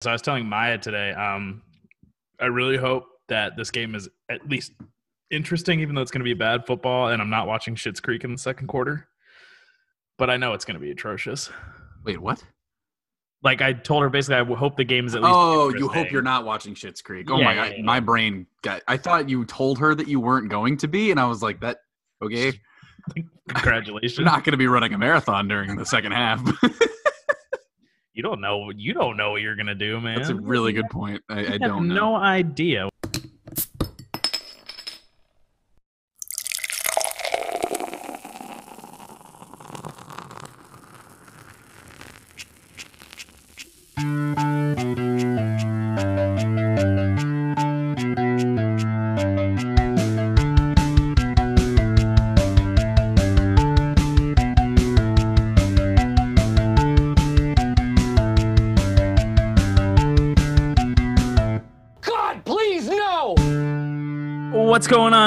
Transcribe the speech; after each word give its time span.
So 0.00 0.10
I 0.10 0.12
was 0.12 0.22
telling 0.22 0.46
Maya 0.46 0.78
today, 0.78 1.12
um, 1.12 1.62
I 2.40 2.46
really 2.46 2.76
hope 2.76 3.06
that 3.28 3.56
this 3.56 3.70
game 3.70 3.94
is 3.94 4.08
at 4.30 4.48
least 4.48 4.72
interesting, 5.30 5.80
even 5.80 5.94
though 5.94 6.02
it's 6.02 6.10
going 6.10 6.20
to 6.20 6.24
be 6.24 6.34
bad 6.34 6.66
football, 6.66 7.08
and 7.08 7.20
I'm 7.20 7.30
not 7.30 7.46
watching 7.46 7.74
Schitt's 7.74 8.00
Creek 8.00 8.24
in 8.24 8.32
the 8.32 8.38
second 8.38 8.68
quarter. 8.68 9.08
But 10.16 10.30
I 10.30 10.36
know 10.36 10.52
it's 10.52 10.64
going 10.64 10.74
to 10.74 10.80
be 10.80 10.90
atrocious. 10.90 11.50
Wait, 12.04 12.20
what? 12.20 12.42
Like 13.42 13.62
I 13.62 13.72
told 13.72 14.02
her, 14.02 14.08
basically, 14.08 14.36
I 14.36 14.56
hope 14.56 14.76
the 14.76 14.84
game 14.84 15.06
is 15.06 15.14
at 15.14 15.22
least. 15.22 15.34
Oh, 15.34 15.68
you 15.68 15.88
hope 15.88 16.10
you're 16.10 16.22
not 16.22 16.44
watching 16.44 16.74
Schitt's 16.74 17.02
Creek. 17.02 17.30
Oh 17.30 17.38
Yeah, 17.38 17.44
my 17.44 17.54
yeah, 17.54 17.68
god, 17.68 17.76
yeah. 17.78 17.84
my 17.84 18.00
brain 18.00 18.46
got. 18.62 18.82
I 18.88 18.96
thought 18.96 19.28
you 19.28 19.44
told 19.44 19.78
her 19.78 19.94
that 19.94 20.08
you 20.08 20.18
weren't 20.18 20.48
going 20.48 20.76
to 20.78 20.88
be, 20.88 21.12
and 21.12 21.20
I 21.20 21.26
was 21.26 21.42
like, 21.42 21.60
that 21.60 21.78
okay. 22.22 22.52
Congratulations. 23.48 24.18
You're 24.18 24.24
not 24.24 24.44
going 24.44 24.52
to 24.52 24.58
be 24.58 24.66
running 24.66 24.92
a 24.92 24.98
marathon 24.98 25.48
during 25.48 25.76
the 25.76 25.86
second 25.86 26.12
half. 26.12 26.42
you 28.18 28.24
don't 28.24 28.40
know. 28.40 28.72
You 28.74 28.94
don't 28.94 29.16
know 29.16 29.30
what 29.30 29.42
you're 29.42 29.54
going 29.54 29.68
to 29.68 29.76
do, 29.76 30.00
man. 30.00 30.16
That's 30.16 30.28
a 30.28 30.34
really 30.34 30.72
good 30.72 30.90
point. 30.90 31.22
I, 31.28 31.54
I 31.54 31.58
don't 31.58 31.86
know. 31.86 31.94
no 31.94 32.16
idea. 32.16 32.88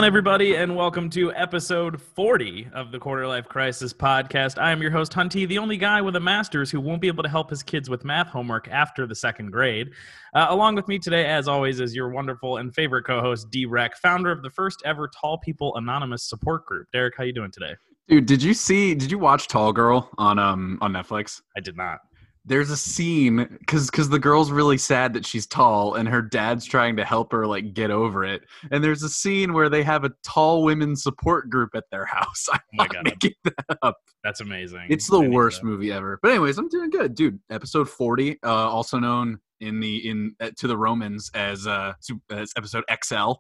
On, 0.02 0.08
everybody, 0.08 0.56
and 0.56 0.76
welcome 0.76 1.12
to 1.12 1.32
episode 1.34 2.02
40 2.02 2.70
of 2.74 2.92
the 2.92 2.98
Quarter 2.98 3.28
Life 3.28 3.48
Crisis 3.48 3.94
podcast. 3.94 4.60
I 4.60 4.72
am 4.72 4.82
your 4.82 4.90
host, 4.90 5.12
Hunty, 5.12 5.48
the 5.48 5.60
only 5.60 5.78
guy 5.78 6.02
with 6.02 6.16
a 6.16 6.20
master's 6.20 6.72
who 6.72 6.82
won't 6.82 7.02
be 7.02 7.08
able 7.08 7.22
to 7.22 7.30
help 7.30 7.52
his 7.52 7.62
kids 7.62 7.88
with 7.88 8.04
math 8.04 8.26
homework 8.26 8.68
after 8.70 9.06
the 9.06 9.14
second 9.14 9.52
grade. 9.52 9.92
Uh, 10.34 10.48
along 10.50 10.74
with 10.74 10.88
me 10.88 10.98
today, 10.98 11.28
as 11.28 11.48
always, 11.48 11.80
is 11.80 11.94
your 11.94 12.10
wonderful 12.10 12.58
and 12.58 12.74
favorite 12.74 13.04
co-host, 13.04 13.52
DWreck, 13.52 13.92
founder 14.02 14.32
of 14.32 14.42
the 14.42 14.50
first 14.50 14.82
ever 14.86 15.08
Tall 15.08 15.38
People 15.38 15.76
Anonymous 15.76 16.28
support 16.28 16.66
group. 16.66 16.88
Derek, 16.92 17.14
how 17.16 17.24
you 17.24 17.32
doing 17.32 17.52
today? 17.52 17.76
Dude, 18.08 18.26
did 18.26 18.42
you 18.42 18.56
see? 18.56 18.96
Did 18.96 19.12
you 19.12 19.20
watch 19.20 19.50
Tall 19.50 19.72
Girl 19.72 20.10
on 20.18 20.40
um 20.40 20.80
on 20.82 20.94
Netflix? 20.94 21.42
I 21.56 21.60
did 21.60 21.78
not. 21.78 22.00
There's 22.44 22.72
a 22.72 22.78
scene 22.78 23.46
because 23.60 23.92
because 23.92 24.10
the 24.10 24.18
girl's 24.18 24.52
really 24.52 24.78
sad 24.78 25.14
that 25.14 25.26
she's 25.28 25.46
tall 25.46 25.94
and 25.94 26.10
her 26.10 26.24
dad's 26.24 26.66
trying 26.66 26.96
to 26.98 27.06
help 27.06 27.32
her 27.34 27.46
like 27.46 27.74
get 27.76 27.92
over 27.92 28.24
it. 28.26 28.42
And 28.72 28.84
there's 28.84 29.04
a 29.04 29.10
scene 29.10 29.54
where 29.54 29.70
they 29.70 29.84
have 29.84 30.04
a 30.06 30.12
tall 30.24 30.64
women 30.64 30.96
support 30.96 31.52
group 31.52 31.70
at 31.76 31.84
their 31.92 32.06
house. 32.12 32.48
I'm 32.52 32.60
Oh 32.60 32.76
my 32.78 32.84
not 32.86 32.94
God. 32.94 33.04
making 33.06 33.34
that 33.44 33.78
up. 33.84 33.98
That's 34.24 34.42
amazing. 34.42 34.88
It's 34.90 35.08
the 35.08 35.22
I 35.22 35.28
worst 35.28 35.64
movie 35.64 35.92
ever. 35.92 36.18
But 36.24 36.32
anyways, 36.32 36.58
I'm 36.58 36.68
doing 36.70 36.90
good, 36.90 37.14
dude. 37.14 37.40
Episode 37.52 37.88
40, 37.88 38.40
uh, 38.44 38.48
also 38.50 38.98
known 38.98 39.40
in 39.60 39.80
the 39.80 40.10
in 40.10 40.36
uh, 40.40 40.50
to 40.58 40.68
the 40.68 40.76
Romans 40.78 41.30
as 41.36 41.68
uh 41.68 41.94
as 42.32 42.52
episode 42.58 42.84
XL. 43.04 43.34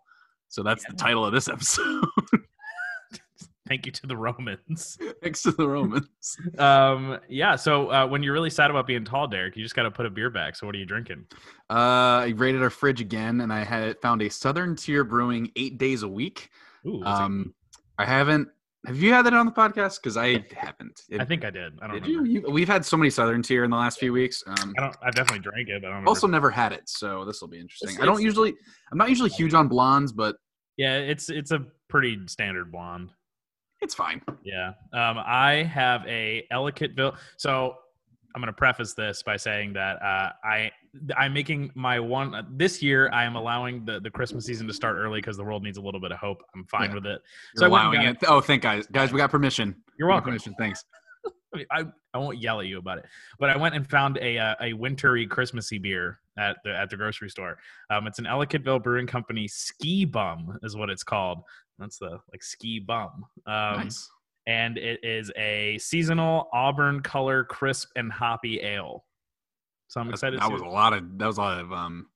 So 0.49 0.61
that's 0.63 0.85
the 0.85 0.93
title 0.95 1.25
of 1.25 1.33
this 1.33 1.47
episode. 1.49 2.03
Thank 3.71 3.85
you 3.85 3.91
to 3.93 4.05
the 4.07 4.17
Romans. 4.17 4.97
Next 5.23 5.43
to 5.43 5.51
the 5.53 5.65
Romans. 5.65 6.09
Um, 6.59 7.19
yeah. 7.29 7.55
So 7.55 7.89
uh, 7.89 8.05
when 8.05 8.21
you're 8.21 8.33
really 8.33 8.49
sad 8.49 8.69
about 8.69 8.85
being 8.85 9.05
tall, 9.05 9.27
Derek, 9.29 9.55
you 9.55 9.63
just 9.63 9.75
got 9.75 9.83
to 9.83 9.91
put 9.91 10.05
a 10.05 10.09
beer 10.09 10.29
back. 10.29 10.57
So 10.57 10.65
what 10.65 10.75
are 10.75 10.77
you 10.77 10.85
drinking? 10.85 11.25
Uh, 11.69 12.27
I 12.27 12.33
raided 12.35 12.61
our 12.61 12.69
fridge 12.69 12.99
again, 12.99 13.39
and 13.39 13.53
I 13.53 13.63
had 13.63 13.97
found 14.01 14.21
a 14.23 14.29
Southern 14.29 14.75
Tier 14.75 15.05
Brewing 15.05 15.49
eight 15.55 15.77
days 15.77 16.03
a 16.03 16.07
week. 16.09 16.49
Ooh, 16.85 17.01
Um, 17.05 17.53
I 17.97 18.03
haven't. 18.05 18.49
Have 18.87 18.97
you 18.97 19.13
had 19.13 19.25
that 19.25 19.33
on 19.33 19.45
the 19.45 19.51
podcast? 19.53 20.01
Because 20.01 20.17
I 20.17 20.43
haven't. 20.53 21.01
I 21.17 21.23
think 21.23 21.45
I 21.45 21.49
did. 21.49 21.79
I 21.81 21.87
don't 21.87 22.05
you? 22.05 22.25
you? 22.25 22.41
We've 22.49 22.67
had 22.67 22.85
so 22.85 22.97
many 22.97 23.09
Southern 23.09 23.41
Tier 23.41 23.63
in 23.63 23.71
the 23.71 23.77
last 23.77 23.99
few 23.99 24.11
weeks. 24.11 24.43
Um, 24.47 24.73
I 24.77 24.81
don't. 24.81 24.95
I 25.01 25.11
definitely 25.11 25.39
drank 25.49 25.69
it, 25.69 25.81
but 25.81 25.91
I 25.91 25.93
don't. 25.93 26.07
also 26.09 26.27
never 26.27 26.49
had 26.49 26.73
it, 26.73 26.89
so 26.89 27.23
this 27.23 27.39
will 27.39 27.47
be 27.47 27.59
interesting. 27.59 27.91
It's- 27.91 28.03
I 28.03 28.05
don't 28.05 28.21
usually. 28.21 28.53
I'm 28.91 28.97
not 28.97 29.07
usually 29.09 29.29
huge 29.29 29.53
on 29.53 29.69
blondes, 29.69 30.11
but 30.11 30.35
yeah, 30.75 30.97
it's 30.97 31.29
it's 31.29 31.51
a 31.51 31.65
pretty 31.87 32.19
standard 32.27 32.69
blonde. 32.71 33.11
It's 33.81 33.95
fine. 33.95 34.21
Yeah. 34.43 34.69
Um, 34.93 35.17
I 35.25 35.63
have 35.63 36.05
a 36.07 36.45
Ellicottville. 36.51 37.17
So 37.37 37.75
I'm 38.33 38.41
going 38.41 38.47
to 38.47 38.53
preface 38.57 38.93
this 38.93 39.23
by 39.23 39.37
saying 39.37 39.73
that 39.73 40.01
uh, 40.01 40.31
I 40.43 40.71
I'm 41.17 41.33
making 41.33 41.71
my 41.75 41.99
one 41.99 42.33
uh, 42.33 42.43
this 42.51 42.81
year. 42.81 43.09
I 43.11 43.23
am 43.25 43.35
allowing 43.35 43.85
the 43.85 43.99
the 43.99 44.09
Christmas 44.09 44.45
season 44.45 44.67
to 44.67 44.73
start 44.73 44.97
early 44.97 45.19
because 45.19 45.37
the 45.37 45.43
world 45.43 45.63
needs 45.63 45.77
a 45.77 45.81
little 45.81 45.99
bit 45.99 46.11
of 46.11 46.17
hope. 46.19 46.41
I'm 46.55 46.65
fine 46.65 46.89
Yeah. 46.89 46.95
with 46.95 47.05
it. 47.07 47.21
You're 47.55 47.65
I 47.65 47.67
went 47.69 47.85
allowing 47.85 48.07
it. 48.07 48.17
Oh, 48.27 48.41
thank 48.41 48.61
guys. 48.61 48.87
Guys, 48.87 49.11
we 49.11 49.17
got 49.17 49.31
permission. 49.31 49.75
You're 49.97 50.07
welcome. 50.07 50.31
Permission. 50.31 50.55
Thanks. 50.57 50.83
I, 51.55 51.65
I 51.71 51.83
I 52.13 52.17
won't 52.17 52.37
yell 52.37 52.61
at 52.61 52.67
you 52.67 52.77
about 52.77 52.99
it, 52.99 53.05
but 53.39 53.49
I 53.49 53.57
went 53.57 53.75
and 53.75 53.89
found 53.89 54.17
a 54.21 54.37
uh, 54.37 54.55
a 54.61 54.73
wintry 54.73 55.27
Christmassy 55.27 55.77
beer 55.79 56.19
at 56.37 56.57
the 56.63 56.73
at 56.75 56.89
the 56.89 56.95
grocery 56.97 57.29
store. 57.29 57.57
Um, 57.89 58.07
it's 58.07 58.19
an 58.19 58.25
Ellicottville 58.25 58.81
Brewing 58.81 59.07
Company 59.07 59.47
Ski 59.47 60.05
Bum 60.05 60.57
is 60.63 60.75
what 60.75 60.89
it's 60.89 61.03
called. 61.03 61.39
That's 61.81 61.97
the 61.97 62.19
like 62.31 62.41
ski 62.43 62.79
bum. 62.79 63.25
Um, 63.45 63.77
nice. 63.77 64.09
and 64.47 64.77
it 64.77 64.99
is 65.03 65.31
a 65.35 65.77
seasonal 65.79 66.47
Auburn 66.53 67.01
color 67.01 67.43
crisp 67.43 67.89
and 67.95 68.11
hoppy 68.11 68.61
ale. 68.61 69.03
So 69.87 69.99
I'm 69.99 70.09
excited. 70.09 70.39
that 70.39 70.47
to 70.47 70.53
was 70.53 70.61
a 70.61 70.65
lot 70.65 70.93
of 70.93 71.17
that 71.17 71.25
was 71.27 71.37
a 71.37 71.41
lot 71.41 71.59
of 71.59 71.73
um 71.73 72.07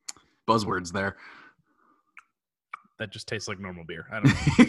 buzzwords 0.47 0.91
there. 0.93 1.17
that 2.99 3.11
just 3.11 3.27
tastes 3.27 3.47
like 3.49 3.59
normal 3.59 3.83
beer. 3.83 4.07
I 4.11 4.21
don't 4.21 4.25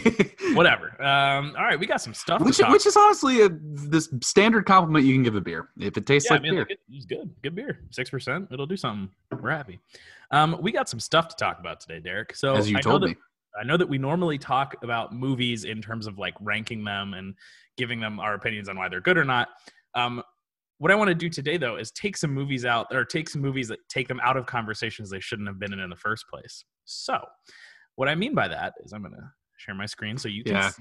know. 0.09 0.25
Whatever. 0.55 1.01
Um, 1.01 1.53
all 1.57 1.63
right, 1.63 1.79
we 1.79 1.85
got 1.85 2.01
some 2.01 2.13
stuff. 2.13 2.41
which, 2.41 2.57
to 2.57 2.63
talk 2.63 2.71
which 2.73 2.85
is 2.85 2.97
honestly 2.97 3.41
a, 3.43 3.49
this 3.61 4.09
standard 4.21 4.65
compliment 4.65 5.05
you 5.05 5.13
can 5.13 5.23
give 5.23 5.35
a 5.35 5.41
beer 5.41 5.69
if 5.79 5.95
it 5.97 6.05
tastes 6.05 6.29
yeah, 6.29 6.33
like 6.35 6.41
I 6.41 6.43
mean, 6.43 6.53
beer. 6.55 6.65
like, 6.69 6.79
it's 6.91 7.05
good. 7.05 7.29
Good 7.43 7.55
beer. 7.55 7.79
Six 7.91 8.09
percent. 8.09 8.49
It'll 8.51 8.65
do 8.65 8.75
something. 8.77 9.09
We're 9.39 9.51
happy. 9.51 9.79
Um, 10.31 10.57
we 10.61 10.73
got 10.73 10.89
some 10.89 10.99
stuff 10.99 11.29
to 11.29 11.35
talk 11.37 11.59
about 11.59 11.79
today, 11.79 11.99
Derek. 12.01 12.35
So 12.35 12.55
as 12.55 12.69
you 12.69 12.77
I 12.77 12.81
told 12.81 13.03
that- 13.03 13.07
me. 13.09 13.15
I 13.59 13.63
know 13.63 13.77
that 13.77 13.87
we 13.87 13.97
normally 13.97 14.37
talk 14.37 14.75
about 14.83 15.13
movies 15.13 15.63
in 15.63 15.81
terms 15.81 16.07
of 16.07 16.17
like 16.17 16.35
ranking 16.39 16.83
them 16.83 17.13
and 17.13 17.35
giving 17.77 17.99
them 17.99 18.19
our 18.19 18.33
opinions 18.33 18.69
on 18.69 18.77
why 18.77 18.89
they're 18.89 19.01
good 19.01 19.17
or 19.17 19.25
not. 19.25 19.49
Um, 19.95 20.21
what 20.79 20.91
I 20.91 20.95
want 20.95 21.07
to 21.07 21.15
do 21.15 21.27
today, 21.29 21.57
though, 21.57 21.77
is 21.77 21.91
take 21.91 22.15
some 22.17 22.31
movies 22.31 22.63
out 22.65 22.87
or 22.91 23.03
take 23.03 23.29
some 23.29 23.41
movies 23.41 23.67
that 23.69 23.79
take 23.89 24.07
them 24.07 24.19
out 24.23 24.37
of 24.37 24.45
conversations 24.45 25.09
they 25.09 25.19
shouldn't 25.19 25.47
have 25.47 25.57
been 25.57 25.73
in 25.73 25.79
in 25.79 25.89
the 25.89 25.95
first 25.95 26.25
place. 26.31 26.63
So, 26.85 27.19
what 27.95 28.07
I 28.07 28.15
mean 28.15 28.35
by 28.35 28.47
that 28.47 28.73
is 28.83 28.93
I'm 28.93 29.01
going 29.01 29.13
to 29.13 29.31
share 29.57 29.73
my 29.73 29.87
screen 29.87 30.17
so 30.17 30.27
you 30.27 30.43
can 30.43 30.53
Yeah. 30.53 30.71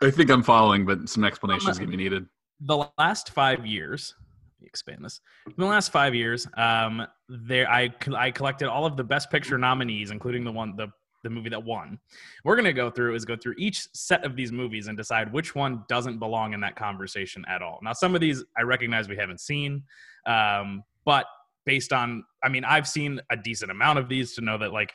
I 0.00 0.10
think 0.10 0.30
I'm 0.30 0.42
following, 0.42 0.86
but 0.86 1.08
some 1.08 1.24
explanation 1.24 1.68
is 1.68 1.78
going 1.78 1.90
to 1.90 1.96
be 1.96 2.02
needed. 2.02 2.26
the 2.60 2.86
last 2.96 3.30
five 3.30 3.66
years 3.66 4.14
let 4.60 4.62
me 4.62 4.68
expand 4.68 5.04
this 5.04 5.20
in 5.46 5.54
the 5.56 5.66
last 5.66 5.90
five 5.90 6.14
years 6.14 6.46
um 6.56 7.04
there 7.28 7.68
i 7.68 7.90
i 8.16 8.30
collected 8.30 8.68
all 8.68 8.86
of 8.86 8.96
the 8.96 9.02
best 9.02 9.30
picture 9.30 9.58
nominees 9.58 10.12
including 10.12 10.44
the 10.44 10.52
one 10.52 10.76
the 10.76 10.86
the 11.22 11.30
movie 11.30 11.50
that 11.50 11.62
won. 11.62 11.98
We're 12.44 12.56
going 12.56 12.64
to 12.64 12.72
go 12.72 12.90
through 12.90 13.14
is 13.14 13.24
go 13.24 13.36
through 13.36 13.54
each 13.58 13.86
set 13.94 14.24
of 14.24 14.36
these 14.36 14.52
movies 14.52 14.88
and 14.88 14.96
decide 14.96 15.32
which 15.32 15.54
one 15.54 15.84
doesn't 15.88 16.18
belong 16.18 16.52
in 16.52 16.60
that 16.60 16.76
conversation 16.76 17.44
at 17.48 17.62
all. 17.62 17.78
Now 17.82 17.92
some 17.92 18.14
of 18.14 18.20
these 18.20 18.44
i 18.56 18.62
recognize 18.62 19.08
we 19.08 19.16
haven't 19.16 19.40
seen 19.40 19.82
um 20.26 20.82
but 21.04 21.26
based 21.66 21.92
on 21.92 22.24
i 22.42 22.48
mean 22.48 22.64
i've 22.64 22.86
seen 22.86 23.20
a 23.30 23.36
decent 23.36 23.70
amount 23.70 23.98
of 23.98 24.08
these 24.08 24.34
to 24.34 24.40
know 24.40 24.58
that 24.58 24.72
like 24.72 24.92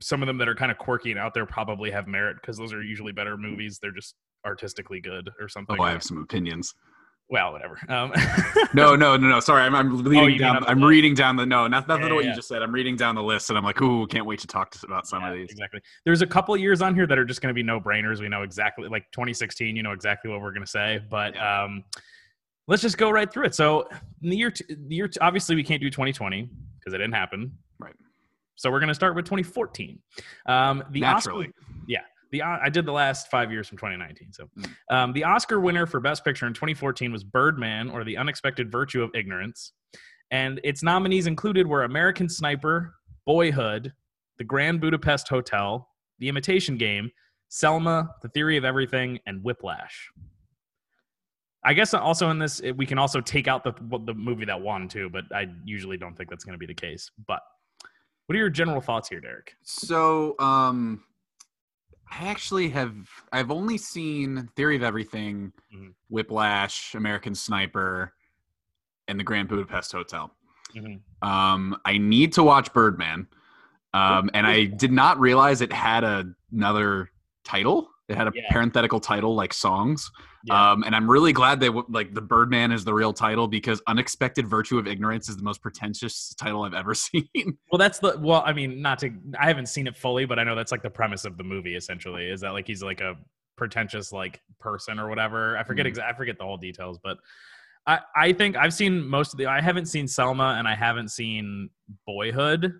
some 0.00 0.22
of 0.22 0.26
them 0.26 0.38
that 0.38 0.48
are 0.48 0.54
kind 0.54 0.70
of 0.70 0.78
quirky 0.78 1.10
and 1.10 1.18
out 1.18 1.34
there 1.34 1.46
probably 1.46 1.90
have 1.90 2.06
merit 2.06 2.36
because 2.40 2.56
those 2.56 2.72
are 2.72 2.82
usually 2.82 3.12
better 3.12 3.36
movies. 3.36 3.78
They're 3.80 3.92
just 3.92 4.14
artistically 4.46 5.00
good 5.00 5.30
or 5.40 5.48
something. 5.48 5.76
Oh, 5.78 5.82
I 5.82 5.90
have 5.90 6.02
some 6.02 6.18
opinions. 6.18 6.74
Well, 7.30 7.52
whatever. 7.52 7.78
Um, 7.88 8.12
No, 8.74 8.94
no, 8.96 9.16
no, 9.16 9.28
no. 9.28 9.40
Sorry, 9.40 9.62
I'm, 9.62 9.74
I'm 9.74 10.02
reading 10.02 10.26
mean 10.26 10.38
down. 10.38 10.60
the 10.62 10.68
I'm 10.68 10.78
list. 10.80 10.88
reading 10.90 11.14
down 11.14 11.36
the 11.36 11.46
no, 11.46 11.66
not 11.66 11.88
nothing 11.88 12.02
Yeah, 12.04 12.08
to 12.10 12.14
what 12.14 12.24
yeah. 12.24 12.30
you 12.30 12.36
just 12.36 12.48
said. 12.48 12.62
I'm 12.62 12.72
reading 12.72 12.96
down 12.96 13.14
the 13.14 13.22
list, 13.22 13.48
and 13.48 13.58
I'm 13.58 13.64
like, 13.64 13.80
ooh, 13.80 14.06
can't 14.06 14.26
wait 14.26 14.38
to 14.40 14.46
talk 14.46 14.70
to, 14.72 14.86
about 14.86 15.06
some 15.06 15.22
yeah, 15.22 15.30
of 15.30 15.36
these. 15.36 15.50
Exactly. 15.50 15.80
There's 16.04 16.20
a 16.22 16.26
couple 16.26 16.56
years 16.56 16.82
on 16.82 16.94
here 16.94 17.06
that 17.06 17.18
are 17.18 17.24
just 17.24 17.40
going 17.40 17.48
to 17.48 17.54
be 17.54 17.62
no 17.62 17.80
brainers. 17.80 18.20
We 18.20 18.28
know 18.28 18.42
exactly, 18.42 18.88
like 18.88 19.10
2016, 19.12 19.74
you 19.76 19.82
know 19.82 19.92
exactly 19.92 20.30
what 20.30 20.40
we're 20.40 20.52
going 20.52 20.64
to 20.64 20.70
say. 20.70 21.00
But 21.10 21.38
um, 21.40 21.84
let's 22.66 22.82
just 22.82 22.98
go 22.98 23.10
right 23.10 23.30
through 23.32 23.44
it. 23.46 23.54
So, 23.54 23.88
in 24.22 24.30
the 24.30 24.36
year, 24.36 24.50
t- 24.50 24.64
the 24.68 24.94
year, 24.94 25.08
t- 25.08 25.18
obviously, 25.20 25.56
we 25.56 25.64
can't 25.64 25.80
do 25.80 25.88
2020 25.90 26.48
because 26.78 26.92
it 26.94 26.98
didn't 26.98 27.14
happen. 27.14 27.52
Right. 27.78 27.94
So 28.56 28.70
we're 28.70 28.80
going 28.80 28.88
to 28.88 28.94
start 28.94 29.14
with 29.14 29.24
2014. 29.24 29.98
Um, 30.46 30.84
the 30.90 31.00
Naturally. 31.00 31.46
Oscar, 31.46 31.58
the 32.30 32.42
uh, 32.42 32.58
I 32.62 32.68
did 32.68 32.84
the 32.86 32.92
last 32.92 33.30
five 33.30 33.50
years 33.50 33.68
from 33.68 33.78
2019. 33.78 34.32
So, 34.32 34.48
Mm. 34.58 34.70
um, 34.90 35.12
the 35.12 35.24
Oscar 35.24 35.60
winner 35.60 35.86
for 35.86 36.00
Best 36.00 36.24
Picture 36.24 36.46
in 36.46 36.54
2014 36.54 37.12
was 37.12 37.24
Birdman 37.24 37.90
or 37.90 38.04
The 38.04 38.16
Unexpected 38.16 38.70
Virtue 38.70 39.02
of 39.02 39.10
Ignorance, 39.14 39.72
and 40.30 40.60
its 40.64 40.82
nominees 40.82 41.26
included 41.26 41.66
were 41.66 41.84
American 41.84 42.28
Sniper, 42.28 42.94
Boyhood, 43.26 43.92
The 44.38 44.44
Grand 44.44 44.80
Budapest 44.80 45.28
Hotel, 45.28 45.88
The 46.18 46.28
Imitation 46.28 46.76
Game, 46.76 47.10
Selma, 47.48 48.10
The 48.22 48.28
Theory 48.28 48.56
of 48.56 48.64
Everything, 48.64 49.18
and 49.26 49.42
Whiplash. 49.42 50.10
I 51.64 51.74
guess 51.74 51.92
also 51.92 52.30
in 52.30 52.38
this 52.38 52.62
we 52.76 52.86
can 52.86 52.98
also 52.98 53.20
take 53.20 53.48
out 53.48 53.64
the 53.64 53.72
the 54.04 54.14
movie 54.14 54.44
that 54.44 54.60
won 54.60 54.86
too, 54.88 55.10
but 55.10 55.24
I 55.34 55.48
usually 55.64 55.96
don't 55.96 56.16
think 56.16 56.30
that's 56.30 56.44
going 56.44 56.52
to 56.54 56.58
be 56.58 56.66
the 56.66 56.74
case. 56.74 57.10
But 57.26 57.40
what 58.26 58.36
are 58.36 58.38
your 58.38 58.50
general 58.50 58.80
thoughts 58.80 59.08
here, 59.08 59.20
Derek? 59.20 59.54
So, 59.62 60.34
um, 60.38 61.02
I 62.10 62.28
actually 62.28 62.68
have. 62.70 62.94
I've 63.32 63.50
only 63.50 63.78
seen 63.78 64.48
Theory 64.56 64.76
of 64.76 64.82
Everything, 64.82 65.52
Mhm. 65.74 65.94
Whiplash, 66.08 66.94
American 66.94 67.34
Sniper, 67.34 68.14
and 69.06 69.18
The 69.18 69.24
Grand 69.24 69.48
Budapest 69.48 69.92
Hotel. 69.92 70.32
Mhm. 70.74 71.00
Um, 71.22 71.78
I 71.84 71.98
need 71.98 72.32
to 72.34 72.42
watch 72.42 72.72
Birdman, 72.72 73.26
um, 73.94 74.30
and 74.34 74.46
I 74.46 74.64
did 74.64 74.92
not 74.92 75.18
realize 75.18 75.60
it 75.60 75.72
had 75.72 76.04
a, 76.04 76.34
another 76.52 77.10
title. 77.44 77.90
It 78.08 78.16
had 78.16 78.26
a 78.28 78.32
Yeah. 78.34 78.42
parenthetical 78.50 79.00
title 79.00 79.34
like 79.34 79.52
songs. 79.52 80.10
Yeah. 80.44 80.70
Um, 80.72 80.82
and 80.84 80.96
I'm 80.96 81.10
really 81.10 81.32
glad 81.32 81.60
they 81.60 81.66
w- 81.66 81.84
like 81.90 82.14
the 82.14 82.22
Birdman 82.22 82.72
is 82.72 82.84
the 82.84 82.94
real 82.94 83.12
title 83.12 83.46
because 83.48 83.82
Unexpected 83.86 84.46
Virtue 84.46 84.78
of 84.78 84.86
Ignorance 84.86 85.28
is 85.28 85.36
the 85.36 85.42
most 85.42 85.60
pretentious 85.60 86.34
title 86.34 86.62
I've 86.62 86.72
ever 86.74 86.94
seen. 86.94 87.28
Well, 87.70 87.78
that's 87.78 87.98
the 87.98 88.16
well. 88.18 88.42
I 88.46 88.52
mean, 88.54 88.80
not 88.80 88.98
to. 89.00 89.10
I 89.38 89.46
haven't 89.46 89.66
seen 89.66 89.86
it 89.86 89.96
fully, 89.96 90.24
but 90.24 90.38
I 90.38 90.44
know 90.44 90.54
that's 90.54 90.72
like 90.72 90.82
the 90.82 90.90
premise 90.90 91.24
of 91.26 91.36
the 91.36 91.44
movie. 91.44 91.74
Essentially, 91.76 92.26
is 92.28 92.40
that 92.40 92.50
like 92.50 92.66
he's 92.66 92.82
like 92.82 93.00
a 93.02 93.16
pretentious 93.56 94.10
like 94.12 94.40
person 94.58 94.98
or 94.98 95.08
whatever. 95.08 95.58
I 95.58 95.64
forget 95.64 95.86
exactly. 95.86 96.14
I 96.14 96.16
forget 96.16 96.38
the 96.38 96.44
whole 96.44 96.56
details, 96.56 96.98
but 97.02 97.18
I 97.86 98.00
I 98.16 98.32
think 98.32 98.56
I've 98.56 98.72
seen 98.72 99.06
most 99.06 99.34
of 99.34 99.38
the. 99.38 99.46
I 99.46 99.60
haven't 99.60 99.86
seen 99.86 100.08
Selma 100.08 100.54
and 100.58 100.66
I 100.66 100.74
haven't 100.74 101.08
seen 101.10 101.68
Boyhood. 102.06 102.72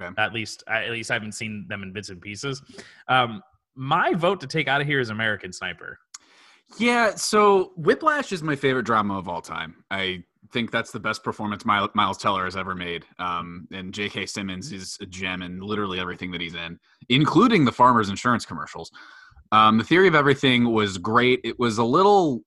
Okay. 0.00 0.08
At 0.16 0.32
least 0.32 0.64
at 0.68 0.90
least 0.90 1.10
I 1.10 1.14
haven't 1.14 1.32
seen 1.32 1.66
them 1.68 1.82
in 1.82 1.92
bits 1.92 2.08
and 2.08 2.20
pieces. 2.20 2.62
Um, 3.08 3.42
my 3.74 4.14
vote 4.14 4.40
to 4.40 4.46
take 4.46 4.68
out 4.68 4.80
of 4.80 4.86
here 4.86 5.00
is 5.00 5.10
American 5.10 5.52
Sniper. 5.52 5.98
Yeah, 6.78 7.14
so 7.14 7.72
Whiplash 7.76 8.32
is 8.32 8.42
my 8.42 8.56
favorite 8.56 8.84
drama 8.84 9.18
of 9.18 9.28
all 9.28 9.42
time. 9.42 9.84
I 9.90 10.24
think 10.52 10.70
that's 10.70 10.92
the 10.92 11.00
best 11.00 11.22
performance 11.22 11.64
Miles, 11.64 11.90
Miles 11.94 12.18
Teller 12.18 12.44
has 12.44 12.56
ever 12.56 12.74
made. 12.74 13.04
Um, 13.18 13.68
and 13.72 13.92
J.K. 13.92 14.26
Simmons 14.26 14.72
is 14.72 14.98
a 15.00 15.06
gem 15.06 15.42
in 15.42 15.60
literally 15.60 16.00
everything 16.00 16.30
that 16.32 16.40
he's 16.40 16.54
in, 16.54 16.78
including 17.08 17.64
the 17.64 17.72
Farmers 17.72 18.08
Insurance 18.08 18.44
commercials. 18.44 18.90
Um, 19.52 19.78
the 19.78 19.84
Theory 19.84 20.08
of 20.08 20.14
Everything 20.14 20.72
was 20.72 20.98
great. 20.98 21.40
It 21.44 21.58
was 21.58 21.78
a 21.78 21.84
little 21.84 22.42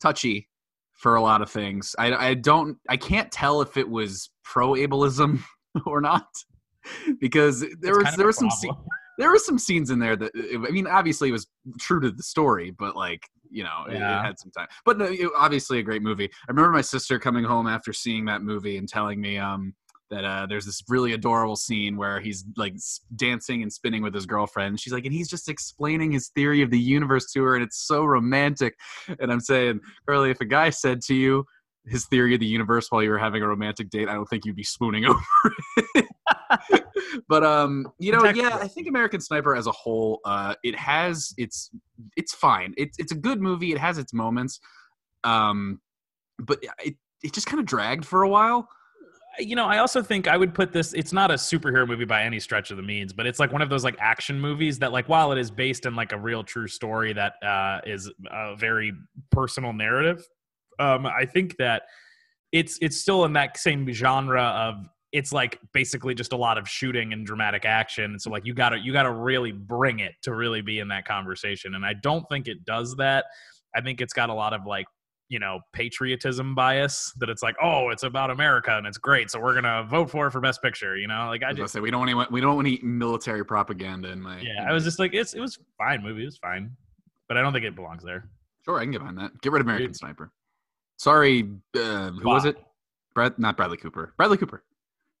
touchy 0.00 0.48
for 0.92 1.16
a 1.16 1.22
lot 1.22 1.40
of 1.40 1.50
things. 1.50 1.94
I, 1.98 2.28
I 2.28 2.34
don't, 2.34 2.76
I 2.88 2.96
can't 2.96 3.32
tell 3.32 3.62
if 3.62 3.76
it 3.76 3.88
was 3.88 4.30
pro 4.44 4.72
ableism 4.72 5.42
or 5.86 6.00
not 6.00 6.28
because 7.20 7.60
there 7.80 8.00
It's 8.00 8.10
was 8.10 8.16
there 8.16 8.26
was 8.26 8.36
some. 8.36 8.50
There 9.20 9.30
were 9.30 9.38
some 9.38 9.58
scenes 9.58 9.90
in 9.90 9.98
there 9.98 10.16
that 10.16 10.32
I 10.34 10.70
mean, 10.70 10.86
obviously 10.86 11.28
it 11.28 11.32
was 11.32 11.46
true 11.78 12.00
to 12.00 12.10
the 12.10 12.22
story, 12.22 12.70
but 12.70 12.96
like 12.96 13.28
you 13.52 13.64
know, 13.64 13.84
it- 13.88 13.94
it, 13.96 14.24
had 14.24 14.38
some 14.38 14.50
time. 14.52 14.68
But 14.84 14.96
no, 14.98 15.06
it- 15.06 15.30
obviously 15.36 15.78
a 15.80 15.82
great 15.82 16.02
movie. 16.02 16.26
I 16.26 16.50
remember 16.50 16.70
my 16.70 16.80
sister 16.80 17.18
coming 17.18 17.44
home 17.44 17.66
after 17.66 17.92
seeing 17.92 18.24
that 18.26 18.42
movie 18.42 18.76
and 18.76 18.88
telling 18.88 19.20
me 19.20 19.38
um, 19.38 19.74
that 20.08 20.24
uh, 20.24 20.46
there's 20.46 20.64
this 20.66 20.82
really 20.88 21.12
adorable 21.14 21.56
scene 21.56 21.96
where 21.96 22.20
he's 22.20 22.44
like 22.56 22.74
dancing 23.16 23.62
and 23.62 23.72
spinning 23.72 24.02
with 24.02 24.14
his 24.14 24.24
girlfriend. 24.26 24.78
She's 24.80 24.92
like, 24.92 25.04
and 25.04 25.12
he's 25.12 25.28
just 25.28 25.48
explaining 25.48 26.12
his 26.12 26.28
theory 26.28 26.62
of 26.62 26.70
the 26.70 26.78
universe 26.78 27.30
to 27.32 27.42
her, 27.42 27.54
and 27.56 27.64
it's 27.64 27.86
so 27.86 28.04
romantic. 28.04 28.74
And 29.18 29.32
I'm 29.32 29.40
saying, 29.40 29.80
Carly, 30.06 30.30
if 30.30 30.40
a 30.40 30.44
guy 30.46 30.70
said 30.70 31.00
to 31.02 31.14
you 31.14 31.44
his 31.86 32.06
theory 32.06 32.34
of 32.34 32.40
the 32.40 32.46
universe 32.46 32.86
while 32.90 33.02
you 33.02 33.10
were 33.10 33.18
having 33.18 33.42
a 33.42 33.48
romantic 33.48 33.90
date, 33.90 34.08
I 34.08 34.14
don't 34.14 34.26
think 34.26 34.44
you'd 34.44 34.54
be 34.54 34.62
swooning 34.64 35.04
over 35.06 35.20
it. 35.94 36.06
but 37.28 37.44
um, 37.44 37.86
you 37.98 38.12
know, 38.12 38.24
yeah, 38.24 38.58
I 38.60 38.68
think 38.68 38.88
American 38.88 39.20
Sniper 39.20 39.54
as 39.56 39.66
a 39.66 39.72
whole, 39.72 40.20
uh, 40.24 40.54
it 40.62 40.76
has 40.76 41.32
it's 41.36 41.70
it's 42.16 42.34
fine. 42.34 42.74
It's 42.76 42.98
it's 42.98 43.12
a 43.12 43.16
good 43.16 43.40
movie. 43.40 43.72
It 43.72 43.78
has 43.78 43.98
its 43.98 44.12
moments, 44.12 44.60
um, 45.24 45.80
but 46.38 46.62
it 46.82 46.94
it 47.22 47.32
just 47.32 47.46
kind 47.46 47.60
of 47.60 47.66
dragged 47.66 48.04
for 48.04 48.22
a 48.22 48.28
while. 48.28 48.68
you 49.38 49.56
know, 49.56 49.66
I 49.66 49.78
also 49.78 50.02
think 50.02 50.28
I 50.28 50.36
would 50.36 50.54
put 50.54 50.72
this. 50.72 50.92
It's 50.92 51.12
not 51.12 51.30
a 51.30 51.34
superhero 51.34 51.86
movie 51.86 52.04
by 52.04 52.24
any 52.24 52.40
stretch 52.40 52.70
of 52.70 52.76
the 52.76 52.82
means, 52.82 53.12
but 53.12 53.26
it's 53.26 53.38
like 53.38 53.52
one 53.52 53.62
of 53.62 53.70
those 53.70 53.84
like 53.84 53.96
action 54.00 54.40
movies 54.40 54.78
that, 54.80 54.92
like, 54.92 55.08
while 55.08 55.32
it 55.32 55.38
is 55.38 55.50
based 55.50 55.86
in 55.86 55.94
like 55.94 56.12
a 56.12 56.18
real 56.18 56.42
true 56.42 56.66
story 56.66 57.12
that 57.12 57.34
uh, 57.42 57.80
is 57.86 58.10
a 58.30 58.56
very 58.56 58.92
personal 59.30 59.72
narrative, 59.72 60.26
um, 60.78 61.06
I 61.06 61.24
think 61.26 61.56
that 61.58 61.82
it's 62.52 62.78
it's 62.80 63.00
still 63.00 63.24
in 63.24 63.32
that 63.34 63.56
same 63.56 63.90
genre 63.92 64.42
of 64.42 64.86
it's 65.12 65.32
like 65.32 65.58
basically 65.72 66.14
just 66.14 66.32
a 66.32 66.36
lot 66.36 66.56
of 66.58 66.68
shooting 66.68 67.12
and 67.12 67.26
dramatic 67.26 67.64
action. 67.64 68.18
So 68.18 68.30
like 68.30 68.44
you 68.46 68.54
gotta 68.54 68.78
you 68.78 68.92
gotta 68.92 69.12
really 69.12 69.52
bring 69.52 70.00
it 70.00 70.12
to 70.22 70.34
really 70.34 70.60
be 70.60 70.78
in 70.78 70.88
that 70.88 71.04
conversation, 71.04 71.74
and 71.74 71.84
I 71.84 71.94
don't 71.94 72.24
think 72.28 72.48
it 72.48 72.64
does 72.64 72.94
that. 72.96 73.26
I 73.74 73.80
think 73.80 74.00
it's 74.00 74.12
got 74.12 74.30
a 74.30 74.34
lot 74.34 74.52
of 74.52 74.66
like 74.66 74.86
you 75.28 75.38
know 75.38 75.60
patriotism 75.72 76.54
bias 76.56 77.12
that 77.18 77.28
it's 77.28 77.40
like 77.40 77.54
oh 77.62 77.90
it's 77.90 78.02
about 78.02 78.32
america 78.32 78.76
and 78.76 78.84
it's 78.84 78.98
great 78.98 79.30
so 79.30 79.38
we're 79.38 79.54
gonna 79.54 79.84
vote 79.88 80.10
for 80.10 80.26
it 80.26 80.32
for 80.32 80.40
best 80.40 80.60
picture 80.60 80.96
you 80.96 81.06
know 81.06 81.28
like 81.28 81.44
i 81.44 81.50
I 81.50 81.52
just 81.52 81.72
say 81.72 81.78
we 81.78 81.88
don't 81.92 82.00
want 82.00 82.10
any, 82.10 82.26
we 82.32 82.40
don't 82.40 82.56
want 82.56 82.66
any 82.66 82.80
military 82.82 83.46
propaganda 83.46 84.10
in 84.10 84.20
my. 84.20 84.40
yeah 84.40 84.62
in 84.62 84.68
i 84.68 84.72
was 84.72 84.82
my- 84.82 84.86
just 84.88 84.98
like 84.98 85.14
it's 85.14 85.34
it 85.34 85.40
was 85.40 85.56
fine 85.78 86.02
movie 86.02 86.22
it 86.22 86.24
was 86.24 86.36
fine 86.38 86.72
but 87.28 87.36
i 87.36 87.42
don't 87.42 87.52
think 87.52 87.64
it 87.64 87.76
belongs 87.76 88.02
there 88.02 88.28
sure 88.64 88.78
I 88.78 88.82
can 88.82 88.92
get 88.92 88.98
behind 88.98 89.18
that. 89.18 89.40
Get 89.40 89.52
rid 89.52 89.60
of 89.60 89.66
American 89.66 89.88
Dude. 89.88 89.96
Sniper. 89.96 90.32
Sorry, 90.96 91.48
uh, 91.76 92.10
who 92.10 92.28
was 92.28 92.44
it? 92.44 92.56
Brad, 93.14 93.38
not 93.38 93.56
Bradley 93.56 93.76
Cooper. 93.76 94.14
Bradley 94.16 94.36
Cooper. 94.36 94.62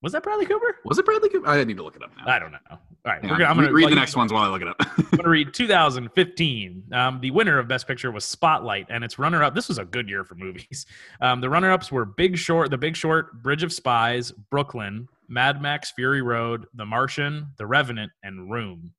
Was 0.02 0.12
that 0.12 0.22
bradley 0.22 0.46
cooper 0.46 0.76
Was 0.84 0.98
it 0.98 1.04
Bradley 1.04 1.28
Cooper? 1.28 1.48
I 1.48 1.62
need 1.64 1.76
to 1.76 1.82
look 1.82 1.96
it 1.96 2.02
up 2.02 2.10
now. 2.16 2.32
i 2.32 2.38
don't 2.38 2.52
know 2.52 2.58
all 2.70 2.78
right 3.06 3.22
we're 3.22 3.30
gonna, 3.30 3.44
i'm 3.44 3.56
gonna 3.56 3.72
read 3.72 3.84
well, 3.84 3.90
the 3.90 3.96
next 3.96 4.16
ones 4.16 4.32
while 4.32 4.44
I 4.44 4.48
look 4.48 4.62
it 4.62 4.68
up. 4.68 4.76
I'm 5.12 5.16
going 5.16 5.24
to 5.24 5.30
read 5.30 5.54
2015. 5.54 6.84
Um, 6.92 7.20
the 7.20 7.30
winner 7.30 7.58
of 7.58 7.66
Best 7.68 7.86
Picture 7.88 8.10
was 8.10 8.24
Spotlight, 8.24 8.86
and 8.90 9.02
its 9.02 9.18
runner-up. 9.18 9.54
This 9.54 9.68
was 9.68 9.78
a 9.78 9.84
good 9.84 10.08
year 10.08 10.24
for 10.24 10.34
movies. 10.34 10.86
Um, 11.22 11.40
the 11.42 11.50
runner-ups 11.50 11.92
were 11.92 12.06
Big 12.06 12.38
Short, 12.38 12.70
The 12.70 12.78
Big 12.78 12.96
Short, 12.96 13.42
Bridge 13.42 13.62
of 13.62 13.72
Spies, 13.72 14.32
Brooklyn, 14.50 15.06
Mad 15.28 15.60
Max: 15.60 15.90
Fury 15.90 16.22
Road, 16.22 16.66
The 16.74 16.86
Martian, 16.86 17.48
The 17.58 17.66
Revenant, 17.66 18.10
and 18.22 18.50
Room. 18.50 18.92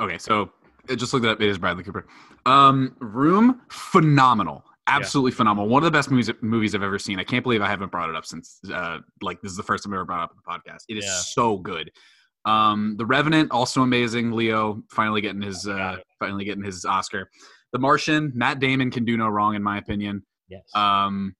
Okay, 0.00 0.18
so 0.18 0.50
it 0.88 0.96
just 0.96 1.12
looked 1.12 1.24
it 1.24 1.28
up. 1.28 1.40
It 1.40 1.48
is 1.48 1.58
Bradley 1.58 1.84
Cooper. 1.84 2.06
Um, 2.46 2.96
Room, 2.98 3.60
phenomenal, 3.68 4.64
absolutely 4.88 5.32
phenomenal. 5.32 5.68
One 5.68 5.82
of 5.82 5.84
the 5.84 5.96
best 5.96 6.10
movies 6.10 6.30
movies 6.42 6.74
I've 6.74 6.82
ever 6.82 6.98
seen. 6.98 7.18
I 7.18 7.24
can't 7.24 7.42
believe 7.42 7.62
I 7.62 7.68
haven't 7.68 7.90
brought 7.90 8.08
it 8.10 8.16
up 8.16 8.24
since 8.26 8.60
uh, 8.72 8.98
like 9.22 9.40
this 9.42 9.50
is 9.50 9.56
the 9.56 9.62
first 9.62 9.84
time 9.84 9.92
I 9.92 9.96
ever 9.96 10.04
brought 10.04 10.20
it 10.20 10.24
up 10.24 10.32
in 10.32 10.36
the 10.44 10.70
podcast. 10.70 10.82
It 10.88 10.98
is 10.98 11.04
Yeah. 11.04 11.16
so 11.16 11.56
good. 11.58 11.90
Um, 12.44 12.94
The 12.96 13.06
Revenant, 13.06 13.50
also 13.50 13.82
amazing. 13.82 14.32
Leo 14.32 14.82
finally 14.90 15.20
getting 15.20 15.42
his 15.42 15.66
uh, 15.66 15.96
finally 16.18 16.44
getting 16.44 16.64
his 16.64 16.84
Oscar. 16.84 17.28
The 17.72 17.78
Martian, 17.80 18.32
Matt 18.34 18.60
Damon 18.60 18.90
can 18.90 19.04
do 19.04 19.16
no 19.16 19.28
wrong 19.28 19.54
in 19.54 19.62
my 19.62 19.78
opinion. 19.78 20.24
Yes. 20.48 20.62
Um, 20.74 21.34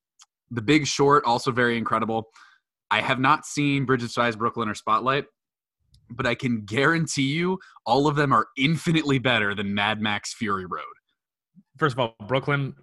The 0.50 0.62
Big 0.62 0.86
Short, 0.86 1.24
also 1.24 1.52
very 1.52 1.78
incredible. 1.78 2.28
I 2.90 3.00
have 3.00 3.18
not 3.18 3.46
seen 3.46 3.84
Bridge 3.84 4.02
of 4.02 4.38
Brooklyn, 4.38 4.68
or 4.68 4.74
Spotlight, 4.74 5.24
but 6.10 6.26
I 6.26 6.34
can 6.34 6.64
guarantee 6.64 7.22
you 7.32 7.58
all 7.84 8.06
of 8.06 8.16
them 8.16 8.32
are 8.32 8.48
infinitely 8.56 9.18
better 9.18 9.54
than 9.54 9.74
Mad 9.74 10.00
Max 10.00 10.34
Fury 10.34 10.66
Road. 10.66 10.82
First 11.78 11.94
of 11.94 12.00
all, 12.00 12.16
Brooklyn, 12.26 12.74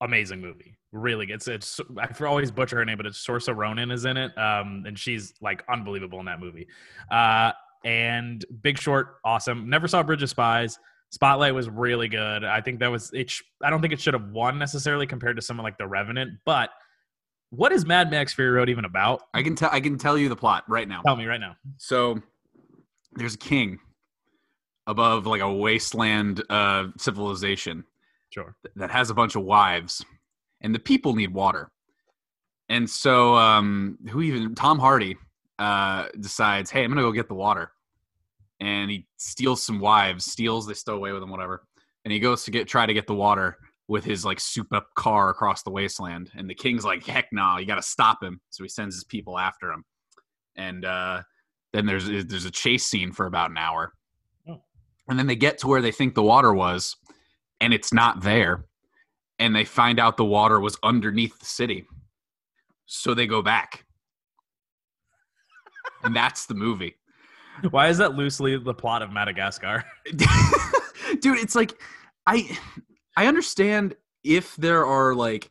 amazing 0.00 0.40
movie. 0.40 0.78
Really, 0.92 1.26
it's 1.30 1.48
it's. 1.48 1.80
I 1.98 2.24
always 2.24 2.50
butcher 2.50 2.76
her 2.76 2.84
name, 2.84 2.96
but 2.96 3.06
it's 3.06 3.24
Sorsa 3.24 3.54
Ronan 3.54 3.90
is 3.90 4.04
in 4.04 4.16
it, 4.16 4.36
um, 4.38 4.84
and 4.86 4.98
she's 4.98 5.34
like 5.40 5.62
unbelievable 5.70 6.20
in 6.20 6.26
that 6.26 6.40
movie. 6.40 6.66
Uh, 7.10 7.52
and 7.84 8.44
Big 8.62 8.78
Short, 8.78 9.16
awesome. 9.24 9.68
Never 9.68 9.86
saw 9.88 10.02
Bridge 10.02 10.22
of 10.22 10.30
Spies. 10.30 10.78
Spotlight 11.10 11.54
was 11.54 11.68
really 11.68 12.08
good. 12.08 12.44
I 12.44 12.60
think 12.60 12.80
that 12.80 12.90
was 12.90 13.10
it. 13.12 13.30
Sh- 13.30 13.42
I 13.62 13.70
don't 13.70 13.80
think 13.80 13.92
it 13.92 14.00
should 14.00 14.14
have 14.14 14.30
won 14.30 14.58
necessarily 14.58 15.06
compared 15.06 15.36
to 15.36 15.42
someone 15.42 15.64
like 15.64 15.78
The 15.78 15.86
Revenant. 15.86 16.32
But 16.44 16.70
what 17.50 17.72
is 17.72 17.86
Mad 17.86 18.10
Max 18.10 18.34
Fury 18.34 18.50
Road 18.50 18.68
even 18.68 18.84
about? 18.84 19.22
I 19.34 19.42
can 19.42 19.54
tell 19.54 19.70
I 19.72 19.80
can 19.80 19.98
tell 19.98 20.18
you 20.18 20.28
the 20.28 20.36
plot 20.36 20.64
right 20.68 20.88
now. 20.88 21.02
Tell 21.02 21.16
me 21.16 21.26
right 21.26 21.40
now. 21.40 21.56
So 21.76 22.20
there's 23.12 23.34
a 23.34 23.38
king 23.38 23.78
above 24.86 25.26
like 25.26 25.40
a 25.40 25.52
wasteland 25.52 26.42
uh, 26.50 26.88
civilization 26.98 27.84
Sure. 28.36 28.54
that 28.76 28.90
has 28.90 29.08
a 29.10 29.14
bunch 29.14 29.34
of 29.34 29.44
wives, 29.44 30.04
and 30.60 30.74
the 30.74 30.78
people 30.78 31.14
need 31.14 31.32
water. 31.32 31.70
And 32.68 32.88
so, 32.90 33.34
um, 33.36 33.96
who 34.10 34.20
even 34.20 34.54
Tom 34.54 34.78
Hardy 34.78 35.16
uh, 35.58 36.08
decides, 36.20 36.70
hey, 36.70 36.84
I'm 36.84 36.90
gonna 36.90 37.00
go 37.00 37.12
get 37.12 37.28
the 37.28 37.34
water, 37.34 37.72
and 38.60 38.90
he 38.90 39.06
steals 39.16 39.62
some 39.62 39.80
wives, 39.80 40.24
steals, 40.30 40.66
they 40.66 40.74
stow 40.74 40.96
away 40.96 41.12
with 41.12 41.22
him, 41.22 41.30
whatever, 41.30 41.64
and 42.04 42.12
he 42.12 42.18
goes 42.18 42.44
to 42.44 42.50
get 42.50 42.68
try 42.68 42.84
to 42.84 42.92
get 42.94 43.06
the 43.06 43.14
water 43.14 43.56
with 43.88 44.04
his 44.04 44.24
like 44.24 44.40
soup 44.40 44.66
up 44.72 44.88
car 44.96 45.30
across 45.30 45.62
the 45.62 45.70
wasteland, 45.70 46.30
and 46.36 46.50
the 46.50 46.54
king's 46.54 46.84
like, 46.84 47.06
heck 47.06 47.28
no, 47.32 47.56
you 47.56 47.64
got 47.66 47.76
to 47.76 47.82
stop 47.82 48.22
him. 48.22 48.40
So 48.50 48.64
he 48.64 48.68
sends 48.68 48.96
his 48.96 49.04
people 49.04 49.38
after 49.38 49.70
him, 49.72 49.82
and 50.56 50.84
uh, 50.84 51.22
then 51.72 51.86
there's 51.86 52.06
there's 52.26 52.44
a 52.44 52.50
chase 52.50 52.84
scene 52.84 53.12
for 53.12 53.24
about 53.26 53.50
an 53.50 53.56
hour, 53.56 53.92
Oh. 54.46 54.60
and 55.08 55.18
then 55.18 55.26
they 55.26 55.36
get 55.36 55.56
to 55.58 55.68
where 55.68 55.80
they 55.80 55.92
think 55.92 56.14
the 56.14 56.22
water 56.22 56.52
was, 56.52 56.96
and 57.60 57.72
it's 57.74 57.92
not 57.92 58.22
there 58.22 58.64
and 59.38 59.54
they 59.54 59.64
find 59.64 59.98
out 60.00 60.16
the 60.16 60.24
water 60.24 60.60
was 60.60 60.78
underneath 60.82 61.38
the 61.38 61.44
city. 61.46 61.86
So 62.86 63.14
they 63.14 63.26
go 63.26 63.42
back. 63.42 63.84
and 66.02 66.14
that's 66.14 66.46
the 66.46 66.54
movie. 66.54 66.96
Why 67.70 67.88
is 67.88 67.98
that 67.98 68.14
loosely 68.14 68.56
the 68.58 68.74
plot 68.74 69.02
of 69.02 69.12
Madagascar? 69.12 69.84
Dude, 71.20 71.38
it's 71.38 71.54
like 71.54 71.74
I 72.26 72.56
I 73.16 73.26
understand 73.26 73.94
if 74.24 74.56
there 74.56 74.84
are 74.84 75.14
like 75.14 75.50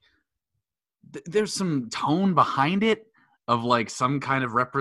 th- 1.14 1.26
there's 1.26 1.54
some 1.54 1.90
tone 1.90 2.34
behind 2.34 2.84
it 2.84 3.08
of 3.48 3.64
like 3.64 3.90
some 3.90 4.20
kind 4.20 4.44
of 4.44 4.54
rep 4.54 4.76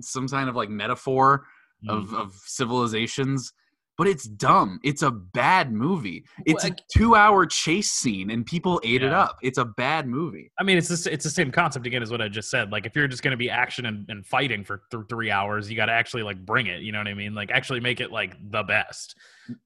some 0.00 0.28
kind 0.28 0.48
of 0.48 0.56
like 0.56 0.68
metaphor 0.70 1.46
Mm. 1.84 1.90
of 1.90 2.14
of 2.14 2.32
civilizations 2.46 3.52
but 3.98 4.06
it's 4.06 4.24
dumb 4.24 4.80
it's 4.82 5.02
a 5.02 5.10
bad 5.10 5.72
movie 5.72 6.24
it's 6.46 6.64
Well, 6.64 6.72
a 6.72 6.76
two 6.96 7.14
hour 7.14 7.46
chase 7.46 7.90
scene 7.90 8.30
and 8.30 8.44
people 8.44 8.80
ate 8.84 9.02
it 9.02 9.12
up 9.12 9.38
it's 9.42 9.58
a 9.58 9.64
bad 9.64 10.06
movie 10.06 10.50
I 10.58 10.64
mean, 10.64 10.78
it's 10.78 10.88
the, 10.88 11.12
it's 11.12 11.24
the 11.24 11.30
same 11.30 11.50
concept 11.50 11.86
again 11.86 12.02
as 12.02 12.10
what 12.10 12.22
I 12.22 12.28
just 12.28 12.48
said. 12.50 12.70
Like, 12.70 12.86
if 12.86 12.94
you're 12.94 13.08
just 13.08 13.22
going 13.22 13.32
to 13.32 13.36
be 13.36 13.50
action 13.50 13.86
and, 13.86 14.08
and 14.08 14.24
fighting 14.24 14.62
for 14.62 14.82
th- 14.90 15.04
three 15.08 15.30
hours, 15.30 15.68
you 15.68 15.76
got 15.76 15.86
to 15.86 15.92
actually 15.92 16.22
like 16.22 16.44
bring 16.44 16.66
it. 16.68 16.82
You 16.82 16.92
know 16.92 16.98
what 16.98 17.08
I 17.08 17.14
mean? 17.14 17.34
Like, 17.34 17.50
actually 17.50 17.80
make 17.80 18.00
it 18.00 18.12
like 18.12 18.36
the 18.50 18.62
best. 18.62 19.16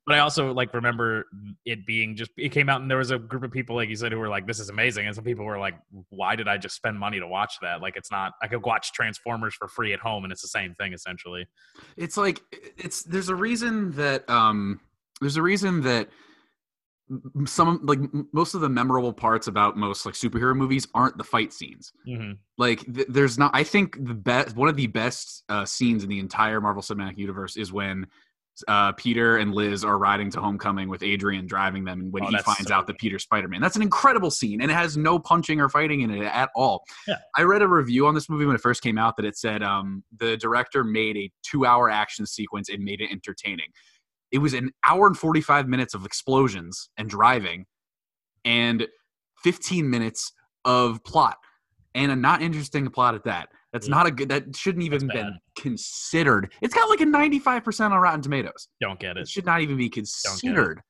But 0.07 0.17
I 0.17 0.19
also 0.21 0.53
like 0.53 0.73
remember 0.75 1.27
it 1.65 1.87
being 1.87 2.17
just 2.17 2.31
it 2.37 2.51
came 2.51 2.69
out 2.69 2.81
and 2.81 2.91
there 2.91 2.99
was 2.99 3.11
a 3.11 3.19
group 3.19 3.43
of 3.43 3.51
people 3.51 3.77
like 3.77 3.89
you 3.89 3.97
said 3.97 4.13
who 4.13 4.19
were 4.19 4.29
like, 4.29 4.47
"This 4.47 4.61
is 4.61 4.69
amazing," 4.69 5.07
and 5.07 5.15
some 5.15 5.25
people 5.25 5.45
were 5.45 5.59
like, 5.59 5.75
"Why 6.11 6.37
did 6.37 6.49
I 6.49 6.57
just 6.57 6.77
spend 6.77 6.99
money 6.99 7.19
to 7.21 7.27
watch 7.27 7.55
that? 7.63 7.81
Like, 7.81 7.97
it's 7.97 8.11
not. 8.11 8.33
I 8.43 8.49
could 8.49 8.65
watch 8.65 8.93
Transformers 8.93 9.55
for 9.55 9.69
free 9.69 9.93
at 9.93 10.01
home, 10.01 10.25
and 10.25 10.33
it's 10.33 10.43
the 10.43 10.49
same 10.49 10.75
thing 10.75 10.93
essentially." 10.93 11.47
it's 11.97 12.17
like 12.17 12.43
it's 12.77 13.03
there's 13.05 13.29
a 13.29 13.35
reason 13.35 13.93
that 13.93 14.29
um 14.29 14.81
there's 15.21 15.37
a 15.37 15.43
reason 15.43 15.83
that 15.83 16.09
some 17.47 17.81
like 17.85 18.01
most 18.33 18.55
of 18.55 18.61
the 18.61 18.69
memorable 18.69 19.13
parts 19.13 19.47
about 19.47 19.77
most 19.77 20.05
like 20.05 20.15
superhero 20.15 20.57
movies 20.57 20.89
aren't 20.95 21.17
the 21.17 21.25
fight 21.25 21.53
scenes 21.53 21.93
hmm 22.05 22.33
like 22.59 22.83
th- 22.93 23.07
there's 23.09 23.39
not 23.39 23.51
i 23.55 23.63
think 23.63 23.97
the 24.07 24.15
best 24.15 24.57
one 24.57 24.69
of 24.69 24.77
the 24.77 24.87
best 24.87 25.45
uh, 25.49 25.65
scenes 25.65 26.03
in 26.03 26.09
the 26.09 26.19
entire 26.19 26.61
marvel 26.61 26.83
cinematic 26.83 27.19
universe 27.19 27.57
is 27.57 27.73
when 27.73 28.07
uh, 28.69 28.93
peter 28.93 29.37
and 29.37 29.55
liz 29.55 29.85
are 29.85 29.99
riding 29.99 30.31
to 30.31 30.41
homecoming 30.41 30.89
with 30.89 31.03
adrian 31.03 31.47
driving 31.47 31.85
them 31.85 32.01
and 32.01 32.13
when 32.13 32.25
Oh, 32.25 32.29
he 32.29 32.39
finds 32.39 32.69
so 32.69 32.75
out 32.75 32.87
that 32.87 32.99
peter's 32.99 33.23
spider-man. 33.23 33.61
That's 33.61 33.77
an 33.77 33.83
incredible 33.83 34.31
scene 34.31 34.61
and 34.61 34.71
it 34.71 34.75
has 34.75 34.97
no 34.97 35.19
punching 35.19 35.61
or 35.61 35.69
fighting 35.69 36.01
in 36.01 36.11
it 36.11 36.23
at 36.25 36.51
all. 36.55 36.85
Yeah. 37.07 37.17
i 37.37 37.43
read 37.43 37.63
a 37.63 37.69
review 37.69 38.07
on 38.07 38.15
this 38.15 38.29
movie 38.29 38.47
when 38.47 38.55
it 38.57 38.61
first 38.61 38.83
came 38.83 38.99
out 38.99 39.17
that 39.17 39.27
it 39.27 39.37
said 39.37 39.63
um, 39.63 40.03
the 40.19 40.37
director 40.37 40.85
made 40.85 41.17
a 41.17 41.31
two 41.43 41.67
hour 41.67 41.91
action 41.91 42.27
sequence 42.27 42.69
and 42.69 42.83
made 42.83 43.01
it 43.01 43.11
entertaining. 43.11 43.69
It 44.33 44.39
was 44.39 44.55
an 44.55 44.73
hour 44.85 45.07
and 45.07 45.17
45 45.17 45.69
minutes 45.69 45.95
of 45.95 46.05
explosions 46.05 46.89
and 46.97 47.09
driving 47.09 47.67
and 48.45 48.87
15 49.45 49.89
minutes 49.89 50.33
of 50.65 51.03
plot 51.05 51.37
and 51.97 52.13
a 52.13 52.17
not 52.17 52.43
interesting 52.43 52.89
plot 52.91 53.15
at 53.17 53.25
that. 53.25 53.49
That's 53.73 53.89
Yeah. 53.89 53.95
not 53.97 54.07
a 54.07 54.11
good. 54.11 54.29
That 54.29 54.55
shouldn't 54.55 54.85
even 54.85 55.07
That's 55.09 55.13
been 55.19 55.31
bad. 55.33 55.41
considered. 55.63 56.53
It's 56.61 56.75
got 56.75 56.89
like 56.89 57.01
a 57.01 57.07
ninety-five 57.07 57.65
percent 57.65 57.93
on 57.93 58.01
Rotten 58.01 58.23
Tomatoes. 58.23 58.69
Don't 58.81 58.99
get 59.01 59.17
It 59.17 59.23
it. 59.23 59.29
should 59.29 59.47
not 59.47 59.61
even 59.61 59.77
be 59.77 59.89
considered. 59.89 60.81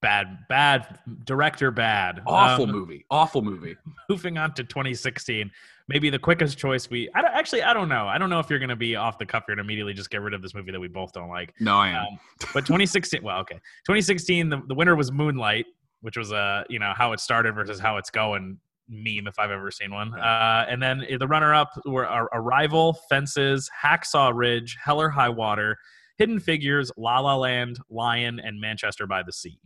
Bad, 0.00 0.38
bad 0.48 1.00
director, 1.26 1.72
bad. 1.72 2.22
Awful 2.24 2.66
Um, 2.66 2.70
movie. 2.70 3.04
Awful 3.10 3.42
movie. 3.42 3.74
moving 4.08 4.38
on 4.38 4.54
to 4.54 4.62
2016 4.64 5.50
maybe 5.88 6.08
the 6.10 6.18
quickest 6.18 6.56
choice 6.58 6.88
we 6.90 7.08
I 7.14 7.22
don't, 7.22 7.32
actually 7.34 7.62
i 7.62 7.72
don't 7.72 7.88
know 7.88 8.06
i 8.06 8.18
don't 8.18 8.28
know 8.28 8.40
if 8.40 8.50
you're 8.50 8.58
going 8.58 8.68
to 8.68 8.76
be 8.76 8.94
off 8.94 9.16
the 9.18 9.24
cuff 9.24 9.44
here 9.46 9.54
and 9.54 9.60
immediately 9.60 9.94
just 9.94 10.10
get 10.10 10.20
rid 10.20 10.34
of 10.34 10.42
this 10.42 10.54
movie 10.54 10.70
that 10.70 10.78
we 10.80 10.86
both 10.88 11.12
don't 11.14 11.30
like 11.30 11.54
No, 11.60 11.76
I 11.76 11.88
am. 11.88 11.96
um, 11.96 12.18
but 12.52 12.66
2016 12.66 13.22
well 13.22 13.38
okay 13.40 13.54
2016 13.86 14.50
the, 14.50 14.60
the 14.68 14.74
winner 14.74 14.94
was 14.96 15.10
moonlight 15.10 15.64
which 16.02 16.16
was 16.18 16.30
uh 16.30 16.64
you 16.68 16.78
know 16.78 16.92
how 16.94 17.12
it 17.14 17.20
started 17.20 17.54
versus 17.54 17.80
how 17.80 17.96
it's 17.96 18.10
going 18.10 18.58
meme 18.88 19.26
if 19.26 19.38
i've 19.38 19.50
ever 19.50 19.70
seen 19.70 19.92
one 19.92 20.12
uh, 20.18 20.64
and 20.68 20.82
then 20.82 21.04
the 21.18 21.26
runner-up 21.26 21.70
were 21.84 22.04
arrival 22.32 22.94
fences 23.08 23.70
hacksaw 23.84 24.32
ridge 24.34 24.76
hell 24.82 25.00
or 25.00 25.10
high 25.10 25.28
water 25.28 25.76
hidden 26.16 26.40
figures 26.40 26.90
la 26.96 27.20
la 27.20 27.36
land 27.36 27.78
lion 27.90 28.40
and 28.40 28.60
manchester 28.60 29.06
by 29.06 29.22
the 29.22 29.32
sea 29.32 29.58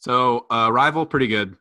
so, 0.00 0.46
uh, 0.48 0.70
Rival, 0.72 1.04
pretty 1.06 1.26
good. 1.26 1.56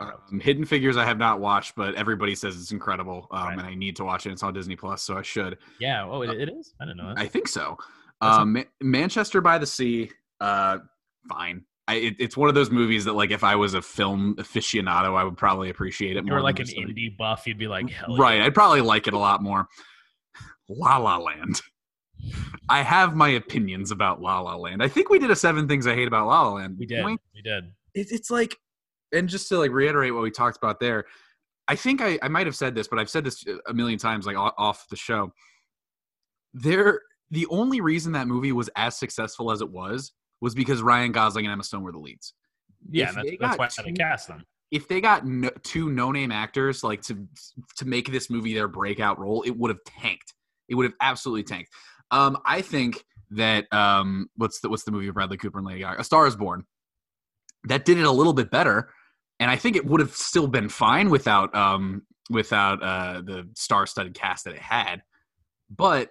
Right. 0.00 0.10
Um, 0.32 0.40
Hidden 0.40 0.64
Figures, 0.64 0.96
I 0.96 1.04
have 1.04 1.18
not 1.18 1.40
watched, 1.40 1.74
but 1.76 1.94
everybody 1.94 2.34
says 2.34 2.58
it's 2.58 2.72
incredible, 2.72 3.28
um, 3.30 3.44
Right. 3.48 3.52
and 3.58 3.62
I 3.66 3.74
need 3.74 3.96
to 3.96 4.04
watch 4.04 4.24
it. 4.24 4.32
It's 4.32 4.42
on 4.42 4.54
Disney 4.54 4.76
Plus, 4.76 5.02
so 5.02 5.18
I 5.18 5.20
should. 5.22 5.58
yeah 5.78 6.02
oh 6.04 6.22
it, 6.22 6.40
it 6.40 6.48
is 6.48 6.72
i 6.80 6.84
didn't 6.86 6.96
know 6.96 7.08
that 7.14 7.18
I 7.18 7.26
think 7.26 7.48
so. 7.48 7.76
Um, 8.22 8.54
Ma- 8.54 8.62
Manchester 8.80 9.42
by 9.42 9.58
the 9.58 9.66
Sea, 9.66 10.10
uh, 10.40 10.78
fine. 11.28 11.64
I, 11.88 11.94
it, 11.96 12.16
it's 12.18 12.36
one 12.36 12.48
of 12.48 12.54
those 12.54 12.70
movies 12.70 13.04
that, 13.04 13.12
like, 13.12 13.30
if 13.30 13.44
I 13.44 13.54
was 13.54 13.74
a 13.74 13.82
film 13.82 14.34
aficionado, 14.36 15.16
I 15.16 15.22
would 15.22 15.36
probably 15.36 15.70
appreciate 15.70 16.16
it 16.16 16.24
more. 16.24 16.36
than 16.38 16.44
like 16.44 16.58
an 16.58 16.66
like- 16.66 16.86
indie 16.88 17.16
buff 17.16 17.46
you'd 17.46 17.58
be 17.58 17.68
like 17.68 17.88
hell 17.90 18.16
right? 18.16 18.40
I'd 18.40 18.54
probably 18.54 18.80
like 18.80 19.06
it 19.06 19.14
a 19.14 19.18
lot 19.18 19.42
more. 19.42 19.68
La 20.68 20.96
La 20.96 21.18
Land. 21.18 21.62
I 22.68 22.82
have 22.82 23.14
my 23.14 23.28
opinions 23.28 23.92
about 23.92 24.20
La 24.20 24.40
La 24.40 24.56
Land. 24.56 24.82
I 24.82 24.88
think 24.88 25.10
we 25.10 25.18
did 25.18 25.30
a 25.30 25.36
seven 25.36 25.68
things 25.68 25.86
I 25.86 25.94
hate 25.94 26.08
about 26.08 26.26
La 26.26 26.42
La 26.42 26.54
Land. 26.54 26.76
We 26.78 26.86
didn't. 26.86 27.20
We 27.34 27.42
did. 27.42 27.64
it, 27.94 28.08
it's 28.10 28.30
like 28.30 28.56
and 29.12 29.28
just 29.28 29.48
to 29.48 29.58
like 29.58 29.70
reiterate 29.70 30.14
what 30.14 30.22
we 30.22 30.30
talked 30.30 30.56
about 30.56 30.80
there 30.80 31.04
i 31.68 31.76
think 31.76 32.00
i, 32.00 32.18
I 32.22 32.28
might 32.28 32.46
have 32.46 32.56
said 32.56 32.74
this 32.74 32.88
but 32.88 32.98
i've 32.98 33.10
said 33.10 33.24
this 33.24 33.44
a 33.68 33.74
million 33.74 33.98
times 33.98 34.26
like 34.26 34.36
off 34.36 34.86
the 34.88 34.96
show 34.96 35.32
there 36.52 37.00
the 37.30 37.46
only 37.50 37.80
reason 37.80 38.12
that 38.12 38.26
movie 38.28 38.52
was 38.52 38.70
as 38.76 38.96
successful 38.96 39.50
as 39.50 39.60
it 39.60 39.70
was 39.70 40.12
was 40.40 40.54
because 40.54 40.82
ryan 40.82 41.12
gosling 41.12 41.44
and 41.46 41.52
emma 41.52 41.62
stone 41.64 41.82
were 41.82 41.92
the 41.92 41.98
leads. 41.98 42.34
Yeah, 42.90 43.10
that's, 43.12 43.28
that's 43.40 43.58
why 43.58 43.68
they 43.84 43.90
two- 43.90 43.96
cast 43.96 44.28
them. 44.28 44.44
if 44.70 44.86
they 44.88 45.00
got 45.00 45.26
no, 45.26 45.50
two 45.62 45.90
no-name 45.90 46.30
actors 46.30 46.84
like 46.84 47.02
to 47.02 47.26
to 47.76 47.84
make 47.84 48.10
this 48.12 48.30
movie 48.30 48.54
their 48.54 48.68
breakout 48.68 49.18
role 49.18 49.42
it 49.42 49.56
would 49.56 49.70
have 49.70 49.82
tanked. 49.84 50.34
It 50.68 50.74
would 50.74 50.84
have 50.84 50.94
absolutely 51.00 51.42
tanked. 51.44 51.70
Um 52.10 52.36
i 52.44 52.60
think 52.60 53.04
that 53.30 53.66
um 53.72 54.28
what's 54.36 54.60
the 54.60 54.68
what's 54.68 54.84
the 54.84 54.92
movie 54.92 55.06
with 55.06 55.14
bradley 55.14 55.36
cooper 55.36 55.58
and 55.58 55.66
lady 55.66 55.80
gaga? 55.80 56.00
A 56.00 56.04
star 56.04 56.26
is 56.26 56.36
born. 56.36 56.64
That 57.64 57.84
did 57.84 57.98
it 57.98 58.04
a 58.04 58.10
little 58.12 58.32
bit 58.34 58.50
better 58.50 58.90
and 59.40 59.50
i 59.50 59.56
think 59.56 59.74
it 59.76 59.84
would 59.84 60.00
have 60.00 60.12
still 60.14 60.46
been 60.46 60.68
fine 60.68 61.10
without 61.10 61.54
um 61.54 62.02
without 62.30 62.82
uh 62.82 63.20
the 63.22 63.48
star-studded 63.54 64.14
cast 64.14 64.44
that 64.44 64.54
it 64.54 64.60
had. 64.60 65.02
But 65.70 66.10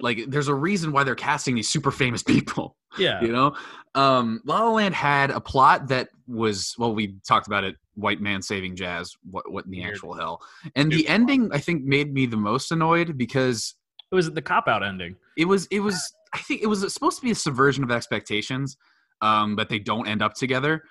like 0.00 0.24
there's 0.28 0.48
a 0.48 0.54
reason 0.54 0.92
why 0.92 1.04
they're 1.04 1.14
casting 1.14 1.54
these 1.54 1.68
super 1.68 1.90
famous 1.90 2.22
people 2.34 2.76
Yeah. 2.98 3.22
you 3.22 3.32
know 3.32 3.54
um 3.94 4.40
la 4.44 4.60
la 4.64 4.70
land 4.70 4.94
had 4.94 5.30
a 5.30 5.40
plot 5.40 5.88
that 5.88 6.08
was 6.26 6.74
well 6.78 6.94
we 6.94 7.14
talked 7.26 7.46
about 7.46 7.64
it 7.64 7.76
white 7.94 8.20
man 8.20 8.42
saving 8.42 8.74
jazz 8.76 9.14
what 9.30 9.50
what 9.50 9.64
in 9.66 9.70
the 9.70 9.80
Weird. 9.80 9.94
actual 9.94 10.14
hell 10.14 10.42
and 10.74 10.88
Weird 10.90 11.00
the 11.00 11.08
ending 11.08 11.50
i 11.52 11.58
think 11.58 11.84
made 11.84 12.12
me 12.12 12.26
the 12.26 12.36
most 12.36 12.72
annoyed 12.72 13.16
because 13.16 13.74
It 14.10 14.14
was 14.14 14.30
the 14.32 14.42
cop 14.42 14.66
out 14.68 14.82
ending. 14.82 15.16
it 15.36 15.44
was 15.46 15.66
it 15.70 15.80
was 15.80 16.12
i 16.32 16.38
think 16.38 16.62
it 16.62 16.66
was 16.66 16.80
supposed 16.92 17.18
to 17.18 17.24
be 17.24 17.30
a 17.30 17.34
subversion 17.36 17.84
of 17.84 17.90
expectations 17.90 18.76
um 19.22 19.54
but 19.54 19.68
they 19.68 19.78
don't 19.78 20.06
end 20.08 20.22
up 20.22 20.34
together 20.34 20.82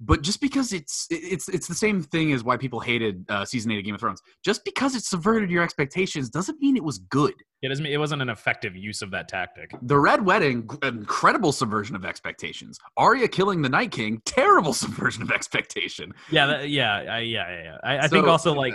but 0.00 0.22
just 0.22 0.40
because 0.40 0.72
it's 0.72 1.06
it's 1.10 1.48
it's 1.48 1.68
the 1.68 1.74
same 1.74 2.02
thing 2.02 2.32
as 2.32 2.42
why 2.42 2.56
people 2.56 2.80
hated 2.80 3.24
uh, 3.28 3.44
season 3.44 3.70
eight 3.70 3.78
of 3.78 3.84
Game 3.84 3.94
of 3.94 4.00
Thrones. 4.00 4.22
Just 4.42 4.64
because 4.64 4.94
it 4.94 5.04
subverted 5.04 5.50
your 5.50 5.62
expectations 5.62 6.30
doesn't 6.30 6.58
mean 6.60 6.76
it 6.76 6.82
was 6.82 6.98
good. 6.98 7.34
It 7.62 7.68
doesn't. 7.68 7.84
It 7.84 7.98
wasn't 7.98 8.22
an 8.22 8.30
effective 8.30 8.74
use 8.74 9.02
of 9.02 9.10
that 9.10 9.28
tactic. 9.28 9.70
The 9.82 9.98
Red 9.98 10.24
Wedding, 10.24 10.68
incredible 10.82 11.52
subversion 11.52 11.94
of 11.94 12.06
expectations. 12.06 12.78
Arya 12.96 13.28
killing 13.28 13.60
the 13.60 13.68
Night 13.68 13.90
King, 13.90 14.22
terrible 14.24 14.72
subversion 14.72 15.22
of 15.22 15.30
expectation. 15.30 16.12
Yeah. 16.30 16.46
That, 16.46 16.70
yeah. 16.70 16.94
I, 16.94 17.18
yeah. 17.18 17.50
Yeah. 17.50 17.62
yeah. 17.62 17.76
I, 17.84 17.98
I 17.98 18.08
think 18.08 18.26
also 18.26 18.54
like. 18.54 18.74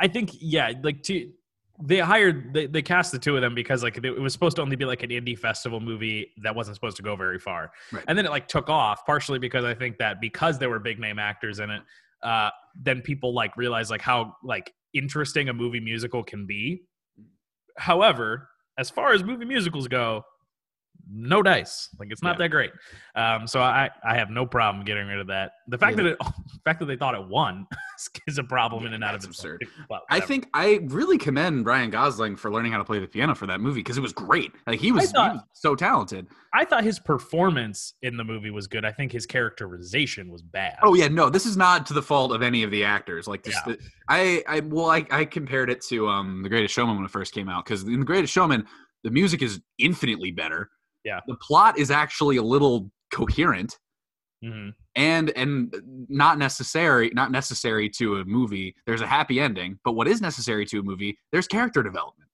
I 0.00 0.06
think 0.06 0.32
yeah 0.38 0.70
like 0.82 1.02
to 1.04 1.30
they 1.80 1.98
hired 1.98 2.52
they, 2.52 2.66
they 2.66 2.82
cast 2.82 3.12
the 3.12 3.18
two 3.18 3.36
of 3.36 3.42
them 3.42 3.54
because 3.54 3.82
like 3.82 3.96
it 4.02 4.20
was 4.20 4.32
supposed 4.32 4.56
to 4.56 4.62
only 4.62 4.74
be 4.76 4.84
like 4.84 5.02
an 5.02 5.10
indie 5.10 5.38
festival 5.38 5.78
movie 5.80 6.26
that 6.42 6.54
wasn't 6.54 6.74
supposed 6.74 6.96
to 6.96 7.02
go 7.02 7.14
very 7.14 7.38
far 7.38 7.70
Right. 7.92 8.04
and 8.08 8.18
then 8.18 8.26
it 8.26 8.30
like 8.30 8.48
took 8.48 8.68
off 8.68 9.06
partially 9.06 9.38
because 9.38 9.64
i 9.64 9.74
think 9.74 9.98
that 9.98 10.20
because 10.20 10.58
there 10.58 10.68
were 10.70 10.80
big 10.80 10.98
name 10.98 11.18
actors 11.20 11.60
in 11.60 11.70
it 11.70 11.82
uh 12.22 12.50
then 12.74 13.00
people 13.00 13.32
like 13.32 13.56
realized 13.56 13.90
like 13.90 14.00
how 14.00 14.34
like 14.42 14.72
interesting 14.92 15.48
a 15.48 15.52
movie 15.52 15.78
musical 15.80 16.24
can 16.24 16.46
be 16.46 16.82
however 17.76 18.48
as 18.76 18.90
far 18.90 19.12
as 19.12 19.22
movie 19.22 19.44
musicals 19.44 19.86
go 19.88 20.24
no 21.10 21.42
dice 21.42 21.88
like 21.98 22.08
it's 22.10 22.22
not 22.22 22.34
Yeah. 22.36 22.44
that 22.44 22.48
great 22.50 22.70
um 23.14 23.46
so 23.46 23.60
i 23.60 23.88
i 24.04 24.14
have 24.14 24.28
no 24.30 24.44
problem 24.44 24.84
getting 24.84 25.06
rid 25.06 25.18
of 25.20 25.26
that 25.28 25.52
the 25.66 25.78
fact 25.78 25.96
Yeah. 25.96 26.04
that 26.04 26.10
it 26.12 26.18
the 26.18 26.60
fact 26.64 26.80
that 26.80 26.86
they 26.86 26.96
thought 26.96 27.14
it 27.14 27.26
won 27.26 27.66
is 28.26 28.38
a 28.38 28.44
problem 28.44 28.84
in 28.86 28.92
and 28.94 29.02
out 29.02 29.14
of 29.14 29.24
absurd. 29.24 29.66
Well, 29.90 30.02
I 30.10 30.20
think 30.20 30.48
I 30.54 30.80
really 30.84 31.18
commend 31.18 31.66
Ryan 31.66 31.90
Gosling 31.90 32.36
for 32.36 32.50
learning 32.50 32.70
how 32.72 32.78
to 32.78 32.84
play 32.84 33.00
the 33.00 33.06
piano 33.08 33.34
for 33.34 33.46
that 33.48 33.60
movie 33.60 33.80
because 33.80 33.98
it 33.98 34.00
was 34.00 34.12
great. 34.12 34.52
Like 34.68 34.78
he 34.78 34.92
was, 34.92 35.10
he 35.10 35.16
was 35.18 35.40
so 35.52 35.74
talented. 35.74 36.26
I 36.54 36.64
thought 36.64 36.84
his 36.84 36.98
performance 37.00 37.94
in 38.02 38.16
the 38.16 38.22
movie 38.24 38.50
was 38.50 38.66
good. 38.68 38.84
I 38.84 38.92
think 38.92 39.10
his 39.12 39.26
characterization 39.26 40.30
was 40.30 40.42
bad. 40.42 40.76
Oh 40.82 40.94
yeah, 40.94 41.08
no, 41.08 41.28
this 41.28 41.44
is 41.46 41.56
not 41.56 41.86
to 41.86 41.94
the 41.94 42.02
fault 42.02 42.32
of 42.32 42.40
any 42.42 42.62
of 42.62 42.70
the 42.70 42.84
actors. 42.84 43.26
Like 43.26 43.42
this, 43.42 43.56
Yeah. 43.66 43.74
the- 43.74 43.78
I, 44.08 44.42
I, 44.48 44.60
well, 44.60 44.90
I, 44.90 45.04
I 45.10 45.24
compared 45.24 45.68
it 45.70 45.80
to 45.88 46.08
um 46.08 46.42
The 46.42 46.48
Greatest 46.48 46.72
Showman 46.74 46.96
when 46.96 47.04
it 47.04 47.10
first 47.10 47.34
came 47.34 47.48
out 47.48 47.64
because 47.64 47.82
in 47.82 47.98
The 48.00 48.06
Greatest 48.06 48.32
Showman, 48.32 48.64
the 49.04 49.10
music 49.10 49.42
is 49.42 49.60
infinitely 49.78 50.30
better. 50.30 50.70
Yeah. 51.04 51.20
the 51.26 51.36
plot 51.36 51.78
is 51.78 51.90
actually 51.90 52.36
a 52.36 52.42
little 52.42 52.90
coherent 53.12 53.78
Mhm. 54.44 54.72
and 54.94 55.30
and 55.30 55.74
not 56.08 56.38
necessary 56.38 57.10
not 57.12 57.32
necessary 57.32 57.88
to 57.98 58.16
a 58.16 58.24
movie 58.24 58.74
there's 58.86 59.00
a 59.00 59.06
happy 59.06 59.40
ending 59.40 59.78
but 59.84 59.92
what 59.92 60.06
is 60.06 60.20
necessary 60.20 60.64
to 60.66 60.78
a 60.78 60.82
movie 60.82 61.18
there's 61.32 61.48
character 61.48 61.82
development 61.82 62.28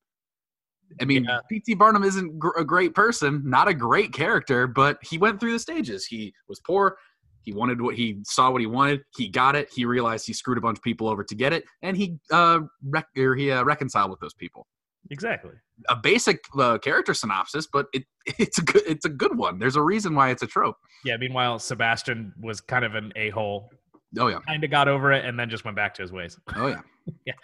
I 1.00 1.06
mean, 1.06 1.24
Yeah. 1.24 1.40
P.T. 1.48 1.74
Barnum 1.74 2.04
isn't 2.04 2.38
gr- 2.38 2.56
a 2.56 2.64
great 2.64 2.94
person, 2.94 3.42
not 3.44 3.66
a 3.68 3.74
great 3.74 4.12
character, 4.12 4.66
but 4.68 4.98
he 5.02 5.18
went 5.18 5.40
through 5.40 5.52
the 5.52 5.58
stages. 5.58 6.04
He 6.06 6.32
was 6.46 6.60
poor. 6.60 6.96
He 7.42 7.52
wanted 7.52 7.80
what 7.80 7.94
he 7.96 8.20
saw 8.24 8.50
what 8.50 8.60
he 8.60 8.66
wanted. 8.68 9.02
He 9.16 9.28
got 9.28 9.56
it. 9.56 9.68
He 9.74 9.86
realized 9.86 10.24
he 10.26 10.32
screwed 10.34 10.58
a 10.58 10.60
bunch 10.60 10.78
of 10.78 10.82
people 10.82 11.08
over 11.08 11.24
to 11.24 11.34
get 11.34 11.52
it, 11.52 11.64
and 11.82 11.96
he 11.96 12.18
uh, 12.30 12.60
rec- 12.84 13.08
or 13.16 13.34
he 13.34 13.50
uh, 13.50 13.64
reconciled 13.64 14.10
with 14.10 14.20
those 14.20 14.34
people. 14.34 14.66
Exactly. 15.10 15.52
A 15.88 15.96
basic 15.96 16.44
uh, 16.58 16.78
character 16.78 17.14
synopsis, 17.14 17.66
but 17.70 17.86
it 17.92 18.04
it's 18.38 18.58
a 18.58 18.62
good 18.62 18.82
it's 18.86 19.04
a 19.04 19.10
good 19.10 19.36
one. 19.36 19.58
There's 19.58 19.76
a 19.76 19.82
reason 19.82 20.14
why 20.14 20.30
it's 20.30 20.42
a 20.42 20.46
trope. 20.46 20.76
Yeah. 21.04 21.16
Meanwhile, 21.16 21.58
Sebastian 21.58 22.32
was 22.40 22.60
kind 22.60 22.84
of 22.84 22.94
an 22.94 23.12
a 23.16 23.30
hole. 23.30 23.70
Oh 24.18 24.28
yeah, 24.28 24.38
Kind 24.46 24.62
of 24.62 24.70
got 24.70 24.86
over 24.88 25.12
it 25.12 25.24
and 25.24 25.38
then 25.38 25.50
just 25.50 25.64
went 25.64 25.76
back 25.76 25.94
to 25.94 26.02
his 26.02 26.12
ways. 26.12 26.38
oh 26.56 26.68
yeah. 26.68 26.80
Yeah. 27.26 27.34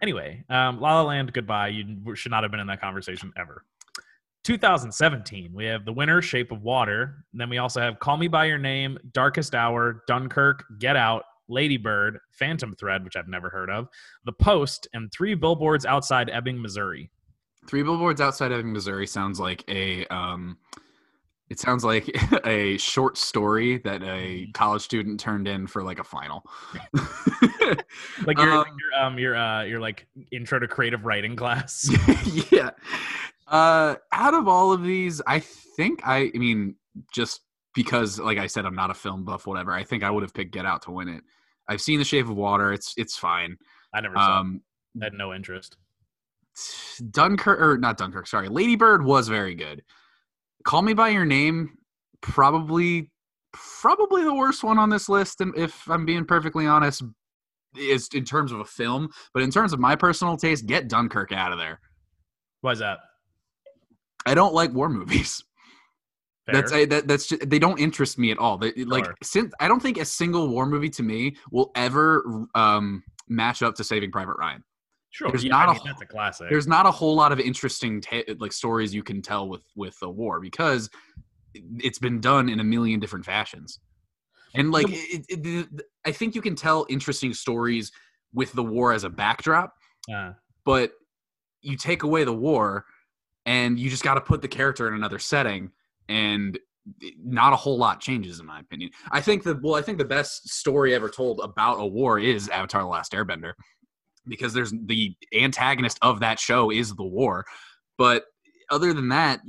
Anyway, 0.00 0.44
um, 0.48 0.80
La 0.80 0.94
La 0.94 1.02
Land, 1.02 1.32
goodbye. 1.32 1.68
You 1.68 2.14
should 2.14 2.30
not 2.30 2.42
have 2.42 2.50
been 2.50 2.60
in 2.60 2.66
that 2.68 2.80
conversation 2.80 3.32
ever. 3.36 3.64
2017, 4.44 5.52
we 5.52 5.66
have 5.66 5.84
the 5.84 5.92
winner, 5.92 6.22
Shape 6.22 6.50
of 6.50 6.62
Water. 6.62 7.24
And 7.32 7.40
then 7.40 7.50
we 7.50 7.58
also 7.58 7.80
have 7.80 7.98
Call 7.98 8.16
Me 8.16 8.26
by 8.26 8.46
Your 8.46 8.56
Name, 8.56 8.98
Darkest 9.12 9.54
Hour, 9.54 10.02
Dunkirk, 10.06 10.64
Get 10.78 10.96
Out, 10.96 11.24
Lady 11.50 11.76
Bird, 11.76 12.18
Phantom 12.30 12.74
Thread, 12.74 13.04
which 13.04 13.16
I've 13.16 13.28
never 13.28 13.50
heard 13.50 13.70
of, 13.70 13.88
The 14.24 14.32
Post, 14.32 14.88
and 14.94 15.10
three 15.12 15.34
billboards 15.34 15.84
outside 15.84 16.30
Ebbing, 16.30 16.60
Missouri. 16.60 17.10
Three 17.66 17.82
billboards 17.82 18.20
outside 18.20 18.52
Ebbing, 18.52 18.72
Missouri 18.72 19.06
sounds 19.06 19.38
like 19.38 19.64
a 19.68 20.06
um, 20.06 20.56
it 21.50 21.58
sounds 21.58 21.84
like 21.84 22.08
a 22.46 22.78
short 22.78 23.18
story 23.18 23.78
that 23.78 24.02
a 24.02 24.48
college 24.54 24.82
student 24.82 25.20
turned 25.20 25.46
in 25.46 25.66
for 25.66 25.82
like 25.82 25.98
a 25.98 26.04
final. 26.04 26.44
Like 28.26 28.38
your, 28.38 28.52
Um, 28.52 28.66
your 28.78 29.02
um 29.02 29.18
your 29.18 29.36
uh 29.36 29.62
your 29.62 29.80
like 29.80 30.06
intro 30.32 30.58
to 30.58 30.66
creative 30.66 31.04
writing 31.04 31.36
class. 31.36 31.88
yeah. 32.50 32.70
Uh, 33.46 33.96
out 34.12 34.34
of 34.34 34.48
all 34.48 34.72
of 34.72 34.82
these, 34.82 35.20
I 35.26 35.40
think 35.40 36.00
I, 36.04 36.30
I 36.34 36.38
mean, 36.38 36.76
just 37.12 37.40
because, 37.74 38.18
like 38.18 38.38
I 38.38 38.46
said, 38.46 38.64
I'm 38.64 38.74
not 38.74 38.90
a 38.90 38.94
film 38.94 39.24
buff, 39.24 39.46
whatever. 39.46 39.72
I 39.72 39.82
think 39.82 40.02
I 40.02 40.10
would 40.10 40.22
have 40.22 40.34
picked 40.34 40.52
Get 40.52 40.66
Out 40.66 40.82
to 40.82 40.92
win 40.92 41.08
it. 41.08 41.24
I've 41.70 41.80
seen 41.80 42.00
The 42.00 42.04
Shape 42.04 42.26
of 42.26 42.36
Water. 42.36 42.72
It's 42.72 42.92
it's 42.96 43.16
fine. 43.16 43.56
I 43.94 44.00
never 44.00 44.16
saw. 44.16 44.40
Um, 44.40 44.60
it. 44.96 45.02
I 45.02 45.04
had 45.06 45.14
no 45.14 45.32
interest. 45.32 45.76
Dunkirk 47.10 47.60
or 47.60 47.78
not 47.78 47.96
Dunkirk, 47.96 48.26
sorry. 48.26 48.48
Lady 48.48 48.74
Bird 48.74 49.04
was 49.04 49.28
very 49.28 49.54
good. 49.54 49.82
Call 50.64 50.82
Me 50.82 50.94
by 50.94 51.10
Your 51.10 51.24
Name, 51.24 51.78
probably 52.20 53.10
probably 53.52 54.24
the 54.24 54.34
worst 54.34 54.64
one 54.64 54.78
on 54.78 54.90
this 54.90 55.08
list, 55.08 55.40
and 55.40 55.56
if 55.56 55.88
I'm 55.88 56.04
being 56.04 56.24
perfectly 56.24 56.66
honest, 56.66 57.02
is 57.78 58.08
in 58.12 58.24
terms 58.24 58.50
of 58.50 58.58
a 58.58 58.64
film. 58.64 59.08
But 59.32 59.44
in 59.44 59.50
terms 59.52 59.72
of 59.72 59.78
my 59.78 59.94
personal 59.94 60.36
taste, 60.36 60.66
get 60.66 60.88
Dunkirk 60.88 61.30
out 61.30 61.52
of 61.52 61.58
there. 61.58 61.80
Why 62.62 62.72
is 62.72 62.80
that? 62.80 62.98
I 64.26 64.34
don't 64.34 64.54
like 64.54 64.72
war 64.72 64.88
movies. 64.88 65.42
Fair? 66.50 66.60
That's 66.60 66.72
I, 66.72 66.84
that, 66.86 67.08
that's 67.08 67.26
just, 67.26 67.48
they 67.48 67.58
don't 67.58 67.78
interest 67.78 68.18
me 68.18 68.30
at 68.30 68.38
all. 68.38 68.58
They, 68.58 68.72
Like 68.84 69.06
since 69.22 69.52
I 69.60 69.68
don't 69.68 69.80
think 69.80 69.98
a 69.98 70.04
single 70.04 70.48
war 70.48 70.66
movie 70.66 70.90
to 70.90 71.02
me 71.02 71.36
will 71.50 71.70
ever 71.74 72.46
um, 72.54 73.02
match 73.28 73.62
up 73.62 73.74
to 73.76 73.84
Saving 73.84 74.10
Private 74.10 74.36
Ryan. 74.38 74.62
sure. 75.10 75.28
there's 75.30 75.44
yeah, 75.44 75.50
not 75.50 75.68
I 75.68 75.72
a 75.72 75.74
mean, 75.74 75.82
that's 75.86 76.02
a 76.02 76.06
classic. 76.06 76.48
There's 76.50 76.66
not 76.66 76.86
a 76.86 76.90
whole 76.90 77.14
lot 77.14 77.32
of 77.32 77.40
interesting 77.40 78.00
ta- 78.00 78.22
like 78.38 78.52
stories 78.52 78.94
you 78.94 79.02
can 79.02 79.22
tell 79.22 79.48
with 79.48 79.62
with 79.76 79.98
the 80.00 80.08
war 80.10 80.40
because 80.40 80.90
it's 81.78 81.98
been 81.98 82.20
done 82.20 82.48
in 82.48 82.60
a 82.60 82.64
million 82.64 83.00
different 83.00 83.24
fashions. 83.24 83.80
And 84.54 84.70
like 84.72 84.86
it, 84.88 85.26
it, 85.28 85.46
it- 85.46 85.82
I 86.04 86.12
think 86.12 86.34
you 86.34 86.42
can 86.42 86.54
tell 86.54 86.86
interesting 86.88 87.34
stories 87.34 87.92
with 88.32 88.52
the 88.52 88.62
war 88.62 88.92
as 88.92 89.04
a 89.04 89.10
backdrop, 89.10 89.74
Uh, 90.12 90.32
but 90.64 90.92
you 91.62 91.76
take 91.76 92.04
away 92.04 92.24
the 92.24 92.32
war 92.32 92.84
and 93.46 93.78
you 93.78 93.90
just 93.90 94.02
got 94.04 94.14
to 94.14 94.20
put 94.20 94.40
the 94.42 94.48
character 94.48 94.86
in 94.88 94.94
another 94.94 95.18
setting 95.18 95.70
and 96.10 96.58
not 97.22 97.52
a 97.52 97.56
whole 97.56 97.78
lot 97.78 98.00
changes 98.00 98.40
in 98.40 98.46
my 98.46 98.60
opinion. 98.60 98.90
I 99.10 99.20
think 99.20 99.44
the 99.44 99.58
well 99.62 99.76
i 99.76 99.82
think 99.82 99.96
the 99.96 100.04
best 100.04 100.48
story 100.48 100.94
ever 100.94 101.08
told 101.08 101.40
about 101.42 101.76
a 101.76 101.86
war 101.86 102.18
is 102.18 102.48
avatar 102.48 102.82
the 102.82 102.88
last 102.88 103.12
airbender 103.12 103.52
because 104.26 104.52
there's 104.52 104.72
the 104.86 105.14
antagonist 105.34 105.98
of 106.02 106.20
that 106.20 106.38
show 106.38 106.70
is 106.70 106.94
the 106.94 107.04
war. 107.04 107.44
But 107.96 108.24
other 108.70 108.92
than 108.92 109.08
that 109.08 109.40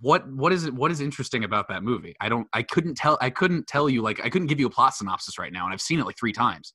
what 0.00 0.30
what 0.30 0.52
is 0.52 0.66
it 0.66 0.74
what 0.74 0.90
is 0.90 1.00
interesting 1.00 1.44
about 1.44 1.68
that 1.68 1.82
movie? 1.82 2.14
I 2.20 2.28
don't 2.28 2.46
i 2.52 2.62
couldn't 2.62 2.96
tell 2.96 3.16
i 3.20 3.30
couldn't 3.30 3.66
tell 3.66 3.88
you 3.88 4.02
like 4.02 4.24
i 4.24 4.28
couldn't 4.28 4.48
give 4.48 4.60
you 4.60 4.66
a 4.66 4.70
plot 4.70 4.94
synopsis 4.94 5.38
right 5.38 5.52
now 5.52 5.64
and 5.64 5.72
i've 5.72 5.80
seen 5.80 5.98
it 5.98 6.04
like 6.04 6.18
three 6.18 6.32
times 6.32 6.74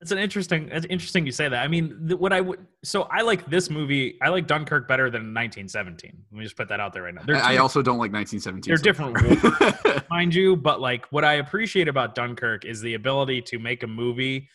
It's 0.00 0.12
an 0.12 0.18
interesting. 0.18 0.68
It's 0.70 0.86
interesting 0.88 1.26
you 1.26 1.32
say 1.32 1.48
that. 1.48 1.64
I 1.64 1.66
mean, 1.66 2.06
th- 2.06 2.20
what 2.20 2.32
I 2.32 2.40
would. 2.40 2.64
So 2.84 3.02
I 3.10 3.22
like 3.22 3.50
this 3.50 3.68
movie. 3.68 4.16
I 4.22 4.28
like 4.28 4.46
Dunkirk 4.46 4.86
better 4.86 5.10
than 5.10 5.34
1917. 5.34 6.12
Let 6.30 6.38
me 6.38 6.44
just 6.44 6.56
put 6.56 6.68
that 6.68 6.78
out 6.78 6.92
there 6.92 7.02
right 7.02 7.14
now. 7.14 7.22
I, 7.34 7.56
also 7.56 7.82
don't 7.82 7.98
like 7.98 8.12
1917 8.12 8.70
they're 8.70 8.76
so 8.76 8.82
different 8.84 10.10
mind 10.10 10.34
you, 10.34 10.56
but 10.56 10.80
like 10.80 11.06
what 11.10 11.24
I 11.24 11.34
appreciate 11.34 11.88
about 11.88 12.14
Dunkirk 12.14 12.64
is 12.64 12.80
the 12.80 12.94
ability 12.94 13.42
to 13.42 13.58
make 13.58 13.82
a 13.82 13.88
movie 13.88 14.48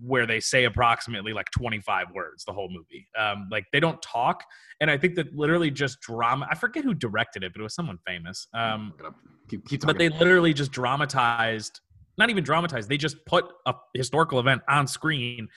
where 0.00 0.26
they 0.26 0.40
say 0.40 0.64
approximately 0.64 1.32
like 1.32 1.50
25 1.50 2.08
words 2.14 2.44
the 2.44 2.52
whole 2.52 2.68
movie. 2.68 3.08
Um, 3.18 3.48
like 3.50 3.64
they 3.72 3.80
don't 3.80 4.00
talk, 4.02 4.44
and 4.80 4.90
I 4.90 4.98
think 4.98 5.14
that 5.14 5.34
literally 5.34 5.70
just 5.70 6.00
drama. 6.00 6.46
I 6.50 6.54
forget 6.54 6.84
who 6.84 6.92
directed 6.92 7.44
it, 7.44 7.52
but 7.54 7.60
it 7.60 7.62
was 7.62 7.74
someone 7.74 7.98
famous. 8.06 8.46
Um, 8.52 8.92
Look 8.92 9.00
it 9.00 9.06
up. 9.06 9.14
keep, 9.48 9.68
keep 9.68 9.80
but 9.86 9.96
they 9.96 10.10
literally 10.10 10.52
just 10.52 10.70
dramatized 10.70 11.80
not 12.18 12.30
even 12.30 12.44
dramatized 12.44 12.88
they 12.88 12.96
just 12.96 13.24
put 13.26 13.44
a 13.66 13.74
historical 13.94 14.38
event 14.38 14.62
on 14.68 14.86
screen 14.86 15.48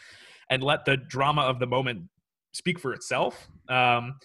and 0.50 0.64
let 0.64 0.86
the 0.86 0.98
drama 0.98 1.42
of 1.42 1.60
the 1.60 1.68
moment 1.68 2.04
speak 2.54 2.80
for 2.80 2.94
itself. 2.94 3.48
Um 3.70 4.16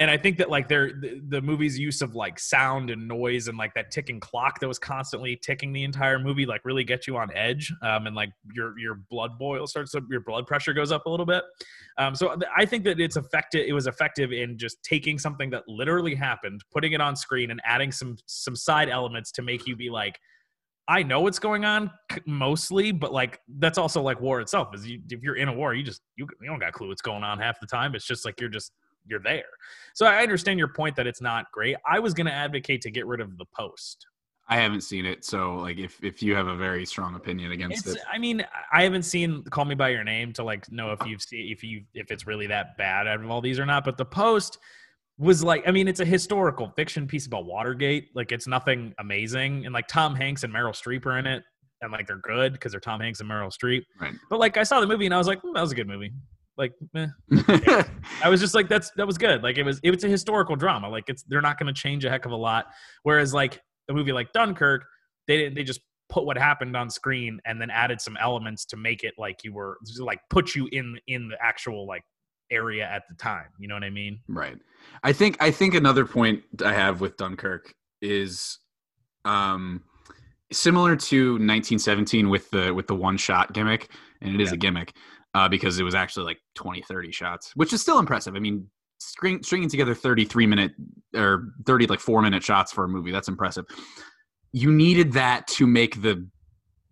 and 0.00 0.10
i 0.10 0.16
think 0.16 0.38
that 0.38 0.50
like 0.50 0.68
their 0.68 0.92
the, 1.00 1.20
the 1.28 1.42
movie's 1.42 1.78
use 1.78 2.02
of 2.02 2.14
like 2.14 2.38
sound 2.38 2.90
and 2.90 3.06
noise 3.06 3.48
and 3.48 3.58
like 3.58 3.74
that 3.74 3.90
ticking 3.90 4.20
clock 4.20 4.60
that 4.60 4.68
was 4.68 4.78
constantly 4.78 5.36
ticking 5.36 5.72
the 5.72 5.82
entire 5.82 6.18
movie 6.18 6.46
like 6.46 6.60
really 6.64 6.84
gets 6.84 7.06
you 7.06 7.16
on 7.16 7.28
edge 7.34 7.72
um 7.82 8.06
and 8.06 8.14
like 8.14 8.30
your 8.54 8.78
your 8.78 9.00
blood 9.10 9.38
boil 9.38 9.66
starts 9.66 9.92
to 9.92 10.02
your 10.10 10.20
blood 10.20 10.46
pressure 10.46 10.72
goes 10.72 10.92
up 10.92 11.06
a 11.06 11.10
little 11.10 11.26
bit. 11.26 11.42
Um 11.98 12.14
so 12.14 12.36
i 12.56 12.64
think 12.64 12.84
that 12.84 13.00
it's 13.00 13.16
effective 13.16 13.64
it 13.66 13.72
was 13.72 13.86
effective 13.86 14.32
in 14.32 14.56
just 14.56 14.82
taking 14.82 15.18
something 15.18 15.50
that 15.50 15.64
literally 15.66 16.14
happened 16.14 16.62
putting 16.72 16.92
it 16.92 17.00
on 17.00 17.16
screen 17.16 17.50
and 17.50 17.60
adding 17.64 17.92
some 17.92 18.16
some 18.26 18.56
side 18.56 18.88
elements 18.88 19.32
to 19.32 19.42
make 19.42 19.66
you 19.66 19.76
be 19.76 19.90
like 19.90 20.18
I 20.88 21.02
know 21.02 21.20
what's 21.20 21.38
going 21.38 21.66
on 21.66 21.90
mostly, 22.24 22.92
but 22.92 23.12
like 23.12 23.40
that's 23.58 23.76
also 23.76 24.00
like 24.00 24.20
war 24.20 24.40
itself. 24.40 24.74
Is 24.74 24.88
you, 24.88 25.00
if 25.10 25.22
you're 25.22 25.36
in 25.36 25.48
a 25.48 25.52
war, 25.52 25.74
you 25.74 25.82
just 25.82 26.00
you, 26.16 26.26
you 26.40 26.48
don't 26.48 26.58
got 26.58 26.70
a 26.70 26.72
clue 26.72 26.88
what's 26.88 27.02
going 27.02 27.22
on 27.22 27.38
half 27.38 27.60
the 27.60 27.66
time. 27.66 27.94
It's 27.94 28.06
just 28.06 28.24
like 28.24 28.40
you're 28.40 28.48
just 28.48 28.72
you're 29.06 29.20
there. 29.20 29.44
So 29.94 30.06
I 30.06 30.22
understand 30.22 30.58
your 30.58 30.68
point 30.68 30.96
that 30.96 31.06
it's 31.06 31.20
not 31.20 31.52
great. 31.52 31.76
I 31.88 31.98
was 31.98 32.14
going 32.14 32.26
to 32.26 32.32
advocate 32.32 32.80
to 32.82 32.90
get 32.90 33.06
rid 33.06 33.20
of 33.20 33.36
the 33.36 33.44
post. 33.54 34.06
I 34.50 34.56
haven't 34.56 34.80
seen 34.80 35.04
it, 35.04 35.26
so 35.26 35.56
like 35.56 35.76
if 35.76 36.02
if 36.02 36.22
you 36.22 36.34
have 36.34 36.46
a 36.46 36.56
very 36.56 36.86
strong 36.86 37.14
opinion 37.16 37.52
against 37.52 37.86
It's, 37.86 37.96
it, 37.96 38.02
I 38.10 38.16
mean, 38.16 38.42
I 38.72 38.82
haven't 38.82 39.02
seen 39.02 39.42
Call 39.44 39.66
Me 39.66 39.74
by 39.74 39.90
Your 39.90 40.04
Name 40.04 40.32
to 40.32 40.42
like 40.42 40.72
know 40.72 40.92
if 40.92 41.04
you've 41.06 41.20
seen 41.20 41.52
if 41.52 41.62
you 41.62 41.82
if 41.92 42.10
it's 42.10 42.26
really 42.26 42.46
that 42.46 42.78
bad 42.78 43.06
out 43.06 43.22
of 43.22 43.30
all 43.30 43.42
these 43.42 43.58
or 43.58 43.66
not. 43.66 43.84
But 43.84 43.98
the 43.98 44.06
post 44.06 44.56
was 45.18 45.42
like, 45.42 45.66
I 45.66 45.72
mean, 45.72 45.88
it's 45.88 46.00
a 46.00 46.04
historical 46.04 46.72
fiction 46.76 47.06
piece 47.06 47.26
about 47.26 47.44
Watergate. 47.44 48.10
Like, 48.14 48.32
it's 48.32 48.46
nothing 48.46 48.94
amazing, 48.98 49.64
and 49.64 49.74
like 49.74 49.88
Tom 49.88 50.14
Hanks 50.14 50.44
and 50.44 50.52
Meryl 50.52 50.70
Streep 50.70 51.04
are 51.06 51.18
in 51.18 51.26
it, 51.26 51.42
and 51.80 51.92
like 51.92 52.06
they're 52.06 52.16
good 52.16 52.52
because 52.52 52.72
they're 52.72 52.80
Tom 52.80 53.00
Hanks 53.00 53.20
and 53.20 53.28
Meryl 53.28 53.52
Streep. 53.52 53.82
Right. 54.00 54.14
But 54.30 54.38
like, 54.38 54.56
I 54.56 54.62
saw 54.62 54.80
the 54.80 54.86
movie 54.86 55.06
and 55.06 55.14
I 55.14 55.18
was 55.18 55.26
like, 55.26 55.40
"Hmm, 55.40 55.52
that 55.54 55.60
was 55.60 55.72
a 55.72 55.74
good 55.74 55.88
movie. 55.88 56.12
Like, 56.56 56.72
eh. 56.96 57.06
I 58.22 58.28
was 58.28 58.40
just 58.40 58.54
like, 58.54 58.68
that's 58.68 58.90
that 58.96 59.06
was 59.06 59.18
good. 59.18 59.42
Like, 59.42 59.58
it 59.58 59.64
was 59.64 59.80
it 59.82 59.90
was 59.90 60.04
a 60.04 60.08
historical 60.08 60.56
drama. 60.56 60.88
Like, 60.88 61.04
it's 61.08 61.22
they're 61.24 61.40
not 61.40 61.58
going 61.58 61.72
to 61.72 61.80
change 61.80 62.04
a 62.04 62.10
heck 62.10 62.24
of 62.24 62.32
a 62.32 62.36
lot. 62.36 62.66
Whereas 63.02 63.32
like 63.32 63.60
a 63.88 63.94
movie 63.94 64.12
like 64.12 64.32
Dunkirk, 64.32 64.84
they 65.26 65.36
didn't. 65.36 65.54
They 65.54 65.64
just 65.64 65.80
put 66.08 66.24
what 66.24 66.38
happened 66.38 66.76
on 66.76 66.90
screen 66.90 67.40
and 67.44 67.60
then 67.60 67.70
added 67.70 68.00
some 68.00 68.16
elements 68.20 68.64
to 68.64 68.76
make 68.76 69.04
it 69.04 69.14
like 69.18 69.44
you 69.44 69.52
were 69.52 69.78
like 69.98 70.20
put 70.30 70.54
you 70.54 70.68
in 70.72 70.98
in 71.06 71.28
the 71.28 71.36
actual 71.40 71.86
like 71.86 72.02
area 72.50 72.84
at 72.88 73.02
the 73.08 73.14
time. 73.14 73.46
You 73.58 73.68
know 73.68 73.74
what 73.74 73.84
I 73.84 73.90
mean? 73.90 74.20
right. 74.28 74.56
I 75.02 75.12
think 75.12 75.36
I 75.40 75.50
think 75.50 75.74
another 75.74 76.04
point 76.06 76.42
I 76.64 76.72
have 76.72 77.00
with 77.00 77.16
Dunkirk 77.16 77.74
is 78.00 78.58
um 79.24 79.82
similar 80.52 80.96
to 80.96 81.32
1917 81.32 82.28
with 82.28 82.50
the 82.50 82.72
with 82.72 82.86
the 82.86 82.94
one 82.94 83.16
shot 83.16 83.52
gimmick, 83.52 83.92
and 84.22 84.34
it 84.34 84.40
is 84.40 84.50
Yeah. 84.50 84.54
a 84.54 84.56
gimmick 84.56 84.94
uh, 85.34 85.48
because 85.48 85.78
it 85.78 85.82
was 85.84 85.94
actually 85.94 86.24
like 86.24 86.38
20, 86.54 86.82
30 86.82 87.12
shots, 87.12 87.52
which 87.54 87.72
is 87.72 87.82
still 87.82 87.98
impressive. 87.98 88.34
I 88.34 88.38
mean, 88.38 88.66
string, 88.98 89.42
stringing 89.42 89.68
together 89.68 89.94
33 89.94 90.46
minute 90.46 90.72
or 91.14 91.52
30 91.66 91.86
like 91.86 92.00
four 92.00 92.22
minute 92.22 92.42
shots 92.42 92.72
for 92.72 92.84
a 92.84 92.88
movie 92.88 93.10
that's 93.12 93.28
impressive. 93.28 93.66
You 94.52 94.72
needed 94.72 95.12
that 95.12 95.46
to 95.48 95.66
make 95.66 96.00
the 96.02 96.26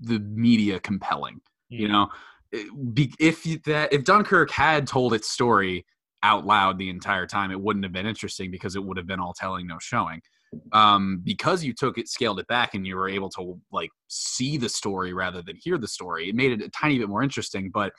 the 0.00 0.18
media 0.18 0.78
compelling. 0.80 1.40
you 1.68 1.88
know 1.88 2.08
if 3.18 3.62
that 3.64 3.92
if 3.92 4.04
dunkirk 4.04 4.50
had 4.50 4.86
told 4.86 5.12
its 5.14 5.30
story 5.30 5.84
out 6.22 6.46
loud 6.46 6.78
the 6.78 6.88
entire 6.88 7.26
time 7.26 7.50
it 7.50 7.60
wouldn't 7.60 7.84
have 7.84 7.92
been 7.92 8.06
interesting 8.06 8.50
because 8.50 8.76
it 8.76 8.84
would 8.84 8.96
have 8.96 9.06
been 9.06 9.20
all 9.20 9.34
telling 9.34 9.66
no 9.66 9.78
showing 9.80 10.20
um, 10.72 11.20
because 11.24 11.64
you 11.64 11.74
took 11.74 11.98
it 11.98 12.08
scaled 12.08 12.38
it 12.38 12.46
back 12.46 12.74
and 12.74 12.86
you 12.86 12.96
were 12.96 13.08
able 13.08 13.28
to 13.28 13.60
like 13.72 13.90
see 14.08 14.56
the 14.56 14.68
story 14.68 15.12
rather 15.12 15.42
than 15.42 15.56
hear 15.60 15.76
the 15.76 15.88
story 15.88 16.28
it 16.28 16.34
made 16.34 16.52
it 16.52 16.62
a 16.64 16.70
tiny 16.70 16.98
bit 16.98 17.08
more 17.08 17.22
interesting 17.22 17.70
but 17.70 17.92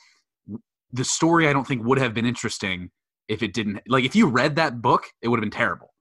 the 0.92 1.04
story 1.04 1.48
i 1.48 1.54
don't 1.54 1.68
think 1.68 1.84
would 1.86 2.00
have 2.00 2.14
been 2.14 2.26
interesting 2.26 2.90
if 3.28 3.44
it 3.44 3.54
didn't 3.54 3.82
like 3.88 4.06
if 4.06 4.16
you 4.16 4.28
read 4.28 4.56
that 4.56 4.82
book, 4.82 5.08
it 5.22 5.28
would 5.28 5.38
have 5.38 5.44
been 5.44 5.52
terrible. 5.52 5.94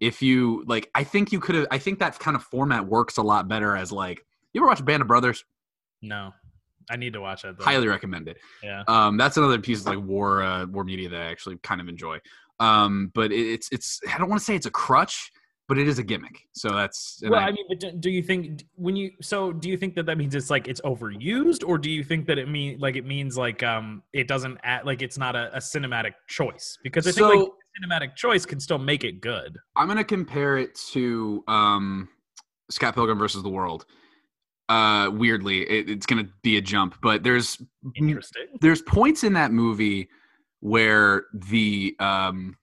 If 0.00 0.22
you 0.22 0.64
like, 0.66 0.90
I 0.94 1.04
think 1.04 1.32
you 1.32 1.40
could 1.40 1.54
have. 1.54 1.66
I 1.70 1.78
think 1.78 1.98
that 1.98 2.18
kind 2.18 2.36
of 2.36 2.42
format 2.42 2.86
works 2.86 3.16
a 3.16 3.22
lot 3.22 3.48
better 3.48 3.76
as 3.76 3.92
like. 3.92 4.24
You 4.52 4.60
ever 4.60 4.68
watch 4.68 4.84
Band 4.84 5.02
of 5.02 5.08
Brothers? 5.08 5.44
No, 6.02 6.32
I 6.90 6.96
need 6.96 7.12
to 7.14 7.20
watch 7.20 7.44
it. 7.44 7.56
Though. 7.58 7.64
Highly 7.64 7.88
recommend 7.88 8.28
it. 8.28 8.38
Yeah. 8.62 8.82
Um, 8.88 9.16
that's 9.16 9.36
another 9.36 9.58
piece 9.58 9.80
of 9.80 9.86
like 9.86 10.00
war 10.00 10.42
uh, 10.42 10.66
war 10.66 10.84
media 10.84 11.08
that 11.08 11.20
I 11.20 11.24
actually 11.26 11.56
kind 11.62 11.80
of 11.80 11.88
enjoy. 11.88 12.18
Um, 12.60 13.10
but 13.14 13.32
it, 13.32 13.46
it's 13.46 13.68
it's 13.72 14.00
I 14.12 14.18
don't 14.18 14.28
want 14.28 14.40
to 14.40 14.44
say 14.44 14.54
it's 14.54 14.66
a 14.66 14.70
crutch, 14.70 15.30
but 15.66 15.76
it 15.78 15.88
is 15.88 15.98
a 15.98 16.02
gimmick. 16.02 16.40
So 16.52 16.68
that's 16.68 17.20
Well, 17.22 17.34
I- 17.40 17.48
I 17.48 17.52
mean, 17.52 17.64
but 17.68 17.80
do- 17.80 17.92
do 17.92 18.10
you 18.10 18.22
think 18.22 18.64
when 18.76 18.94
you 18.96 19.10
so 19.20 19.52
do 19.52 19.68
you 19.68 19.76
think 19.76 19.94
that 19.96 20.06
that 20.06 20.18
means 20.18 20.34
it's 20.34 20.50
like 20.50 20.68
it's 20.68 20.80
overused, 20.82 21.66
or 21.66 21.78
do 21.78 21.90
you 21.90 22.04
think 22.04 22.26
that 22.26 22.38
it 22.38 22.48
mean 22.48 22.78
like 22.78 22.96
it 22.96 23.04
means 23.06 23.36
like 23.36 23.62
um 23.62 24.02
it 24.12 24.28
doesn't 24.28 24.58
act 24.62 24.86
like 24.86 25.02
it's 25.02 25.18
not 25.18 25.34
a, 25.34 25.54
a 25.56 25.58
cinematic 25.58 26.12
choice? 26.28 26.78
Because 26.82 27.06
I 27.08 27.12
think 27.12 27.26
like 27.26 27.48
cinematic 27.82 28.14
choice 28.14 28.46
can 28.46 28.60
still 28.60 28.78
make 28.78 29.02
it 29.02 29.20
good. 29.20 29.58
I'm 29.74 29.88
gonna 29.88 30.04
compare 30.04 30.58
it 30.58 30.76
to 30.92 31.42
um, 31.48 32.08
Scott 32.70 32.94
Pilgrim 32.94 33.18
versus 33.18 33.42
the 33.42 33.48
World. 33.50 33.84
Uh, 34.68 35.10
weirdly, 35.12 35.62
it, 35.62 35.90
it's 35.90 36.06
gonna 36.06 36.28
be 36.42 36.56
a 36.56 36.60
jump, 36.60 36.96
but 37.02 37.22
there's 37.22 37.60
Interesting. 37.96 38.46
there's 38.60 38.80
points 38.82 39.22
in 39.22 39.34
that 39.34 39.52
movie 39.52 40.08
where 40.60 41.26
the 41.34 41.94
um 42.00 42.56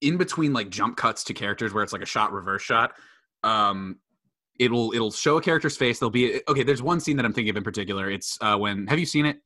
in 0.00 0.16
between 0.16 0.52
like 0.52 0.70
jump 0.70 0.96
cuts 0.96 1.24
to 1.24 1.34
characters 1.34 1.72
where 1.72 1.82
it's 1.82 1.92
like 1.92 2.02
a 2.02 2.06
shot 2.06 2.32
reverse 2.32 2.62
shot 2.62 2.92
um 3.42 3.98
it'll 4.60 4.92
it'll 4.92 5.10
show 5.10 5.36
a 5.36 5.42
character's 5.42 5.76
face 5.76 5.98
there'll 5.98 6.10
be 6.10 6.40
okay 6.46 6.62
there's 6.62 6.82
one 6.82 7.00
scene 7.00 7.16
that 7.16 7.24
i'm 7.24 7.32
thinking 7.32 7.50
of 7.50 7.56
in 7.56 7.64
particular 7.64 8.08
it's 8.08 8.38
uh 8.40 8.56
when 8.56 8.86
have 8.86 9.00
you 9.00 9.06
seen 9.06 9.26
it 9.26 9.38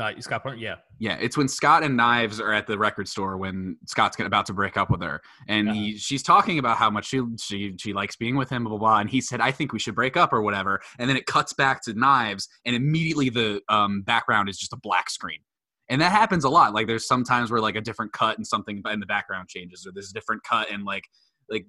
Uh, 0.00 0.20
Scott 0.20 0.58
yeah. 0.58 0.76
yeah 0.98 1.16
it's 1.20 1.36
when 1.36 1.46
scott 1.46 1.82
and 1.82 1.96
knives 1.96 2.40
are 2.40 2.52
at 2.52 2.66
the 2.66 2.78
record 2.78 3.06
store 3.06 3.36
when 3.36 3.76
scott's 3.86 4.18
about 4.18 4.46
to 4.46 4.52
break 4.52 4.76
up 4.76 4.90
with 4.90 5.02
her. 5.02 5.20
And 5.46 5.70
he 5.70 5.96
she's 5.98 6.22
talking 6.22 6.58
about 6.58 6.76
how 6.78 6.90
much 6.90 7.06
she 7.06 7.20
she 7.38 7.74
she 7.78 7.92
likes 7.92 8.16
being 8.16 8.36
with 8.36 8.48
him 8.48 8.64
blah 8.64 8.70
blah 8.70 8.78
blah. 8.78 8.98
And 9.00 9.10
he 9.10 9.20
said 9.20 9.40
i 9.40 9.50
think 9.50 9.72
we 9.72 9.78
should 9.78 9.94
break 9.94 10.16
up 10.16 10.32
or 10.32 10.42
whatever. 10.42 10.80
And 10.98 11.08
then 11.08 11.16
it 11.16 11.26
cuts 11.26 11.52
back 11.52 11.82
to 11.82 11.94
knives 11.94 12.48
and 12.64 12.74
immediately 12.74 13.28
the 13.28 13.60
um 13.68 14.02
background 14.02 14.48
is 14.48 14.58
just 14.58 14.72
a 14.72 14.78
black 14.82 15.10
screen. 15.10 15.40
And 15.88 16.00
that 16.00 16.12
happens 16.12 16.44
a 16.44 16.48
lot. 16.48 16.72
Like 16.72 16.86
there's 16.86 17.06
sometimes 17.06 17.50
where 17.50 17.60
like 17.60 17.76
a 17.76 17.80
different 17.80 18.12
cut 18.12 18.38
and 18.38 18.46
something 18.46 18.82
in 18.90 19.00
the 19.00 19.06
background 19.06 19.48
changes 19.48 19.86
or 19.86 19.92
there's 19.92 20.10
a 20.10 20.14
different 20.14 20.42
cut 20.44 20.70
and 20.70 20.84
like 20.84 21.04
like 21.48 21.66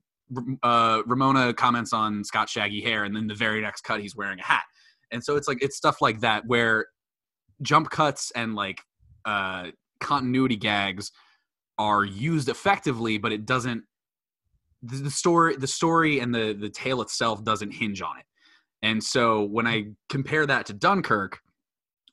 uh 0.64 1.02
ramona 1.06 1.54
comments 1.54 1.92
on 1.92 2.24
scott's 2.24 2.54
shaggy 2.54 2.80
hair 2.80 3.04
and 3.04 3.14
then 3.14 3.28
the 3.28 3.36
very 3.36 3.60
next 3.60 3.82
cut 3.82 4.00
he's 4.00 4.16
wearing 4.16 4.40
a 4.40 4.44
hat. 4.44 4.64
And 5.12 5.22
so 5.24 5.36
it's 5.36 5.48
like 5.48 5.62
it's 5.62 5.76
stuff 5.76 6.02
like 6.02 6.22
that 6.22 6.44
where 6.46 6.86
jump 7.62 7.90
cuts 7.90 8.32
and 8.36 8.56
like 8.56 8.82
uh 9.26 9.68
continuity 10.00 10.56
gags 10.56 11.12
are 11.78 12.04
used 12.04 12.50
effectively 12.50 13.18
but 13.18 13.32
it 13.32 13.46
doesn't 13.46 13.84
the, 14.84 14.98
the 14.98 15.12
story 15.12 15.56
the 15.56 15.68
story 15.68 16.20
and 16.20 16.34
the 16.34 16.54
the 16.54 16.70
tale 16.70 17.02
itself 17.02 17.44
doesn't 17.44 17.72
hinge 17.72 18.02
on 18.02 18.18
it 18.18 18.26
and 18.82 19.04
so 19.04 19.44
when 19.44 19.68
i 19.68 19.86
compare 20.10 20.46
that 20.46 20.66
to 20.66 20.74
dunkirk 20.74 21.40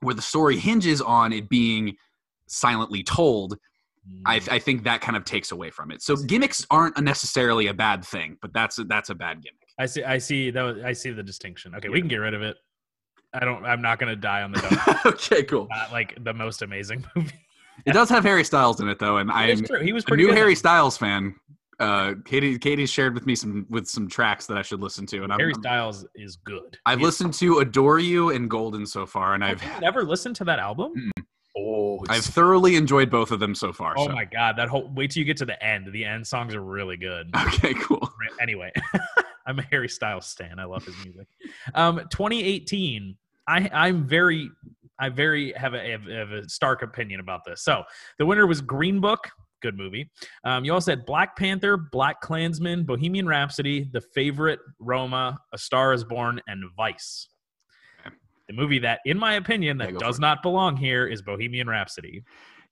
where 0.00 0.14
the 0.14 0.22
story 0.22 0.56
hinges 0.56 1.00
on 1.00 1.32
it 1.32 1.48
being 1.48 1.96
silently 2.46 3.02
told 3.02 3.56
I, 4.24 4.38
Mm. 4.40 4.52
I 4.52 4.58
think 4.58 4.84
that 4.84 5.02
kind 5.02 5.18
of 5.18 5.24
takes 5.26 5.52
away 5.52 5.68
from 5.68 5.90
it 5.90 6.00
so 6.00 6.16
gimmicks 6.16 6.66
aren't 6.70 6.98
necessarily 6.98 7.66
a 7.66 7.74
bad 7.74 8.02
thing 8.02 8.38
but 8.40 8.54
that's 8.54 8.78
a, 8.78 8.84
that's 8.84 9.10
a 9.10 9.14
bad 9.14 9.42
gimmick 9.42 9.68
I 9.78 9.86
see. 9.86 10.02
I 10.02 10.18
see. 10.18 10.50
That 10.50 10.62
was, 10.62 10.82
I 10.82 10.92
see 10.92 11.10
the 11.10 11.22
distinction. 11.22 11.74
Okay, 11.76 11.88
we 11.88 12.00
can 12.00 12.08
get 12.08 12.16
rid 12.16 12.34
of 12.34 12.42
it. 12.42 12.56
I 13.34 13.44
don't. 13.44 13.64
I'm 13.64 13.82
not 13.82 13.98
gonna 13.98 14.16
die 14.16 14.42
on 14.42 14.52
the 14.52 14.60
dog. 14.60 15.06
okay 15.14 15.42
cool 15.44 15.66
not 15.70 15.92
like 15.92 16.16
the 16.24 16.32
most 16.34 16.62
amazing 16.62 17.04
movie. 17.16 17.32
it 17.86 17.92
does 17.92 18.08
have 18.08 18.24
harry 18.24 18.42
styles 18.44 18.80
in 18.80 18.88
it 18.88 18.98
though 18.98 19.18
and 19.18 19.30
i'm 19.30 19.62
true. 19.64 19.80
He 19.80 19.92
was 19.92 20.04
a 20.10 20.16
new 20.16 20.32
harry 20.32 20.54
styles 20.56 20.96
fan 20.98 21.34
uh 21.78 22.14
katie 22.24 22.58
katie 22.58 22.86
shared 22.86 23.14
with 23.14 23.24
me 23.26 23.36
some 23.36 23.64
with 23.70 23.86
some 23.86 24.08
tracks 24.08 24.46
that 24.46 24.56
i 24.58 24.62
should 24.62 24.80
listen 24.80 25.06
to 25.06 25.22
and 25.22 25.32
Harry 25.32 25.52
I'm- 25.52 25.60
Styles 25.62 26.04
is 26.16 26.36
good. 26.36 26.76
i've 26.86 26.98
He's- 26.98 27.06
listened 27.06 27.34
to 27.34 27.58
adore 27.60 28.00
you 28.00 28.30
and 28.30 28.50
golden 28.50 28.84
so 28.86 29.06
far 29.06 29.34
and 29.34 29.44
i've 29.44 29.62
never 29.80 30.02
listened 30.04 30.34
to 30.36 30.44
that 30.44 30.58
album? 30.58 30.92
Mm. 30.96 31.22
Oh, 31.58 32.04
i've 32.08 32.24
thoroughly 32.24 32.76
enjoyed 32.76 33.10
both 33.10 33.30
of 33.32 33.40
them 33.40 33.54
so 33.54 33.72
far 33.72 33.94
oh 33.96 34.06
so. 34.06 34.12
my 34.12 34.24
god! 34.24 34.56
That 34.56 34.68
whole 34.68 34.90
wait 34.94 35.10
till 35.10 35.20
you 35.20 35.24
get 35.24 35.36
to 35.38 35.44
the 35.44 35.62
end. 35.64 35.92
The 35.92 36.04
end 36.04 36.26
songs 36.26 36.54
are 36.54 36.62
really 36.62 36.96
good. 36.96 37.30
okay 37.54 37.74
cool 37.74 38.12
anyway, 38.40 38.72
I'm 39.46 39.58
a 39.58 39.62
Harry 39.62 39.88
Styles 39.88 40.26
stan. 40.26 40.58
I 40.58 40.64
love 40.64 40.84
his 40.84 40.94
music. 41.04 41.26
Um, 41.74 41.96
2018. 42.10 43.16
I 43.48 43.70
I'm 43.72 44.06
very 44.06 44.50
I 44.98 45.08
very 45.08 45.52
have 45.52 45.74
a, 45.74 45.90
have, 45.90 46.04
have 46.04 46.32
a 46.32 46.48
stark 46.48 46.82
opinion 46.82 47.20
about 47.20 47.44
this. 47.44 47.62
So 47.62 47.84
the 48.18 48.26
winner 48.26 48.46
was 48.46 48.60
Green 48.60 49.00
Book. 49.00 49.28
Good 49.60 49.76
movie. 49.76 50.10
Um, 50.44 50.64
you 50.64 50.72
also 50.72 50.92
had 50.92 51.04
Black 51.06 51.36
Panther, 51.36 51.76
Black 51.76 52.20
Klansman, 52.20 52.84
Bohemian 52.84 53.26
Rhapsody, 53.26 53.88
The 53.92 54.00
Favorite, 54.00 54.60
Roma, 54.78 55.38
A 55.52 55.58
Star 55.58 55.92
Is 55.92 56.04
Born, 56.04 56.40
and 56.46 56.64
Vice. 56.76 57.28
The 58.48 58.54
movie 58.54 58.78
that, 58.80 59.00
in 59.04 59.18
my 59.18 59.34
opinion, 59.34 59.78
that 59.78 59.92
go 59.92 59.98
does 59.98 60.18
not 60.18 60.42
belong 60.42 60.76
here 60.76 61.06
is 61.06 61.22
Bohemian 61.22 61.68
Rhapsody. 61.68 62.24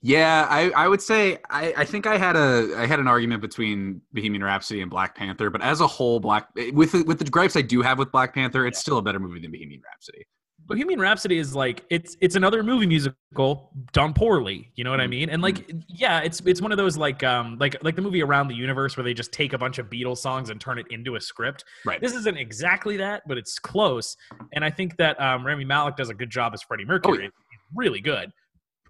Yeah, 0.02 0.46
I, 0.48 0.70
I 0.70 0.88
would 0.88 1.02
say 1.02 1.38
I, 1.50 1.74
I 1.78 1.84
think 1.84 2.06
I 2.06 2.16
had 2.16 2.36
a 2.36 2.74
I 2.76 2.86
had 2.86 3.00
an 3.00 3.08
argument 3.08 3.40
between 3.40 4.00
Bohemian 4.12 4.44
Rhapsody 4.44 4.80
and 4.80 4.90
Black 4.90 5.14
Panther, 5.14 5.50
but 5.50 5.62
as 5.62 5.80
a 5.80 5.86
whole, 5.86 6.20
Black 6.20 6.48
with 6.72 6.94
with 6.94 7.18
the 7.18 7.24
gripes 7.24 7.56
I 7.56 7.62
do 7.62 7.82
have 7.82 7.98
with 7.98 8.12
Black 8.12 8.34
Panther, 8.34 8.66
it's 8.66 8.78
still 8.78 8.98
a 8.98 9.02
better 9.02 9.18
movie 9.18 9.40
than 9.40 9.50
Bohemian 9.50 9.82
Rhapsody. 9.84 10.26
Bohemian 10.60 10.98
Rhapsody 10.98 11.38
is 11.38 11.54
like 11.54 11.84
it's 11.90 12.16
it's 12.20 12.34
another 12.34 12.62
movie 12.64 12.86
musical 12.86 13.70
done 13.92 14.12
poorly. 14.12 14.72
You 14.74 14.82
know 14.82 14.90
what 14.90 15.00
I 15.00 15.06
Mhm. 15.06 15.10
mean? 15.10 15.30
And 15.30 15.40
like 15.42 15.70
yeah, 15.88 16.20
it's 16.20 16.40
it's 16.40 16.60
one 16.60 16.72
of 16.72 16.78
those 16.78 16.96
like 16.96 17.22
um 17.22 17.56
like 17.60 17.76
like 17.84 17.94
the 17.94 18.02
movie 18.02 18.22
Around 18.22 18.48
the 18.48 18.54
Universe 18.56 18.96
where 18.96 19.04
they 19.04 19.14
just 19.14 19.30
take 19.32 19.52
a 19.52 19.58
bunch 19.58 19.78
of 19.78 19.88
Beatles 19.88 20.18
songs 20.18 20.50
and 20.50 20.60
turn 20.60 20.78
it 20.78 20.86
into 20.90 21.14
a 21.14 21.20
script. 21.20 21.64
Right. 21.84 22.00
This 22.00 22.14
isn't 22.14 22.36
exactly 22.36 22.96
that, 22.96 23.22
but 23.28 23.38
it's 23.38 23.58
close. 23.60 24.16
And 24.54 24.64
I 24.64 24.70
think 24.70 24.96
that 24.96 25.20
um 25.20 25.46
Rami 25.46 25.64
Malek 25.64 25.94
does 25.96 26.08
a 26.08 26.14
good 26.14 26.30
job 26.30 26.52
as 26.52 26.62
Freddie 26.62 26.84
Mercury. 26.84 27.18
Oh, 27.18 27.22
yeah. 27.22 27.28
Really 27.74 28.00
good. 28.00 28.32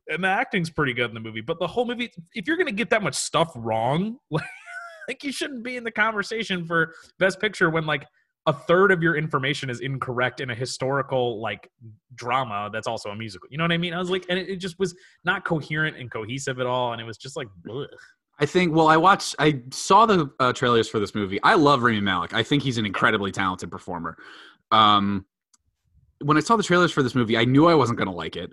And 0.09 0.25
the 0.25 0.29
acting's 0.29 0.71
pretty 0.71 0.95
good 0.95 1.11
in 1.11 1.15
the 1.15 1.21
movie, 1.21 1.41
but 1.43 1.59
the 1.59 1.67
whole 1.67 1.85
movie 1.85 2.11
if 2.35 2.47
you're 2.47 2.57
gonna 2.57 2.73
get 2.73 2.89
that 2.91 3.03
much 3.03 3.17
stuff 3.17 3.51
wrong, 3.55 4.17
like, 4.31 4.45
like 5.09 5.23
you 5.25 5.33
shouldn't 5.33 5.63
be 5.63 5.77
in 5.77 5.85
the 5.85 5.91
conversation 5.91 6.65
for 6.65 6.95
best 7.19 7.39
picture 7.39 7.69
when 7.69 7.85
like 7.85 8.07
a 8.47 8.53
third 8.53 8.93
of 8.93 9.03
your 9.03 9.17
information 9.17 9.69
is 9.69 9.81
incorrect 9.81 10.41
in 10.41 10.51
a 10.51 10.55
historical 10.55 11.41
like 11.41 11.69
drama 12.15 12.71
that's 12.73 12.87
also 12.87 13.11
a 13.11 13.17
musical. 13.17 13.49
You 13.51 13.59
know 13.59 13.65
what 13.65 13.73
I 13.73 13.79
mean? 13.79 13.93
I 13.93 13.99
was 13.99 14.11
like, 14.11 14.25
and 14.29 14.39
it, 14.39 14.49
it 14.49 14.57
just 14.57 14.79
was 14.79 14.95
not 15.25 15.45
coherent 15.45 15.97
and 15.97 16.11
cohesive 16.11 16.61
at 16.61 16.67
all, 16.67 16.93
and 16.93 17.01
it 17.01 17.05
was 17.05 17.17
just 17.17 17.37
like. 17.37 17.49
I 18.39 18.47
think. 18.47 18.75
Well, 18.75 18.89
I 18.89 18.97
watched. 18.97 19.35
I 19.39 19.63
saw 19.71 20.07
the 20.07 20.31
uh, 20.39 20.53
trailers 20.53 20.89
for 20.89 21.01
this 21.01 21.15
movie. 21.15 21.43
I 21.43 21.55
love 21.55 21.83
Rami 21.83 22.01
Malek. 22.01 22.35
I 22.35 22.43
think 22.43 22.63
he's 22.63 22.79
an 22.79 22.87
incredibly 22.87 23.33
talented 23.33 23.71
performer. 23.71 24.17
Um, 24.71 25.27
when 26.23 26.37
I 26.37 26.41
saw 26.41 26.57
the 26.57 26.63
trailers 26.63 26.93
for 26.93 27.03
this 27.03 27.15
movie, 27.15 27.37
I 27.37 27.45
knew 27.45 27.67
I 27.67 27.75
wasn't 27.75 27.99
going 27.99 28.09
to 28.09 28.15
like 28.15 28.37
it, 28.37 28.51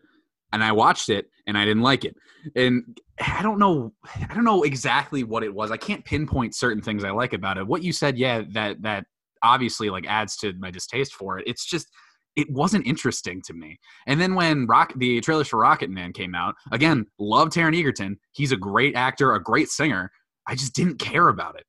and 0.51 0.63
I 0.63 0.71
watched 0.71 1.09
it, 1.09 1.27
and 1.47 1.57
I 1.57 1.65
didn't 1.65 1.83
like 1.83 2.05
it. 2.05 2.15
And 2.55 2.97
I 3.19 3.43
don't 3.43 3.59
know. 3.59 3.93
I 4.29 4.33
don't 4.33 4.43
know 4.45 4.63
exactly 4.63 5.23
what 5.23 5.43
it 5.43 5.53
was. 5.53 5.69
I 5.69 5.77
can't 5.77 6.03
pinpoint 6.03 6.55
certain 6.55 6.81
things 6.81 7.03
I 7.03 7.11
like 7.11 7.33
about 7.33 7.57
it. 7.57 7.67
What 7.67 7.83
you 7.83 7.91
said, 7.91 8.17
yeah, 8.17 8.43
that 8.53 8.81
that 8.81 9.05
obviously 9.43 9.89
like 9.89 10.05
adds 10.07 10.35
to 10.37 10.53
my 10.59 10.71
distaste 10.71 11.13
for 11.13 11.39
it. 11.39 11.47
It's 11.47 11.65
just 11.65 11.87
it 12.35 12.49
wasn't 12.49 12.87
interesting 12.87 13.41
to 13.45 13.53
me. 13.53 13.77
And 14.07 14.19
then 14.19 14.33
when 14.33 14.65
Rock 14.65 14.93
the 14.97 15.21
trailers 15.21 15.47
for 15.49 15.59
Rocket 15.59 15.89
Man 15.91 16.13
came 16.13 16.33
out, 16.33 16.55
again, 16.71 17.05
love 17.19 17.49
Taron 17.49 17.77
Egerton. 17.77 18.17
He's 18.31 18.51
a 18.51 18.57
great 18.57 18.95
actor, 18.95 19.33
a 19.35 19.43
great 19.43 19.69
singer. 19.69 20.11
I 20.47 20.55
just 20.55 20.73
didn't 20.73 20.97
care 20.97 21.27
about 21.27 21.55
it. 21.57 21.65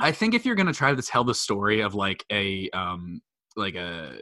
I 0.00 0.12
think 0.12 0.34
if 0.34 0.44
you're 0.44 0.56
gonna 0.56 0.72
try 0.74 0.94
to 0.94 1.02
tell 1.02 1.24
the 1.24 1.34
story 1.34 1.80
of 1.80 1.94
like 1.94 2.24
a 2.30 2.68
um 2.70 3.20
like 3.56 3.76
a 3.76 4.18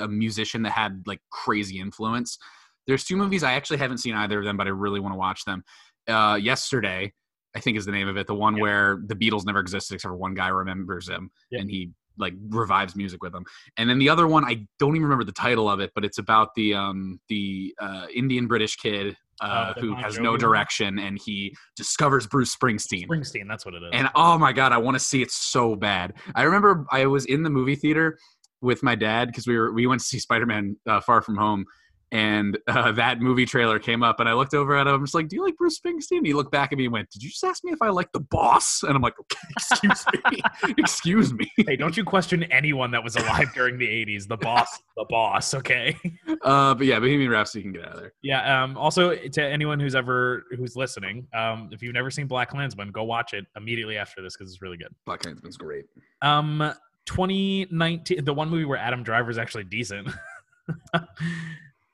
a 0.00 0.08
musician 0.08 0.62
that 0.62 0.72
had 0.72 1.02
like 1.06 1.20
crazy 1.30 1.78
influence, 1.78 2.38
there's 2.86 3.04
two 3.04 3.16
movies 3.16 3.42
I 3.44 3.52
actually 3.52 3.76
haven't 3.78 3.98
seen 3.98 4.14
either 4.14 4.40
of 4.40 4.44
them, 4.44 4.56
but 4.56 4.66
I 4.66 4.70
really 4.70 4.98
want 5.00 5.12
to 5.14 5.18
watch 5.18 5.44
them. 5.44 5.62
Uh, 6.08 6.38
yesterday, 6.42 7.12
I 7.54 7.60
think 7.60 7.76
is 7.78 7.86
the 7.86 7.92
name 7.92 8.08
of 8.08 8.16
it, 8.16 8.26
the 8.26 8.34
one 8.34 8.56
Yeah. 8.56 8.62
where 8.62 8.98
the 9.06 9.14
Beatles 9.14 9.46
never 9.46 9.60
existed 9.60 9.94
except 9.94 10.10
for 10.10 10.16
one 10.16 10.34
guy 10.34 10.48
remembers 10.48 11.06
them 11.06 11.30
Yeah. 11.50 11.60
and 11.60 11.70
he 11.70 11.90
like 12.18 12.34
revives 12.48 12.96
music 12.96 13.22
with 13.22 13.32
them. 13.32 13.44
And 13.76 13.88
then 13.88 13.98
the 13.98 14.08
other 14.08 14.26
one, 14.26 14.44
I 14.44 14.66
don't 14.78 14.96
even 14.96 15.02
remember 15.02 15.24
the 15.24 15.32
title 15.32 15.68
of 15.68 15.80
it, 15.80 15.92
but 15.94 16.04
it's 16.04 16.18
about 16.18 16.54
the 16.54 16.74
um 16.74 17.20
the 17.28 17.74
uh, 17.80 18.06
Indian 18.14 18.46
British 18.46 18.76
kid 18.76 19.16
uh, 19.40 19.74
Oh, 19.76 19.80
who 19.80 19.94
has 19.96 20.18
no 20.18 20.36
direction 20.36 20.98
and 20.98 21.18
he 21.18 21.56
discovers 21.76 22.26
Bruce 22.26 22.54
Springsteen. 22.54 23.06
Springsteen. 23.06 23.48
That's 23.48 23.64
what 23.64 23.74
it 23.74 23.82
is. 23.82 23.90
And 23.92 24.08
oh 24.14 24.38
my 24.38 24.52
god, 24.52 24.72
I 24.72 24.78
want 24.78 24.94
to 24.94 25.00
see 25.00 25.22
it 25.22 25.30
so 25.30 25.74
bad. 25.74 26.14
I 26.34 26.42
remember 26.42 26.86
I 26.90 27.06
was 27.06 27.26
in 27.26 27.42
the 27.42 27.50
movie 27.50 27.76
theater 27.76 28.18
with 28.60 28.82
my 28.82 28.94
dad 28.94 29.28
because 29.28 29.46
we 29.46 29.56
were 29.56 29.72
we 29.72 29.86
went 29.86 30.00
to 30.00 30.06
see 30.06 30.18
Spider 30.18 30.46
Man 30.46 30.76
uh, 30.86 31.00
Far 31.00 31.20
From 31.20 31.36
Home, 31.36 31.64
and 32.14 32.56
uh, 32.68 32.92
that 32.92 33.20
movie 33.20 33.44
trailer 33.44 33.80
came 33.80 34.04
up, 34.04 34.20
and 34.20 34.28
I 34.28 34.34
looked 34.34 34.54
over 34.54 34.76
at 34.76 34.86
him. 34.86 34.94
I'm 34.94 35.02
just 35.02 35.16
like, 35.16 35.26
"Do 35.26 35.34
you 35.34 35.44
like 35.44 35.56
Bruce 35.56 35.80
Springsteen?" 35.80 36.18
And 36.18 36.26
he 36.26 36.32
looked 36.32 36.52
back 36.52 36.70
at 36.70 36.78
me 36.78 36.84
and 36.84 36.92
went, 36.92 37.10
"Did 37.10 37.24
you 37.24 37.28
just 37.28 37.42
ask 37.42 37.64
me 37.64 37.72
if 37.72 37.82
I 37.82 37.88
like 37.88 38.12
the 38.12 38.20
Boss?" 38.20 38.84
And 38.84 38.94
I'm 38.94 39.02
like, 39.02 39.18
"Okay, 39.18 39.38
excuse 39.50 40.04
me, 40.30 40.40
excuse 40.78 41.32
me." 41.34 41.50
Hey, 41.66 41.76
don't 41.76 41.96
you 41.96 42.04
question 42.04 42.44
anyone 42.44 42.90
that 42.90 43.02
was 43.02 43.16
alive 43.16 43.52
during 43.54 43.78
the 43.78 43.86
'80s? 43.86 44.28
The 44.28 44.36
boss, 44.36 44.82
the 44.96 45.06
boss. 45.08 45.54
Okay. 45.54 45.96
Uh, 46.42 46.74
but 46.74 46.86
yeah, 46.86 47.00
Bohemian 47.00 47.30
Rhapsody 47.30 47.62
can 47.62 47.72
get 47.72 47.84
out 47.84 47.94
of 47.94 48.00
there. 48.00 48.12
Yeah. 48.22 48.62
Um, 48.62 48.76
also, 48.76 49.16
to 49.16 49.42
anyone 49.42 49.80
who's 49.80 49.94
ever 49.94 50.44
who's 50.56 50.76
listening, 50.76 51.26
um, 51.34 51.70
if 51.72 51.82
you've 51.82 51.94
never 51.94 52.10
seen 52.10 52.26
Black 52.26 52.50
Klansman, 52.50 52.92
go 52.92 53.02
watch 53.02 53.32
it 53.32 53.46
immediately 53.56 53.96
after 53.96 54.22
this 54.22 54.36
because 54.36 54.52
it's 54.52 54.62
really 54.62 54.76
good. 54.76 54.94
Black 55.04 55.20
Klansman's 55.20 55.56
great. 55.56 55.86
Um, 56.22 56.72
2019, 57.06 58.24
the 58.24 58.34
one 58.34 58.50
movie 58.50 58.66
where 58.66 58.78
Adam 58.78 59.02
Driver 59.02 59.30
is 59.30 59.38
actually 59.38 59.64
decent. 59.64 60.08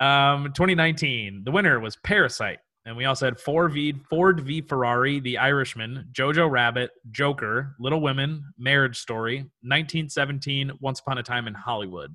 Um, 0.01 0.45
2019, 0.55 1.45
the 1.45 1.51
winner 1.51 1.79
was 1.79 1.97
Parasite, 1.97 2.59
and 2.87 2.97
we 2.97 3.05
also 3.05 3.27
had 3.27 3.39
Ford 3.39 3.73
v 3.73 3.95
Ford 4.09 4.41
v 4.41 4.63
Ferrari, 4.63 5.21
The 5.21 5.39
Irishman, 5.39 6.09
Jojo 6.13 6.51
Rabbit, 6.51 6.93
Joker, 7.11 7.77
Little 7.79 8.01
Women, 8.01 8.43
Marriage 8.59 8.99
Story, 8.99 9.39
1917, 9.63 10.73
Once 10.81 11.01
Upon 11.01 11.19
a 11.19 11.23
Time 11.23 11.47
in 11.47 11.55
Hollywood. 11.55 12.15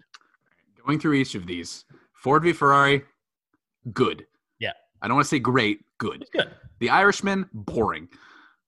Going 0.86 1.00
through 1.00 1.14
each 1.14 1.36
of 1.36 1.46
these, 1.46 1.86
Ford 2.14 2.44
v 2.44 2.54
Ferrari, 2.54 3.04
good. 3.94 4.26
Yeah. 4.60 4.74
I 5.02 5.08
don't 5.08 5.16
want 5.16 5.26
to 5.26 5.30
say 5.30 5.40
great, 5.40 5.82
good. 6.00 6.24
It's 6.24 6.32
good. 6.32 6.50
The 6.80 6.90
Irishman, 6.90 7.48
boring. 7.54 8.10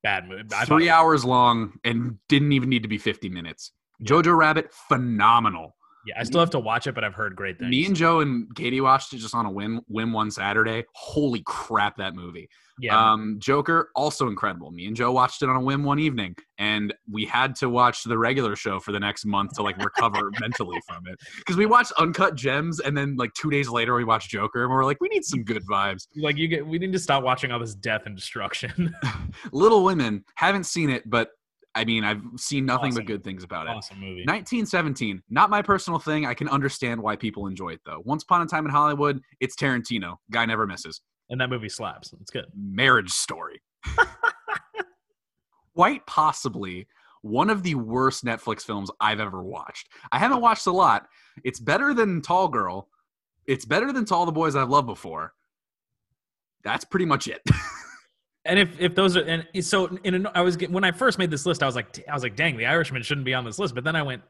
Bad 0.04 0.28
movie. 0.28 0.44
Three 0.66 0.90
hours 0.90 1.26
long 1.26 1.80
and 1.84 2.18
didn't 2.30 2.52
even 2.52 2.70
need 2.70 2.84
to 2.84 2.88
be 2.88 2.98
50 3.00 3.30
minutes. 3.30 3.72
Yeah. 4.00 4.12
Jojo 4.12 4.38
Rabbit, 4.38 4.72
phenomenal. 4.72 5.76
Yeah, 6.08 6.16
I 6.20 6.24
still 6.24 6.40
have 6.40 6.50
to 6.52 6.60
watch 6.60 6.88
it, 6.88 6.96
but 6.96 7.04
I've 7.04 7.14
heard 7.14 7.36
great 7.36 7.60
things. 7.60 7.70
Me 7.70 7.86
and 7.86 7.96
Joe 7.96 8.22
and 8.22 8.48
Katie 8.56 8.80
watched 8.82 9.14
it 9.14 9.18
just 9.18 9.36
on 9.36 9.46
a 9.46 9.52
whim, 9.52 9.82
whim 9.88 10.14
one 10.14 10.32
Saturday. 10.32 10.86
Holy 10.94 11.42
crap, 11.46 11.98
that 11.98 12.16
movie. 12.16 12.50
yeah, 12.80 13.12
Um, 13.12 13.36
Joker, 13.40 13.90
also 13.96 14.28
incredible. 14.28 14.72
Me 14.72 14.86
and 14.86 14.96
Joe 14.96 15.12
watched 15.12 15.42
it 15.44 15.50
on 15.50 15.56
a 15.58 15.62
whim 15.62 15.84
one 15.84 16.00
evening, 16.00 16.36
and 16.58 16.94
we 17.12 17.26
had 17.26 17.56
to 17.58 17.70
watch 17.70 18.04
the 18.04 18.18
regular 18.18 18.56
show 18.56 18.80
for 18.80 18.92
the 18.94 19.00
next 19.00 19.26
month 19.26 19.54
to 19.56 19.64
like 19.64 19.78
recover 19.84 20.32
mentally 20.40 20.80
from 20.88 21.04
it. 21.08 21.20
Because 21.40 21.58
we 21.58 21.66
watched 21.66 21.92
Uncut 21.98 22.36
Gems, 22.36 22.80
and 22.80 22.96
then 22.98 23.16
like 23.18 23.34
two 23.34 23.50
days 23.50 23.68
later, 23.68 23.94
we 23.96 24.04
watched 24.06 24.30
Joker, 24.30 24.64
and 24.64 24.72
we 24.72 24.78
are 24.78 24.86
like, 24.86 25.02
we 25.02 25.10
need 25.10 25.26
some 25.26 25.44
good 25.44 25.64
vibes. 25.66 26.08
like 26.16 26.38
you 26.38 26.48
get, 26.48 26.66
we 26.66 26.78
need 26.80 26.94
to 26.94 27.00
stop 27.00 27.24
watching 27.24 27.52
all 27.52 27.60
this 27.60 27.76
death 27.76 28.04
and 28.06 28.16
destruction. 28.16 28.96
Little 29.52 29.84
Women, 29.84 30.24
haven't 30.36 30.66
seen 30.66 30.90
it, 30.90 31.10
but 31.10 31.30
I 31.78 31.86
mean, 31.86 32.04
I've 32.04 32.22
seen 32.38 32.66
nothing 32.66 32.90
Awesome. 32.92 33.04
but 33.04 33.08
good 33.08 33.24
things 33.24 33.44
about 33.44 33.68
it. 33.68 33.72
awesome 33.72 34.00
movie. 34.00 34.24
1917, 34.26 35.22
not 35.30 35.50
my 35.50 35.62
personal 35.62 36.00
thing. 36.00 36.26
I 36.26 36.34
can 36.34 36.50
understand 36.50 37.02
why 37.02 37.16
people 37.16 37.48
enjoy 37.48 37.70
it 37.74 37.82
though. 37.86 38.02
Once 38.06 38.24
Upon 38.24 38.42
a 38.42 38.46
Time 38.48 38.66
in 38.66 38.72
Hollywood, 38.72 39.22
it's 39.40 39.56
Tarantino. 39.56 40.18
Guy 40.32 40.46
never 40.46 40.66
misses. 40.68 41.02
and 41.30 41.40
that 41.40 41.50
movie 41.50 41.70
slaps. 41.70 42.14
It's 42.22 42.32
good. 42.32 42.46
Marriage 42.56 43.12
Story. 43.12 43.62
Quite 45.76 46.06
possibly 46.08 46.88
one 47.22 47.50
of 47.52 47.62
the 47.62 47.76
worst 47.76 48.26
Netflix 48.26 48.62
films 48.64 48.90
I've 49.00 49.20
ever 49.20 49.44
watched. 49.44 49.90
I 50.12 50.18
haven't 50.18 50.42
watched 50.42 50.66
a 50.68 50.72
lot. 50.72 51.08
It's 51.44 51.60
better 51.60 51.94
than 51.94 52.22
Tall 52.22 52.48
Girl. 52.48 52.90
It's 53.46 53.66
better 53.66 53.92
than 53.94 54.04
Tall 54.06 54.26
the 54.26 54.32
Boys 54.32 54.56
I've 54.56 54.70
Loved 54.70 54.88
Before. 54.88 55.34
That's 56.64 56.84
pretty 56.84 57.06
much 57.06 57.28
it. 57.28 57.42
And 58.48 58.58
if 58.58 58.80
if 58.80 58.96
those 58.96 59.18
are 59.18 59.24
and 59.24 59.46
so 59.64 59.98
in 60.04 60.26
a, 60.26 60.32
I 60.34 60.42
was 60.42 60.58
when 60.70 60.84
I 60.84 60.92
first 60.92 61.20
made 61.20 61.30
this 61.30 61.46
list, 61.46 61.62
I 61.62 61.66
was 61.66 61.76
like 61.76 62.04
I 62.10 62.14
was 62.14 62.24
like, 62.24 62.36
dang, 62.36 62.58
the 62.58 62.66
Irishman 62.66 63.04
shouldn't 63.04 63.26
be 63.26 63.34
on 63.34 63.44
this 63.46 63.60
list. 63.60 63.76
But 63.76 63.84
then 63.84 63.96
I 63.96 64.02
went, 64.02 64.24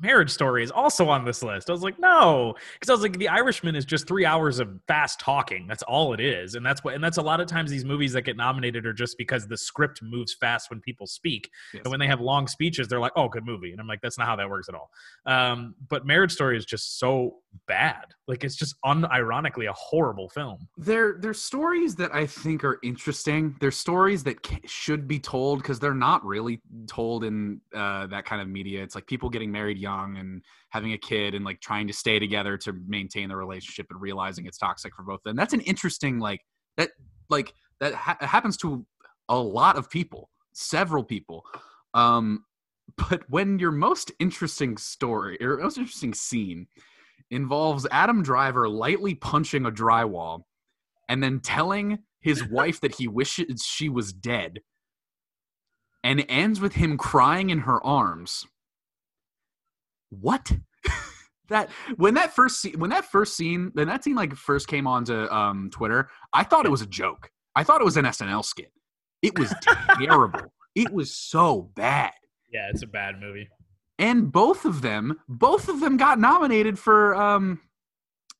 Marriage 0.00 0.30
Story 0.30 0.64
is 0.64 0.70
also 0.70 1.08
on 1.08 1.24
this 1.24 1.42
list. 1.42 1.70
I 1.70 1.72
was 1.72 1.82
like, 1.82 1.98
no, 1.98 2.54
because 2.74 2.90
I 2.90 2.92
was 2.92 3.02
like, 3.02 3.18
the 3.18 3.28
Irishman 3.28 3.76
is 3.76 3.84
just 3.84 4.06
three 4.06 4.24
hours 4.24 4.58
of 4.58 4.68
fast 4.86 5.20
talking. 5.20 5.66
That's 5.66 5.82
all 5.84 6.12
it 6.12 6.20
is, 6.20 6.54
and 6.54 6.64
that's 6.64 6.82
what 6.82 6.94
and 6.94 7.02
that's 7.02 7.18
a 7.18 7.22
lot 7.22 7.40
of 7.40 7.46
times 7.46 7.70
these 7.70 7.84
movies 7.84 8.12
that 8.14 8.22
get 8.22 8.36
nominated 8.36 8.86
are 8.86 8.92
just 8.92 9.16
because 9.18 9.46
the 9.46 9.56
script 9.56 10.02
moves 10.02 10.34
fast 10.34 10.70
when 10.70 10.80
people 10.80 11.06
speak. 11.06 11.50
Yes. 11.72 11.82
And 11.84 11.90
when 11.90 12.00
they 12.00 12.06
have 12.06 12.20
long 12.20 12.46
speeches, 12.48 12.88
they're 12.88 13.00
like, 13.00 13.12
oh, 13.16 13.28
good 13.28 13.44
movie. 13.44 13.72
And 13.72 13.80
I'm 13.80 13.86
like, 13.86 14.00
that's 14.02 14.18
not 14.18 14.26
how 14.26 14.36
that 14.36 14.48
works 14.48 14.68
at 14.68 14.74
all. 14.74 14.90
Um, 15.26 15.74
but 15.88 16.06
Marriage 16.06 16.32
Story 16.32 16.56
is 16.56 16.64
just 16.64 16.98
so 16.98 17.36
bad. 17.66 18.04
Like 18.26 18.42
it's 18.42 18.56
just 18.56 18.74
unironically 18.84 19.68
a 19.68 19.72
horrible 19.72 20.28
film. 20.28 20.66
They're 20.76 21.16
they're 21.20 21.34
stories 21.34 21.94
that 21.96 22.14
I 22.14 22.26
think 22.26 22.64
are 22.64 22.78
interesting. 22.82 23.54
They're 23.60 23.70
stories 23.70 24.24
that 24.24 24.38
should 24.64 25.06
be 25.06 25.18
told 25.18 25.58
because 25.58 25.78
they're 25.78 25.94
not 25.94 26.24
really 26.24 26.60
told 26.86 27.24
in 27.24 27.60
uh, 27.74 28.06
that 28.08 28.24
kind 28.24 28.40
of 28.40 28.48
media. 28.48 28.82
It's 28.82 28.94
like 28.94 29.06
people 29.06 29.28
getting 29.28 29.52
married 29.52 29.78
young 29.84 30.16
and 30.16 30.42
having 30.70 30.92
a 30.92 30.98
kid 30.98 31.34
and 31.34 31.44
like 31.44 31.60
trying 31.60 31.86
to 31.86 31.92
stay 31.92 32.18
together 32.18 32.56
to 32.58 32.72
maintain 32.86 33.28
the 33.28 33.36
relationship 33.36 33.86
and 33.90 34.00
realizing 34.00 34.46
it's 34.46 34.58
toxic 34.58 34.94
for 34.94 35.02
both 35.02 35.20
of 35.20 35.24
them. 35.24 35.36
That's 35.36 35.54
an 35.54 35.60
interesting 35.60 36.18
like 36.18 36.40
that 36.76 36.90
like 37.28 37.52
that 37.80 37.94
ha- 37.94 38.16
happens 38.20 38.56
to 38.58 38.86
a 39.28 39.38
lot 39.38 39.76
of 39.76 39.90
people, 39.90 40.30
several 40.52 41.04
people. 41.04 41.44
Um, 41.94 42.44
but 42.96 43.22
when 43.28 43.58
your 43.58 43.72
most 43.72 44.12
interesting 44.18 44.76
story 44.76 45.38
or 45.40 45.58
most 45.58 45.78
interesting 45.78 46.14
scene 46.14 46.66
involves 47.30 47.86
Adam 47.90 48.22
Driver 48.22 48.68
lightly 48.68 49.14
punching 49.14 49.66
a 49.66 49.70
drywall 49.70 50.42
and 51.08 51.22
then 51.22 51.40
telling 51.40 51.98
his 52.20 52.46
wife 52.50 52.80
that 52.80 52.96
he 52.96 53.08
wishes 53.08 53.62
she 53.64 53.88
was 53.88 54.12
dead 54.12 54.60
and 56.04 56.24
ends 56.28 56.60
with 56.60 56.74
him 56.74 56.98
crying 56.98 57.50
in 57.50 57.60
her 57.60 57.84
arms. 57.84 58.46
What? 60.20 60.52
that 61.48 61.70
when 61.96 62.14
that 62.14 62.34
first 62.34 62.60
scene, 62.60 62.78
when 62.78 62.90
that 62.90 63.04
first 63.04 63.36
scene, 63.36 63.70
when 63.74 63.88
that 63.88 64.04
scene 64.04 64.14
like 64.14 64.34
first 64.34 64.68
came 64.68 64.86
onto 64.86 65.28
um 65.30 65.70
Twitter, 65.72 66.08
I 66.32 66.44
thought 66.44 66.66
it 66.66 66.70
was 66.70 66.82
a 66.82 66.86
joke. 66.86 67.30
I 67.56 67.64
thought 67.64 67.80
it 67.80 67.84
was 67.84 67.96
an 67.96 68.04
SNL 68.04 68.44
skit. 68.44 68.72
It 69.22 69.38
was 69.38 69.54
terrible. 69.98 70.52
It 70.74 70.92
was 70.92 71.14
so 71.14 71.70
bad 71.76 72.12
Yeah, 72.52 72.68
it's 72.70 72.82
a 72.82 72.86
bad 72.86 73.20
movie. 73.20 73.48
and 73.98 74.32
both 74.32 74.64
of 74.64 74.82
them 74.82 75.20
both 75.28 75.68
of 75.68 75.78
them 75.80 75.96
got 75.96 76.18
nominated 76.18 76.78
for 76.78 77.14
um 77.14 77.60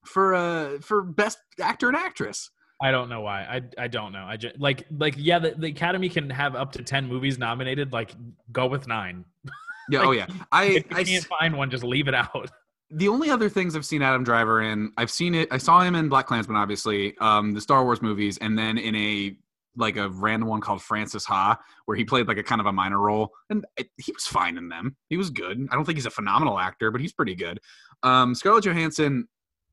for 0.05 0.35
uh 0.35 0.79
for 0.81 1.03
best 1.03 1.39
actor 1.61 1.89
and 1.89 1.97
actress 1.97 2.51
I 2.83 2.91
don't 2.91 3.09
know 3.09 3.21
why. 3.21 3.43
I 3.43 3.85
I 3.85 3.89
don't 3.89 4.13
know. 4.13 4.25
I 4.27 4.37
just 4.37 4.59
like 4.59 4.85
like 4.91 5.15
yeah. 5.17 5.39
The, 5.39 5.55
the 5.57 5.69
Academy 5.69 6.09
can 6.09 6.29
have 6.29 6.55
up 6.57 6.73
to 6.73 6.83
ten 6.83 7.07
movies 7.07 7.39
nominated. 7.39 7.93
Like 7.93 8.15
go 8.53 8.67
with 8.67 8.87
nine. 8.89 9.25
yeah 9.89 10.01
Like, 10.01 10.09
oh 10.09 10.13
yeah 10.13 10.27
i 10.53 10.65
If 10.65 10.91
you 10.91 10.97
i 10.97 11.05
can't 11.05 11.25
find 11.25 11.57
one, 11.57 11.71
just 11.71 11.85
leave 11.85 12.09
it 12.09 12.15
out. 12.15 12.51
the 12.91 13.09
only 13.09 13.31
other 13.31 13.49
things 13.49 13.75
i've 13.75 13.87
seen 13.87 14.03
adam 14.03 14.23
driver 14.23 14.61
in 14.61 14.93
i've 14.99 15.11
seen 15.11 15.35
it 15.35 15.49
i 15.51 15.57
saw 15.59 15.81
him 15.81 15.95
in 15.95 16.09
black 16.09 16.27
klansman 16.27 16.57
obviously 16.57 17.17
um 17.19 17.53
the 17.53 17.61
star 17.61 17.83
wars 17.85 18.03
movies 18.03 18.37
and 18.39 18.59
then 18.59 18.77
in 18.79 18.95
a 18.95 19.37
like 19.77 19.97
a 19.97 20.09
random 20.11 20.49
one 20.49 20.61
called 20.61 20.81
Frances 20.81 21.25
Ha 21.25 21.59
where 21.87 21.97
he 21.97 22.05
played 22.05 22.29
like 22.29 22.37
a 22.37 22.45
kind 22.45 22.61
of 22.61 22.67
a 22.69 22.73
minor 22.73 23.01
role 23.01 23.31
and 23.51 23.65
it, 23.77 23.89
he 23.97 24.13
was 24.13 24.25
fine 24.25 24.57
in 24.57 24.69
them 24.69 24.95
he 25.09 25.17
was 25.17 25.31
good 25.31 25.67
i 25.71 25.75
don't 25.75 25.85
think 25.85 25.97
he's 25.97 26.07
a 26.07 26.11
phenomenal 26.11 26.61
actor 26.61 26.91
but 26.93 27.01
he's 27.01 27.13
pretty 27.13 27.35
good 27.35 27.59
um 28.05 28.35
scarlett 28.37 28.65
johansson 28.65 29.27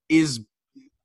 is 0.10 0.39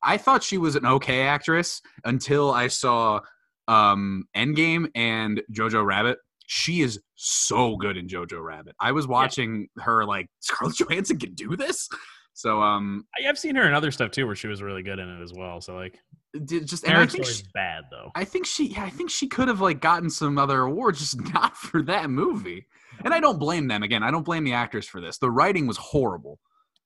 I 0.02 0.18
thought 0.18 0.42
she 0.42 0.56
was 0.58 0.76
an 0.76 0.86
okay 0.86 1.22
actress 1.22 1.82
until 2.04 2.52
I 2.52 2.68
saw 2.68 3.20
um 3.68 4.24
Endgame 4.36 4.88
and 4.94 5.42
Jojo 5.52 5.84
Rabbit. 5.84 6.18
She 6.46 6.80
is 6.80 7.00
so 7.16 7.76
good 7.76 7.96
in 7.96 8.06
Jojo 8.06 8.42
Rabbit. 8.42 8.76
I 8.80 8.92
was 8.92 9.06
watching 9.06 9.68
her 9.78 10.04
like 10.04 10.28
Scarlett 10.40 10.78
Johansson 10.78 11.18
can 11.18 11.34
do 11.34 11.56
this. 11.56 11.88
So 12.34 12.60
um 12.60 13.06
I, 13.18 13.28
I've 13.28 13.38
seen 13.38 13.56
her 13.56 13.66
in 13.66 13.74
other 13.74 13.90
stuff 13.90 14.10
too, 14.10 14.26
where 14.26 14.36
she 14.36 14.46
was 14.46 14.62
really 14.62 14.82
good 14.82 14.98
in 14.98 15.08
it 15.08 15.22
as 15.22 15.32
well. 15.32 15.60
So 15.60 15.74
like, 15.74 15.98
did 16.44 16.66
just 16.66 16.86
and 16.86 16.96
I 16.96 17.06
think 17.06 17.24
she, 17.24 17.42
bad 17.54 17.84
though. 17.90 18.10
I 18.14 18.24
think 18.24 18.46
she 18.46 18.68
yeah, 18.68 18.84
I 18.84 18.90
think 18.90 19.10
she 19.10 19.26
could 19.26 19.48
have 19.48 19.60
like 19.60 19.80
gotten 19.80 20.10
some 20.10 20.38
other 20.38 20.60
awards 20.60 21.00
just 21.00 21.20
not 21.34 21.56
for 21.56 21.82
that 21.82 22.10
movie. 22.10 22.66
And 23.04 23.12
I 23.12 23.20
don't 23.20 23.38
blame 23.38 23.68
them 23.68 23.82
again. 23.82 24.02
I 24.02 24.10
don't 24.10 24.24
blame 24.24 24.44
the 24.44 24.52
actors 24.52 24.86
for 24.86 25.00
this. 25.00 25.18
The 25.18 25.30
writing 25.30 25.66
was 25.66 25.76
horrible. 25.76 26.38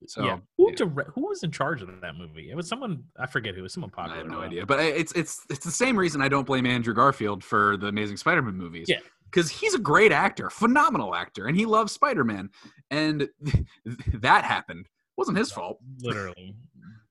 So 0.07 0.25
yeah. 0.25 0.39
Who 0.57 0.71
yeah. 0.71 0.77
dire- 0.77 1.13
who 1.15 1.29
was 1.29 1.43
in 1.43 1.51
charge 1.51 1.83
of 1.83 1.89
that 2.01 2.17
movie? 2.17 2.51
It 2.51 2.57
was 2.57 2.69
someone 2.69 3.05
I 3.19 3.27
forget 3.27 3.55
who. 3.55 3.61
It 3.61 3.63
was 3.65 3.75
someone 3.75 3.91
popular. 3.91 4.17
I 4.17 4.23
have 4.23 4.31
no 4.31 4.41
idea, 4.41 4.65
but 4.65 4.81
it's 4.81 5.13
it's 5.13 5.45
it's 5.51 5.65
the 5.65 5.71
same 5.71 5.97
reason 5.97 6.23
I 6.23 6.29
don't 6.29 6.47
blame 6.47 6.67
Andrew 6.67 6.95
Garfield 6.95 7.45
for 7.45 7.77
the 7.77 7.89
Amazing 7.89 8.17
Spider-Man 8.17 8.57
movies. 8.57 8.87
Yeah. 8.89 8.99
Because 9.31 9.51
he's 9.51 9.75
a 9.75 9.79
great 9.79 10.13
actor, 10.13 10.51
phenomenal 10.51 11.15
actor, 11.15 11.47
and 11.47 11.57
he 11.57 11.67
loves 11.67 11.93
Spider-Man, 11.93 12.51
and 12.91 13.29
that 14.15 14.45
happened 14.45 14.89
wasn't 15.17 15.37
his 15.37 15.53
fault. 15.53 15.79
Literally 16.01 16.55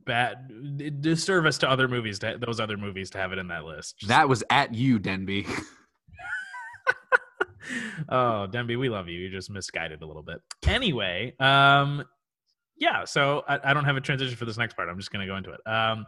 bad 0.05 1.01
disservice 1.01 1.60
to 1.60 1.69
other 1.69 1.88
movies. 1.88 2.17
To, 2.19 2.39
those 2.43 2.60
other 2.60 2.77
movies 2.77 3.12
to 3.12 3.19
have 3.19 3.32
it 3.32 3.38
in 3.38 3.47
that 3.49 3.65
list. 3.65 3.99
Just- 3.99 4.10
That 4.10 4.27
was 4.27 4.43
at 4.49 4.73
you, 4.73 4.97
Denby. 4.97 5.45
oh, 8.10 8.47
Denby, 8.47 8.75
we 8.75 8.89
love 8.89 9.08
you. 9.08 9.19
You're 9.19 9.32
just 9.32 9.51
misguided 9.51 10.01
a 10.01 10.05
little 10.08 10.23
bit. 10.23 10.41
Anyway, 10.65 11.36
um, 11.39 12.03
yeah. 12.77 13.05
So 13.05 13.43
I, 13.47 13.60
I 13.63 13.73
don't 13.75 13.86
have 13.86 13.97
a 13.97 14.01
transition 14.01 14.36
for 14.36 14.45
this 14.45 14.58
next 14.58 14.75
part. 14.75 14.89
I'm 14.89 14.97
just 14.97 15.12
going 15.12 15.25
to 15.25 15.32
go 15.32 15.38
into 15.38 15.51
it. 15.51 15.62
Um, 15.67 16.05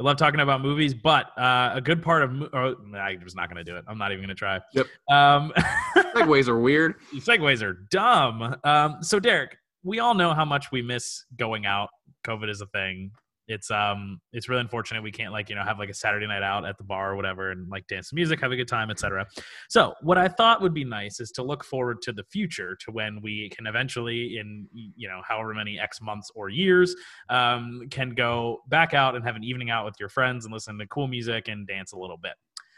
I 0.00 0.02
love 0.02 0.16
talking 0.16 0.40
about 0.40 0.62
movies, 0.62 0.94
but 0.94 1.26
uh, 1.38 1.72
a 1.74 1.80
good 1.80 2.02
part 2.02 2.22
of 2.22 2.32
mo- 2.32 2.48
oh, 2.54 2.74
I 2.96 3.18
was 3.22 3.34
not 3.34 3.50
going 3.50 3.62
to 3.62 3.70
do 3.70 3.76
it. 3.76 3.84
I'm 3.86 3.98
not 3.98 4.12
even 4.12 4.24
going 4.24 4.34
to 4.34 4.34
try. 4.34 4.58
Yep. 4.72 4.86
Um, 5.10 5.52
Segues 6.16 6.48
are 6.48 6.58
weird. 6.58 6.94
segues 7.16 7.62
are 7.62 7.74
dumb. 7.90 8.56
Um, 8.64 9.02
so 9.02 9.20
Derek, 9.20 9.58
we 9.82 9.98
all 9.98 10.14
know 10.14 10.32
how 10.32 10.46
much 10.46 10.72
we 10.72 10.80
miss 10.80 11.24
going 11.36 11.66
out. 11.66 11.90
COVID 12.26 12.48
is 12.48 12.62
a 12.62 12.66
thing. 12.66 13.10
It's 13.50 13.68
um 13.72 14.20
it's 14.32 14.48
really 14.48 14.60
unfortunate 14.60 15.02
we 15.02 15.10
can't 15.10 15.32
like 15.32 15.48
you 15.48 15.56
know 15.56 15.64
have 15.64 15.78
like 15.78 15.88
a 15.88 15.94
Saturday 15.94 16.26
night 16.26 16.44
out 16.44 16.64
at 16.64 16.78
the 16.78 16.84
bar 16.84 17.12
or 17.12 17.16
whatever 17.16 17.50
and 17.50 17.68
like 17.68 17.84
dance 17.88 18.10
to 18.10 18.14
music, 18.14 18.40
have 18.40 18.52
a 18.52 18.56
good 18.56 18.68
time, 18.68 18.90
etc. 18.90 19.26
So 19.68 19.92
what 20.02 20.16
I 20.16 20.28
thought 20.28 20.62
would 20.62 20.72
be 20.72 20.84
nice 20.84 21.18
is 21.18 21.32
to 21.32 21.42
look 21.42 21.64
forward 21.64 22.00
to 22.02 22.12
the 22.12 22.22
future 22.22 22.76
to 22.84 22.92
when 22.92 23.20
we 23.20 23.50
can 23.50 23.66
eventually 23.66 24.38
in 24.38 24.68
you 24.72 25.08
know 25.08 25.20
however 25.26 25.52
many 25.52 25.80
X 25.80 26.00
months 26.00 26.30
or 26.36 26.48
years 26.48 26.94
um, 27.28 27.82
can 27.90 28.10
go 28.10 28.60
back 28.68 28.94
out 28.94 29.16
and 29.16 29.24
have 29.24 29.34
an 29.34 29.42
evening 29.42 29.68
out 29.68 29.84
with 29.84 29.94
your 29.98 30.08
friends 30.08 30.44
and 30.44 30.54
listen 30.54 30.78
to 30.78 30.86
cool 30.86 31.08
music 31.08 31.48
and 31.48 31.66
dance 31.66 31.92
a 31.92 31.98
little 31.98 32.18
bit. 32.18 32.34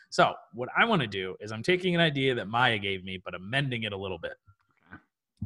So 0.09 0.33
what 0.55 0.71
I 0.77 0.87
want 0.87 1.03
to 1.03 1.09
do 1.09 1.37
is 1.41 1.53
I'm 1.53 1.63
taking 1.63 1.95
an 1.95 2.01
idea 2.01 2.35
that 2.35 2.49
Maya 2.49 2.79
gave 2.79 3.05
me 3.05 3.21
but 3.23 3.35
amending 3.35 3.83
it 3.83 3.93
a 3.93 3.97
little 3.97 4.19
bit. 4.19 4.35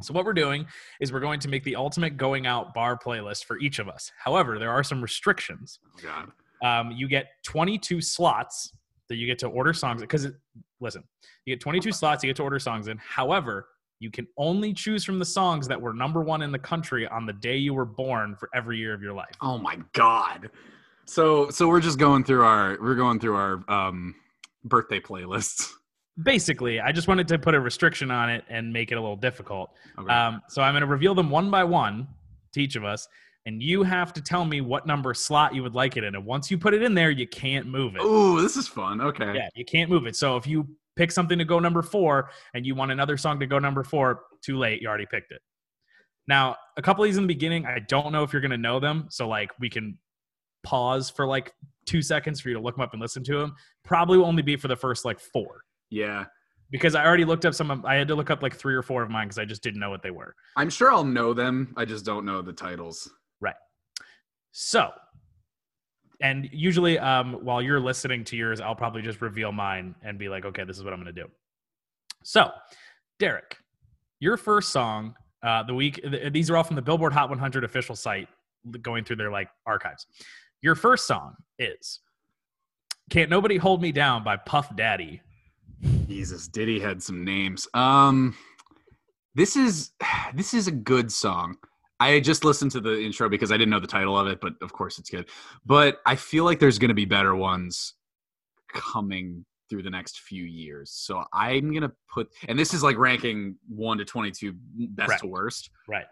So 0.02 0.12
what 0.12 0.24
we're 0.24 0.34
doing 0.34 0.66
is 1.00 1.12
we're 1.12 1.20
going 1.20 1.40
to 1.40 1.48
make 1.48 1.64
the 1.64 1.76
ultimate 1.76 2.16
going 2.16 2.46
out 2.46 2.74
bar 2.74 2.98
playlist 2.98 3.44
for 3.44 3.58
each 3.58 3.78
of 3.78 3.88
us. 3.88 4.12
However, 4.18 4.58
there 4.58 4.70
are 4.70 4.82
some 4.82 5.00
restrictions. 5.02 5.80
Oh, 5.96 6.02
God. 6.02 6.32
Um, 6.62 6.90
you 6.92 7.08
get 7.08 7.26
22 7.44 8.00
slots 8.00 8.72
that 9.08 9.16
you 9.16 9.26
get 9.26 9.38
to 9.40 9.48
order 9.48 9.72
songs 9.72 10.00
because 10.00 10.28
listen, 10.80 11.04
you 11.44 11.54
get 11.54 11.60
22 11.60 11.92
slots 11.92 12.24
you 12.24 12.28
get 12.28 12.36
to 12.36 12.42
order 12.42 12.58
songs 12.58 12.88
in. 12.88 12.98
However, 12.98 13.68
you 13.98 14.10
can 14.10 14.26
only 14.36 14.72
choose 14.72 15.04
from 15.04 15.18
the 15.18 15.24
songs 15.24 15.66
that 15.68 15.80
were 15.80 15.94
number 15.94 16.20
one 16.22 16.42
in 16.42 16.52
the 16.52 16.58
country 16.58 17.06
on 17.08 17.24
the 17.24 17.32
day 17.32 17.56
you 17.56 17.72
were 17.72 17.86
born 17.86 18.36
for 18.36 18.50
every 18.54 18.78
year 18.78 18.92
of 18.92 19.02
your 19.02 19.14
life. 19.14 19.34
Oh 19.40 19.58
my 19.58 19.78
God. 19.92 20.50
So 21.06 21.50
so 21.50 21.68
we're 21.68 21.80
just 21.80 21.98
going 21.98 22.24
through 22.24 22.44
our 22.44 22.76
we're 22.80 22.94
going 22.94 23.20
through 23.20 23.36
our 23.36 23.64
um 23.68 24.14
birthday 24.64 25.00
playlists. 25.00 25.70
Basically, 26.22 26.80
I 26.80 26.92
just 26.92 27.08
wanted 27.08 27.28
to 27.28 27.38
put 27.38 27.54
a 27.54 27.60
restriction 27.60 28.10
on 28.10 28.30
it 28.30 28.44
and 28.48 28.72
make 28.72 28.90
it 28.90 28.94
a 28.94 29.00
little 29.00 29.16
difficult. 29.16 29.70
Okay. 29.98 30.12
Um, 30.12 30.40
so 30.48 30.62
I'm 30.62 30.72
going 30.72 30.80
to 30.80 30.86
reveal 30.86 31.14
them 31.14 31.28
one 31.28 31.50
by 31.50 31.64
one 31.64 32.08
to 32.52 32.60
each 32.60 32.74
of 32.74 32.84
us, 32.84 33.06
and 33.44 33.62
you 33.62 33.82
have 33.82 34.12
to 34.14 34.22
tell 34.22 34.44
me 34.44 34.62
what 34.62 34.86
number 34.86 35.12
slot 35.12 35.54
you 35.54 35.62
would 35.62 35.74
like 35.74 35.96
it 35.96 36.04
in. 36.04 36.14
And 36.14 36.24
once 36.24 36.50
you 36.50 36.56
put 36.56 36.72
it 36.72 36.82
in 36.82 36.94
there, 36.94 37.10
you 37.10 37.28
can't 37.28 37.66
move 37.66 37.96
it. 37.96 38.02
Ooh, 38.02 38.40
this 38.40 38.56
is 38.56 38.66
fun. 38.66 39.00
Okay. 39.00 39.34
Yeah, 39.34 39.48
you 39.54 39.64
can't 39.64 39.90
move 39.90 40.06
it. 40.06 40.16
So 40.16 40.36
if 40.36 40.46
you 40.46 40.66
pick 40.96 41.12
something 41.12 41.38
to 41.38 41.44
go 41.44 41.58
number 41.58 41.82
four 41.82 42.30
and 42.54 42.66
you 42.66 42.74
want 42.74 42.90
another 42.90 43.16
song 43.16 43.38
to 43.38 43.46
go 43.46 43.58
number 43.58 43.84
four, 43.84 44.22
too 44.42 44.56
late. 44.56 44.80
You 44.82 44.88
already 44.88 45.06
picked 45.06 45.30
it. 45.30 45.40
Now, 46.26 46.56
a 46.76 46.82
couple 46.82 47.04
of 47.04 47.08
these 47.08 47.18
in 47.18 47.24
the 47.24 47.28
beginning, 47.28 47.66
I 47.66 47.78
don't 47.78 48.12
know 48.12 48.22
if 48.22 48.32
you're 48.32 48.42
going 48.42 48.50
to 48.50 48.56
know 48.56 48.80
them. 48.80 49.06
So, 49.10 49.28
like, 49.28 49.50
we 49.60 49.70
can 49.70 49.98
pause 50.64 51.08
for 51.08 51.26
like 51.26 51.52
two 51.84 52.02
seconds 52.02 52.40
for 52.40 52.48
you 52.48 52.54
to 52.56 52.60
look 52.60 52.74
them 52.74 52.82
up 52.82 52.92
and 52.92 53.00
listen 53.00 53.22
to 53.24 53.38
them. 53.38 53.54
Probably 53.84 54.18
will 54.18 54.24
only 54.24 54.42
be 54.42 54.56
for 54.56 54.66
the 54.66 54.74
first 54.74 55.04
like 55.04 55.20
four 55.20 55.60
Yeah. 55.90 56.24
because 56.70 56.94
I 56.94 57.04
already 57.04 57.24
looked 57.24 57.44
up 57.44 57.54
some. 57.54 57.70
Of, 57.70 57.84
I 57.84 57.94
had 57.94 58.08
to 58.08 58.14
look 58.14 58.30
up 58.30 58.42
like 58.42 58.56
three 58.56 58.74
or 58.74 58.82
four 58.82 59.02
of 59.02 59.10
mine 59.10 59.28
because 59.28 59.38
I 59.38 59.44
just 59.44 59.62
didn't 59.62 59.80
know 59.80 59.90
what 59.90 60.02
they 60.02 60.10
were. 60.10 60.34
I'm 60.56 60.70
sure 60.70 60.90
I'll 60.92 61.04
know 61.04 61.32
them. 61.32 61.72
I 61.76 61.84
just 61.84 62.04
don't 62.04 62.24
know 62.24 62.42
the 62.42 62.52
titles. 62.52 63.08
Right. 63.40 63.54
So, 64.52 64.90
and 66.20 66.48
usually, 66.52 66.98
um, 66.98 67.34
while 67.44 67.60
you're 67.62 67.80
listening 67.80 68.24
to 68.24 68.36
yours, 68.36 68.60
I'll 68.60 68.74
probably 68.74 69.02
just 69.02 69.20
reveal 69.20 69.52
mine 69.52 69.94
and 70.02 70.18
be 70.18 70.28
like, 70.28 70.44
okay, 70.44 70.64
this 70.64 70.76
is 70.76 70.82
what 70.84 70.92
I'm 70.92 71.00
going 71.02 71.14
to 71.14 71.22
do. 71.22 71.28
So, 72.24 72.50
Derek, 73.18 73.56
your 74.18 74.36
first 74.36 74.70
song, 74.70 75.14
uh, 75.42 75.62
the 75.62 75.74
week, 75.74 76.00
th- 76.02 76.32
these 76.32 76.50
are 76.50 76.56
all 76.56 76.64
from 76.64 76.76
the 76.76 76.82
Billboard 76.82 77.12
Hot 77.12 77.28
100 77.28 77.64
official 77.64 77.94
site, 77.94 78.28
going 78.82 79.04
through 79.04 79.16
their 79.16 79.30
like 79.30 79.48
archives. 79.66 80.06
Your 80.62 80.74
first 80.74 81.06
song 81.06 81.34
is 81.58 82.00
"Can't 83.10 83.30
Nobody 83.30 83.58
Hold 83.58 83.82
Me 83.82 83.92
Down" 83.92 84.24
by 84.24 84.36
Puff 84.38 84.74
Daddy. 84.74 85.20
Jesus, 85.82 86.48
Diddy 86.48 86.80
had 86.80 87.02
some 87.02 87.24
names. 87.24 87.68
Um 87.74 88.36
this 89.34 89.56
is 89.56 89.92
this 90.34 90.54
is 90.54 90.66
a 90.66 90.72
good 90.72 91.10
song. 91.12 91.56
I 91.98 92.20
just 92.20 92.44
listened 92.44 92.72
to 92.72 92.80
the 92.80 93.00
intro 93.00 93.28
because 93.28 93.50
I 93.50 93.56
didn't 93.56 93.70
know 93.70 93.80
the 93.80 93.86
title 93.86 94.18
of 94.18 94.26
it, 94.26 94.38
but 94.40 94.52
of 94.60 94.72
course 94.72 94.98
it's 94.98 95.08
good. 95.08 95.28
But 95.64 95.98
I 96.04 96.14
feel 96.16 96.44
like 96.44 96.58
there's 96.58 96.78
going 96.78 96.90
to 96.90 96.94
be 96.94 97.06
better 97.06 97.34
ones 97.34 97.94
coming 98.74 99.46
through 99.70 99.82
the 99.82 99.90
next 99.90 100.20
few 100.20 100.44
years. 100.44 100.90
So 100.92 101.24
I'm 101.32 101.70
going 101.70 101.82
to 101.82 101.92
put 102.12 102.28
and 102.48 102.58
this 102.58 102.74
is 102.74 102.82
like 102.82 102.98
ranking 102.98 103.56
1 103.68 103.98
to 103.98 104.04
22 104.04 104.54
best 104.90 105.10
Right. 105.10 105.20
to 105.20 105.26
worst. 105.26 105.70
Right. 105.88 106.04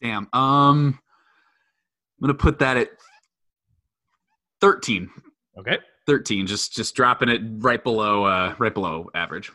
Damn. 0.00 0.28
Um 0.32 0.98
I'm 2.20 2.26
going 2.26 2.36
to 2.36 2.42
put 2.42 2.58
that 2.60 2.76
at 2.76 2.90
13. 4.60 5.08
Okay. 5.58 5.78
13 6.08 6.46
just 6.46 6.74
just 6.74 6.94
dropping 6.94 7.28
it 7.28 7.42
right 7.58 7.84
below 7.84 8.24
uh 8.24 8.54
right 8.58 8.74
below 8.74 9.08
average. 9.14 9.52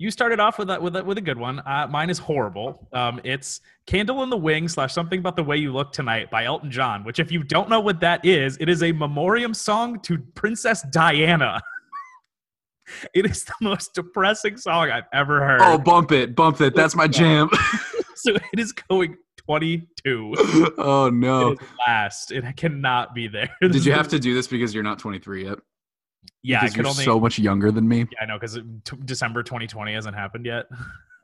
You 0.00 0.12
started 0.12 0.38
off 0.38 0.60
with 0.60 0.70
a, 0.70 0.80
with 0.80 0.94
a, 0.94 1.02
with 1.02 1.18
a 1.18 1.20
good 1.20 1.38
one. 1.38 1.58
Uh, 1.58 1.88
mine 1.90 2.08
is 2.08 2.20
horrible. 2.20 2.86
Um, 2.92 3.20
it's 3.24 3.60
"Candle 3.86 4.22
in 4.22 4.30
the 4.30 4.36
Wind" 4.36 4.70
slash 4.70 4.94
"Something 4.94 5.18
About 5.18 5.34
the 5.34 5.42
Way 5.42 5.56
You 5.56 5.72
Look 5.72 5.92
Tonight" 5.92 6.30
by 6.30 6.44
Elton 6.44 6.70
John. 6.70 7.02
Which, 7.02 7.18
if 7.18 7.32
you 7.32 7.42
don't 7.42 7.68
know 7.68 7.80
what 7.80 7.98
that 7.98 8.24
is, 8.24 8.56
it 8.60 8.68
is 8.68 8.84
a 8.84 8.92
memoriam 8.92 9.52
song 9.52 9.98
to 10.02 10.18
Princess 10.36 10.82
Diana. 10.92 11.60
it 13.14 13.26
is 13.26 13.42
the 13.42 13.54
most 13.60 13.92
depressing 13.92 14.56
song 14.56 14.88
I've 14.88 15.08
ever 15.12 15.44
heard. 15.44 15.62
Oh, 15.62 15.78
bump 15.78 16.12
it, 16.12 16.36
bump 16.36 16.60
it. 16.60 16.76
That's 16.76 16.94
my 16.94 17.08
jam. 17.08 17.50
so 18.14 18.36
it 18.52 18.60
is 18.60 18.70
going 18.70 19.16
twenty-two. 19.36 20.34
oh 20.78 21.10
no. 21.12 21.54
is 21.54 21.58
last. 21.88 22.30
It 22.30 22.44
cannot 22.56 23.16
be 23.16 23.26
there. 23.26 23.50
Did 23.60 23.84
you 23.84 23.92
have 23.94 24.06
to 24.08 24.20
do 24.20 24.32
this 24.32 24.46
because 24.46 24.72
you're 24.72 24.84
not 24.84 25.00
23 25.00 25.46
yet? 25.46 25.58
Yeah, 26.42 26.60
I 26.62 26.68
could 26.68 26.76
you're 26.76 26.86
only. 26.86 27.04
so 27.04 27.18
much 27.18 27.38
younger 27.38 27.70
than 27.72 27.88
me, 27.88 27.98
yeah, 28.00 28.22
I 28.22 28.26
know 28.26 28.38
because 28.38 28.54
t- 28.84 28.96
December 29.04 29.42
2020 29.42 29.92
hasn't 29.92 30.14
happened 30.14 30.46
yet. 30.46 30.66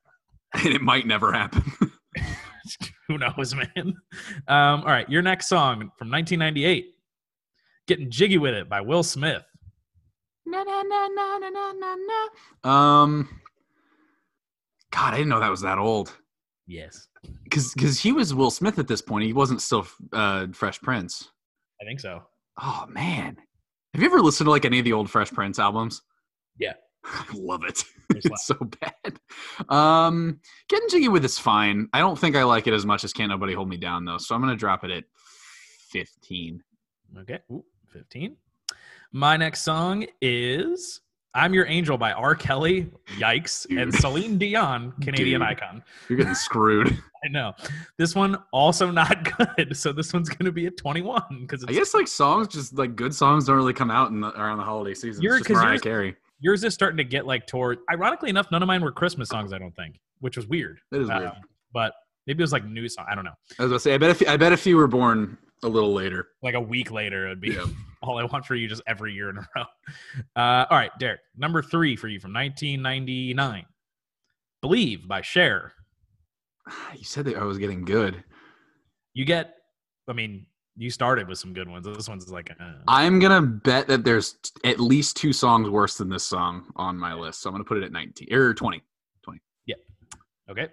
and 0.55 0.67
it 0.67 0.83
might 0.83 1.07
never 1.07 1.33
happen. 1.33 1.63
Who 3.09 3.19
knows, 3.19 3.55
man? 3.55 3.95
Um, 4.49 4.81
all 4.81 4.85
right, 4.87 5.09
your 5.09 5.23
next 5.23 5.47
song 5.49 5.91
from 5.99 6.11
1998, 6.11 6.87
"Getting 7.87 8.11
Jiggy 8.11 8.39
with 8.39 8.55
It" 8.55 8.69
by 8.69 8.81
Will 8.81 9.03
Smith. 9.03 9.43
Na 10.47 10.63
na 10.63 10.83
na 10.83 11.09
na 11.09 11.39
na 11.39 11.73
na 11.73 11.95
na. 12.65 12.71
um, 12.71 13.29
God, 14.91 15.13
I 15.15 15.17
didn't 15.19 15.29
know 15.29 15.41
that 15.41 15.51
was 15.51 15.61
that 15.63 15.79
old. 15.79 16.17
Yes, 16.67 17.09
Because 17.45 17.75
because 17.75 18.01
he 18.01 18.13
was 18.13 18.33
Will 18.35 18.51
Smith 18.51 18.79
at 18.79 18.89
this 18.89 19.03
point. 19.03 19.25
He 19.27 19.33
wasn't 19.35 19.61
still 19.61 19.87
uh, 20.13 20.47
Fresh 20.53 20.81
Prince. 20.81 21.31
I 21.81 21.85
think 21.85 22.01
so. 22.01 22.23
Oh 22.61 22.87
man, 22.89 23.37
have 23.95 24.03
you 24.03 24.09
ever 24.09 24.21
listened 24.21 24.47
to 24.47 24.51
like 24.51 24.65
any 24.65 24.81
of 24.81 24.85
the 24.85 24.93
old 24.93 25.09
Fresh 25.09 25.31
Prince 25.31 25.61
albums? 25.61 26.03
Yeah. 26.59 26.73
I 27.05 27.25
love 27.33 27.63
it. 27.65 27.85
It's 28.17 28.47
so 28.47 28.55
bad. 28.55 29.19
Um, 29.71 30.39
getting 30.69 30.89
jiggy 30.89 31.09
with 31.09 31.25
is 31.25 31.39
fine. 31.39 31.89
I 31.93 31.99
don't 31.99 32.19
think 32.19 32.37
I 32.37 32.45
like 32.45 32.67
it 32.67 32.75
as 32.75 32.87
much 32.87 33.03
as 33.03 33.13
Can't 33.13 33.31
Nobody 33.31 33.55
Hold 33.55 33.69
Me 33.69 33.77
Down 33.77 34.05
though, 34.05 34.19
so 34.19 34.35
I'm 34.35 34.41
gonna 34.41 34.55
drop 34.55 34.85
it 34.85 34.91
at 34.91 35.05
15. 35.91 36.63
Okay, 37.21 37.39
Ooh, 37.51 37.65
15. 37.89 38.37
My 39.11 39.37
next 39.37 39.63
song 39.63 40.07
is 40.21 41.01
"I'm 41.35 41.53
Your 41.55 41.67
Angel" 41.67 41.99
by 41.99 42.13
R. 42.13 42.35
Kelly. 42.35 42.91
Yikes! 43.19 43.67
And 43.71 43.91
Dude. 43.93 44.01
Celine 44.01 44.39
Dion, 44.39 44.93
Canadian 45.03 45.41
Dude. 45.41 45.49
icon. 45.51 45.83
You're 46.09 46.19
getting 46.19 46.35
screwed. 46.35 46.89
I 47.25 47.29
know. 47.29 47.53
This 47.97 48.15
one 48.15 48.37
also 48.53 48.91
not 48.91 49.29
good. 49.57 49.77
So 49.77 49.93
this 49.93 50.13
one's 50.13 50.29
going 50.29 50.45
to 50.45 50.53
be 50.53 50.67
a 50.67 50.71
21 50.71 51.23
because 51.41 51.65
I 51.65 51.73
guess 51.73 51.95
like 51.95 52.07
songs, 52.07 52.49
just 52.49 52.75
like 52.77 52.97
good 52.97 53.15
songs, 53.15 53.47
don't 53.47 53.57
really 53.57 53.73
come 53.73 53.91
out 53.91 54.11
in 54.11 54.21
the, 54.21 54.29
around 54.39 54.59
the 54.59 54.65
holiday 54.65 54.93
season. 54.95 55.23
You're- 55.23 55.39
it's 55.39 55.49
just 55.49 55.57
Mariah 55.59 55.71
yours- 55.73 55.81
Carey. 55.81 56.17
yours 56.41 56.65
is 56.65 56.75
starting 56.75 56.99
to 56.99 57.05
get 57.05 57.27
like 57.27 57.47
toward. 57.47 57.79
Ironically 57.91 58.29
enough, 58.31 58.51
none 58.51 58.63
of 58.63 58.67
mine 58.67 58.83
were 58.83 58.93
Christmas 58.93 59.29
songs. 59.31 59.53
I 59.55 59.59
don't 59.59 59.75
think, 59.75 59.99
which 60.21 60.37
was 60.37 60.47
weird. 60.47 60.81
That 60.91 61.01
is 61.01 61.09
weird. 61.09 61.25
Um, 61.25 61.33
but 61.73 61.95
maybe 62.27 62.41
it 62.41 62.45
was 62.45 62.53
like 62.53 62.65
new 62.67 62.89
song. 62.89 63.07
I 63.11 63.15
don't 63.15 63.25
know. 63.25 63.33
I 63.59 63.63
was 63.63 63.71
gonna 63.71 63.81
say, 63.81 63.95
I 63.95 63.99
bet 63.99 64.11
if 64.11 64.29
I 64.29 64.37
bet 64.37 64.53
if 64.53 64.67
you 64.67 64.77
were 64.77 64.87
born 64.87 65.39
a 65.63 65.69
little 65.69 65.95
later, 65.95 66.29
Like 66.43 66.55
a 66.55 66.61
week 66.61 66.91
later, 66.91 67.27
it 67.27 67.31
would 67.31 67.41
be 67.41 67.53
Yeah. 67.53 67.65
All 68.05 68.19
I 68.19 68.25
want 68.25 68.45
for 68.45 68.55
you 68.55 68.69
just 68.69 68.83
every 68.87 69.13
year 69.13 69.31
in 69.31 69.39
a 69.39 69.49
row. 69.57 69.65
Uh, 70.37 70.65
all 70.71 70.79
right, 70.79 70.91
Derek, 70.99 71.21
number 71.37 71.63
three 71.63 71.97
for 71.97 72.09
you 72.09 72.19
from 72.19 72.33
1999. 72.33 73.65
Believe 74.63 75.07
by 75.07 75.21
Cher. 75.23 75.73
you 76.95 77.05
said 77.05 77.27
that 77.27 77.37
I 77.37 77.45
was 77.45 77.59
getting 77.59 77.85
good. 77.85 78.23
You 79.13 79.25
get, 79.25 79.55
I 80.09 80.13
mean, 80.13 80.47
you 80.77 80.91
started 80.91 81.29
with 81.29 81.39
some 81.39 81.53
good 81.53 81.69
ones. 81.69 81.87
This 81.87 82.09
one's 82.09 82.29
like, 82.31 82.51
uh, 82.51 82.73
I'm 82.89 83.19
gonna 83.19 83.43
bet 83.43 83.87
that 83.89 84.05
there's 84.05 84.33
t- 84.43 84.71
at 84.71 84.81
least 84.81 85.17
two 85.17 85.33
songs 85.33 85.71
worse 85.71 85.97
than 85.97 86.09
this 86.09 86.25
song 86.25 86.73
on 86.77 86.99
my 86.99 87.15
list, 87.15 87.43
so 87.43 87.49
I'm 87.49 87.55
gonna 87.55 87.65
put 87.65 87.79
it 87.79 87.85
at 87.85 87.93
19 87.93 88.33
or 88.33 88.55
20. 88.55 88.83
okay. 90.51 90.69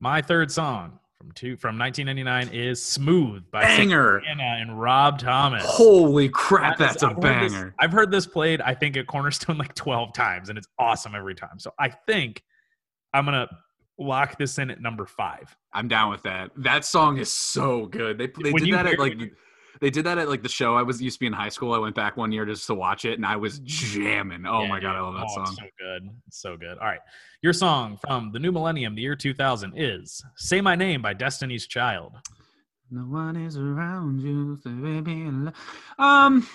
My 0.00 0.22
third 0.22 0.50
song 0.50 0.98
from 1.20 1.32
two 1.32 1.54
from 1.56 1.76
1999 1.78 2.48
is 2.58 2.82
"Smooth" 2.82 3.42
by 3.50 3.62
Banger! 3.62 4.22
Santana 4.26 4.56
and 4.62 4.80
Rob 4.80 5.18
Thomas. 5.18 5.62
Holy 5.66 6.30
crap, 6.30 6.78
That 6.78 6.86
is- 6.86 6.92
that's 6.94 7.02
a 7.02 7.08
I've 7.08 7.22
heard 7.22 7.42
this- 7.44 7.52
banger! 7.52 7.74
I've 7.78 7.92
heard 7.92 8.10
this 8.10 8.26
played, 8.26 8.62
I 8.62 8.72
think, 8.74 8.96
at 8.96 9.06
Cornerstone 9.06 9.58
like 9.58 9.74
12 9.74 10.14
times, 10.14 10.48
and 10.48 10.56
it's 10.56 10.68
awesome 10.78 11.14
every 11.14 11.34
time. 11.34 11.58
So 11.58 11.74
I 11.78 11.90
think 11.90 12.42
I'm 13.12 13.26
gonna 13.26 13.48
lock 13.98 14.38
this 14.38 14.58
in 14.58 14.70
at 14.70 14.80
number 14.80 15.04
five. 15.04 15.54
I'm 15.74 15.88
down 15.88 16.10
with 16.10 16.22
that. 16.22 16.52
That 16.56 16.86
song 16.86 17.18
is 17.18 17.30
so 17.30 17.84
good. 17.84 18.16
They 18.16 18.28
they 18.42 18.52
When 18.52 18.64
did 18.64 18.72
that 18.72 18.86
at 18.86 18.98
like 18.98 19.18
they 19.80 19.90
did 19.90 20.04
that 20.06 20.18
at 20.18 20.28
like 20.28 20.42
the 20.42 20.48
show. 20.48 20.74
I 20.76 20.82
was 20.82 21.00
used 21.00 21.16
to 21.16 21.20
be 21.20 21.26
in 21.26 21.32
high 21.32 21.48
school. 21.48 21.72
I 21.72 21.78
went 21.78 21.94
back 21.94 22.16
one 22.16 22.32
year 22.32 22.44
just 22.46 22.66
to 22.66 22.74
watch 22.74 23.04
it, 23.04 23.14
and 23.14 23.24
I 23.26 23.36
was 23.36 23.58
jamming. 23.60 24.44
Oh 24.46 24.62
Yeah, 24.62 24.68
my 24.68 24.80
god. 24.80 24.96
I 24.96 25.00
love 25.00 25.14
that 25.14 25.26
Oh, 25.30 25.34
song. 25.44 25.56
so 25.56 25.62
good. 25.78 26.08
It's 26.28 26.40
so 26.40 26.56
good. 26.56 26.78
All 26.78 26.86
right. 26.86 27.00
Your 27.42 27.52
song 27.52 27.96
from 27.96 28.32
the 28.32 28.38
new 28.38 28.52
millennium, 28.52 28.94
the 28.94 29.00
year 29.02 29.16
2000, 29.16 29.72
is 29.76 30.22
Say 30.36 30.60
My 30.60 30.74
Name 30.74 31.00
by 31.02 31.14
Destiny's 31.14 31.66
Child. 31.66 32.16
No 32.90 33.02
one 33.02 33.36
is 33.36 33.56
around 33.56 34.20
you. 34.20 34.58
so 34.62 34.70
baby, 34.70 35.30
Um, 35.98 36.46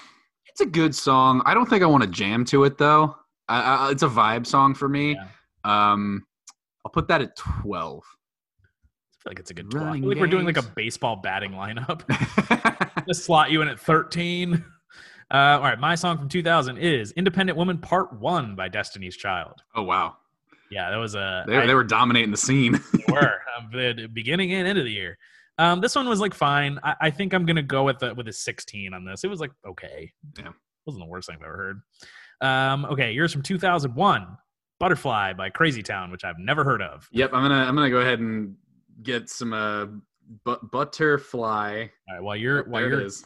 it's 0.47 0.61
a 0.61 0.65
good 0.65 0.93
song. 0.93 1.41
I 1.45 1.53
don't 1.53 1.65
think 1.67 1.81
I 1.81 1.85
want 1.87 2.03
to 2.03 2.09
jam 2.09 2.45
to 2.45 2.65
it 2.65 2.77
though. 2.77 3.15
I, 3.47 3.61
I, 3.87 3.91
it's 3.91 4.03
a 4.03 4.07
vibe 4.09 4.45
song 4.45 4.73
for 4.75 4.87
me. 4.89 5.13
Yeah. 5.13 5.91
Um, 5.93 6.25
I'll 6.85 6.91
put 6.91 7.07
that 7.07 7.21
at 7.21 7.35
twelve. 7.37 8.03
I 8.03 9.17
feel 9.23 9.31
like 9.31 9.39
it's 9.39 9.49
a 9.49 9.53
good 9.55 9.71
12. 9.71 9.83
I 9.83 9.87
Running 9.87 10.01
feel 10.03 10.09
like 10.11 10.19
we're 10.19 10.27
doing 10.27 10.45
like 10.45 10.57
a 10.57 10.61
baseball 10.75 11.15
batting 11.15 11.51
lineup. 11.53 12.01
Just 13.07 13.23
slot 13.25 13.51
you 13.51 13.61
in 13.61 13.67
at 13.67 13.79
13. 13.79 14.53
Uh, 15.31 15.37
all 15.37 15.61
right, 15.61 15.79
my 15.79 15.95
song 15.95 16.17
from 16.17 16.29
2000 16.29 16.77
is 16.77 17.11
"Independent 17.13 17.57
Woman" 17.57 17.77
Part 17.79 18.13
One 18.19 18.55
by 18.55 18.67
Destiny's 18.67 19.17
Child. 19.17 19.61
oh 19.75 19.81
wow, 19.83 20.17
Yeah, 20.69 20.89
that 20.91 20.97
was 20.97 21.15
a 21.15 21.43
they, 21.47 21.57
I- 21.57 21.65
they 21.65 21.73
were 21.75 21.83
dominating 21.83 22.31
the 22.31 22.37
scene. 22.37 22.79
They 22.93 23.03
were 23.11 23.39
um, 23.57 23.69
the 23.71 24.07
beginning 24.13 24.53
and 24.53 24.67
end 24.67 24.77
of 24.77 24.85
the 24.85 24.91
year. 24.91 25.17
Um, 25.57 25.79
this 25.81 25.95
one 25.95 26.07
was 26.09 26.19
like 26.19 26.33
fine. 26.33 26.79
I, 26.83 26.95
I 27.01 27.09
think 27.11 27.33
I'm 27.33 27.45
gonna 27.45 27.63
go 27.63 27.83
with 27.83 27.99
the 27.99 28.13
with 28.13 28.27
a 28.27 28.33
16 28.33 28.93
on 28.93 29.03
this. 29.05 29.23
It 29.23 29.29
was 29.29 29.39
like 29.39 29.51
okay. 29.67 30.11
Yeah. 30.37 30.49
wasn't 30.85 31.03
the 31.05 31.09
worst 31.09 31.27
thing 31.27 31.37
I've 31.39 31.45
ever 31.45 31.55
heard. 32.41 32.47
Um, 32.47 32.85
okay, 32.85 33.11
yours 33.11 33.31
from 33.33 33.41
2001, 33.41 34.27
"Butterfly" 34.79 35.33
by 35.33 35.49
Crazy 35.49 35.81
Town, 35.81 36.11
which 36.11 36.23
I've 36.23 36.37
never 36.39 36.63
heard 36.63 36.81
of. 36.83 37.07
yep, 37.11 37.31
I'm 37.33 37.41
gonna 37.41 37.63
I'm 37.65 37.73
gonna 37.75 37.89
go 37.89 37.99
ahead 38.01 38.19
and 38.19 38.55
get 39.01 39.29
some 39.29 39.53
uh 39.53 39.85
but 40.43 40.71
butterfly. 40.71 41.87
All 42.09 42.15
right, 42.15 42.23
while 42.23 42.35
you're 42.35 42.63
while 42.63 42.81
there 42.81 42.91
you're 42.91 43.01
is. 43.01 43.25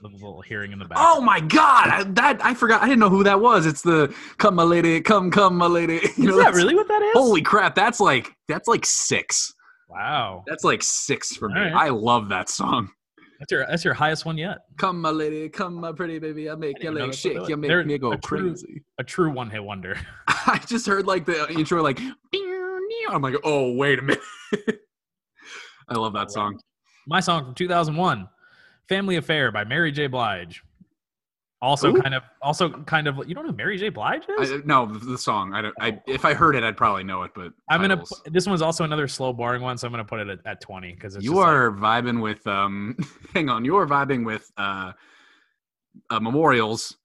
the 0.00 0.08
little 0.08 0.40
hearing 0.40 0.70
in 0.72 0.78
the 0.78 0.84
back. 0.84 0.98
Oh 1.00 1.20
my 1.20 1.40
god, 1.40 1.88
I, 1.88 2.02
that 2.04 2.44
I 2.44 2.54
forgot. 2.54 2.82
I 2.82 2.86
didn't 2.86 3.00
know 3.00 3.08
who 3.08 3.24
that 3.24 3.40
was. 3.40 3.66
It's 3.66 3.82
the 3.82 4.14
"Come 4.36 4.54
my 4.54 4.62
lady, 4.62 5.00
come 5.00 5.30
come 5.30 5.56
my 5.56 5.66
lady." 5.66 6.00
You 6.16 6.28
know, 6.28 6.38
is 6.38 6.44
that 6.44 6.54
really 6.54 6.74
what 6.74 6.86
that 6.88 7.02
is? 7.02 7.12
Holy 7.14 7.42
crap, 7.42 7.74
that's 7.74 7.98
like 8.00 8.32
that's 8.48 8.68
like 8.68 8.86
six. 8.86 9.52
wow, 9.88 10.44
That's 10.46 10.62
like 10.64 10.82
six 10.82 11.34
for 11.36 11.48
me. 11.48 11.58
All 11.58 11.64
right. 11.64 11.74
I 11.74 11.88
love 11.88 12.28
that 12.28 12.48
song. 12.48 12.90
that's 13.40 13.50
your 13.50 13.66
that's 13.68 13.84
your 13.84 13.94
highest 13.94 14.24
one 14.24 14.38
yet. 14.38 14.58
Come 14.76 15.00
my 15.00 15.10
lady, 15.10 15.48
come 15.48 15.74
my 15.74 15.90
pretty 15.92 16.18
baby. 16.20 16.48
I 16.48 16.54
make 16.54 16.80
your 16.82 16.92
legs 16.92 17.18
shake. 17.18 17.48
You 17.48 17.56
make 17.56 17.68
They're 17.68 17.84
me 17.84 17.98
go 17.98 18.12
a 18.12 18.18
true- 18.18 18.50
crazy. 18.50 18.82
A 18.98 19.04
true 19.04 19.30
one 19.32 19.50
hit 19.50 19.62
wonder. 19.64 19.96
I 20.28 20.60
just 20.66 20.86
heard 20.86 21.06
like 21.06 21.24
the 21.24 21.48
intro, 21.52 21.82
like 21.82 21.98
I'm 23.12 23.22
like, 23.22 23.36
oh 23.44 23.72
wait 23.72 23.98
a 23.98 24.02
minute. 24.02 24.22
I 25.88 25.94
love 25.94 26.12
that 26.14 26.30
song. 26.30 26.58
My 27.06 27.20
song 27.20 27.46
from 27.46 27.54
2001, 27.54 28.28
"Family 28.88 29.16
Affair" 29.16 29.50
by 29.50 29.64
Mary 29.64 29.90
J. 29.90 30.06
Blige. 30.06 30.62
Also, 31.60 31.90
Who? 31.90 32.00
kind 32.00 32.14
of, 32.14 32.22
also 32.40 32.68
kind 32.68 33.08
of. 33.08 33.16
You 33.26 33.34
don't 33.34 33.44
know 33.44 33.50
who 33.50 33.56
Mary 33.56 33.78
J. 33.78 33.88
Blige 33.88 34.22
is? 34.38 34.52
I, 34.52 34.58
no, 34.64 34.86
the 34.86 35.18
song. 35.18 35.54
I 35.54 35.62
don't. 35.62 35.74
I 35.80 35.98
if 36.06 36.24
I 36.24 36.32
heard 36.34 36.54
it, 36.54 36.62
I'd 36.62 36.76
probably 36.76 37.02
know 37.02 37.22
it. 37.24 37.32
But 37.34 37.52
I'm 37.68 37.80
gonna. 37.80 38.04
This 38.26 38.46
one's 38.46 38.62
also 38.62 38.84
another 38.84 39.08
slow, 39.08 39.32
boring 39.32 39.62
one, 39.62 39.76
so 39.76 39.86
I'm 39.86 39.92
gonna 39.92 40.04
put 40.04 40.20
it 40.20 40.28
at, 40.28 40.38
at 40.46 40.60
20 40.60 40.92
because 40.92 41.14
You 41.16 41.22
just 41.22 41.34
like- 41.34 41.46
are 41.48 41.72
vibing 41.72 42.22
with 42.22 42.46
um. 42.46 42.96
hang 43.34 43.48
on, 43.48 43.64
you 43.64 43.76
are 43.76 43.86
vibing 43.86 44.24
with 44.24 44.48
uh, 44.56 44.92
uh 46.10 46.20
memorials, 46.20 46.97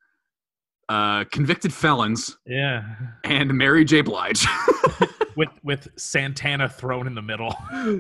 uh, 0.90 1.24
convicted 1.32 1.74
felons, 1.74 2.38
yeah, 2.46 2.84
and 3.24 3.54
Mary 3.54 3.86
J. 3.86 4.02
Blige. 4.02 4.46
with 5.36 5.50
with 5.64 5.88
Santana 5.98 6.70
thrown 6.70 7.08
in 7.08 7.16
the 7.16 7.22
middle. 7.22 7.56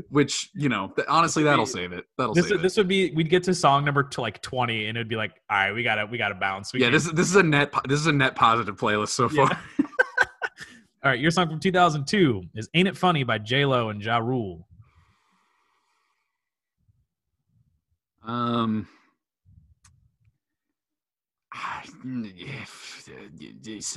Which 0.09 0.49
you 0.53 0.69
know, 0.69 0.93
honestly, 1.07 1.43
that'll 1.43 1.65
save 1.65 1.91
it. 1.93 2.05
That'll 2.17 2.33
This 2.33 2.49
save 2.49 2.61
this 2.61 2.77
would 2.77 2.87
be 2.87 3.11
we'd 3.11 3.29
get 3.29 3.43
to 3.43 3.53
song 3.55 3.85
number 3.85 4.03
to 4.03 4.21
like 4.21 4.41
20, 4.41 4.87
and 4.87 4.97
it'd 4.97 5.07
be 5.09 5.15
like, 5.15 5.31
all 5.49 5.57
right, 5.57 5.71
we 5.73 5.81
gotta 5.83 6.05
we 6.05 6.17
gotta 6.17 6.35
bounce. 6.35 6.73
We 6.73 6.79
Yeah, 6.81 6.85
can't- 6.87 6.93
this 6.93 7.05
is 7.05 7.11
this 7.13 7.29
is 7.29 7.35
a 7.35 7.43
net 7.43 7.73
this 7.87 7.99
is 7.99 8.07
a 8.07 8.13
net 8.13 8.35
positive 8.35 8.75
playlist 8.75 9.09
so 9.09 9.29
Yeah. 9.31 9.47
far. 9.47 9.59
All 11.05 11.09
right, 11.11 11.19
your 11.19 11.31
song 11.31 11.49
from 11.49 11.59
2002 11.59 12.43
is 12.55 12.69
"Ain't 12.75 12.87
It 12.87 12.95
Funny" 12.95 13.23
by 13.25 13.37
J 13.37 13.65
Lo 13.65 13.89
and 13.89 14.01
Ja 14.01 14.19
Rule. 14.19 14.65
Um. 18.25 18.87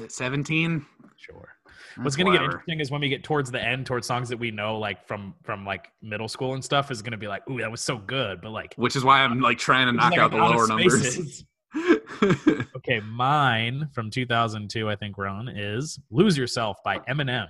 Seventeen. 0.08 0.86
Sure. 1.16 1.56
What's 1.96 2.16
gonna 2.16 2.32
get 2.32 2.42
interesting 2.42 2.80
is 2.80 2.90
when 2.90 3.00
we 3.00 3.08
get 3.08 3.24
towards 3.24 3.50
the 3.50 3.62
end, 3.62 3.86
towards 3.86 4.06
songs 4.06 4.28
that 4.28 4.38
we 4.38 4.50
know, 4.50 4.78
like 4.78 5.06
from 5.06 5.34
from 5.42 5.64
like 5.64 5.90
middle 6.02 6.28
school 6.28 6.54
and 6.54 6.64
stuff, 6.64 6.90
is 6.90 7.02
gonna 7.02 7.16
be 7.16 7.28
like, 7.28 7.48
"Ooh, 7.50 7.58
that 7.58 7.70
was 7.70 7.80
so 7.80 7.98
good," 7.98 8.40
but 8.40 8.50
like, 8.50 8.74
Which 8.76 8.96
is 8.96 9.04
why 9.04 9.20
I'm 9.20 9.40
like 9.40 9.58
trying 9.58 9.86
to 9.86 9.92
knock 9.92 10.12
like 10.12 10.20
out 10.20 10.30
the 10.30 10.36
I'm 10.36 10.42
out 10.42 10.50
of 10.50 10.56
lower 10.56 10.68
numbers. 10.68 11.44
Okay, 12.76 13.00
mine 13.00 13.88
from 13.92 14.10
2002, 14.10 14.88
I 14.88 14.96
think, 14.96 15.18
Ron, 15.18 15.48
is 15.48 15.98
"Lose 16.10 16.38
Yourself" 16.38 16.78
by 16.84 16.98
Eminem. 17.00 17.48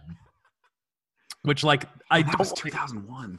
Which, 1.43 1.63
like, 1.63 1.85
I 2.11 2.21
oh, 2.21 2.23
that 2.23 2.39
was 2.39 2.49
don't, 2.49 2.59
2001. 2.59 3.39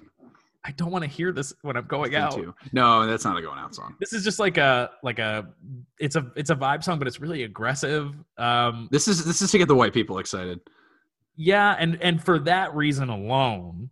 I 0.67 0.71
don't 0.71 0.91
want 0.91 1.03
to 1.05 1.09
hear 1.09 1.31
this 1.31 1.53
when 1.61 1.77
I'm 1.77 1.85
going 1.87 2.13
out. 2.15 2.33
Too. 2.33 2.53
No, 2.73 3.07
that's 3.07 3.23
not 3.23 3.37
a 3.37 3.41
going 3.41 3.57
out 3.57 3.73
song. 3.73 3.95
This 4.01 4.11
is 4.11 4.21
just 4.23 4.37
like 4.37 4.57
a 4.57 4.91
like 5.01 5.17
a, 5.17 5.47
it's 5.97 6.17
a 6.17 6.29
it's 6.35 6.49
a 6.49 6.55
vibe 6.55 6.83
song, 6.83 6.99
but 6.99 7.07
it's 7.07 7.21
really 7.21 7.43
aggressive. 7.43 8.13
Um, 8.37 8.89
This 8.91 9.07
is 9.07 9.23
this 9.23 9.41
is 9.41 9.49
to 9.51 9.57
get 9.57 9.69
the 9.69 9.75
white 9.75 9.93
people 9.93 10.19
excited. 10.19 10.59
yeah, 11.37 11.75
and 11.79 11.97
and 12.01 12.21
for 12.21 12.37
that 12.39 12.75
reason 12.75 13.07
alone, 13.07 13.89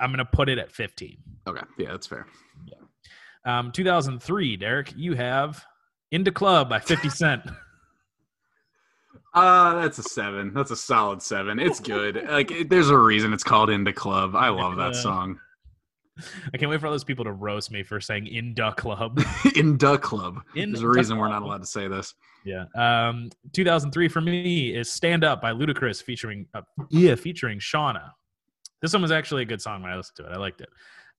I'm 0.00 0.10
gonna 0.10 0.24
put 0.24 0.48
it 0.48 0.58
at 0.58 0.72
15. 0.72 1.18
Okay, 1.46 1.62
yeah, 1.78 1.90
that's 1.90 2.06
fair. 2.06 2.26
Um, 3.44 3.70
2003, 3.72 4.56
Derek, 4.56 4.94
you 4.96 5.14
have 5.14 5.62
"In 6.10 6.24
Da 6.24 6.30
Club" 6.32 6.70
by 6.70 6.78
50 6.78 7.10
Cent. 7.10 7.42
Uh, 9.32 9.80
that's 9.80 9.98
a 9.98 10.02
seven. 10.02 10.52
That's 10.52 10.72
a 10.72 10.76
solid 10.76 11.22
seven. 11.22 11.60
It's 11.60 11.78
good. 11.78 12.26
like, 12.28 12.50
it, 12.50 12.68
there's 12.68 12.90
a 12.90 12.98
reason 12.98 13.32
it's 13.32 13.44
called 13.44 13.70
In 13.70 13.84
Da 13.84 13.92
Club. 13.92 14.34
I 14.34 14.48
love 14.48 14.76
that 14.78 14.96
song. 14.96 15.38
I 16.52 16.56
can't 16.58 16.70
wait 16.70 16.80
for 16.80 16.86
all 16.86 16.92
those 16.92 17.04
people 17.04 17.24
to 17.24 17.32
roast 17.32 17.70
me 17.70 17.82
for 17.82 18.00
saying 18.00 18.26
in 18.26 18.54
duck 18.54 18.76
Club." 18.76 19.22
in 19.56 19.76
duck 19.76 20.02
Club. 20.02 20.40
In 20.54 20.70
There's 20.72 20.80
a 20.80 20.86
the 20.86 20.88
reason 20.88 21.18
we're 21.18 21.28
not 21.28 21.42
allowed 21.42 21.60
to 21.60 21.66
say 21.66 21.88
this. 21.88 22.14
Yeah. 22.44 22.64
Um, 22.76 23.30
2003 23.52 24.08
for 24.08 24.20
me 24.20 24.74
is 24.74 24.90
"Stand 24.90 25.24
Up" 25.24 25.40
by 25.40 25.52
Ludacris, 25.52 26.02
featuring 26.02 26.46
uh, 26.54 26.62
yeah, 26.90 27.14
featuring 27.14 27.58
Shawnna. 27.58 28.10
This 28.82 28.92
one 28.92 29.02
was 29.02 29.12
actually 29.12 29.42
a 29.42 29.46
good 29.46 29.60
song 29.60 29.82
when 29.82 29.92
I 29.92 29.96
listened 29.96 30.16
to 30.16 30.26
it. 30.26 30.32
I 30.32 30.36
liked 30.38 30.60
it. 30.60 30.68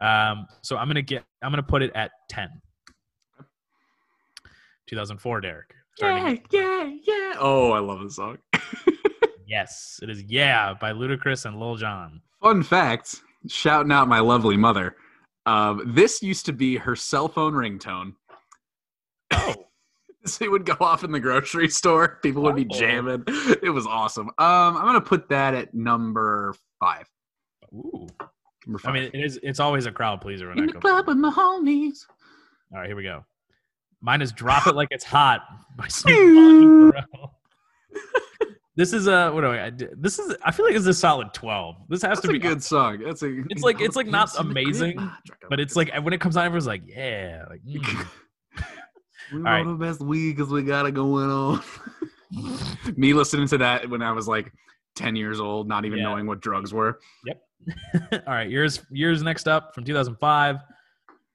Um, 0.03 0.47
so 0.61 0.77
I'm 0.77 0.87
gonna 0.87 1.01
get 1.01 1.23
I'm 1.41 1.51
gonna 1.51 1.63
put 1.63 1.81
it 1.81 1.91
at 1.95 2.11
10. 2.29 2.49
2004, 4.87 5.41
Derek. 5.41 5.73
Starting- 5.95 6.43
yeah, 6.51 6.91
yeah. 7.03 7.33
Oh, 7.39 7.71
I 7.71 7.79
love 7.79 8.01
this 8.01 8.15
song. 8.15 8.37
Yes, 9.51 9.99
it 10.01 10.09
is 10.09 10.23
"Yeah" 10.23 10.73
by 10.79 10.93
Ludacris 10.93 11.43
and 11.45 11.59
Lil 11.59 11.75
Jon. 11.75 12.21
Fun 12.41 12.63
fact: 12.63 13.21
shouting 13.47 13.91
out 13.91 14.07
my 14.07 14.19
lovely 14.19 14.57
mother. 14.57 14.95
Um, 15.45 15.81
this 15.95 16.21
used 16.21 16.45
to 16.47 16.53
be 16.53 16.77
her 16.77 16.95
cell 16.95 17.27
phone 17.27 17.53
ringtone. 17.53 18.13
Oh, 19.31 19.55
So 20.25 20.45
it 20.45 20.51
would 20.51 20.65
go 20.67 20.77
off 20.79 21.03
in 21.03 21.11
the 21.11 21.19
grocery 21.19 21.67
store. 21.67 22.19
People 22.21 22.43
would 22.43 22.55
be 22.55 22.67
Oh. 22.71 22.77
jamming. 22.79 23.23
It 23.27 23.73
was 23.73 23.87
awesome. 23.87 24.27
Um, 24.37 24.77
I'm 24.77 24.85
gonna 24.85 25.01
put 25.01 25.29
that 25.29 25.55
at 25.55 25.73
number 25.73 26.53
five. 26.79 27.09
ooh. 27.73 28.07
Number 28.67 28.79
I 28.85 28.91
mean, 28.91 29.09
it 29.11 29.15
is. 29.15 29.39
It's 29.41 29.59
always 29.59 29.87
a 29.87 29.91
crowd 29.91 30.21
pleaser 30.21 30.47
when 30.49 30.59
in 30.59 30.63
I 30.65 30.67
the 30.67 30.73
go. 30.73 30.79
club 30.79 31.07
with 31.07 31.17
my 31.17 31.31
homies. 31.31 32.05
All 32.71 32.77
right, 32.79 32.85
here 32.85 32.95
we 32.95 33.01
go. 33.01 33.25
Mine 34.01 34.21
is 34.21 34.31
"Drop 34.31 34.67
It 34.67 34.75
Like 34.75 34.89
It's 34.91 35.03
Hot" 35.05 35.41
by 35.75 35.87
Snoop 35.89 36.15
Dogg 36.15 36.27
and 36.27 36.93
Pharrell. 36.93 37.31
This 38.75 38.93
is 38.93 39.07
a 39.07 39.31
what 39.31 39.41
do 39.41 39.47
I? 39.47 39.71
This 39.97 40.17
is. 40.17 40.35
I 40.43 40.51
feel 40.51 40.65
like 40.65 40.75
it's 40.75 40.85
a 40.87 40.93
solid 40.93 41.33
twelve. 41.33 41.75
This 41.89 42.01
has 42.03 42.11
That's 42.17 42.21
to 42.21 42.29
a 42.29 42.31
be 42.33 42.39
good 42.39 42.63
song. 42.63 42.99
That's 43.05 43.21
a. 43.21 43.39
It's 43.49 43.63
like- 43.63 43.81
it's 43.81 43.95
like 43.97 44.07
not 44.07 44.29
in 44.39 44.47
the 44.47 44.53
crib. 44.53 44.65
amazing, 44.67 44.95
Ah, 44.97 45.19
But 45.49 45.59
it's 45.59 45.75
like 45.75 45.93
when 46.01 46.13
it 46.13 46.21
comes 46.21 46.37
on, 46.37 46.45
everyone's 46.45 46.67
like, 46.67 46.83
"Yeah!" 46.85 47.43
Like, 47.49 47.61
mm. 47.67 48.05
we 49.33 49.37
all 49.45 49.63
know 49.65 49.77
the 49.77 49.85
best 49.85 49.99
weed 50.01 50.37
because 50.37 50.51
we 50.51 50.63
got 50.63 50.85
it 50.85 50.93
going 50.93 51.29
on. 51.29 51.61
Me 52.95 53.13
listening 53.13 53.47
to 53.49 53.57
that 53.57 53.89
when 53.89 54.01
I 54.01 54.13
was 54.13 54.27
like 54.27 54.51
ten 54.95 55.17
years 55.17 55.41
old, 55.41 55.67
not 55.67 55.83
even 55.83 55.97
Yeah. 55.99 56.05
knowing 56.05 56.25
what 56.27 56.39
drugs 56.41 56.73
were. 56.73 56.99
Yep. 57.25 57.41
All 58.25 58.33
right, 58.33 58.49
yours. 58.49 58.81
Yours 58.89 59.21
next 59.21 59.47
up 59.49 59.75
from 59.75 59.83
2005, 59.83 60.57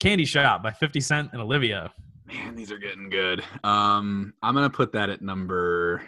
"Candy 0.00 0.24
Shop" 0.24 0.62
by 0.62 0.72
50 0.72 1.00
Cent 1.00 1.30
and 1.32 1.42
Olivia. 1.42 1.92
Man, 2.26 2.56
these 2.56 2.72
are 2.72 2.78
getting 2.78 3.10
good. 3.10 3.44
Um, 3.62 4.32
I'm 4.42 4.54
gonna 4.54 4.70
put 4.70 4.90
that 4.92 5.10
at 5.10 5.20
number. 5.20 6.02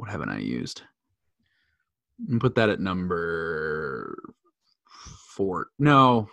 What 0.00 0.08
haven't 0.08 0.30
I 0.30 0.38
used? 0.38 0.80
Put 2.38 2.54
that 2.54 2.70
at 2.70 2.80
number 2.80 4.18
four. 5.36 5.66
No, 5.78 6.26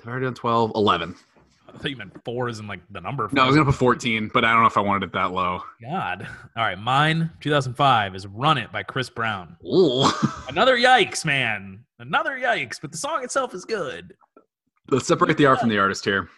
have 0.00 0.08
I 0.08 0.10
already 0.10 0.26
done 0.26 0.34
12? 0.34 0.72
11. 0.74 1.14
I 1.68 1.78
thought 1.78 1.90
you 1.92 1.96
meant 1.96 2.24
four 2.24 2.48
is 2.48 2.58
in 2.58 2.66
like 2.66 2.80
the 2.90 3.00
number. 3.00 3.28
No, 3.30 3.44
I 3.44 3.46
was 3.46 3.54
gonna 3.54 3.70
put 3.70 3.76
14, 3.76 4.32
but 4.34 4.44
I 4.44 4.52
don't 4.52 4.62
know 4.62 4.66
if 4.66 4.76
I 4.76 4.80
wanted 4.80 5.06
it 5.06 5.12
that 5.12 5.30
low. 5.30 5.62
God. 5.80 6.26
All 6.56 6.64
right, 6.64 6.76
mine 6.76 7.30
2005 7.40 8.16
is 8.16 8.26
"Run 8.26 8.58
It" 8.58 8.72
by 8.72 8.82
Chris 8.82 9.08
Brown. 9.08 9.56
Ooh. 9.64 10.04
Another 10.48 10.76
yikes, 10.76 11.24
man. 11.24 11.84
Another 12.00 12.32
yikes, 12.32 12.80
but 12.80 12.90
the 12.90 12.98
song 12.98 13.22
itself 13.22 13.54
is 13.54 13.64
good. 13.64 14.12
Let's 14.90 15.06
separate 15.06 15.36
the 15.36 15.46
art 15.46 15.60
from 15.60 15.68
the 15.68 15.78
artist 15.78 16.04
here. 16.04 16.28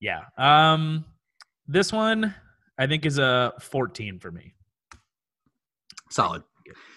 Yeah. 0.00 0.24
Um, 0.36 1.06
this 1.66 1.94
one 1.94 2.34
I 2.76 2.86
think 2.86 3.06
is 3.06 3.16
a 3.18 3.54
14 3.58 4.18
for 4.18 4.30
me. 4.30 4.52
Solid. 6.12 6.42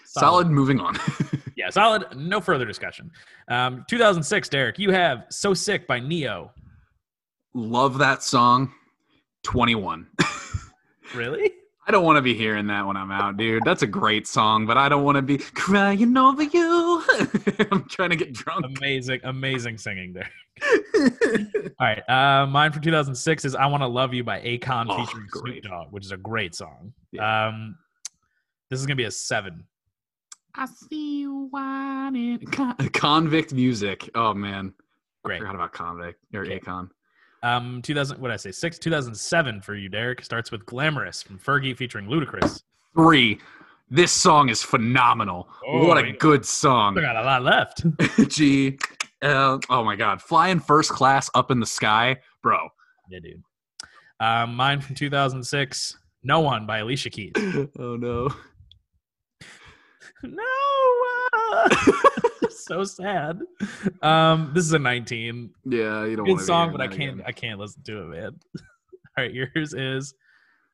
Solid. 0.04 0.48
Moving 0.48 0.80
on. 0.80 0.94
Yeah. 0.94 1.00
Yeah, 1.58 1.70
solid. 1.70 2.04
No 2.14 2.38
further 2.42 2.66
discussion. 2.66 3.10
Um, 3.48 3.86
2006, 3.88 4.50
Derek, 4.50 4.78
you 4.78 4.90
have 4.90 5.24
"So 5.30 5.54
Sick" 5.54 5.86
by 5.86 5.98
Ne-Yo. 5.98 6.50
Love 7.54 7.96
that 7.96 8.22
song. 8.22 8.72
21. 9.42 10.06
Really? 11.14 11.52
I 11.86 11.92
don't 11.92 12.04
want 12.04 12.16
to 12.16 12.22
be 12.22 12.34
hearing 12.34 12.66
that 12.66 12.84
when 12.86 12.96
I'm 12.96 13.10
out, 13.12 13.36
dude. 13.36 13.62
That's 13.64 13.82
a 13.82 13.86
great 13.86 14.26
song, 14.26 14.66
but 14.66 14.76
I 14.76 14.88
don't 14.88 15.04
want 15.04 15.16
to 15.16 15.22
be 15.22 15.38
crying 15.38 16.16
over 16.16 16.42
you. 16.42 17.02
I'm 17.70 17.84
trying 17.88 18.10
to 18.10 18.16
get 18.16 18.32
drunk. 18.32 18.66
amazing, 18.76 19.20
amazing 19.22 19.78
singing 19.78 20.12
there. 20.12 20.28
All 21.78 21.86
right, 21.86 22.02
uh, 22.08 22.46
mine 22.46 22.72
for 22.72 22.80
2006 22.80 23.44
is 23.44 23.54
"I 23.54 23.66
Want 23.66 23.82
to 23.82 23.86
Love 23.86 24.12
You" 24.12 24.24
by 24.24 24.40
Akon 24.40 24.86
Oh, 24.90 24.98
featuring 25.04 25.26
great. 25.30 25.62
Snoop 25.62 25.64
Dogg, 25.72 25.92
which 25.92 26.04
is 26.04 26.10
a 26.12 26.16
great 26.16 26.54
song. 26.56 26.92
Yeah. 27.12 27.46
Um, 27.48 27.78
this 28.70 28.80
is 28.80 28.86
gonna 28.86 28.96
be 28.96 29.04
a 29.04 29.10
seven. 29.10 29.64
I 30.54 30.66
see 30.66 31.20
you 31.20 31.48
whining. 31.50 32.38
Con- 32.52 32.76
convict 32.92 33.52
music. 33.52 34.08
Oh 34.14 34.32
man, 34.34 34.72
Great. 35.24 35.40
forgot 35.40 35.54
about 35.54 35.72
convict 35.72 36.22
or 36.34 36.42
Okay. 36.42 36.58
Akon. 36.60 36.88
Um, 37.42 37.80
2000. 37.82 38.18
What 38.18 38.28
did 38.28 38.34
I 38.34 38.38
say? 38.38 38.50
Six. 38.50 38.78
2007 38.78 39.60
for 39.60 39.74
you, 39.74 39.88
Derek. 39.88 40.24
Starts 40.24 40.50
with 40.50 40.64
"Glamorous" 40.66 41.22
from 41.22 41.38
Fergie 41.38 41.76
featuring 41.76 42.06
Ludacris. 42.06 42.62
Three. 42.94 43.38
This 43.88 44.10
song 44.10 44.48
is 44.48 44.62
phenomenal. 44.64 45.48
Oh, 45.64 45.86
what 45.86 45.96
a 46.02 46.06
yeah. 46.08 46.14
good 46.18 46.44
song. 46.44 46.94
Still 46.94 47.04
got 47.04 47.16
a 47.16 47.22
lot 47.22 47.42
left. 47.42 47.84
G. 48.28 48.78
L. 49.22 49.60
Oh 49.70 49.84
my 49.84 49.94
God, 49.96 50.20
flying 50.20 50.58
first 50.58 50.90
class 50.90 51.30
up 51.34 51.50
in 51.50 51.60
the 51.60 51.66
sky, 51.66 52.16
bro. 52.42 52.68
yeah, 53.08 53.20
dude. 53.20 53.42
Um, 54.18 54.54
mine 54.56 54.80
from 54.80 54.94
2006. 54.96 55.96
"No 56.24 56.40
One" 56.40 56.66
by 56.66 56.78
Alicia 56.78 57.10
Keys. 57.10 57.32
oh 57.78 57.96
no. 57.96 58.28
no. 60.22 60.42
uh, 61.32 61.68
so 62.50 62.84
sad. 62.84 63.40
Um, 64.02 64.50
this 64.54 64.64
is 64.64 64.72
a 64.72 64.78
19. 64.78 65.50
Yeah, 65.64 66.04
you 66.04 66.16
don't. 66.16 66.26
Good 66.26 66.40
song, 66.40 66.72
but 66.72 66.80
I 66.80 66.88
can't. 66.88 67.14
again. 67.14 67.24
I 67.26 67.32
can't 67.32 67.58
listen 67.58 67.82
to 67.84 68.02
it, 68.02 68.06
man. 68.06 68.40
All 69.18 69.24
right, 69.24 69.32
yours 69.32 69.74
is 69.74 70.14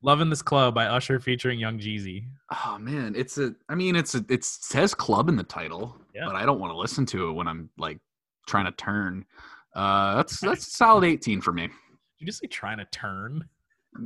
"Love 0.03 0.20
in 0.20 0.30
This 0.30 0.43
Club" 0.43 0.74
by 0.74 0.86
Usher 0.86 1.20
featuring 1.20 1.59
Young 1.59 1.78
Jeezy. 1.78 2.24
Oh 2.64 2.78
man, 2.78 3.14
it's 3.16 3.38
a. 3.38 3.55
I 3.68 3.74
mean, 3.74 3.97
it's 3.97 4.14
a. 4.14 4.24
It 4.28 4.45
says 4.45 4.95
club 4.95 5.28
in 5.28 5.36
the 5.36 5.45
title, 5.45 5.97
Yeah. 6.14 6.26
but 6.26 6.36
I 6.36 6.45
don't 6.47 6.59
want 6.61 6.72
to 6.72 6.76
listen 6.76 7.07
to 7.07 7.28
it 7.28 7.32
when 7.32 7.47
I'm 7.49 7.70
like 7.78 7.99
trying 8.47 8.64
to 8.66 8.72
turn. 8.72 9.24
Uh, 9.74 10.16
that's 10.16 10.40
that's 10.40 10.66
a 10.66 10.70
solid 10.70 11.05
18 11.05 11.40
for 11.40 11.53
me. 11.53 11.62
Did 11.68 11.72
you 12.18 12.26
just 12.26 12.40
say 12.40 12.47
trying 12.47 12.78
to 12.78 12.84
turn? 12.86 13.49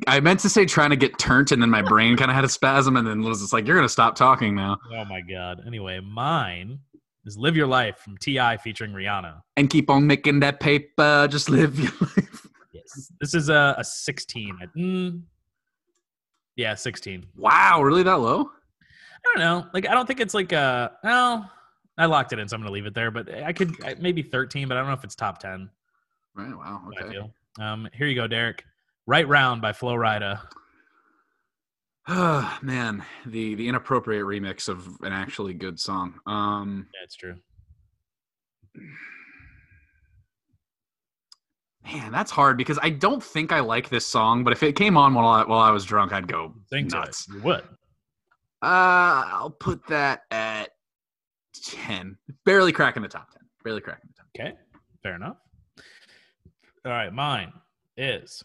I 0.06 0.20
meant 0.20 0.40
to 0.40 0.48
say 0.48 0.64
trying 0.66 0.90
to 0.90 0.96
get 0.96 1.18
turned, 1.18 1.52
and 1.52 1.62
then 1.62 1.70
my 1.70 1.82
brain 1.82 2.16
kind 2.16 2.30
of 2.30 2.34
had 2.34 2.44
a 2.44 2.48
spasm, 2.48 2.96
and 2.96 3.06
then 3.06 3.22
was 3.22 3.40
just 3.40 3.52
like, 3.52 3.66
"You're 3.66 3.76
gonna 3.76 3.88
stop 3.88 4.16
talking 4.16 4.54
now 4.54 4.78
Oh 4.92 5.04
my 5.04 5.20
god. 5.20 5.62
Anyway, 5.66 6.00
mine 6.00 6.80
is 7.24 7.36
"Live 7.38 7.56
Your 7.56 7.66
Life" 7.68 7.98
from 7.98 8.18
T.I. 8.18 8.56
featuring 8.56 8.92
Rihanna. 8.92 9.42
and 9.56 9.70
keep 9.70 9.88
on 9.88 10.06
making 10.06 10.40
that 10.40 10.58
paper. 10.60 11.28
Just 11.30 11.48
live 11.48 11.78
your 11.78 11.92
life." 12.00 12.46
Yes, 12.72 13.12
this 13.20 13.32
is 13.34 13.48
a, 13.48 13.74
a 13.78 13.84
16. 13.84 14.58
I- 14.60 14.66
mm, 14.78 15.22
yeah, 16.56 16.74
16. 16.74 17.26
Wow, 17.36 17.82
really 17.82 18.02
that 18.02 18.14
low? 18.20 18.42
I 18.42 19.18
don't 19.24 19.38
know. 19.38 19.66
Like, 19.72 19.88
I 19.88 19.94
don't 19.94 20.06
think 20.06 20.20
it's 20.20 20.34
like 20.34 20.52
a. 20.52 20.92
Well, 21.04 21.50
I 21.98 22.06
locked 22.06 22.32
it 22.32 22.38
in, 22.38 22.48
so 22.48 22.56
I'm 22.56 22.60
gonna 22.62 22.72
leave 22.72 22.86
it 22.86 22.94
there. 22.94 23.10
But 23.10 23.32
I 23.32 23.52
could 23.52 23.72
I- 23.84 23.94
maybe 24.00 24.22
13, 24.22 24.66
but 24.68 24.76
I 24.76 24.80
don't 24.80 24.88
know 24.88 24.94
if 24.94 25.04
it's 25.04 25.14
top 25.14 25.38
10. 25.38 25.70
Right. 26.34 26.54
Wow. 26.56 26.82
Okay. 26.88 27.10
feel. 27.12 27.30
Um, 27.58 27.88
here 27.94 28.06
you 28.06 28.14
go, 28.14 28.26
Derek. 28.26 28.64
Right 29.06 29.26
Round 29.28 29.62
by 29.62 29.72
Flo 29.72 29.94
Rida. 29.94 30.40
Ah, 32.08 32.58
man, 32.62 33.04
the 33.24 33.54
the 33.54 33.68
inappropriate 33.68 34.24
remix 34.24 34.68
of 34.68 34.86
an 35.02 35.12
actually 35.12 35.54
good 35.54 35.78
song. 35.80 36.14
Um, 36.26 36.86
Yeah, 36.94 37.04
it's 37.04 37.14
true. 37.16 37.34
man, 41.84 42.10
that's 42.12 42.30
hard 42.30 42.56
because 42.56 42.78
I 42.82 42.90
don't 42.90 43.22
think 43.22 43.52
I 43.52 43.60
like 43.60 43.88
this 43.88 44.04
song, 44.04 44.42
but 44.44 44.52
if 44.52 44.62
it 44.62 44.74
came 44.74 44.96
on 44.96 45.14
while 45.14 45.26
I, 45.28 45.44
while 45.44 45.60
I 45.60 45.70
was 45.70 45.84
drunk, 45.84 46.12
I'd 46.12 46.26
go 46.28 46.54
it. 46.72 46.92
nuts. 46.92 47.26
You 47.32 47.40
would. 47.42 47.62
Uh, 48.62 49.24
I'll 49.30 49.56
put 49.58 49.86
that 49.86 50.22
at 50.30 50.70
ten. 51.64 52.16
Barely 52.44 52.72
cracking 52.72 53.02
the 53.02 53.08
top 53.08 53.30
ten. 53.30 53.42
Barely 53.64 53.80
cracking 53.80 54.08
the 54.08 54.14
top. 54.22 54.26
10. 54.34 54.46
Okay, 54.46 54.56
fair 55.02 55.14
enough. 55.14 55.36
All 56.84 56.92
right, 56.92 57.12
mine 57.12 57.52
is 57.96 58.42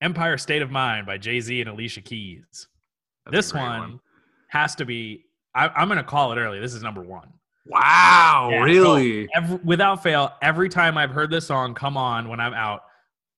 Empire 0.00 0.36
State 0.38 0.62
of 0.62 0.70
Mind 0.70 1.06
by 1.06 1.18
Jay 1.18 1.40
Z 1.40 1.60
and 1.60 1.70
Alicia 1.70 2.00
Keys. 2.02 2.68
That's 3.24 3.36
this 3.36 3.52
great 3.52 3.62
one, 3.62 4.00
has 4.48 4.74
to 4.76 4.84
be. 4.84 5.24
I, 5.54 5.68
I'm 5.68 5.88
going 5.88 5.98
to 5.98 6.04
call 6.04 6.32
it 6.32 6.36
early. 6.36 6.58
This 6.60 6.74
is 6.74 6.82
number 6.82 7.02
one. 7.02 7.28
Wow, 7.66 8.48
Yeah, 8.52 8.58
so 8.58 8.64
really? 8.64 9.28
Every, 9.34 9.56
without 9.64 10.02
fail, 10.02 10.32
every 10.42 10.68
time 10.68 10.98
I've 10.98 11.10
heard 11.12 11.30
this 11.30 11.46
song 11.46 11.72
come 11.74 11.96
on 11.96 12.28
when 12.28 12.38
I'm 12.40 12.52
out, 12.52 12.82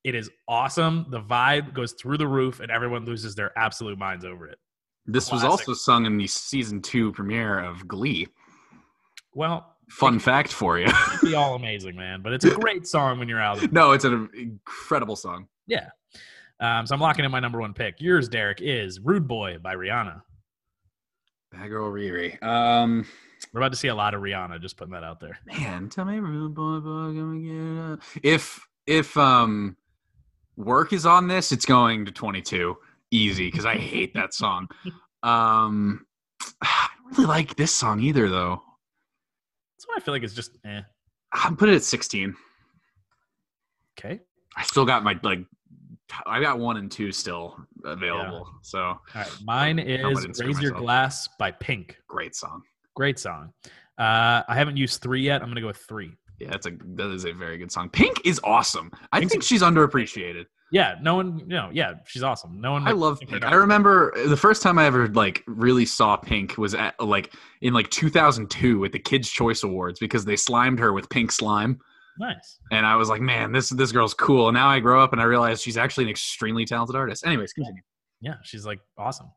it 0.03 0.15
is 0.15 0.29
awesome. 0.49 1.05
The 1.09 1.21
vibe 1.21 1.73
goes 1.73 1.93
through 1.93 2.17
the 2.17 2.27
roof, 2.27 2.59
and 2.59 2.69
everyone 2.69 3.05
loses 3.05 3.35
their 3.35 3.57
absolute 3.57 3.97
minds 3.97 4.25
over 4.25 4.47
it. 4.47 4.57
this 5.05 5.31
was 5.31 5.43
also 5.45 5.73
sung 5.73 6.05
in 6.05 6.17
the 6.17 6.27
season 6.27 6.81
two 6.81 7.13
premiere 7.13 7.59
of 7.59 7.87
Glee. 7.87 8.27
Well, 9.33 9.73
Fun 9.89 10.19
fact 10.19 10.51
for 10.51 10.77
you. 10.77 10.85
it'd 10.87 11.21
be 11.29 11.35
all 11.35 11.55
amazing, 11.55 11.95
man. 11.95 12.21
But 12.21 12.33
it's 12.33 12.43
a 12.43 12.53
great 12.53 12.85
song 12.95 13.19
when 13.19 13.29
you're 13.29 13.39
out. 13.41 13.71
no, 13.71 13.93
it's 13.93 14.03
an 14.03 14.29
incredible 14.33 15.15
song. 15.15 15.47
Yeah. 15.67 15.87
Um, 16.59 16.87
so 16.87 16.95
I'm 16.95 17.01
locking 17.01 17.25
in 17.25 17.31
my 17.31 17.39
number 17.39 17.59
one 17.59 17.73
pick. 17.73 17.99
Yours, 17.99 18.27
Derek, 18.29 18.61
is 18.61 18.99
Rude 18.99 19.27
Boy 19.27 19.57
by 19.59 19.75
Rihanna. 19.75 20.21
Bad 21.51 21.69
girl 21.69 21.91
Riri. 21.91 22.41
Um, 22.43 23.05
We're 23.53 23.61
about 23.61 23.71
to 23.71 23.77
see 23.77 23.87
a 23.87 23.95
lot 23.95 24.13
of 24.13 24.21
Rihanna, 24.21 24.61
just 24.61 24.75
putting 24.75 24.93
that 24.93 25.03
out 25.03 25.19
there. 25.19 25.37
man, 25.45 25.89
tell 25.89 26.05
me, 26.05 26.17
rude 26.19 26.53
boy, 26.53 26.79
boy, 26.79 27.13
gonna 27.13 27.39
get 27.39 27.93
up. 27.93 27.99
If 28.23 28.67
if 28.85 29.15
um, 29.17 29.77
work 30.55 30.93
is 30.93 31.05
on 31.05 31.27
this, 31.27 31.51
it's 31.51 31.65
going 31.65 32.05
to 32.05 32.11
22 32.11 32.75
easy 33.11 33.49
because 33.49 33.65
I 33.65 33.75
hate 33.75 34.13
that 34.15 34.33
song. 34.33 34.67
Um, 35.23 36.05
I 36.61 36.87
don't 36.97 37.17
really 37.17 37.27
like 37.27 37.55
this 37.55 37.73
song 37.73 37.99
either, 38.01 38.29
though. 38.29 38.61
So 39.77 39.87
I 39.95 39.99
feel 39.99 40.13
like 40.13 40.23
it's 40.23 40.33
just 40.33 40.57
eh. 40.65 40.81
I'm 41.33 41.55
putting 41.55 41.73
it 41.75 41.77
at 41.77 41.83
16. 41.83 42.35
Okay. 43.99 44.19
I 44.55 44.63
still 44.63 44.85
got 44.85 45.03
my 45.03 45.19
like, 45.23 45.39
I 46.25 46.39
got 46.41 46.59
one 46.59 46.77
and 46.77 46.91
two 46.91 47.11
still 47.11 47.57
available. 47.83 48.49
So 48.61 48.79
All 48.79 48.99
right. 49.15 49.31
Mine 49.43 49.79
is 49.79 50.03
Raise 50.39 50.61
Your 50.61 50.71
myself. 50.71 50.77
Glass 50.77 51.29
by 51.39 51.51
Pink. 51.51 51.97
great 52.07 52.35
song. 52.35 52.61
Great 52.95 53.19
song. 53.19 53.53
Uh, 53.97 54.43
I 54.47 54.55
haven't 54.55 54.77
used 54.77 55.01
three 55.01 55.21
yet. 55.21 55.41
I'm 55.41 55.49
gonna 55.49 55.61
go 55.61 55.67
with 55.67 55.77
three. 55.77 56.13
Yeah, 56.39 56.49
that's 56.51 56.67
a 56.67 56.71
that 56.95 57.11
is 57.11 57.25
a 57.25 57.31
very 57.31 57.57
good 57.57 57.71
song. 57.71 57.89
Pink 57.89 58.21
is 58.25 58.39
awesome. 58.43 58.91
I 59.11 59.19
Pink's 59.19 59.33
think 59.33 59.43
she's 59.43 59.61
underappreciated. 59.61 60.45
Yeah, 60.71 60.95
no 61.01 61.15
one, 61.15 61.39
you 61.39 61.45
know, 61.45 61.69
yeah, 61.71 61.93
she's 62.05 62.23
awesome. 62.23 62.59
No 62.59 62.73
one. 62.73 62.87
I 62.87 62.91
love 62.91 63.19
Pink. 63.21 63.43
I 63.43 63.55
remember 63.55 64.13
the 64.27 64.35
first 64.35 64.61
time 64.61 64.77
I 64.77 64.85
ever 64.85 65.07
like 65.07 65.43
really 65.47 65.85
saw 65.85 66.17
Pink 66.17 66.57
was 66.57 66.75
at 66.75 66.99
like 66.99 67.33
in 67.61 67.73
like 67.73 67.89
2002 67.89 68.85
at 68.85 68.91
the 68.91 68.99
Kids 68.99 69.29
Choice 69.29 69.63
Awards 69.63 69.99
because 69.99 70.25
they 70.25 70.35
slimed 70.35 70.79
her 70.79 70.91
with 70.93 71.09
pink 71.09 71.31
slime, 71.31 71.79
nice. 72.19 72.59
and 72.71 72.85
I 72.85 72.95
was 72.95 73.09
like, 73.09 73.21
man, 73.21 73.51
this 73.51 73.69
this 73.69 73.91
girl's 73.91 74.13
cool. 74.13 74.47
And 74.49 74.55
now 74.55 74.67
I 74.69 74.79
grow 74.79 75.01
up 75.03 75.13
and 75.13 75.21
I 75.21 75.25
realize 75.25 75.61
she's 75.61 75.77
actually 75.77 76.05
an 76.05 76.09
extremely 76.09 76.65
talented 76.65 76.95
artist. 76.95 77.25
Anyways, 77.25 77.53
continue. 77.53 77.81
Yeah, 78.21 78.35
she's 78.43 78.65
like 78.65 78.79
awesome. 78.97 79.27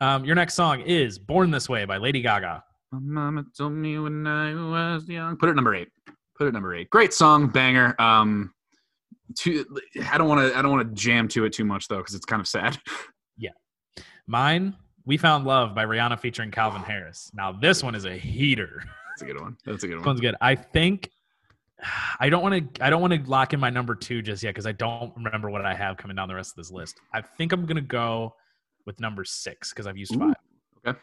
Um, 0.00 0.24
your 0.24 0.34
next 0.34 0.54
song 0.54 0.80
is 0.80 1.18
"Born 1.18 1.50
This 1.50 1.68
Way" 1.68 1.84
by 1.84 1.98
Lady 1.98 2.20
Gaga. 2.20 2.62
My 2.92 2.98
mama 3.00 3.44
told 3.56 3.72
me 3.72 3.98
when 3.98 4.26
I 4.26 4.54
was 4.54 5.08
young. 5.08 5.36
Put 5.36 5.48
it 5.48 5.54
number 5.54 5.74
eight. 5.74 5.88
Put 6.36 6.48
it 6.48 6.52
number 6.52 6.74
eight. 6.74 6.90
Great 6.90 7.12
song, 7.12 7.48
banger. 7.48 7.94
Um, 8.00 8.52
too, 9.38 9.64
I 10.10 10.18
don't 10.18 10.28
want 10.28 10.40
to. 10.52 10.58
I 10.58 10.62
don't 10.62 10.70
want 10.72 10.88
to 10.88 10.94
jam 11.00 11.28
to 11.28 11.44
it 11.44 11.52
too 11.52 11.64
much 11.64 11.86
though, 11.88 11.98
because 11.98 12.14
it's 12.14 12.24
kind 12.26 12.40
of 12.40 12.48
sad. 12.48 12.78
Yeah. 13.36 13.50
Mine, 14.26 14.76
"We 15.06 15.16
Found 15.16 15.44
Love" 15.44 15.74
by 15.74 15.84
Rihanna 15.84 16.18
featuring 16.20 16.50
Calvin 16.50 16.82
Harris. 16.82 17.30
Now 17.34 17.52
this 17.52 17.82
one 17.82 17.94
is 17.94 18.04
a 18.04 18.14
heater. 18.16 18.82
That's 19.10 19.22
a 19.22 19.26
good 19.32 19.40
one. 19.40 19.56
That's 19.64 19.82
a 19.84 19.86
good 19.88 19.94
This 19.98 20.00
one. 20.00 20.06
one's 20.06 20.20
good. 20.20 20.34
I 20.40 20.54
think 20.54 21.10
I 22.20 22.28
don't 22.28 22.42
want 22.42 22.74
to. 22.74 22.84
I 22.84 22.90
don't 22.90 23.00
want 23.00 23.12
to 23.12 23.22
lock 23.30 23.52
in 23.52 23.60
my 23.60 23.70
number 23.70 23.94
two 23.94 24.22
just 24.22 24.42
yet 24.42 24.50
because 24.50 24.66
I 24.66 24.72
don't 24.72 25.12
remember 25.16 25.50
what 25.50 25.64
I 25.64 25.74
have 25.74 25.96
coming 25.96 26.16
down 26.16 26.28
the 26.28 26.34
rest 26.34 26.52
of 26.52 26.56
this 26.56 26.70
list. 26.70 27.00
I 27.12 27.20
think 27.20 27.52
I'm 27.52 27.66
gonna 27.66 27.80
go 27.80 28.34
with 28.86 29.00
number 29.00 29.24
six 29.24 29.70
because 29.70 29.86
I've 29.86 29.96
used 29.96 30.14
Ooh, 30.14 30.18
five. 30.18 30.34
okay. 30.86 30.98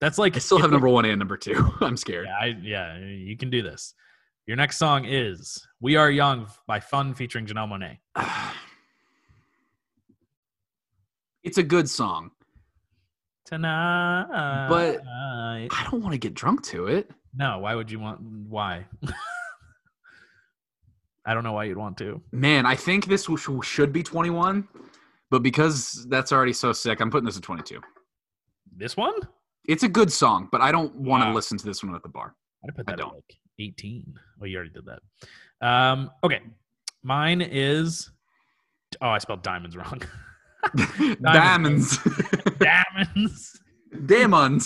That's 0.00 0.18
like 0.18 0.36
I 0.36 0.38
still 0.40 0.58
have 0.58 0.70
number 0.70 0.88
one 0.88 1.04
and 1.04 1.18
number 1.18 1.36
two. 1.36 1.72
I'm 1.80 1.96
scared. 1.96 2.26
Yeah, 2.26 2.36
I, 2.40 2.46
yeah, 2.62 2.98
you 2.98 3.36
can 3.36 3.50
do 3.50 3.62
this. 3.62 3.94
Your 4.46 4.56
next 4.56 4.78
song 4.78 5.04
is 5.06 5.66
"We 5.80 5.96
Are 5.96 6.10
Young" 6.10 6.46
by 6.66 6.80
Fun 6.80 7.14
featuring 7.14 7.46
Janelle 7.46 7.68
Monáe. 7.68 7.98
it's 11.44 11.58
a 11.58 11.62
good 11.62 11.88
song. 11.88 12.30
Tonight, 13.46 14.66
But- 14.68 15.00
I 15.06 15.88
don't 15.90 16.02
want 16.02 16.12
to 16.12 16.18
get 16.18 16.34
drunk 16.34 16.62
to 16.66 16.86
it. 16.86 17.10
no, 17.34 17.58
why 17.60 17.74
would 17.74 17.90
you 17.90 17.98
want? 17.98 18.20
Why? 18.20 18.86
I 21.28 21.34
don't 21.34 21.44
know 21.44 21.52
why 21.52 21.64
you'd 21.64 21.76
want 21.76 21.98
to. 21.98 22.22
Man, 22.32 22.64
I 22.64 22.74
think 22.74 23.04
this 23.04 23.28
should 23.62 23.92
be 23.92 24.02
21, 24.02 24.66
but 25.30 25.42
because 25.42 26.06
that's 26.08 26.32
already 26.32 26.54
so 26.54 26.72
sick, 26.72 27.00
I'm 27.02 27.10
putting 27.10 27.26
this 27.26 27.36
at 27.36 27.42
22. 27.42 27.82
This 28.74 28.96
one? 28.96 29.12
It's 29.66 29.82
a 29.82 29.88
good 29.90 30.10
song, 30.10 30.48
but 30.50 30.62
I 30.62 30.72
don't 30.72 30.94
want 30.94 31.22
to 31.24 31.28
Wow. 31.28 31.34
listen 31.34 31.58
to 31.58 31.66
this 31.66 31.84
one 31.84 31.94
at 31.94 32.02
the 32.02 32.08
bar. 32.08 32.34
I'd 32.66 32.74
put 32.74 32.86
that 32.86 32.92
at 32.92 32.98
don't. 33.00 33.12
like 33.14 33.36
18. 33.58 34.14
Oh, 34.40 34.46
you 34.46 34.56
already 34.56 34.72
did 34.72 34.86
that. 34.86 35.00
Um, 35.60 36.10
okay. 36.24 36.40
Mine 37.02 37.42
is 37.42 38.10
oh, 39.02 39.10
I 39.10 39.18
spelled 39.18 39.42
diamonds 39.42 39.76
wrong. 39.76 40.00
Diamonds. 41.22 41.98
Diamonds 42.02 42.58
Diamonds. 42.58 43.60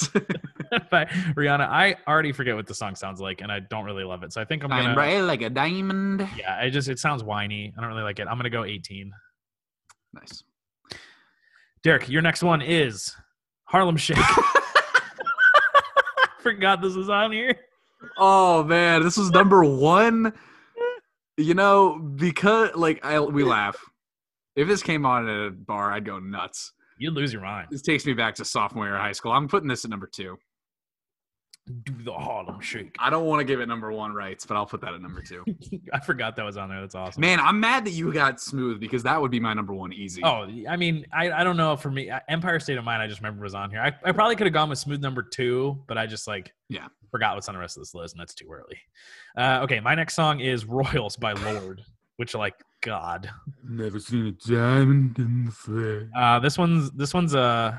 by 0.91 1.05
Rihanna. 1.37 1.69
I 1.69 1.97
already 2.09 2.33
forget 2.33 2.55
what 2.55 2.67
the 2.67 2.75
song 2.75 2.95
sounds 2.95 3.21
like, 3.21 3.41
and 3.41 3.53
I 3.53 3.61
don't 3.61 3.85
really 3.85 4.05
love 4.05 4.23
it. 4.23 4.33
So 4.33 4.41
I 4.41 4.45
think 4.45 4.63
I'm 4.65 4.71
gonna. 4.71 4.89
I'm 4.89 4.95
bright 4.95 5.21
like 5.21 5.43
a 5.43 5.51
diamond. 5.51 6.29
Yeah, 6.37 6.57
I 6.59 6.71
just 6.71 6.89
it 6.89 6.99
sounds 6.99 7.23
whiny. 7.23 7.73
I 7.77 7.81
don't 7.81 7.91
really 7.91 8.03
like 8.03 8.19
it. 8.19 8.27
I'm 8.29 8.37
gonna 8.37 8.51
go 8.51 8.65
18. 8.65 9.13
Nice. 10.15 10.43
Derek, 11.83 12.09
your 12.09 12.23
next 12.23 12.43
one 12.43 12.63
is 12.63 13.15
Harlem 13.65 13.97
Shake. 13.97 14.19
Forgot 16.41 16.83
this 16.83 16.95
was 16.95 17.09
on 17.09 17.33
here. 17.33 17.55
Oh 18.19 18.65
man, 18.65 19.03
this 19.03 19.17
was 19.17 19.31
number 19.31 19.65
one. 19.65 20.33
You 21.37 21.55
know, 21.55 21.99
because 21.99 22.71
like 22.75 23.05
I 23.05 23.21
we 23.21 23.45
laugh. 23.45 23.79
If 24.55 24.69
this 24.69 24.83
came 24.83 25.07
on 25.07 25.29
at 25.29 25.47
a 25.47 25.51
bar, 25.51 25.93
I'd 25.93 26.05
go 26.05 26.19
nuts. 26.19 26.73
You'd 26.99 27.15
lose 27.15 27.33
your 27.33 27.43
mind. 27.43 27.69
This 27.71 27.83
takes 27.83 28.07
me 28.07 28.13
back 28.13 28.35
to 28.37 28.45
sophomore 28.45 28.87
year 28.87 28.95
of 28.97 29.01
high 29.01 29.13
school. 29.13 29.33
I'm 29.33 29.49
putting 29.49 29.69
this 29.69 29.85
at 29.85 29.91
number 29.91 30.07
two. 30.07 30.39
Do 31.85 31.93
the 32.03 32.13
Harlem 32.13 32.61
Shake. 32.61 32.97
I 32.99 33.09
don't 33.09 33.25
want 33.27 33.39
to 33.39 33.45
give 33.45 33.61
it 33.61 33.67
number 33.67 33.93
one 33.93 34.13
rights, 34.13 34.45
but 34.45 34.57
I'll 34.57 34.67
put 34.67 34.81
that 34.81 34.95
at 34.95 35.01
number 35.01 35.23
two. 35.23 35.45
I 35.93 36.01
forgot 36.01 36.35
that 36.35 36.45
was 36.45 36.57
on 36.57 36.69
there. 36.69 36.81
That's 36.81 36.97
awesome. 36.97 37.21
Man, 37.21 37.39
I'm 37.39 37.61
mad 37.61 37.85
that 37.85 37.93
you 37.93 38.13
got 38.13 38.41
smooth 38.41 38.81
because 38.81 39.05
that 39.05 39.21
would 39.21 39.31
be 39.31 39.39
my 39.39 39.55
number 39.55 39.73
one 39.73 39.93
easy. 39.93 40.23
Oh, 40.25 40.49
I 40.69 40.77
mean, 40.77 41.07
I, 41.13 41.31
I 41.31 41.45
don't 41.45 41.57
know. 41.57 41.77
For 41.77 41.89
me, 41.89 42.11
Empire 42.29 42.59
State 42.59 42.79
of 42.79 42.85
Mind, 42.85 43.01
I 43.01 43.07
just 43.07 43.21
remember 43.21 43.45
was 43.45 43.55
on 43.55 43.71
here. 43.71 43.81
I, 43.81 43.93
I 44.05 44.11
probably 44.11 44.35
could 44.35 44.49
have 44.49 44.53
gone 44.55 44.71
with 44.71 44.81
Smooth 44.81 45.01
number 45.01 45.23
two, 45.23 45.81
but 45.87 45.97
I 45.97 46.07
just 46.07 46.27
like 46.27 46.53
Yeah. 46.69 46.89
forgot 47.13 47.37
what's 47.37 47.49
on 47.49 47.55
the 47.55 47.61
rest 47.61 47.77
of 47.77 47.83
this 47.83 47.95
list, 47.95 48.15
and 48.15 48.21
that's 48.21 48.35
too 48.35 48.49
early. 48.51 48.77
Uh, 49.37 49.63
okay, 49.63 49.79
my 49.79 49.95
next 49.95 50.15
song 50.17 50.41
is 50.41 50.65
Royals 50.65 51.17
by 51.17 51.33
Lorde, 51.33 51.81
which 52.17 52.35
like 52.35 52.55
God. 52.83 53.31
Never 53.65 53.99
seen 53.99 54.27
a 54.27 54.33
diamond 54.33 55.19
in 55.19 55.47
the 55.47 55.51
flesh. 55.53 56.09
Uh, 56.17 56.39
this 56.41 56.59
one's 56.59 56.91
this 56.93 57.15
one's 57.15 57.35
uh 57.35 57.79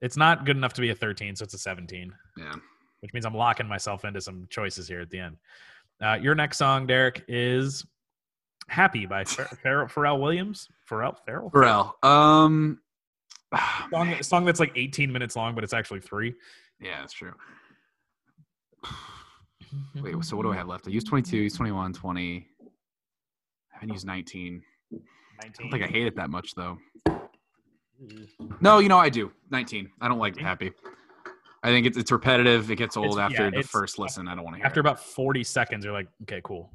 it's 0.00 0.16
not 0.16 0.44
good 0.46 0.56
enough 0.56 0.72
to 0.74 0.80
be 0.80 0.90
a 0.90 0.94
13, 0.94 1.34
so 1.36 1.42
it's 1.42 1.54
a 1.54 1.58
17, 1.58 2.12
Yeah. 2.36 2.54
which 3.00 3.12
means 3.12 3.26
I'm 3.26 3.34
locking 3.34 3.66
myself 3.66 4.04
into 4.04 4.20
some 4.20 4.46
choices 4.48 4.86
here 4.86 5.00
at 5.00 5.10
the 5.10 5.18
end. 5.18 5.36
Uh, 6.00 6.14
your 6.22 6.36
next 6.36 6.56
song, 6.58 6.86
Derek, 6.86 7.24
is 7.26 7.84
"Happy" 8.68 9.06
by 9.06 9.24
Pharrell, 9.24 9.58
Pharrell, 9.64 9.90
Pharrell 9.92 10.20
Williams. 10.20 10.68
Pharrell, 10.88 11.16
Pharrell, 11.28 11.50
Pharrell. 11.52 12.04
Um. 12.08 12.80
song, 13.90 14.22
song 14.22 14.44
that's 14.44 14.60
like 14.60 14.72
18 14.76 15.12
minutes 15.12 15.34
long, 15.34 15.54
but 15.56 15.64
it's 15.64 15.72
actually 15.72 16.00
three. 16.00 16.34
Yeah, 16.80 17.00
that's 17.00 17.12
true. 17.12 17.32
Wait, 19.96 20.24
so 20.24 20.36
what 20.36 20.44
do 20.44 20.52
I 20.52 20.56
have 20.56 20.68
left? 20.68 20.86
I 20.86 20.90
used 20.90 21.06
22, 21.08 21.36
used 21.36 21.56
21, 21.56 21.92
20. 21.92 22.46
I 23.78 23.82
haven't 23.82 23.94
used 23.94 24.06
19. 24.06 24.62
I 24.92 25.48
don't 25.56 25.70
think 25.70 25.84
I 25.84 25.86
hate 25.86 26.06
it 26.06 26.16
that 26.16 26.30
much 26.30 26.54
though. 26.56 26.78
No, 28.60 28.78
you 28.78 28.88
know 28.88 28.98
I 28.98 29.08
do. 29.08 29.30
19. 29.50 29.88
I 30.00 30.08
don't 30.08 30.18
like 30.18 30.34
19? 30.36 30.44
happy. 30.46 30.72
I 31.62 31.68
think 31.68 31.86
it's 31.86 31.96
it's 31.96 32.10
repetitive. 32.12 32.70
It 32.70 32.76
gets 32.76 32.96
old 32.96 33.06
It's- 33.06 33.18
after 33.30 33.44
yeah, 33.44 33.50
the 33.50 33.62
first 33.62 33.98
listen. 33.98 34.26
I 34.28 34.34
don't 34.34 34.44
want 34.44 34.54
to 34.54 34.58
hear. 34.58 34.66
After 34.66 34.80
it. 34.80 34.86
about 34.86 35.00
40 35.00 35.44
seconds, 35.44 35.84
you're 35.84 35.92
like, 35.94 36.08
okay, 36.22 36.40
cool. 36.44 36.72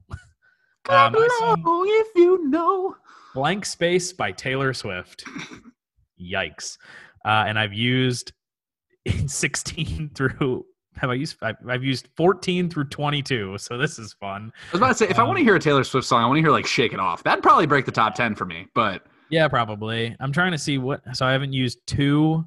Clap 0.86 1.14
my 1.14 1.28
song- 1.40 1.62
along 1.64 1.86
if 1.90 2.08
you 2.16 2.48
know. 2.50 2.96
Blank 3.34 3.66
Space 3.66 4.14
by 4.14 4.32
Taylor 4.32 4.74
Swift. 4.74 5.24
Yikes. 6.22 6.78
Uh, 7.26 7.46
and 7.48 7.58
I've 7.58 7.74
used 7.74 8.34
16 9.28 10.12
through, 10.16 10.66
have 10.98 11.10
I 11.10 11.14
used, 11.16 11.38
I've, 11.42 11.56
I've 11.68 11.84
used 11.84 12.08
14 12.16 12.70
through 12.70 12.86
22. 12.86 13.58
So 13.60 13.78
this 13.78 13.98
is 14.00 14.14
fun. 14.14 14.52
I 14.56 14.72
was 14.72 14.80
about 14.80 14.88
to 14.90 14.94
say 14.96 15.08
if 15.10 15.18
I 15.20 15.24
Um, 15.24 15.28
want 15.30 15.38
to 15.40 15.44
hear 15.44 15.56
a 15.56 15.60
Taylor 15.60 15.84
Swift 15.84 16.08
song, 16.08 16.24
I 16.24 16.28
want 16.28 16.38
to 16.38 16.42
hear 16.42 16.52
like 16.52 16.66
"Shake 16.66 16.94
It 16.94 17.00
Off." 17.00 17.24
That'd 17.24 17.44
probably 17.44 17.66
break 17.66 17.86
the 17.86 17.92
top 17.92 18.16
ten 18.16 18.36
for 18.36 18.46
me. 18.46 18.68
But 18.76 19.06
Yeah, 19.30 19.48
probably. 19.48 20.16
I'm 20.20 20.32
trying 20.32 20.52
to 20.52 20.58
see 20.58 20.78
what, 20.78 21.02
so 21.16 21.26
I 21.26 21.32
haven't 21.32 21.54
used 21.54 21.80
two, 21.88 22.46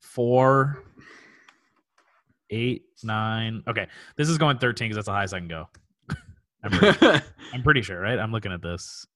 four, 0.00 0.82
eight, 2.50 2.84
nine. 3.02 3.62
Okay. 3.66 3.86
This 4.16 4.28
is 4.28 4.38
going 4.38 4.58
13 4.58 4.86
because 4.88 4.96
that's 4.96 5.06
the 5.06 5.12
highest 5.12 5.34
I 5.34 5.38
can 5.38 5.48
go. 5.48 5.68
I'm 6.64 6.70
pretty, 6.70 7.06
I'm 7.52 7.62
pretty 7.62 7.82
sure, 7.82 7.98
right? 8.00 8.18
I'm 8.18 8.30
looking 8.32 8.52
at 8.52 8.62
this. 8.62 9.06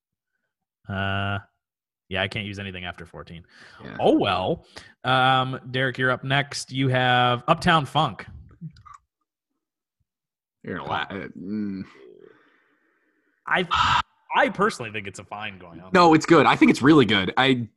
Uh, 0.89 1.39
yeah, 2.09 2.23
I 2.23 2.29
can't 2.29 2.47
use 2.47 2.59
anything 2.59 2.85
after 2.85 3.05
14. 3.07 3.45
Yeah. 3.85 3.97
Oh 4.01 4.17
well. 4.17 4.65
Um, 5.05 5.59
Derek, 5.71 5.99
you're 5.99 6.11
up 6.11 6.25
next. 6.25 6.73
You 6.73 6.89
have 6.89 7.43
Uptown 7.49 7.87
Funk. 7.87 8.27
you're 10.63 10.79
gonna 10.79 10.91
laugh. 10.91 11.11
Mm. 11.11 11.85
I 13.47 13.67
I 14.37 14.49
personally 14.51 14.91
think 14.91 15.07
it's 15.07 15.19
a 15.19 15.25
fine 15.25 15.59
going 15.59 15.81
on. 15.81 15.91
No, 15.93 16.15
it's 16.15 16.27
good. 16.27 16.47
I 16.47 16.57
think 16.57 16.71
it's 16.71 16.83
really 16.83 17.05
good. 17.05 17.33
I 17.37 17.69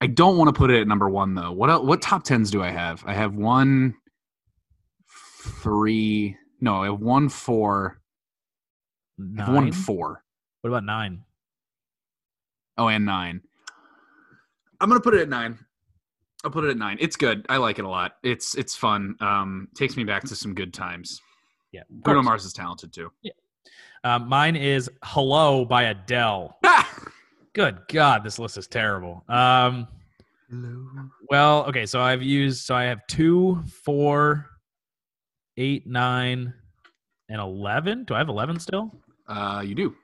I 0.00 0.06
don't 0.08 0.36
want 0.36 0.48
to 0.48 0.52
put 0.52 0.70
it 0.70 0.80
at 0.80 0.88
number 0.88 1.08
one 1.08 1.34
though. 1.34 1.52
What 1.52 1.84
what 1.86 2.02
top 2.02 2.24
tens 2.24 2.50
do 2.50 2.62
I 2.62 2.70
have? 2.70 3.04
I 3.06 3.14
have 3.14 3.34
one, 3.34 3.94
three. 5.62 6.36
No, 6.60 6.82
I 6.82 6.86
have 6.86 7.00
one 7.00 7.28
four. 7.28 8.00
I 9.38 9.44
have 9.44 9.54
one 9.54 9.72
four. 9.72 10.24
What 10.62 10.68
about 10.68 10.84
nine? 10.84 11.22
Oh, 12.78 12.88
and 12.88 13.04
nine. 13.04 13.42
I'm 14.82 14.88
gonna 14.88 15.00
put 15.00 15.14
it 15.14 15.20
at 15.20 15.28
nine. 15.28 15.58
I'll 16.44 16.50
put 16.50 16.64
it 16.64 16.70
at 16.70 16.76
nine. 16.76 16.96
It's 17.00 17.14
good. 17.14 17.46
I 17.48 17.58
like 17.58 17.78
it 17.78 17.84
a 17.84 17.88
lot. 17.88 18.16
It's 18.24 18.56
it's 18.56 18.74
fun. 18.74 19.14
Um, 19.20 19.68
takes 19.76 19.96
me 19.96 20.02
back 20.02 20.24
to 20.24 20.34
some 20.34 20.54
good 20.54 20.74
times. 20.74 21.22
Yeah. 21.70 21.82
Bruno. 21.88 22.22
Mars 22.22 22.44
is 22.44 22.52
talented 22.52 22.92
too. 22.92 23.12
Um, 24.02 24.28
mine 24.28 24.56
is 24.56 24.90
Hello 25.04 25.64
by 25.64 25.84
Adele. 25.84 26.58
Good 27.54 27.78
God, 27.88 28.24
this 28.24 28.38
list 28.38 28.58
is 28.58 28.66
terrible. 28.66 29.24
Um, 29.28 29.86
well, 31.30 31.64
okay, 31.66 31.86
so 31.86 32.00
I've 32.00 32.22
used 32.22 32.64
so 32.64 32.74
I 32.74 32.84
have 32.84 33.06
two, 33.06 33.62
four, 33.84 34.46
eight, 35.56 35.86
nine, 35.86 36.52
and 37.28 37.40
eleven. 37.40 38.04
Do 38.04 38.14
I 38.14 38.18
have 38.18 38.28
eleven 38.28 38.58
still? 38.58 38.90
Uh, 39.28 39.62
you 39.64 39.76
do. 39.76 39.94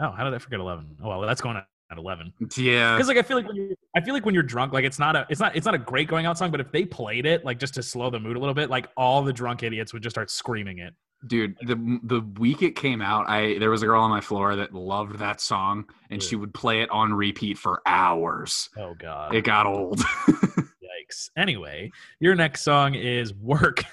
Oh, 0.00 0.10
how 0.10 0.24
did 0.24 0.34
I 0.34 0.38
forget 0.38 0.58
eleven? 0.58 0.96
Oh 1.02 1.08
well, 1.10 1.20
that's 1.20 1.40
going 1.40 1.62
at 1.90 1.98
eleven. 1.98 2.32
Yeah. 2.56 2.94
Because 2.96 3.08
like 3.08 3.16
I 3.18 3.22
feel 3.22 3.36
like 3.36 3.46
when 3.46 3.56
you're, 3.56 3.68
I 3.96 4.00
feel 4.00 4.14
like 4.14 4.24
when 4.24 4.34
you're 4.34 4.42
drunk, 4.42 4.72
like 4.72 4.84
it's 4.84 4.98
not 4.98 5.16
a 5.16 5.26
it's 5.30 5.40
not 5.40 5.54
it's 5.56 5.66
not 5.66 5.74
a 5.74 5.78
great 5.78 6.08
going 6.08 6.26
out 6.26 6.38
song, 6.38 6.50
but 6.50 6.60
if 6.60 6.70
they 6.72 6.84
played 6.84 7.26
it 7.26 7.44
like 7.44 7.58
just 7.58 7.74
to 7.74 7.82
slow 7.82 8.10
the 8.10 8.18
mood 8.20 8.36
a 8.36 8.40
little 8.40 8.54
bit, 8.54 8.70
like 8.70 8.88
all 8.96 9.22
the 9.22 9.32
drunk 9.32 9.62
idiots 9.62 9.92
would 9.92 10.02
just 10.02 10.14
start 10.14 10.30
screaming 10.30 10.78
it. 10.78 10.94
Dude, 11.26 11.56
the 11.62 11.76
the 12.02 12.20
week 12.38 12.60
it 12.62 12.76
came 12.76 13.00
out, 13.00 13.28
I 13.28 13.58
there 13.58 13.70
was 13.70 13.82
a 13.82 13.86
girl 13.86 14.02
on 14.02 14.10
my 14.10 14.20
floor 14.20 14.56
that 14.56 14.74
loved 14.74 15.18
that 15.20 15.40
song, 15.40 15.86
and 16.10 16.22
she 16.22 16.36
would 16.36 16.52
play 16.52 16.82
it 16.82 16.90
on 16.90 17.14
repeat 17.14 17.56
for 17.56 17.80
hours. 17.86 18.68
Oh 18.76 18.94
god, 18.98 19.34
It 19.34 19.42
got 19.42 19.64
old. 19.66 19.98
yikes. 20.28 21.30
Anyway, 21.36 21.90
your 22.20 22.34
next 22.34 22.62
song 22.62 22.94
is 22.94 23.32
"Work." 23.34 23.84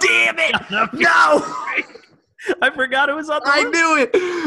Damn 0.00 0.38
it! 0.38 0.52
no, 0.70 0.88
I 2.62 2.70
forgot 2.74 3.08
it 3.08 3.14
was 3.14 3.30
on. 3.30 3.40
The 3.44 3.50
I 3.52 3.60
list. 3.60 3.72
knew 3.72 3.98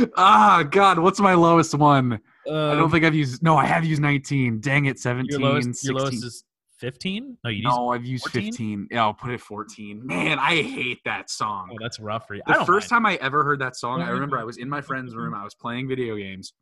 it. 0.05 0.11
Ah, 0.17 0.63
God, 0.69 0.99
what's 0.99 1.19
my 1.19 1.33
lowest 1.35 1.73
one? 1.75 2.19
I 2.47 2.71
Um, 2.71 2.77
don't 2.77 2.89
think 2.89 3.05
I've 3.05 3.15
used. 3.15 3.41
No, 3.43 3.55
I 3.57 3.65
have 3.65 3.85
used 3.85 4.01
19. 4.01 4.59
Dang 4.59 4.85
it, 4.85 4.99
17. 4.99 5.39
your 5.39 5.49
lowest. 5.49 5.67
16. 5.69 5.91
Your 5.91 5.99
lowest 6.01 6.23
is 6.25 6.43
fifteen. 6.77 7.37
No, 7.45 7.49
you 7.49 7.57
used. 7.57 7.65
no, 7.67 7.89
I've 7.93 8.05
used 8.05 8.23
14? 8.25 8.51
15. 8.51 8.87
Yeah, 8.91 9.03
I'll 9.03 9.13
put 9.13 9.31
it 9.31 9.39
14. 9.39 10.05
Man, 10.05 10.37
I 10.39 10.61
hate 10.61 10.99
that 11.05 11.29
song. 11.29 11.69
Oh, 11.71 11.77
that's 11.79 11.99
rough 11.99 12.27
for 12.27 12.35
you. 12.35 12.41
The 12.45 12.65
first 12.65 12.91
mind. 12.91 13.03
time 13.03 13.05
I 13.05 13.15
ever 13.21 13.43
heard 13.45 13.59
that 13.59 13.75
song, 13.77 14.01
I 14.01 14.09
remember. 14.09 14.37
I 14.37 14.43
was 14.43 14.57
in 14.57 14.67
my 14.69 14.81
friend's 14.81 15.15
room. 15.15 15.33
I 15.33 15.43
was 15.43 15.55
playing 15.55 15.87
video 15.87 16.17
games, 16.17 16.53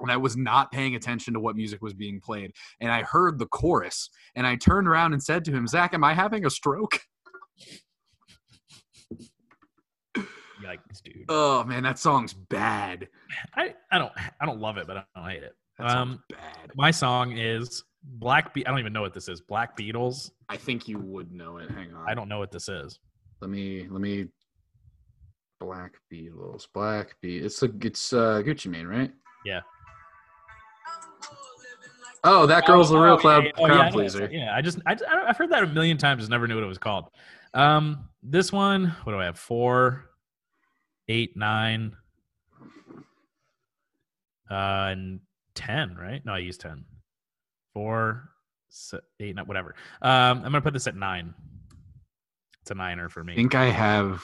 and 0.00 0.10
I 0.10 0.16
was 0.16 0.36
not 0.36 0.72
paying 0.72 0.94
attention 0.94 1.34
to 1.34 1.40
what 1.40 1.54
music 1.56 1.82
was 1.82 1.92
being 1.92 2.18
played. 2.20 2.52
And 2.80 2.90
I 2.90 3.02
heard 3.02 3.38
the 3.38 3.46
chorus, 3.46 4.08
and 4.34 4.46
I 4.46 4.56
turned 4.56 4.88
around 4.88 5.12
and 5.12 5.22
said 5.22 5.44
to 5.44 5.52
him, 5.52 5.66
"Zach, 5.66 5.92
am 5.92 6.02
I 6.04 6.14
having 6.14 6.46
a 6.46 6.50
stroke?" 6.50 7.00
Yikes, 10.72 11.02
dude. 11.02 11.24
Oh 11.28 11.64
man, 11.64 11.82
that 11.82 11.98
song's 11.98 12.32
bad. 12.32 13.08
I, 13.56 13.74
I 13.90 13.98
don't 13.98 14.12
I 14.40 14.46
don't 14.46 14.60
love 14.60 14.76
it, 14.78 14.86
but 14.86 14.96
I 14.98 15.04
don't 15.14 15.30
hate 15.30 15.42
it. 15.42 15.54
Um, 15.78 16.22
bad. 16.30 16.70
My 16.76 16.90
song 16.90 17.36
is 17.36 17.82
Black. 18.04 18.54
Be- 18.54 18.66
I 18.66 18.70
don't 18.70 18.78
even 18.78 18.92
know 18.92 19.02
what 19.02 19.14
this 19.14 19.28
is. 19.28 19.40
Black 19.40 19.76
Beatles. 19.76 20.30
I 20.48 20.56
think 20.56 20.88
you 20.88 20.98
would 20.98 21.32
know 21.32 21.58
it. 21.58 21.70
Hang 21.70 21.92
on. 21.94 22.08
I 22.08 22.14
don't 22.14 22.28
know 22.28 22.38
what 22.38 22.50
this 22.52 22.68
is. 22.68 22.98
Let 23.40 23.50
me. 23.50 23.86
Let 23.90 24.00
me. 24.00 24.26
Black 25.60 25.94
Beatles. 26.12 26.66
Black 26.74 27.16
Beat. 27.20 27.44
It's 27.44 27.62
a. 27.62 27.70
It's 27.80 28.12
uh, 28.12 28.42
Gucci 28.44 28.66
Mane, 28.66 28.86
right? 28.86 29.12
Yeah. 29.44 29.60
Oh, 32.24 32.46
that 32.46 32.66
girl's 32.66 32.92
Oh, 32.92 32.96
a 32.96 33.02
real 33.02 33.14
oh, 33.14 33.18
cloud, 33.18 33.44
yeah, 33.44 33.50
yeah. 33.56 33.62
Oh, 33.62 33.66
crowd 33.66 33.78
yeah, 33.78 33.86
I 33.86 33.90
pleaser. 33.90 34.28
Yeah, 34.30 34.54
I 34.54 34.62
just 34.62 34.78
I, 34.86 34.92
I- 34.92 35.28
I've 35.28 35.36
heard 35.36 35.50
that 35.50 35.64
a 35.64 35.66
million 35.66 35.98
times. 35.98 36.20
Just 36.20 36.30
never 36.30 36.46
knew 36.46 36.54
what 36.54 36.64
it 36.64 36.68
was 36.68 36.78
called. 36.78 37.08
Um, 37.54 38.08
this 38.22 38.52
one. 38.52 38.94
What 39.02 39.12
do 39.12 39.18
I 39.18 39.24
have? 39.24 39.38
Four, 39.38 40.10
eight, 41.12 41.36
nine, 41.36 41.94
uh, 44.50 44.88
and 44.90 45.20
ten. 45.54 45.94
Right? 45.96 46.24
No, 46.24 46.32
I 46.32 46.38
used 46.38 46.60
ten. 46.60 46.84
Four, 47.74 48.28
eight, 49.20 49.36
whatever. 49.46 49.74
Um, 50.00 50.38
I'm 50.38 50.42
gonna 50.44 50.60
put 50.62 50.72
this 50.72 50.86
at 50.86 50.96
nine. 50.96 51.34
It's 52.62 52.70
a 52.70 52.74
niner 52.74 53.08
for 53.08 53.22
me. 53.24 53.34
I 53.34 53.36
think 53.36 53.54
I 53.54 53.66
have. 53.66 54.22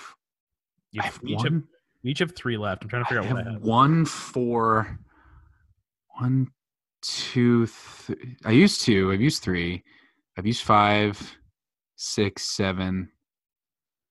You- 0.92 1.02
I 1.02 1.06
have 1.06 1.22
we, 1.22 1.32
each 1.34 1.42
have, 1.42 1.52
one, 1.52 1.64
we 2.02 2.10
each 2.10 2.18
have 2.20 2.34
three 2.34 2.56
left. 2.56 2.82
I'm 2.82 2.88
trying 2.88 3.04
to 3.04 3.06
I 3.06 3.08
figure 3.10 3.22
out 3.28 3.34
what 3.34 3.40
I 3.40 3.44
have 3.44 3.52
have. 3.54 3.62
one 3.62 4.04
for 4.06 4.98
th- 7.66 8.18
I 8.44 8.50
used 8.52 8.80
two. 8.82 9.12
I've 9.12 9.20
used 9.20 9.42
three. 9.42 9.82
I've 10.36 10.46
used 10.46 10.62
five, 10.62 11.36
six, 11.96 12.42
seven, 12.44 13.10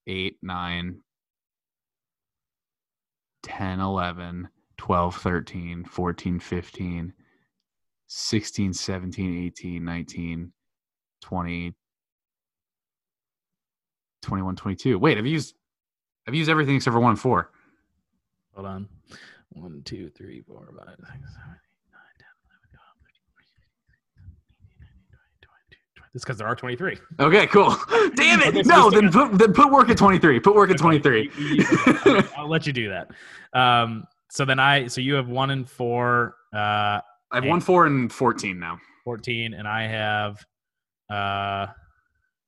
eight, 0.07 0.37
nine, 0.41 0.99
10, 3.43 3.79
11, 3.79 4.49
12, 4.77 5.15
13, 5.15 5.85
14, 5.85 6.39
15, 6.39 7.13
16, 8.07 8.73
17, 8.73 9.45
18, 9.45 9.83
19, 9.83 10.51
20, 11.21 11.73
21, 14.21 14.55
22. 14.55 14.99
Wait, 14.99 15.17
I've 15.17 15.25
used 15.25 15.55
I've 16.27 16.35
used 16.35 16.49
everything 16.49 16.75
except 16.75 16.93
for 16.93 16.99
one 16.99 17.11
and 17.11 17.19
four. 17.19 17.51
Hold 18.53 18.67
on. 18.67 18.89
One, 19.49 19.81
two, 19.85 20.09
three, 20.09 20.41
four, 20.41 20.67
five, 20.77 20.95
six, 20.97 21.07
seven, 21.07 21.55
eight, 21.55 21.87
nine, 21.93 22.17
10, 22.19 22.27
11, 22.51 22.67
12, 22.75 22.97
13, 22.99 23.23
14, 23.31 23.47
15, 23.87 24.35
16, 24.35 24.97
17, 25.07 25.47
18, 25.47 25.57
19, 25.57 25.87
20, 25.95 26.06
21. 26.06 26.06
It's 26.17 26.25
because 26.25 26.39
there 26.39 26.47
are 26.47 26.55
23. 26.55 26.97
Okay, 27.19 27.45
cool. 27.45 27.69
Damn 28.15 28.39
Okay, 28.41 28.59
it! 28.61 28.65
so 28.65 28.71
No, 28.75 28.89
then 28.89 29.11
put 29.11 29.37
then 29.37 29.53
put 29.53 29.71
work 29.71 29.87
at 29.89 29.99
twenty 29.99 30.17
three. 30.17 30.39
Put 30.39 30.55
work 30.55 30.71
at 30.71 30.77
twenty 30.79 30.97
three. 30.97 31.29
You- 31.37 31.57
you- 31.57 31.65
I'll, 32.05 32.23
I'll 32.37 32.49
let 32.49 32.65
you 32.65 32.73
do 32.73 32.89
that. 32.89 33.11
Um, 33.53 34.03
so 34.31 34.43
then 34.43 34.59
I, 34.59 34.87
so 34.87 34.99
you 34.99 35.13
have 35.13 35.27
one 35.29 35.51
and 35.51 35.69
four, 35.69 36.33
uh, 36.55 37.01
I've 37.31 37.45
one, 37.45 37.61
four 37.61 37.85
and 37.85 38.11
fourteen 38.11 38.57
now. 38.57 38.79
14, 39.03 39.53
and 39.53 39.67
I 39.67 39.83
have 39.83 40.43
uh, 41.11 41.67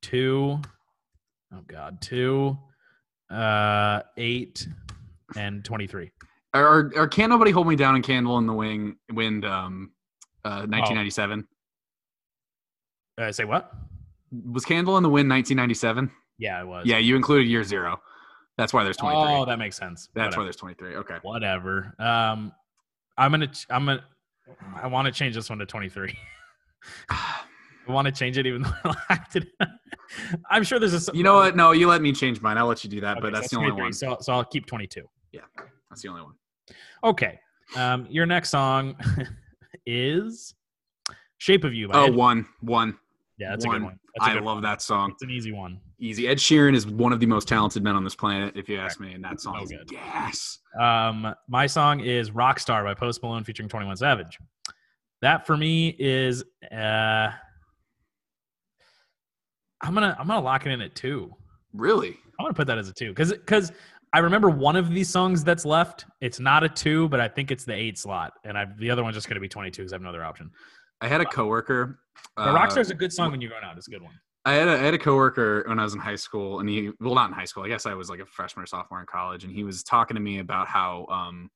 two, 0.02 0.60
oh 1.54 1.62
God, 1.68 2.02
two, 2.02 2.58
uh, 3.30 4.02
eight, 4.18 4.68
and 5.38 5.64
23. 5.64 6.10
Or, 6.56 6.62
are, 6.64 6.92
are 6.98 7.08
Can't 7.08 7.30
Nobody 7.30 7.52
Hold 7.52 7.68
Me 7.68 7.76
Down 7.76 7.94
and 7.94 8.04
Candle 8.04 8.40
in 8.40 8.48
the 8.48 8.54
Wing 8.54 8.96
wind 9.14 9.46
um 9.46 9.92
uh 10.44 10.66
nineteen 10.68 10.96
ninety 10.96 11.12
seven? 11.12 11.48
Uh, 13.20 13.32
say 13.32 13.44
what? 13.44 13.72
Was 14.52 14.64
Candle 14.66 14.98
in 14.98 15.04
the 15.04 15.10
Wind 15.10 15.28
nineteen 15.28 15.58
ninety 15.58 15.74
seven? 15.74 16.12
Yeah, 16.38 16.62
it 16.62 16.68
was. 16.68 16.86
Yeah, 16.86 16.98
you 16.98 17.16
included 17.16 17.48
year 17.48 17.64
zero. 17.64 18.00
That's 18.58 18.74
why 18.74 18.84
there's 18.84 18.98
twenty 18.98 19.16
three. 19.22 19.34
Oh, 19.34 19.46
that 19.46 19.60
makes 19.60 19.76
sense. 19.76 20.10
That's 20.14 20.28
Whatever. 20.28 20.38
why 20.42 20.44
there's 20.46 20.56
twenty 20.56 20.76
three. 20.76 20.96
Okay. 20.96 21.18
whatever. 21.22 21.94
Um, 22.00 22.52
I'm 23.18 23.32
gonna, 23.32 23.52
I'm 23.70 23.86
gonna, 23.86 24.04
I 24.82 24.88
want 24.88 25.06
to 25.08 25.12
change 25.12 25.36
this 25.36 25.50
one 25.50 25.60
to 25.60 25.66
23. 25.66 26.18
I 27.10 27.92
want 27.92 28.06
to 28.06 28.12
change 28.12 28.38
it, 28.38 28.46
even 28.46 28.62
though 28.62 28.72
I 28.84 28.96
liked 29.10 29.36
it. 29.36 29.48
I'm 30.50 30.64
sure 30.64 30.80
there's 30.80 31.10
a. 31.10 31.12
You 31.16 31.24
know 31.24 31.36
what? 31.36 31.56
No, 31.56 31.72
you 31.72 31.88
let 31.88 32.02
me 32.02 32.14
change 32.14 32.40
mine. 32.42 32.58
I'll 32.58 32.68
let 32.68 32.84
you 32.84 32.90
do 32.90 33.02
that, 33.02 33.18
Okay, 33.18 33.22
but 33.22 33.34
so 33.34 33.40
that's 33.40 33.50
the 33.52 33.58
only 33.58 33.72
one. 33.72 33.92
So, 33.94 34.18
so 34.22 34.34
I'll 34.34 34.44
keep 34.46 34.66
22. 34.68 35.02
Yeah, 35.32 35.42
That's 35.90 36.02
the 36.02 36.08
only 36.10 36.22
one. 36.22 36.34
Okay. 37.04 37.40
Um, 37.76 38.08
your 38.10 38.26
next 38.26 38.50
song 38.50 38.96
is 39.86 40.54
"Shape 41.40 41.64
of 41.64 41.74
You." 41.74 41.88
By 41.88 42.00
Oh, 42.00 42.06
Ed- 42.06 42.16
one, 42.16 42.48
one. 42.62 42.98
Yeah, 43.40 43.50
that's 43.52 43.66
a 43.66 43.70
good 43.70 43.82
one. 43.84 43.98
A 44.20 44.24
I 44.24 44.34
good 44.34 44.44
love 44.44 44.56
one. 44.58 44.64
that 44.64 44.82
song. 44.82 45.12
It's 45.12 45.24
an 45.24 45.32
easy 45.32 45.52
one. 45.52 45.80
Easy. 46.00 46.28
Ed 46.28 46.38
Sheeran 46.38 46.76
is 46.76 46.86
one 46.86 47.12
of 47.14 47.20
the 47.20 47.26
most 47.26 47.48
talented 47.48 47.84
men 47.84 47.96
on 47.96 48.04
this 48.04 48.16
planet, 48.16 48.56
if 48.56 48.70
you 48.70 48.78
ask 48.78 49.00
me, 49.00 49.14
and 49.14 49.24
that 49.24 49.40
song 49.42 49.56
So 49.58 49.64
is 49.64 49.70
good. 49.72 49.92
yes. 49.92 50.60
Um, 50.80 51.34
my 51.48 51.66
song 51.68 52.00
is 52.02 52.32
"Rockstar" 52.32 52.84
by 52.84 52.94
Post 52.94 53.24
Malone 53.24 53.44
featuring 53.44 53.70
21 53.70 53.98
Savage. 53.98 54.38
That 55.22 55.46
for 55.48 55.58
me 55.58 55.96
is 56.00 56.44
uh, 56.72 57.30
I'm 59.82 59.94
gonna 59.94 60.16
I'm 60.20 60.28
gonna 60.28 60.42
lock 60.42 60.66
it 60.66 60.72
in 60.72 60.82
at 60.82 60.96
two. 60.96 61.34
Really? 61.74 62.18
I'm 62.40 62.46
gonna 62.46 62.54
put 62.54 62.68
that 62.68 62.78
as 62.78 62.90
a 62.90 62.94
two 62.94 63.10
because 63.10 63.32
because 63.32 63.72
I 64.14 64.20
remember 64.20 64.50
one 64.50 64.76
of 64.76 64.90
these 64.90 65.10
songs 65.10 65.44
that's 65.44 65.66
left. 65.66 66.06
It's 66.22 66.40
not 66.40 66.64
a 66.64 66.70
two, 66.70 67.08
but 67.10 67.20
I 67.20 67.28
think 67.28 67.52
it's 67.52 67.64
the 67.66 67.74
eight 67.76 67.98
slot, 67.98 68.34
and 68.44 68.58
I 68.58 68.66
the 68.78 68.90
other 68.90 69.04
one's 69.04 69.16
just 69.16 69.28
gonna 69.30 69.40
be 69.40 69.48
22 69.50 69.82
because 69.82 69.94
I 69.94 69.96
have 69.96 70.02
no 70.02 70.10
other 70.10 70.24
option. 70.24 70.50
I 71.02 71.08
had 71.08 71.22
a 71.22 71.26
coworker. 71.26 72.00
Uh, 72.38 72.54
Rockstar's 72.54 72.90
a 72.90 72.96
good 72.96 73.14
song 73.14 73.32
when 73.32 73.42
you're 73.42 73.50
going 73.50 73.64
out. 73.64 73.78
It's 73.78 73.88
a 73.88 73.92
good 73.92 74.02
one. 74.02 74.14
I 74.46 74.54
had 74.54 74.68
a, 74.68 74.72
I 74.72 74.78
had 74.78 74.94
a 74.94 74.98
coworker 74.98 75.64
when 75.68 75.80
I 75.80 75.84
was 75.84 75.94
in 75.94 76.00
high 76.00 76.16
school, 76.16 76.60
and 76.60 76.70
he 76.70 76.92
well 77.00 77.16
not 77.16 77.30
in 77.30 77.34
high 77.34 77.46
school. 77.46 77.64
I 77.64 77.68
guess 77.68 77.86
I 77.86 77.94
was 77.94 78.10
like 78.10 78.20
a 78.20 78.26
freshman 78.26 78.64
or 78.64 78.68
sophomore 78.68 79.00
in 79.00 79.06
college, 79.06 79.44
and 79.44 79.54
he 79.54 79.64
was 79.64 79.84
talking 79.84 80.16
to 80.16 80.22
me 80.22 80.40
about 80.40 80.68
how 80.68 81.06
um, 81.12 81.50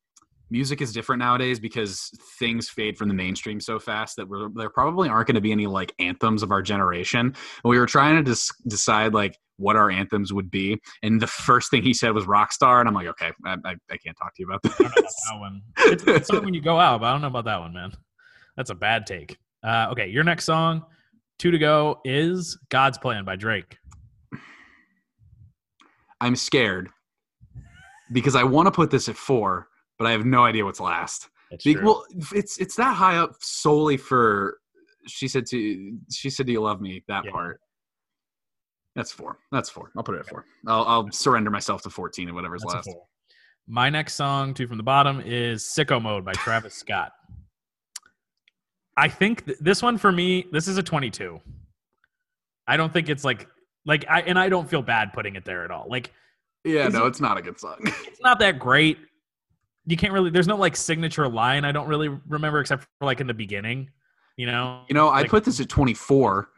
music 0.49 0.81
is 0.81 0.91
different 0.93 1.19
nowadays 1.19 1.59
because 1.59 2.11
things 2.37 2.69
fade 2.69 2.97
from 2.97 3.07
the 3.07 3.13
mainstream 3.13 3.59
so 3.59 3.79
fast 3.79 4.17
that 4.17 4.27
we're, 4.27 4.49
there 4.53 4.69
probably 4.69 5.09
aren't 5.09 5.27
going 5.27 5.35
to 5.35 5.41
be 5.41 5.51
any 5.51 5.65
like 5.65 5.93
anthems 5.99 6.43
of 6.43 6.51
our 6.51 6.61
generation. 6.61 7.27
And 7.27 7.35
we 7.63 7.79
were 7.79 7.87
trying 7.87 8.17
to 8.17 8.23
dis- 8.23 8.51
decide 8.67 9.13
like 9.13 9.39
what 9.57 9.75
our 9.75 9.89
anthems 9.89 10.33
would 10.33 10.51
be, 10.51 10.79
and 11.01 11.21
the 11.21 11.27
first 11.27 11.71
thing 11.71 11.83
he 11.83 11.93
said 11.93 12.11
was 12.13 12.25
Rockstar, 12.25 12.79
and 12.79 12.87
I'm 12.87 12.93
like, 12.93 13.07
okay, 13.07 13.31
I, 13.45 13.55
I, 13.65 13.75
I 13.89 13.97
can't 13.97 14.17
talk 14.17 14.35
to 14.35 14.43
you 14.43 14.47
about 14.47 14.61
I 14.65 14.69
don't 14.69 14.83
know 14.83 14.87
about 14.87 15.13
that 15.29 15.39
one. 15.39 15.61
It's 16.15 16.29
good 16.29 16.43
when 16.43 16.53
you 16.53 16.61
go 16.61 16.79
out, 16.79 16.99
but 17.01 17.07
I 17.07 17.11
don't 17.13 17.21
know 17.21 17.27
about 17.27 17.45
that 17.45 17.59
one, 17.59 17.73
man. 17.73 17.93
That's 18.57 18.69
a 18.69 18.75
bad 18.75 19.05
take. 19.05 19.37
Uh, 19.63 19.87
okay, 19.91 20.07
your 20.07 20.23
next 20.23 20.45
song, 20.45 20.83
two 21.39 21.51
to 21.51 21.57
go, 21.57 21.99
is 22.05 22.57
"God's 22.69 22.97
Plan" 22.97 23.25
by 23.25 23.35
Drake. 23.35 23.77
I'm 26.21 26.35
scared 26.35 26.89
because 28.11 28.35
I 28.35 28.43
want 28.43 28.67
to 28.67 28.71
put 28.71 28.91
this 28.91 29.09
at 29.09 29.15
four, 29.17 29.67
but 29.97 30.07
I 30.07 30.11
have 30.11 30.25
no 30.25 30.43
idea 30.45 30.63
what's 30.65 30.79
last. 30.79 31.29
That's 31.51 31.63
Be- 31.63 31.73
true. 31.75 31.83
well, 31.85 32.05
it's 32.33 32.57
it's 32.59 32.75
that 32.75 32.93
high 32.95 33.17
up 33.17 33.35
solely 33.41 33.97
for 33.97 34.57
she 35.07 35.27
said 35.27 35.45
to 35.47 35.97
she 36.11 36.29
said, 36.29 36.45
"Do 36.45 36.51
you 36.51 36.61
love 36.61 36.81
me?" 36.81 37.03
That 37.07 37.25
Yeah. 37.25 37.31
part. 37.31 37.59
That's 38.95 39.11
four. 39.11 39.39
That's 39.51 39.69
four. 39.69 39.91
I'll 39.97 40.03
put 40.03 40.15
it 40.15 40.19
at 40.19 40.27
four. 40.27 40.45
I'll, 40.67 40.83
I'll 40.85 41.11
surrender 41.11 41.49
myself 41.49 41.81
to 41.83 41.89
fourteen 41.89 42.27
and 42.27 42.35
whatever's 42.35 42.61
That's 42.63 42.87
left. 42.87 42.97
My 43.67 43.89
next 43.89 44.13
song, 44.15 44.53
two 44.53 44.67
from 44.67 44.77
the 44.77 44.83
bottom, 44.83 45.21
is 45.25 45.63
"Sicko 45.63 46.01
Mode" 46.01 46.23
by 46.23 46.33
Travis 46.33 46.75
Scott. 46.75 47.11
I 48.97 49.07
think 49.07 49.45
th- 49.45 49.57
this 49.59 49.81
one 49.81 49.97
for 49.97 50.11
me, 50.11 50.45
this 50.51 50.67
is 50.67 50.77
a 50.77 50.83
22. 50.83 51.39
I 52.67 52.77
don't 52.77 52.91
think 52.93 53.09
it's 53.09 53.23
like 53.23 53.47
like 53.85 54.05
I 54.09 54.21
and 54.21 54.37
I 54.39 54.49
don't 54.49 54.69
feel 54.69 54.81
bad 54.81 55.13
putting 55.13 55.35
it 55.35 55.45
there 55.45 55.63
at 55.65 55.71
all. 55.71 55.87
Like 55.89 56.11
Yeah, 56.63 56.87
no, 56.87 57.05
it- 57.05 57.09
it's 57.09 57.19
not 57.21 57.37
a 57.37 57.41
good 57.41 57.59
song. 57.59 57.77
it's 57.83 58.21
not 58.21 58.39
that 58.39 58.59
great. 58.59 58.97
You 59.85 59.97
can't 59.97 60.13
really. 60.13 60.29
There's 60.29 60.47
no 60.47 60.55
like 60.55 60.75
signature 60.77 61.27
line. 61.27 61.65
I 61.65 61.71
don't 61.73 61.87
really 61.87 62.07
remember 62.29 62.59
except 62.61 62.83
for 62.83 63.05
like 63.05 63.19
in 63.19 63.27
the 63.27 63.33
beginning. 63.33 63.89
You 64.37 64.45
know. 64.47 64.83
you 64.89 64.93
know, 64.95 65.09
I 65.09 65.21
Like- 65.21 65.29
put 65.29 65.43
this 65.43 65.59
at 65.59 65.69
twenty 65.69 65.93
four 65.93 66.49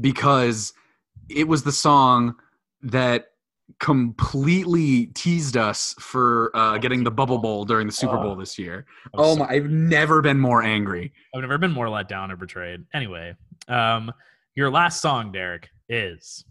because 0.00 0.72
it 1.28 1.46
was 1.46 1.62
the 1.62 1.72
song 1.72 2.34
that 2.82 3.30
completely 3.80 5.06
teased 5.06 5.56
us 5.56 5.94
for 5.98 6.50
uh, 6.56 6.78
getting 6.78 7.04
the 7.04 7.10
bubble 7.10 7.38
bowl 7.38 7.64
during 7.64 7.86
the 7.86 7.92
Super 7.92 8.16
Bowl 8.16 8.32
Oh. 8.32 8.36
this 8.36 8.58
year. 8.58 8.86
Oh 9.14 9.36
my! 9.36 9.46
I've 9.48 9.70
never 9.70 10.20
been 10.22 10.38
more 10.38 10.62
angry. 10.62 11.12
I've 11.34 11.40
never 11.42 11.58
been 11.58 11.72
more 11.72 11.88
let 11.88 12.08
down 12.08 12.30
or 12.30 12.36
betrayed. 12.36 12.84
Anyway, 12.92 13.34
um, 13.68 14.12
your 14.54 14.70
last 14.70 15.00
song, 15.00 15.32
Derek, 15.32 15.68
is 15.88 16.44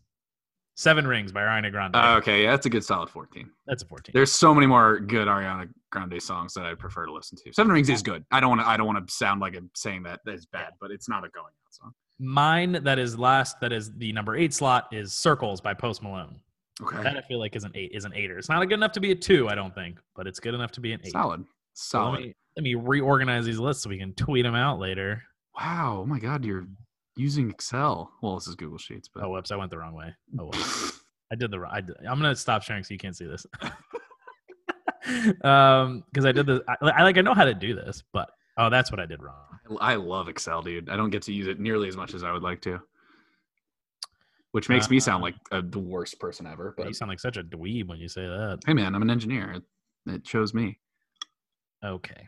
Seven 0.76 1.06
Rings 1.08 1.32
by 1.32 1.42
Ariana 1.42 1.72
Grande. 1.72 1.96
Uh, 1.96 2.16
okay, 2.18 2.44
yeah, 2.44 2.52
that's 2.52 2.66
a 2.66 2.70
good 2.70 2.84
solid 2.84 3.10
fourteen. 3.10 3.50
That's 3.68 3.84
a 3.84 3.86
14. 3.88 4.12
There's 4.14 4.32
so 4.32 4.54
many 4.54 4.68
more 4.68 5.00
good 5.00 5.28
Ariana 5.28 5.70
Grande 5.92 6.22
songs 6.22 6.54
that 6.56 6.66
I 6.66 6.74
prefer 6.76 7.06
to 7.06 7.14
listen 7.14 7.38
to. 7.44 7.54
Seven 7.54 7.72
Rings 7.72 7.90
is 7.90 8.02
good. 8.02 8.26
I 8.32 8.40
don't 8.40 8.50
want 8.50 8.62
to. 8.62 8.68
I 8.68 8.78
don't 8.78 8.88
want 8.88 9.06
to 9.08 9.14
sound 9.14 9.40
like 9.42 9.56
I'm 9.56 9.70
saying 9.76 10.04
that 10.04 10.22
that's 10.26 10.46
bad, 10.46 10.72
but 10.82 10.92
it's 10.92 11.08
not 11.08 11.24
a 11.24 11.30
going 11.30 11.46
out 11.46 11.74
song. 11.74 11.94
Mine 12.20 12.80
that 12.84 13.00
is 13.00 13.18
last, 13.18 13.60
that 13.60 13.74
is 13.74 13.92
the 13.98 14.12
number 14.14 14.36
eight 14.36 14.54
slot, 14.54 14.88
is 14.92 15.14
Circles 15.14 15.60
by 15.62 15.74
Post 15.74 16.04
Malone. 16.04 16.36
Okay, 16.82 17.04
That 17.04 17.18
I 17.18 17.22
feel 17.22 17.40
like 17.40 17.56
is 17.56 17.64
an 17.66 17.72
eight, 17.76 17.92
is 17.94 18.04
an 18.06 18.14
eighter. 18.16 18.38
It's 18.38 18.50
not 18.50 18.62
good 18.64 18.74
enough 18.74 18.94
to 18.94 19.00
be 19.00 19.12
a 19.12 19.16
two, 19.16 19.48
I 19.48 19.56
don't 19.56 19.74
think, 19.76 20.00
but 20.16 20.26
it's 20.28 20.40
good 20.40 20.54
enough 20.56 20.72
to 20.72 20.82
be 20.82 20.92
an 20.94 21.02
eight. 21.04 21.12
solid, 21.12 21.46
So 21.74 22.00
let 22.00 22.04
solid. 22.06 22.20
me, 22.22 22.36
let 22.58 22.64
me 22.64 22.76
reorganize 22.76 23.46
these 23.46 23.60
lists 23.60 23.84
so 23.84 23.90
we 23.90 23.98
can 24.00 24.14
tweet 24.14 24.44
them 24.44 24.56
out 24.56 24.80
later. 24.80 25.22
Wow. 25.60 26.00
Oh 26.02 26.06
my 26.08 26.18
God, 26.20 26.44
you're 26.44 26.66
using 27.16 27.50
Excel. 27.52 28.12
Well, 28.24 28.36
this 28.36 28.48
is 28.48 28.56
Google 28.56 28.80
Sheets, 28.80 29.08
but 29.14 29.24
Oh, 29.24 29.30
whoops, 29.30 29.52
I 29.52 29.56
went 29.56 29.70
the 29.70 29.78
wrong 29.78 29.94
way. 29.94 30.14
Oh, 30.40 30.50
well. 30.52 30.92
I 31.32 31.36
did 31.36 31.52
the 31.52 31.60
wrong. 31.60 31.72
I 31.74 31.78
I'm 32.10 32.20
gonna 32.20 32.36
stop 32.36 32.64
sharing 32.64 32.84
so 32.84 32.94
you 32.94 33.00
can't 33.00 33.16
see 33.16 33.26
this. 33.26 33.46
um, 35.44 36.04
because 36.12 36.26
I 36.26 36.32
did 36.32 36.46
the. 36.46 36.64
I, 36.68 36.76
I 36.92 37.04
like. 37.04 37.18
I 37.18 37.22
know 37.22 37.34
how 37.34 37.46
to 37.46 37.54
do 37.54 37.74
this, 37.76 38.04
but 38.14 38.30
oh, 38.58 38.70
that's 38.70 38.92
what 38.92 39.00
I 39.00 39.06
did 39.06 39.22
wrong. 39.22 39.36
I 39.82 39.96
love 39.96 40.28
Excel, 40.30 40.62
dude. 40.62 40.90
I 40.90 40.96
don't 40.96 41.10
get 41.10 41.22
to 41.24 41.34
use 41.34 41.48
it 41.48 41.60
nearly 41.60 41.88
as 41.88 41.96
much 41.98 42.14
as 42.14 42.24
I 42.24 42.32
would 42.32 42.44
like 42.44 42.62
to, 42.62 42.80
which 44.54 44.70
makes 44.70 44.90
me 44.90 45.00
sound 45.00 45.22
Uh, 45.22 45.26
like 45.26 45.36
a, 45.52 45.62
the 45.62 45.78
worst 45.80 46.20
person 46.20 46.48
ever. 46.48 46.74
But 46.78 46.88
You 46.88 46.94
sound 46.94 47.10
like 47.10 47.20
such 47.20 47.38
a 47.38 47.44
dweeb 47.44 47.88
when 47.88 48.00
you 48.00 48.08
say 48.08 48.22
that. 48.26 48.60
hey, 48.66 48.74
man, 48.74 48.96
I'm 48.96 49.02
an 49.04 49.10
engineer. 49.12 49.52
It, 49.52 49.64
it 50.14 50.28
shows 50.28 50.54
me. 50.54 50.80
Okay. 51.86 52.28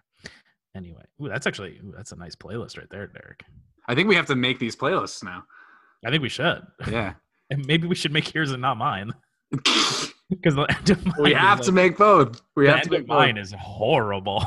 Anyway, 0.76 1.04
ooh, 1.22 1.30
that's 1.30 1.48
actually 1.48 1.78
ooh, 1.84 1.94
that's 1.96 2.12
a 2.12 2.16
nice 2.18 2.36
playlist 2.36 2.78
right 2.78 2.90
there, 2.92 3.08
Derek. 3.08 3.44
I 3.88 3.96
think 3.96 4.10
we 4.10 4.16
have 4.16 4.26
to 4.26 4.36
make 4.36 4.60
these 4.60 4.76
playlists 4.76 5.24
now. 5.24 5.44
I 6.06 6.10
think 6.12 6.22
we 6.22 6.30
should, 6.30 6.62
Yeah. 6.92 7.14
and 7.50 7.66
maybe 7.66 7.88
we 7.88 7.96
should 7.96 8.12
make 8.12 8.34
yours 8.34 8.52
and 8.52 8.62
not 8.62 8.78
mine, 8.78 9.14
because 9.52 10.56
the 10.56 10.66
end 10.70 10.90
of 10.90 11.06
mine 11.06 11.16
we 11.22 11.34
have 11.34 11.60
like- 11.60 11.66
to 11.68 11.72
make 11.72 11.98
both. 11.98 12.42
We 12.56 12.68
have 12.68 12.82
to 12.82 12.90
make 12.90 13.08
both. 13.08 13.18
mine 13.20 13.38
is 13.38 13.54
horrible. 13.58 14.44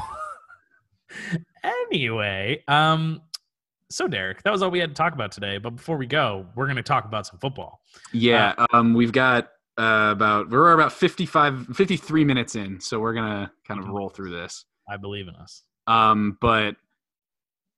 anyway, 1.62 2.62
um, 2.68 3.22
so 3.90 4.06
Derek, 4.08 4.42
that 4.42 4.50
was 4.50 4.62
all 4.62 4.70
we 4.70 4.78
had 4.78 4.90
to 4.90 4.94
talk 4.94 5.14
about 5.14 5.32
today. 5.32 5.58
But 5.58 5.70
before 5.76 5.96
we 5.96 6.06
go, 6.06 6.46
we're 6.54 6.66
going 6.66 6.76
to 6.76 6.82
talk 6.82 7.04
about 7.04 7.26
some 7.26 7.38
football. 7.38 7.80
Yeah, 8.12 8.54
um, 8.72 8.94
we've 8.94 9.12
got 9.12 9.48
uh, 9.78 10.10
about 10.12 10.50
we're 10.50 10.72
about 10.72 10.92
55, 10.92 11.68
53 11.74 12.24
minutes 12.24 12.54
in, 12.56 12.80
so 12.80 12.98
we're 12.98 13.14
gonna 13.14 13.50
kind 13.66 13.80
of 13.80 13.88
roll 13.88 14.08
through 14.08 14.30
this. 14.32 14.64
I 14.88 14.96
believe 14.96 15.28
in 15.28 15.34
us. 15.36 15.62
Um, 15.86 16.36
but 16.40 16.76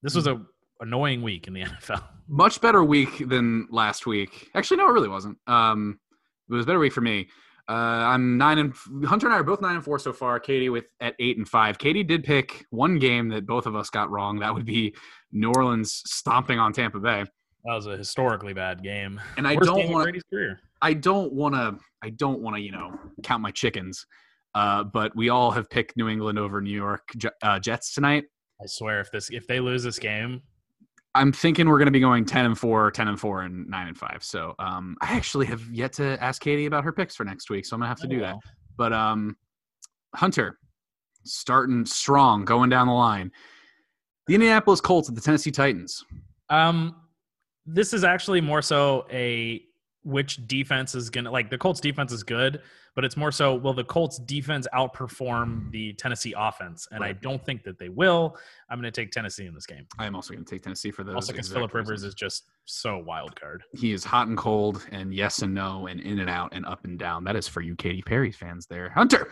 This 0.03 0.15
was 0.15 0.27
a 0.27 0.41
annoying 0.81 1.23
week 1.23 1.47
in 1.47 1.53
the 1.53 1.61
NFL. 1.65 2.03
much 2.27 2.61
better 2.61 2.83
week 2.83 3.29
than 3.29 3.69
last 3.71 4.07
week. 4.07 4.49
Actually, 4.55 4.79
no, 4.79 4.89
it 4.89 4.93
really 4.93 5.09
wasn't. 5.09 5.37
Um, 5.47 6.01
it 6.49 6.55
was 6.55 6.65
a 6.65 6.67
better 6.67 6.79
week 6.79 6.93
for 6.93 7.03
me. 7.03 7.29
Uh, 7.71 8.05
I'm 8.05 8.37
nine 8.37 8.59
and 8.59 8.75
Hunter 9.07 9.29
and 9.29 9.35
I 9.35 9.39
are 9.39 9.45
both 9.45 9.61
nine 9.61 9.77
and 9.77 9.85
four 9.85 10.01
so 10.01 10.13
far. 10.13 10.41
Katie 10.41 10.71
with 10.71 10.87
at 11.01 11.15
eight 11.21 11.37
and 11.39 11.49
five. 11.49 11.79
Katie 11.79 12.03
did 12.03 12.25
pick 12.25 12.67
one 12.71 12.99
game 12.99 13.29
that 13.29 13.47
both 13.47 13.67
of 13.67 13.77
us 13.77 13.91
got 13.91 14.11
wrong. 14.11 14.41
That 14.41 14.53
would 14.53 14.67
be 14.67 14.93
New 15.31 15.53
Orleans 15.55 16.03
stomping 16.05 16.59
on 16.59 16.73
Tampa 16.73 16.99
Bay. 16.99 17.25
That 17.65 17.75
was 17.75 17.87
a 17.87 17.97
historically 17.97 18.55
bad 18.55 18.83
game. 18.83 19.21
And 19.37 19.47
I 19.47 19.55
Worst 19.55 19.67
don't 19.67 19.89
want 19.89 20.17
to. 20.33 20.57
I 20.83 20.95
don't 20.95 21.33
want 21.33 21.55
to. 21.55 21.79
I 22.03 22.11
don't 22.11 22.41
want 22.41 22.57
to. 22.57 22.61
You 22.61 22.73
know, 22.73 22.99
count 23.23 23.41
my 23.41 23.53
chickens. 23.53 24.05
Uh, 24.53 24.83
but 24.83 25.15
we 25.15 25.29
all 25.29 25.53
have 25.53 25.71
picked 25.71 25.97
New 25.97 26.09
England 26.09 26.41
over 26.41 26.61
New 26.61 26.75
York 26.75 27.09
uh, 27.41 27.61
Jets 27.61 27.95
tonight. 27.95 28.25
I 28.61 28.67
swear, 28.67 29.01
if 29.01 29.13
this 29.13 29.31
if 29.31 29.47
they 29.47 29.61
lose 29.61 29.85
this 29.85 30.01
game, 30.01 30.43
I'm 31.15 31.33
thinking 31.33 31.69
we're 31.69 31.79
going 31.79 31.87
to 31.87 31.93
be 31.93 32.01
going 32.01 32.25
10 32.25 32.47
and 32.47 32.59
4, 32.59 32.91
10 32.91 33.09
and 33.09 33.19
4, 33.19 33.43
and 33.43 33.69
9 33.69 33.89
and 33.89 33.99
5. 33.99 34.19
So 34.23 34.55
um, 34.59 34.97
I 35.01 35.17
actually 35.17 35.47
have 35.47 35.63
yet 35.73 35.93
to 35.95 36.23
ask 36.23 36.41
Katie 36.41 36.67
about 36.67 36.85
her 36.85 36.93
picks 36.93 37.17
for 37.17 37.25
next 37.25 37.51
week. 37.51 37.67
So 37.67 37.75
I'm 37.75 37.81
going 37.81 37.87
to 37.87 37.89
have 37.89 38.01
to 38.01 38.07
oh 38.07 38.11
do 38.11 38.21
that. 38.21 38.37
But 38.77 38.93
um, 38.93 39.37
Hunter, 40.15 40.59
starting 41.25 41.85
strong, 41.85 42.45
going 42.45 42.71
down 42.71 42.87
the 42.87 42.93
line. 42.93 43.33
The 44.27 44.35
Indianapolis 44.35 44.81
Colts 44.81 45.09
at 45.09 45.15
the 45.15 45.21
Tennessee 45.21 45.51
Titans. 45.51 46.05
Um, 46.49 46.95
this 47.67 47.93
is 47.93 48.05
actually 48.05 48.41
more 48.41 48.63
so 48.63 49.07
a 49.11 49.63
which 50.03 50.47
defense 50.47 50.95
is 50.95 51.11
gonna 51.11 51.31
like 51.31 51.51
the 51.51 51.59
Colts 51.59 51.81
defense 51.81 52.13
is 52.13 52.23
good, 52.23 52.63
but 52.95 53.05
it's 53.05 53.17
more 53.17 53.33
so 53.33 53.55
will 53.55 53.75
the 53.75 53.85
Colts 53.85 54.19
defense 54.19 54.67
outperform 54.75 55.71
the 55.71 55.93
Tennessee 55.95 56.35
offense? 56.37 56.89
And 56.91 57.05
I 57.05 57.13
don't 57.13 57.45
think 57.45 57.63
that 57.65 57.79
they 57.79 57.89
will. 57.89 58.37
I'm 58.69 58.79
gonna 58.79 58.91
take 58.91 59.11
Tennessee 59.11 59.47
in 59.47 59.55
this 59.55 59.67
game. 59.67 59.87
I 59.99 60.07
am 60.07 60.15
also 60.15 60.33
going 60.33 60.45
to 60.45 60.51
take 60.51 60.63
Tennessee 60.63 60.91
for 60.91 61.05
those. 61.05 61.15
Also, 61.15 61.33
because 61.33 61.53
Philip 61.53 61.73
Rivers 61.75 62.05
is 62.05 62.15
just 62.15 62.51
so 62.65 62.99
wild 62.99 63.39
card. 63.39 63.63
He 63.73 63.93
is 63.93 64.05
hot 64.05 64.29
and 64.29 64.37
cold, 64.37 64.87
and 64.91 65.15
yes 65.15 65.43
and 65.43 65.55
no, 65.55 65.87
and 65.87 66.01
in 66.01 66.21
and 66.21 66.31
out, 66.31 66.53
and 66.53 66.65
up 66.67 66.85
and 66.85 66.99
down. 66.99 67.25
That 67.25 67.37
is 67.37 67.49
for 67.49 67.61
you, 67.61 67.75
Katy 67.75 68.03
Perry 68.03 68.33
fans 68.33 68.67
there. 68.67 68.91
Hunter, 68.91 69.31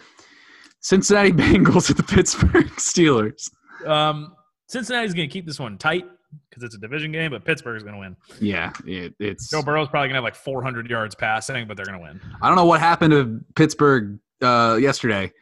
Cincinnati 0.81 1.33
Bengals 1.33 1.91
at 1.91 1.97
the 1.97 2.03
Pittsburgh 2.03 2.69
Steelers. 2.77 3.51
Um, 3.87 4.35
Cincinnati's 4.69 5.15
gonna 5.15 5.29
keep 5.29 5.47
this 5.47 5.59
one 5.59 5.79
tight 5.79 6.05
because 6.49 6.63
it's 6.63 6.75
a 6.75 6.79
division 6.79 7.13
game, 7.13 7.31
but 7.31 7.45
Pittsburgh's 7.45 7.83
gonna 7.83 7.99
win. 7.99 8.17
Yeah, 8.41 8.73
it, 8.87 9.15
it's. 9.19 9.51
Joe 9.51 9.63
Burrow's 9.63 9.89
probably 9.89 10.09
gonna 10.09 10.19
have 10.19 10.25
like 10.25 10.35
400 10.35 10.89
yards 10.89 11.15
passing, 11.15 11.67
but 11.67 11.77
they're 11.77 11.87
gonna 11.87 12.01
win. 12.01 12.21
I 12.43 12.49
don't 12.49 12.57
know 12.57 12.67
what 12.67 12.81
happened 12.81 13.13
to 13.13 13.41
Pittsburgh 13.55 14.19
uh, 14.43 14.79
yesterday, 14.81 15.33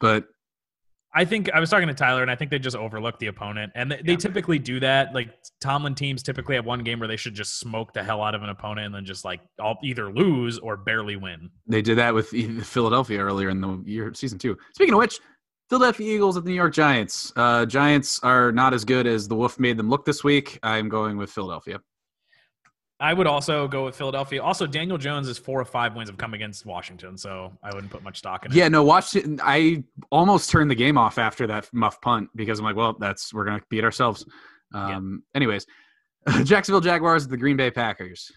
but 0.00 0.26
I 1.14 1.24
think 1.26 1.50
I 1.52 1.60
was 1.60 1.68
talking 1.68 1.88
to 1.88 1.94
Tyler, 1.94 2.22
and 2.22 2.30
I 2.30 2.36
think 2.36 2.50
they 2.50 2.58
just 2.58 2.76
overlooked 2.76 3.20
the 3.20 3.26
opponent, 3.26 3.72
and 3.74 3.90
they, 3.90 4.00
they 4.02 4.16
typically 4.16 4.58
do 4.58 4.80
that. 4.80 5.14
Like 5.14 5.28
Tomlin 5.60 5.94
teams 5.94 6.22
typically 6.22 6.54
have 6.54 6.64
one 6.64 6.82
game 6.82 6.98
where 6.98 7.08
they 7.08 7.18
should 7.18 7.34
just 7.34 7.58
smoke 7.58 7.92
the 7.92 8.02
hell 8.02 8.22
out 8.22 8.34
of 8.34 8.42
an 8.42 8.48
opponent, 8.48 8.86
and 8.86 8.94
then 8.94 9.04
just 9.04 9.24
like 9.24 9.40
all, 9.60 9.76
either 9.82 10.10
lose 10.10 10.58
or 10.58 10.76
barely 10.76 11.16
win. 11.16 11.50
they 11.66 11.82
did 11.82 11.98
that 11.98 12.14
with 12.14 12.28
Philadelphia 12.66 13.20
earlier 13.20 13.50
in 13.50 13.60
the 13.60 13.82
year, 13.84 14.12
season 14.14 14.38
two. 14.38 14.56
Speaking 14.74 14.94
of 14.94 14.98
which, 14.98 15.20
Philadelphia 15.72 16.14
Eagles 16.16 16.36
at 16.36 16.44
the 16.44 16.50
New 16.50 16.54
York 16.56 16.74
Giants. 16.74 17.32
Uh, 17.34 17.64
Giants 17.64 18.20
are 18.22 18.52
not 18.52 18.74
as 18.74 18.84
good 18.84 19.06
as 19.06 19.26
the 19.26 19.34
Wolf 19.34 19.58
made 19.58 19.78
them 19.78 19.88
look 19.88 20.04
this 20.04 20.22
week. 20.22 20.58
I'm 20.62 20.90
going 20.90 21.16
with 21.16 21.30
Philadelphia. 21.30 21.80
I 23.00 23.14
would 23.14 23.26
also 23.26 23.66
go 23.68 23.86
with 23.86 23.96
Philadelphia. 23.96 24.42
Also, 24.42 24.66
Daniel 24.66 24.98
Jones 24.98 25.28
is 25.28 25.38
four 25.38 25.58
or 25.58 25.64
five 25.64 25.96
wins 25.96 26.10
have 26.10 26.18
come 26.18 26.34
against 26.34 26.66
Washington, 26.66 27.16
so 27.16 27.56
I 27.62 27.72
wouldn't 27.72 27.90
put 27.90 28.02
much 28.02 28.18
stock 28.18 28.44
in 28.44 28.52
it. 28.52 28.54
Yeah, 28.54 28.68
no, 28.68 28.84
it. 28.98 29.40
I 29.42 29.82
almost 30.10 30.50
turned 30.50 30.70
the 30.70 30.74
game 30.74 30.98
off 30.98 31.16
after 31.16 31.46
that 31.46 31.70
muff 31.72 32.02
punt 32.02 32.28
because 32.36 32.58
I'm 32.58 32.66
like, 32.66 32.76
well, 32.76 32.94
that's 33.00 33.32
we're 33.32 33.46
gonna 33.46 33.62
beat 33.70 33.82
ourselves. 33.82 34.26
Um, 34.74 35.22
Anyways, 35.34 35.64
Jacksonville 36.44 36.82
Jaguars 36.82 37.24
at 37.24 37.30
the 37.30 37.38
Green 37.38 37.56
Bay 37.56 37.70
Packers. 37.70 38.30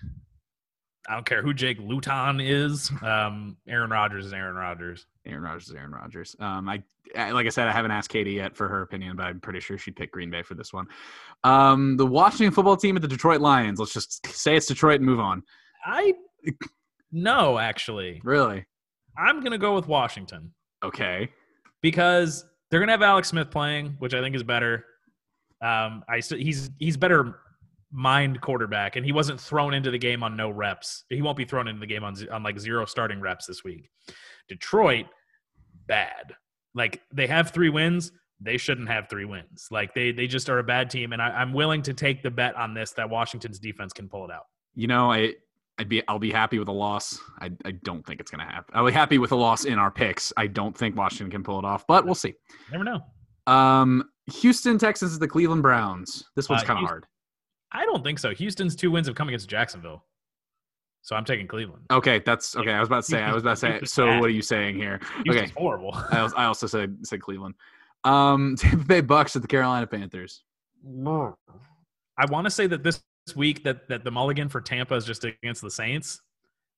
I 1.08 1.14
don't 1.14 1.26
care 1.26 1.42
who 1.42 1.54
Jake 1.54 1.78
Luton 1.80 2.40
is. 2.40 2.92
Um, 3.04 3.58
Aaron 3.68 3.92
Rodgers 3.92 4.26
is 4.26 4.34
Aaron 4.34 4.56
Rodgers. 4.56 5.06
Aaron 5.26 5.44
Rodgers 5.44 5.70
is 5.70 5.76
Aaron 5.76 5.92
Rodgers. 5.92 6.36
Um, 6.40 6.68
I, 6.68 6.82
I 7.16 7.32
like 7.32 7.46
I 7.46 7.50
said, 7.50 7.68
I 7.68 7.72
haven't 7.72 7.92
asked 7.92 8.10
Katie 8.10 8.32
yet 8.34 8.56
for 8.58 8.68
her 8.68 8.82
opinion, 8.82 9.16
but 9.16 9.28
I'm 9.28 9.40
pretty 9.40 9.60
sure 9.60 9.78
she'd 9.78 9.96
pick 9.96 10.12
Green 10.12 10.32
Bay 10.32 10.42
for 10.42 10.56
this 10.56 10.74
one. 10.74 10.88
Um, 11.44 11.96
the 11.98 12.06
Washington 12.06 12.52
football 12.52 12.76
team 12.76 12.96
at 12.96 13.02
the 13.04 13.08
Detroit 13.08 13.40
Lions. 13.42 13.80
Let's 13.80 13.94
just 13.94 14.26
say 14.28 14.56
it's 14.56 14.66
Detroit 14.66 14.96
and 15.02 15.06
move 15.06 15.20
on. 15.20 15.44
I 15.86 16.16
no, 17.12 17.58
actually, 17.60 18.20
Really? 18.24 18.66
I'm 19.18 19.42
gonna 19.42 19.58
go 19.58 19.76
with 19.76 19.88
Washington. 19.88 20.52
Okay. 20.84 21.30
because 21.82 22.46
they're 22.70 22.80
gonna 22.80 22.92
have 22.92 23.02
Alex 23.02 23.30
Smith 23.30 23.50
playing, 23.52 23.96
which 24.00 24.14
I 24.14 24.22
think 24.22 24.36
is 24.36 24.44
better. 24.44 24.86
Um, 25.62 26.04
I 26.10 26.20
he's 26.20 26.70
he's 26.80 26.98
better 26.98 27.40
mind 27.96 28.42
quarterback, 28.42 28.98
and 28.98 29.06
he 29.06 29.12
wasn't 29.14 29.40
thrown 29.40 29.74
into 29.74 29.90
the 29.90 29.98
game 29.98 30.22
on 30.22 30.36
no 30.36 30.50
reps. 30.50 31.06
He 31.10 31.22
won't 31.22 31.38
be 31.38 31.46
thrown 31.46 31.68
into 31.68 31.80
the 31.80 31.88
game 31.88 32.04
on 32.04 32.16
on 32.32 32.44
like 32.44 32.60
zero 32.60 32.86
starting 32.86 33.22
reps 33.22 33.46
this 33.46 33.64
week. 33.64 33.90
Detroit, 34.50 35.06
bad. 35.88 36.34
Like 36.74 37.02
they 37.14 37.28
have 37.28 37.52
three 37.52 37.70
wins, 37.70 38.12
they 38.42 38.58
shouldn't 38.58 38.90
have 38.90 39.08
three 39.10 39.26
wins. 39.26 39.68
Like 39.72 39.94
they 39.94 40.12
they 40.12 40.28
just 40.28 40.50
are 40.50 40.60
a 40.60 40.64
bad 40.64 40.90
team, 40.90 41.14
and 41.14 41.22
I, 41.22 41.30
I'm 41.30 41.54
willing 41.54 41.82
to 41.84 41.94
take 41.94 42.22
the 42.22 42.32
bet 42.32 42.56
on 42.56 42.74
this 42.74 42.92
that 42.92 43.10
Washington's 43.10 43.60
defense 43.60 43.94
can 43.94 44.10
pull 44.10 44.26
it 44.26 44.32
out. 44.32 44.44
You 44.76 44.88
know, 44.88 45.10
I 45.12 45.34
I'd 45.78 45.88
be 45.88 46.06
I'll 46.10 46.20
be 46.20 46.32
happy 46.32 46.60
with 46.60 46.68
a 46.68 46.74
loss. 46.74 47.20
I 47.40 47.52
I 47.64 47.72
don't 47.72 48.06
think 48.06 48.20
it's 48.20 48.30
gonna 48.30 48.44
happen. 48.44 48.74
I'll 48.76 48.86
be 48.86 48.92
happy 48.92 49.20
with 49.20 49.32
a 49.32 49.36
loss 49.38 49.64
in 49.64 49.80
our 49.80 49.90
picks. 49.92 50.34
I 50.36 50.48
don't 50.48 50.78
think 50.78 50.98
Washington 50.98 51.32
can 51.32 51.44
pull 51.44 51.60
it 51.60 51.66
off, 51.66 51.88
but 51.88 52.06
we'll 52.06 52.14
see. 52.16 52.34
Never 52.72 52.84
know. 52.84 53.02
Um, 53.48 54.10
Houston 54.42 54.78
Texans 54.78 55.12
is 55.14 55.20
the 55.20 55.28
Cleveland 55.28 55.62
Browns. 55.62 56.26
This 56.36 56.50
one's 56.50 56.64
Uh, 56.64 56.66
kind 56.66 56.80
of 56.80 56.86
hard. 56.90 57.06
I 57.76 57.84
don't 57.84 58.04
think 58.04 58.20
so. 58.20 58.34
Houston's 58.34 58.76
two 58.76 58.90
wins 58.90 59.06
have 59.08 59.16
come 59.18 59.28
against 59.28 59.50
Jacksonville, 59.50 60.06
so 61.02 61.16
I'm 61.16 61.26
taking 61.26 61.46
Cleveland. 61.46 61.84
Okay, 61.92 62.22
that's 62.26 62.56
okay. 62.56 62.72
I 62.72 62.80
was 62.80 62.88
about 62.88 63.04
to 63.04 63.12
say. 63.12 63.22
I 63.22 63.34
was 63.34 63.44
about 63.44 63.58
to 63.58 63.58
say. 63.58 63.80
So 63.86 64.06
what 64.18 64.28
are 64.28 64.30
you 64.30 64.42
saying 64.42 64.76
here? 64.78 65.02
Okay, 65.30 65.52
horrible. 65.58 65.94
I 65.94 66.20
also, 66.20 66.36
I 66.38 66.46
also 66.46 66.68
said 66.68 66.98
said 67.06 67.22
Cleveland. 67.22 67.56
Um, 68.06 68.56
Tampa 68.60 68.86
Bay 68.86 69.02
Bucks 69.02 69.36
at 69.36 69.42
the 69.42 69.48
Carolina 69.48 69.86
Panthers. 69.88 70.44
I 72.18 72.26
want 72.30 72.46
to 72.46 72.52
say 72.52 72.66
that 72.68 72.82
this 72.82 73.04
week 73.36 73.66
that 73.66 73.90
that 73.90 74.06
the 74.06 74.12
mulligan 74.12 74.48
for 74.48 74.62
Tampa 74.62 74.96
is 74.96 75.06
just 75.06 75.26
against 75.26 75.62
the 75.62 75.72
Saints. 75.72 76.22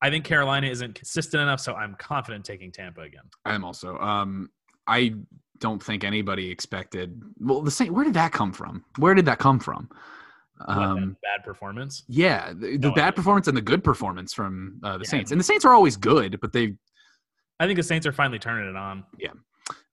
I 0.02 0.10
think 0.10 0.26
Carolina 0.26 0.68
isn't 0.68 0.96
consistent 0.96 1.42
enough, 1.42 1.60
so 1.60 1.74
I'm 1.74 1.96
confident 1.96 2.44
taking 2.44 2.72
Tampa 2.72 3.02
again. 3.02 3.24
I'm 3.46 3.64
also. 3.64 3.98
Um, 4.00 4.50
I 4.88 5.14
don't 5.60 5.82
think 5.82 6.04
anybody 6.04 6.50
expected. 6.50 7.22
Well, 7.40 7.62
the 7.62 7.72
Saint. 7.72 7.94
Where 7.94 8.04
did 8.04 8.16
that 8.16 8.32
come 8.32 8.52
from? 8.52 8.84
Where 8.98 9.14
did 9.14 9.26
that 9.26 9.38
come 9.38 9.60
from? 9.60 9.90
Um, 10.66 11.16
bad 11.22 11.44
performance. 11.46 12.04
yeah, 12.08 12.52
the, 12.54 12.78
the 12.78 12.90
No 12.90 12.94
bad 12.94 13.16
performance 13.16 13.48
and 13.48 13.56
the 13.56 13.62
good 13.62 13.84
performance 13.84 14.34
from 14.34 14.80
uh, 14.84 14.98
the 14.98 15.04
Yeah. 15.04 15.10
Saints. 15.10 15.32
And 15.32 15.40
the 15.40 15.44
Saints 15.44 15.66
are 15.66 15.74
always 15.74 15.98
good, 15.98 16.40
but 16.42 16.52
they. 16.54 16.74
I 17.60 17.66
think 17.68 17.78
the 17.78 17.84
Saints 17.84 18.06
are 18.08 18.12
finally 18.12 18.40
turning 18.40 18.70
it 18.70 18.76
on. 18.76 19.04
Yeah. 19.20 19.32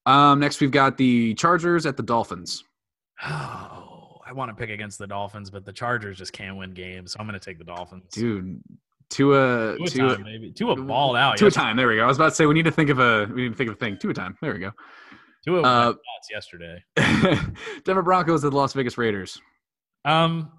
Um, 0.06 0.38
next 0.40 0.60
we've 0.60 0.70
got 0.70 0.96
the 0.98 1.34
Chargers 1.34 1.86
at 1.86 1.96
the 1.96 2.02
Dolphins. 2.02 2.62
Oh, 3.24 4.18
I 4.26 4.32
want 4.32 4.50
to 4.50 4.54
pick 4.54 4.70
against 4.70 4.98
the 4.98 5.06
Dolphins, 5.06 5.50
but 5.50 5.64
the 5.64 5.72
Chargers 5.72 6.18
just 6.18 6.32
can't 6.32 6.56
win 6.56 6.72
games, 6.72 7.12
so 7.12 7.18
I'm 7.20 7.26
going 7.26 7.38
to 7.38 7.44
take 7.44 7.58
the 7.58 7.64
Dolphins. 7.64 8.04
Dude, 8.12 8.60
Tua 9.10 9.76
time, 9.86 10.22
maybe. 10.24 10.50
Tua 10.50 10.76
balled 10.76 11.16
out. 11.16 11.36
Tua 11.38 11.50
time. 11.50 11.76
There 11.76 11.88
we 11.88 11.96
go. 11.96 12.04
I 12.04 12.06
was 12.06 12.16
about 12.16 12.30
to 12.30 12.34
say 12.34 12.46
we 12.46 12.54
need 12.54 12.64
to 12.64 12.70
think 12.70 12.90
of 12.90 12.98
a 12.98 13.26
we 13.32 13.42
need 13.42 13.50
to 13.50 13.54
think 13.54 13.68
of 13.70 13.76
a 13.76 13.78
thing. 13.78 13.96
Tua 13.98 14.12
time. 14.14 14.36
There 14.42 14.52
we 14.52 14.58
go. 14.60 14.72
Tua 15.44 15.62
Uh, 15.62 15.94
yesterday. 16.30 16.82
Denver 17.84 18.02
Broncos 18.02 18.44
at 18.44 18.50
the 18.50 18.56
Las 18.56 18.72
Vegas 18.72 18.96
Raiders. 18.98 19.40
Um, 20.04 20.50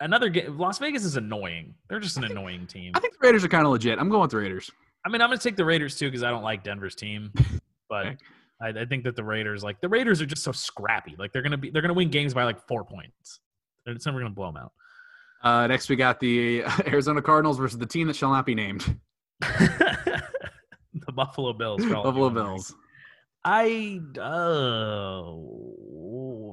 another 0.00 0.28
game. 0.28 0.58
Las 0.58 0.78
Vegas 0.78 1.04
is 1.04 1.16
annoying. 1.16 1.74
They're 1.88 2.00
just 2.00 2.16
an 2.16 2.24
annoying 2.24 2.66
team. 2.66 2.92
I 2.94 3.00
think 3.00 3.14
the 3.14 3.26
Raiders 3.26 3.44
are 3.44 3.48
kind 3.48 3.66
of 3.66 3.72
legit. 3.72 3.98
I'm 3.98 4.08
going 4.08 4.22
with 4.22 4.30
the 4.30 4.36
Raiders. 4.38 4.70
I 5.06 5.10
mean, 5.10 5.20
I'm 5.20 5.28
going 5.28 5.38
to 5.38 5.42
take 5.42 5.56
the 5.56 5.64
Raiders 5.64 5.96
too 5.98 6.06
because 6.08 6.22
I 6.22 6.30
don't 6.30 6.42
like 6.42 6.64
Denver's 6.64 6.94
team, 6.94 7.32
but 7.88 8.06
Okay. 8.06 8.16
I, 8.62 8.68
I 8.68 8.84
think 8.86 9.04
that 9.04 9.16
the 9.16 9.24
Raiders, 9.24 9.62
like 9.64 9.80
the 9.80 9.88
Raiders, 9.88 10.20
are 10.22 10.26
just 10.26 10.42
so 10.42 10.52
scrappy. 10.52 11.14
Like 11.18 11.32
they're 11.32 11.42
going 11.42 11.52
to 11.52 11.58
be, 11.58 11.70
they're 11.70 11.82
going 11.82 11.90
to 11.90 11.94
win 11.94 12.10
games 12.10 12.32
by 12.34 12.44
like 12.44 12.66
four 12.66 12.84
points. 12.84 13.40
It's 13.86 14.06
never 14.06 14.18
going 14.18 14.30
to 14.30 14.34
blow 14.34 14.46
them 14.52 14.56
out. 14.56 14.72
Uh, 15.42 15.66
next 15.66 15.90
we 15.90 15.96
got 15.96 16.20
the 16.20 16.64
Arizona 16.86 17.20
Cardinals 17.20 17.58
versus 17.58 17.78
the 17.78 17.84
team 17.86 18.06
that 18.06 18.16
shall 18.16 18.30
not 18.30 18.46
be 18.46 18.54
named, 18.54 18.98
the 19.40 20.22
Buffalo 21.12 21.52
Bills. 21.52 21.84
for 21.84 21.96
all 21.96 22.06
of 22.06 22.16
you 22.16 22.22
Buffalo. 22.22 22.30
Bills. 22.30 22.74
I 23.44 24.00
oh, 24.18 25.44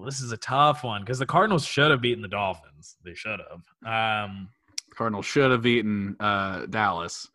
this 0.05 0.21
is 0.21 0.31
a 0.31 0.37
tough 0.37 0.83
one 0.83 1.01
because 1.01 1.19
the 1.19 1.25
Cardinals 1.25 1.65
should 1.65 1.91
have 1.91 2.01
beaten 2.01 2.21
the 2.21 2.27
Dolphins. 2.27 2.97
They 3.03 3.13
should 3.13 3.39
have. 3.39 4.27
Um, 4.29 4.49
Cardinals 4.95 5.25
should 5.25 5.51
have 5.51 5.61
beaten 5.61 6.15
uh, 6.19 6.65
Dallas. 6.67 7.27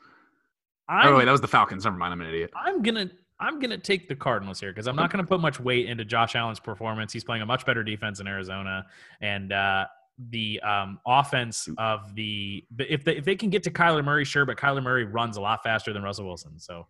I'm, 0.88 1.08
oh 1.08 1.16
wait, 1.16 1.24
that 1.24 1.32
was 1.32 1.40
the 1.40 1.48
Falcons. 1.48 1.84
Never 1.84 1.96
mind. 1.96 2.12
I'm 2.12 2.20
an 2.20 2.28
idiot. 2.28 2.50
I'm 2.54 2.82
gonna 2.82 3.10
I'm 3.40 3.58
gonna 3.58 3.78
take 3.78 4.08
the 4.08 4.14
Cardinals 4.14 4.60
here 4.60 4.70
because 4.70 4.86
I'm 4.86 4.96
not 4.96 5.10
gonna 5.10 5.24
put 5.24 5.40
much 5.40 5.58
weight 5.58 5.86
into 5.86 6.04
Josh 6.04 6.36
Allen's 6.36 6.60
performance. 6.60 7.12
He's 7.12 7.24
playing 7.24 7.42
a 7.42 7.46
much 7.46 7.66
better 7.66 7.82
defense 7.82 8.20
in 8.20 8.26
Arizona, 8.28 8.86
and 9.20 9.52
uh, 9.52 9.86
the 10.30 10.60
um, 10.60 11.00
offense 11.06 11.68
of 11.78 12.14
the 12.14 12.64
but 12.70 12.88
if 12.88 13.04
they 13.04 13.16
if 13.16 13.24
they 13.24 13.36
can 13.36 13.50
get 13.50 13.62
to 13.64 13.70
Kyler 13.70 14.04
Murray, 14.04 14.24
sure, 14.24 14.46
but 14.46 14.56
Kyler 14.56 14.82
Murray 14.82 15.04
runs 15.04 15.36
a 15.36 15.40
lot 15.40 15.62
faster 15.62 15.92
than 15.92 16.02
Russell 16.02 16.26
Wilson. 16.26 16.58
So 16.58 16.86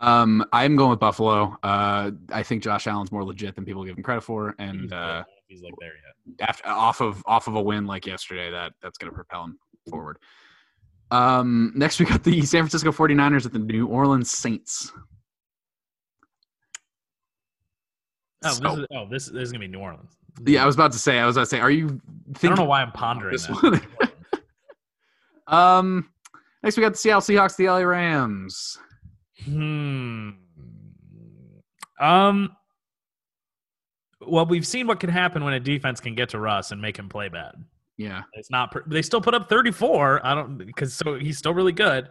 Um, 0.00 0.44
I'm 0.52 0.76
going 0.76 0.90
with 0.90 1.00
Buffalo. 1.00 1.56
Uh, 1.62 2.10
I 2.30 2.42
think 2.42 2.62
Josh 2.62 2.86
Allen's 2.86 3.12
more 3.12 3.24
legit 3.24 3.54
than 3.54 3.64
people 3.64 3.84
give 3.84 3.96
him 3.96 4.02
credit 4.02 4.22
for, 4.22 4.54
and 4.58 4.92
I 4.92 4.96
uh, 5.20 5.24
he's 5.46 5.62
like 5.62 5.74
there 5.80 5.92
yet. 5.94 6.48
after 6.48 6.68
off 6.68 7.00
of 7.00 7.22
off 7.26 7.46
of 7.46 7.54
a 7.54 7.62
win 7.62 7.86
like 7.86 8.04
yesterday, 8.06 8.50
that 8.50 8.72
that's 8.82 8.98
going 8.98 9.10
to 9.10 9.14
propel 9.14 9.44
him 9.44 9.58
forward. 9.88 10.18
Um, 11.10 11.72
next 11.76 12.00
we 12.00 12.06
got 12.06 12.24
the 12.24 12.42
San 12.42 12.62
Francisco 12.62 12.90
49ers 12.90 13.46
at 13.46 13.52
the 13.52 13.58
New 13.60 13.86
Orleans 13.86 14.30
Saints. 14.30 14.90
Oh, 18.44 18.50
So- 18.50 18.60
this 18.62 18.78
is 18.78 18.86
oh 18.90 19.06
this, 19.08 19.26
this 19.26 19.42
is 19.42 19.52
gonna 19.52 19.60
be 19.64 19.68
New 19.68 19.78
Orleans. 19.80 20.16
yeah, 20.46 20.62
I 20.62 20.66
was 20.66 20.74
about 20.74 20.92
to 20.92 20.98
say. 20.98 21.18
I 21.18 21.26
was 21.26 21.36
about 21.36 21.44
to 21.44 21.50
say. 21.50 21.60
Are 21.60 21.70
you? 21.70 22.00
I 22.42 22.46
don't 22.48 22.58
know 22.58 22.64
why 22.64 22.82
I'm 22.82 22.92
pondering 22.92 23.32
this 23.32 23.48
one. 23.48 23.80
um, 25.46 26.10
next 26.62 26.76
we 26.76 26.82
got 26.82 26.92
the 26.92 26.98
Seattle 26.98 27.20
Seahawks, 27.22 27.56
the 27.56 27.68
LA 27.68 27.78
Rams. 27.80 28.78
Hmm. 29.42 30.30
Um. 32.00 32.56
Well, 34.26 34.46
we've 34.46 34.66
seen 34.66 34.86
what 34.86 35.00
can 35.00 35.10
happen 35.10 35.44
when 35.44 35.54
a 35.54 35.60
defense 35.60 36.00
can 36.00 36.14
get 36.14 36.30
to 36.30 36.38
Russ 36.38 36.70
and 36.70 36.80
make 36.80 36.96
him 36.96 37.08
play 37.08 37.28
bad. 37.28 37.54
Yeah, 37.96 38.22
It's 38.32 38.50
not. 38.50 38.74
They 38.88 39.02
still 39.02 39.20
put 39.20 39.34
up 39.34 39.48
34. 39.48 40.26
I 40.26 40.34
don't 40.34 40.58
because 40.58 40.94
so 40.94 41.14
he's 41.14 41.38
still 41.38 41.54
really 41.54 41.72
good. 41.72 42.08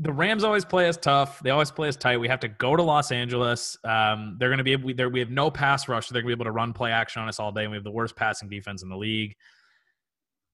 The 0.00 0.12
Rams 0.12 0.44
always 0.44 0.64
play 0.64 0.88
us 0.88 0.96
tough. 0.96 1.40
They 1.40 1.50
always 1.50 1.70
play 1.70 1.88
us 1.88 1.96
tight. 1.96 2.18
We 2.18 2.28
have 2.28 2.40
to 2.40 2.48
go 2.48 2.76
to 2.76 2.82
Los 2.82 3.10
Angeles. 3.12 3.76
Um, 3.84 4.36
they're 4.38 4.48
going 4.48 4.58
to 4.58 4.64
be 4.64 4.72
able. 4.72 4.86
We, 4.86 4.94
we 5.06 5.20
have 5.20 5.30
no 5.30 5.50
pass 5.50 5.88
rush. 5.88 6.08
So 6.08 6.12
They're 6.12 6.22
going 6.22 6.32
to 6.32 6.36
be 6.36 6.40
able 6.40 6.50
to 6.50 6.54
run 6.56 6.72
play 6.72 6.90
action 6.90 7.22
on 7.22 7.28
us 7.28 7.40
all 7.40 7.52
day. 7.52 7.62
And 7.62 7.70
we 7.70 7.76
have 7.76 7.84
the 7.84 7.90
worst 7.90 8.14
passing 8.16 8.48
defense 8.48 8.82
in 8.82 8.88
the 8.88 8.96
league. 8.96 9.34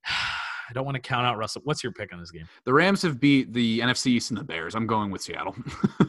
I 0.70 0.72
don't 0.72 0.84
want 0.84 0.94
to 0.94 1.00
count 1.00 1.26
out 1.26 1.36
Russell. 1.36 1.62
What's 1.64 1.82
your 1.82 1.92
pick 1.92 2.12
on 2.12 2.20
this 2.20 2.30
game? 2.30 2.46
the 2.64 2.72
Rams 2.72 3.02
have 3.02 3.18
beat 3.18 3.52
the 3.52 3.80
NFC 3.80 4.06
East 4.06 4.30
and 4.30 4.38
the 4.38 4.44
Bears. 4.44 4.74
I'm 4.76 4.86
going 4.86 5.10
with 5.10 5.20
Seattle. 5.20 5.56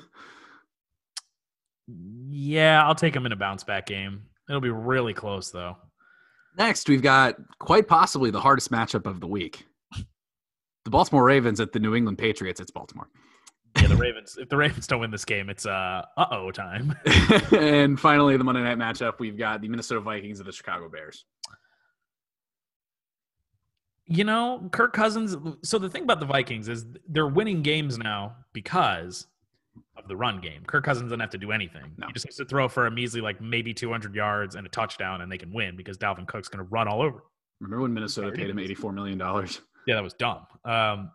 Yeah, 2.34 2.86
I'll 2.86 2.96
take 2.96 3.16
him 3.16 3.26
in 3.26 3.32
a 3.32 3.36
bounce 3.36 3.64
back 3.64 3.86
game. 3.86 4.24
It'll 4.48 4.62
be 4.62 4.70
really 4.70 5.14
close 5.14 5.52
though. 5.52 5.78
Next, 6.58 6.90
we've 6.90 7.02
got 7.02 7.36
quite 7.60 7.88
possibly 7.88 8.32
the 8.32 8.40
hardest 8.40 8.72
matchup 8.72 9.06
of 9.06 9.20
the 9.20 9.28
week. 9.28 9.66
The 10.84 10.90
Baltimore 10.90 11.24
Ravens 11.24 11.60
at 11.60 11.72
the 11.72 11.80
New 11.80 11.96
England 11.96 12.18
Patriots. 12.18 12.60
It's 12.60 12.72
Baltimore. 12.72 13.08
Yeah, 13.80 13.88
the 13.88 13.96
Ravens. 13.96 14.38
if 14.40 14.50
the 14.50 14.58
Ravens 14.58 14.88
don't 14.88 15.00
win 15.00 15.12
this 15.12 15.24
game, 15.26 15.50
it's 15.50 15.66
uh 15.66 16.04
uh 16.18 16.26
oh 16.32 16.52
time. 16.52 16.96
and 17.52 18.00
finally, 18.00 18.36
the 18.36 18.44
Monday 18.44 18.64
night 18.64 18.78
matchup, 18.78 19.20
we've 19.20 19.38
got 19.38 19.62
the 19.62 19.68
Minnesota 19.68 20.02
Vikings 20.02 20.40
and 20.40 20.48
the 20.48 20.52
Chicago 20.52 20.90
Bears. 20.90 21.26
You 24.12 24.24
know, 24.26 24.68
Kirk 24.72 24.94
Cousins. 24.94 25.38
So 25.64 25.78
the 25.80 25.90
thing 25.90 26.04
about 26.04 26.20
the 26.20 26.26
Vikings 26.26 26.68
is 26.68 26.86
they're 27.08 27.28
winning 27.28 27.62
games 27.62 27.98
now 27.98 28.36
because 28.54 29.28
of 29.96 30.08
the 30.08 30.16
run 30.16 30.42
game. 30.42 30.64
Kirk 30.66 30.84
Cousins 30.84 31.10
doesn't 31.10 31.20
have 31.20 31.30
to 31.30 31.38
do 31.38 31.52
anything. 31.52 31.84
No. 31.98 32.08
He 32.08 32.14
just 32.14 32.26
has 32.26 32.36
to 32.36 32.46
throw 32.46 32.68
for 32.68 32.88
a 32.88 32.92
measly 32.92 33.22
like 33.22 33.40
maybe 33.40 33.74
200 33.74 34.14
yards 34.14 34.56
and 34.56 34.68
a 34.68 34.70
touchdown, 34.70 35.22
and 35.22 35.32
they 35.32 35.38
can 35.38 35.54
win 35.54 35.76
because 35.78 35.98
Dalvin 35.98 36.28
Cook's 36.28 36.50
going 36.50 36.64
to 36.64 36.70
run 36.70 36.88
all 36.88 37.02
over. 37.02 37.24
Remember 37.62 37.84
when 37.84 37.94
Minnesota 37.94 38.32
paid 38.32 38.50
him 38.50 38.58
$84 38.58 38.94
million? 38.94 39.20
Yeah, 39.88 39.96
that 39.96 40.04
was 40.04 40.14
dumb. 40.14 40.46
Um, 40.66 41.12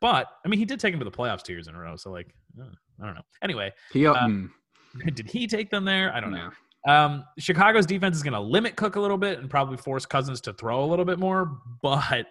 but 0.00 0.28
I 0.44 0.48
mean, 0.48 0.58
he 0.58 0.64
did 0.64 0.80
take 0.80 0.94
him 0.94 1.00
to 1.00 1.04
the 1.04 1.10
playoffs 1.10 1.42
two 1.42 1.52
years 1.52 1.68
in 1.68 1.74
a 1.74 1.78
row. 1.78 1.96
So 1.96 2.10
like, 2.10 2.32
uh, 2.60 2.64
I 3.02 3.06
don't 3.06 3.14
know. 3.14 3.22
Anyway, 3.42 3.72
He, 3.92 4.06
Uh, 4.06 4.14
mm, 4.14 4.50
did 5.14 5.28
he 5.28 5.46
take 5.46 5.70
them 5.70 5.84
there? 5.84 6.14
I 6.14 6.20
don't 6.20 6.32
know. 6.32 6.50
Um, 6.86 7.24
Chicago's 7.38 7.86
defense 7.86 8.16
is 8.16 8.22
going 8.22 8.32
to 8.32 8.40
limit 8.40 8.76
Cook 8.76 8.96
a 8.96 9.00
little 9.00 9.18
bit 9.18 9.38
and 9.38 9.48
probably 9.48 9.76
force 9.76 10.04
Cousins 10.04 10.40
to 10.42 10.52
throw 10.52 10.84
a 10.84 10.86
little 10.86 11.04
bit 11.04 11.18
more, 11.18 11.58
but 11.80 12.26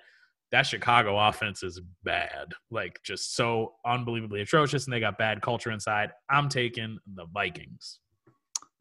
that 0.52 0.64
Chicago 0.64 1.18
offense 1.18 1.64
is 1.64 1.80
bad, 2.04 2.52
like 2.70 3.00
just 3.04 3.36
so 3.36 3.74
unbelievably 3.86 4.42
atrocious, 4.42 4.86
and 4.86 4.94
they 4.94 5.00
got 5.00 5.18
bad 5.18 5.42
culture 5.42 5.72
inside. 5.72 6.12
I'm 6.30 6.50
taking 6.50 6.98
the 7.16 7.26
Vikings. 7.34 8.00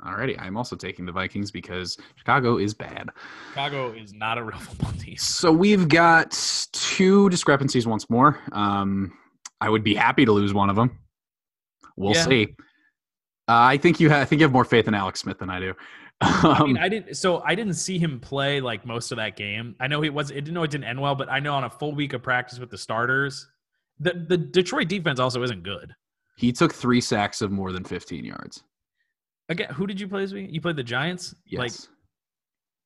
Alrighty, 0.05 0.41
I'm 0.41 0.57
also 0.57 0.75
taking 0.77 1.05
the 1.05 1.13
Vikings 1.13 1.51
because 1.51 1.97
Chicago 2.17 2.57
is 2.57 2.73
bad. 2.75 3.11
Chicago 3.51 3.93
is 3.93 4.13
not 4.15 4.39
a 4.39 4.43
real 4.43 4.59
football 4.59 4.93
team. 4.93 5.17
So 5.19 5.53
we've 5.53 5.89
got 5.89 6.33
two 6.73 7.29
discrepancies 7.29 7.87
once 7.87 8.09
more. 8.09 8.41
Um, 8.53 9.13
I 9.61 9.69
would 9.69 9.85
be 9.85 9.95
happy 9.95 10.25
to 10.25 10.33
lose 10.33 10.55
one 10.55 10.71
of 10.71 10.77
them. 10.77 10.99
We'll 11.97 12.15
Yeah. 12.15 12.25
see. 12.25 12.57
I 13.55 13.77
think 13.77 14.01
you 14.01 14.09
have. 14.11 14.23
I 14.23 14.25
think 14.25 14.41
you 14.41 14.45
have 14.45 14.53
more 14.53 14.65
faith 14.65 14.87
in 14.89 14.95
Alex 14.95 15.21
Smith 15.21 15.39
than 15.39 15.51
I 15.51 15.61
do. 15.61 15.75
I 16.23 16.57
Um, 16.61 16.75
mean, 16.75 16.79
I 16.79 16.89
didn't. 16.89 17.15
So 17.17 17.43
I 17.47 17.55
didn't 17.55 17.75
see 17.75 17.99
him 17.99 18.21
play 18.21 18.61
like 18.61 18.85
most 18.85 19.11
of 19.11 19.17
that 19.17 19.37
game. 19.37 19.75
I 19.81 19.87
know 19.87 20.05
it 20.05 20.13
was. 20.13 20.31
It 20.31 20.37
didn't 20.37 20.55
know 20.55 20.63
it 20.63 20.71
didn't 20.71 20.85
end 20.85 21.01
well, 21.01 21.15
but 21.15 21.31
I 21.31 21.41
know 21.41 21.55
on 21.55 21.65
a 21.65 21.71
full 21.71 21.95
week 21.95 22.13
of 22.13 22.23
practice 22.23 22.59
with 22.59 22.71
the 22.71 22.79
starters, 22.79 23.49
the 23.99 24.13
the 24.29 24.37
Detroit 24.37 24.89
defense 24.89 25.19
also 25.19 25.43
isn't 25.43 25.63
good. 25.63 25.95
he 26.37 26.53
took 26.53 26.73
three 26.75 27.01
sacks 27.01 27.41
of 27.43 27.51
more 27.51 27.73
than 27.73 27.85
15 27.85 28.25
yards. 28.25 28.63
Again, 29.49 29.71
who 29.75 29.87
did 29.87 30.01
you 30.01 30.09
play 30.09 30.23
this 30.23 30.33
week? 30.33 30.49
You 30.51 30.61
played 30.61 30.77
the 30.77 30.83
Giants. 30.85 31.35
Yes, 31.47 31.59
Like 31.59 31.73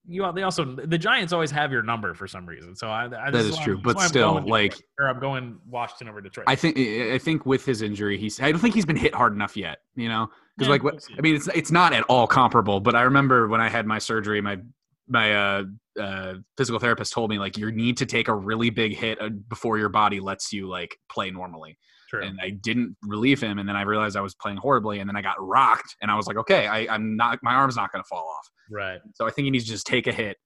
you, 0.06 0.30
they 0.32 0.42
also 0.42 0.64
the 0.64 0.98
Giants 0.98 1.32
always 1.32 1.50
have 1.50 1.72
your 1.72 1.82
number 1.82 2.14
for 2.14 2.28
some 2.28 2.46
reason. 2.46 2.76
So 2.76 2.88
I, 2.88 3.04
I 3.04 3.30
that 3.30 3.34
is 3.34 3.56
true. 3.58 3.78
But 3.78 3.96
that's 3.96 3.96
why 3.96 4.02
I'm 4.02 4.08
still, 4.08 4.46
like 4.46 4.76
or 4.98 5.08
I'm 5.08 5.18
going 5.18 5.58
Washington 5.68 6.08
over 6.08 6.20
Detroit. 6.20 6.44
I 6.46 6.56
think 6.56 6.78
I 6.78 7.18
think 7.18 7.46
with 7.46 7.64
his 7.64 7.82
injury, 7.82 8.18
he's. 8.18 8.40
I 8.40 8.50
don't 8.50 8.60
think 8.60 8.74
he's 8.74 8.86
been 8.86 8.96
hit 8.96 9.14
hard 9.14 9.32
enough 9.32 9.56
yet. 9.56 9.78
You 9.96 10.08
know, 10.08 10.28
because 10.56 10.68
Yeah, 10.68 10.72
like 10.72 10.84
what. 10.84 11.08
I 11.16 11.20
mean, 11.22 11.36
it's 11.36 11.48
it's 11.54 11.70
not 11.70 11.92
at 11.92 12.04
all 12.04 12.26
comparable. 12.26 12.80
But 12.80 12.94
I 12.94 13.02
remember 13.02 13.48
when 13.48 13.60
I 13.60 13.68
had 13.68 13.86
my 13.86 13.98
surgery, 13.98 14.40
my 14.40 14.58
my 15.08 15.34
uh, 15.34 15.64
uh, 16.00 16.34
physical 16.56 16.78
therapist 16.78 17.12
told 17.12 17.30
me 17.30 17.38
like 17.38 17.56
you 17.56 17.70
need 17.72 17.96
to 17.98 18.06
take 18.06 18.28
a 18.28 18.34
really 18.34 18.70
big 18.70 18.94
hit 18.94 19.20
uh, 19.20 19.28
before 19.28 19.78
your 19.78 19.88
body 19.88 20.20
lets 20.20 20.52
you 20.52 20.68
like 20.68 20.98
play 21.08 21.30
normally. 21.30 21.78
True. 22.14 22.26
And 22.26 22.38
I 22.42 22.50
didn't 22.50 22.96
relieve 23.02 23.40
him, 23.40 23.58
and 23.58 23.68
then 23.68 23.76
I 23.76 23.82
realized 23.82 24.16
I 24.16 24.20
was 24.20 24.34
playing 24.34 24.58
horribly, 24.58 25.00
and 25.00 25.08
then 25.08 25.16
I 25.16 25.22
got 25.22 25.36
rocked, 25.38 25.96
and 26.02 26.10
I 26.10 26.16
was 26.16 26.26
like, 26.26 26.36
okay, 26.36 26.66
I, 26.66 26.86
I'm 26.92 27.16
not. 27.16 27.38
My 27.42 27.54
arm's 27.54 27.76
not 27.76 27.92
going 27.92 28.02
to 28.02 28.08
fall 28.08 28.26
off. 28.38 28.48
right. 28.70 29.00
So 29.14 29.26
I 29.26 29.30
think 29.30 29.44
he 29.44 29.50
needs 29.50 29.64
to 29.64 29.70
just 29.70 29.86
take 29.86 30.06
a 30.06 30.12
hit 30.12 30.36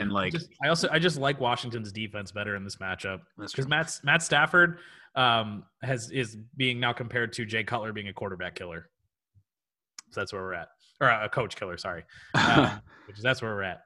and 0.00 0.12
like. 0.12 0.32
Just, 0.32 0.48
I 0.62 0.68
also 0.68 0.88
I 0.90 0.98
just 0.98 1.18
like 1.18 1.40
Washington's 1.40 1.92
defense 1.92 2.32
better 2.32 2.56
in 2.56 2.64
this 2.64 2.76
matchup 2.76 3.20
because. 3.38 3.66
Matt 3.68 3.98
Matt 4.04 4.22
Stafford 4.22 4.78
um, 5.14 5.64
has 5.82 6.10
is 6.10 6.36
being 6.56 6.80
now 6.80 6.92
compared 6.92 7.32
to 7.34 7.44
Jay 7.44 7.64
Cutler 7.64 7.92
being 7.92 8.08
a 8.08 8.12
quarterback 8.12 8.54
killer. 8.54 8.88
So 10.10 10.20
that's 10.20 10.32
where 10.32 10.42
we're 10.42 10.54
at, 10.54 10.68
or 11.00 11.08
a 11.08 11.28
coach 11.28 11.56
killer. 11.56 11.76
Sorry, 11.78 12.04
um, 12.34 12.80
which 13.06 13.16
is 13.16 13.22
that's 13.22 13.42
where 13.42 13.54
we're 13.54 13.62
at. 13.62 13.82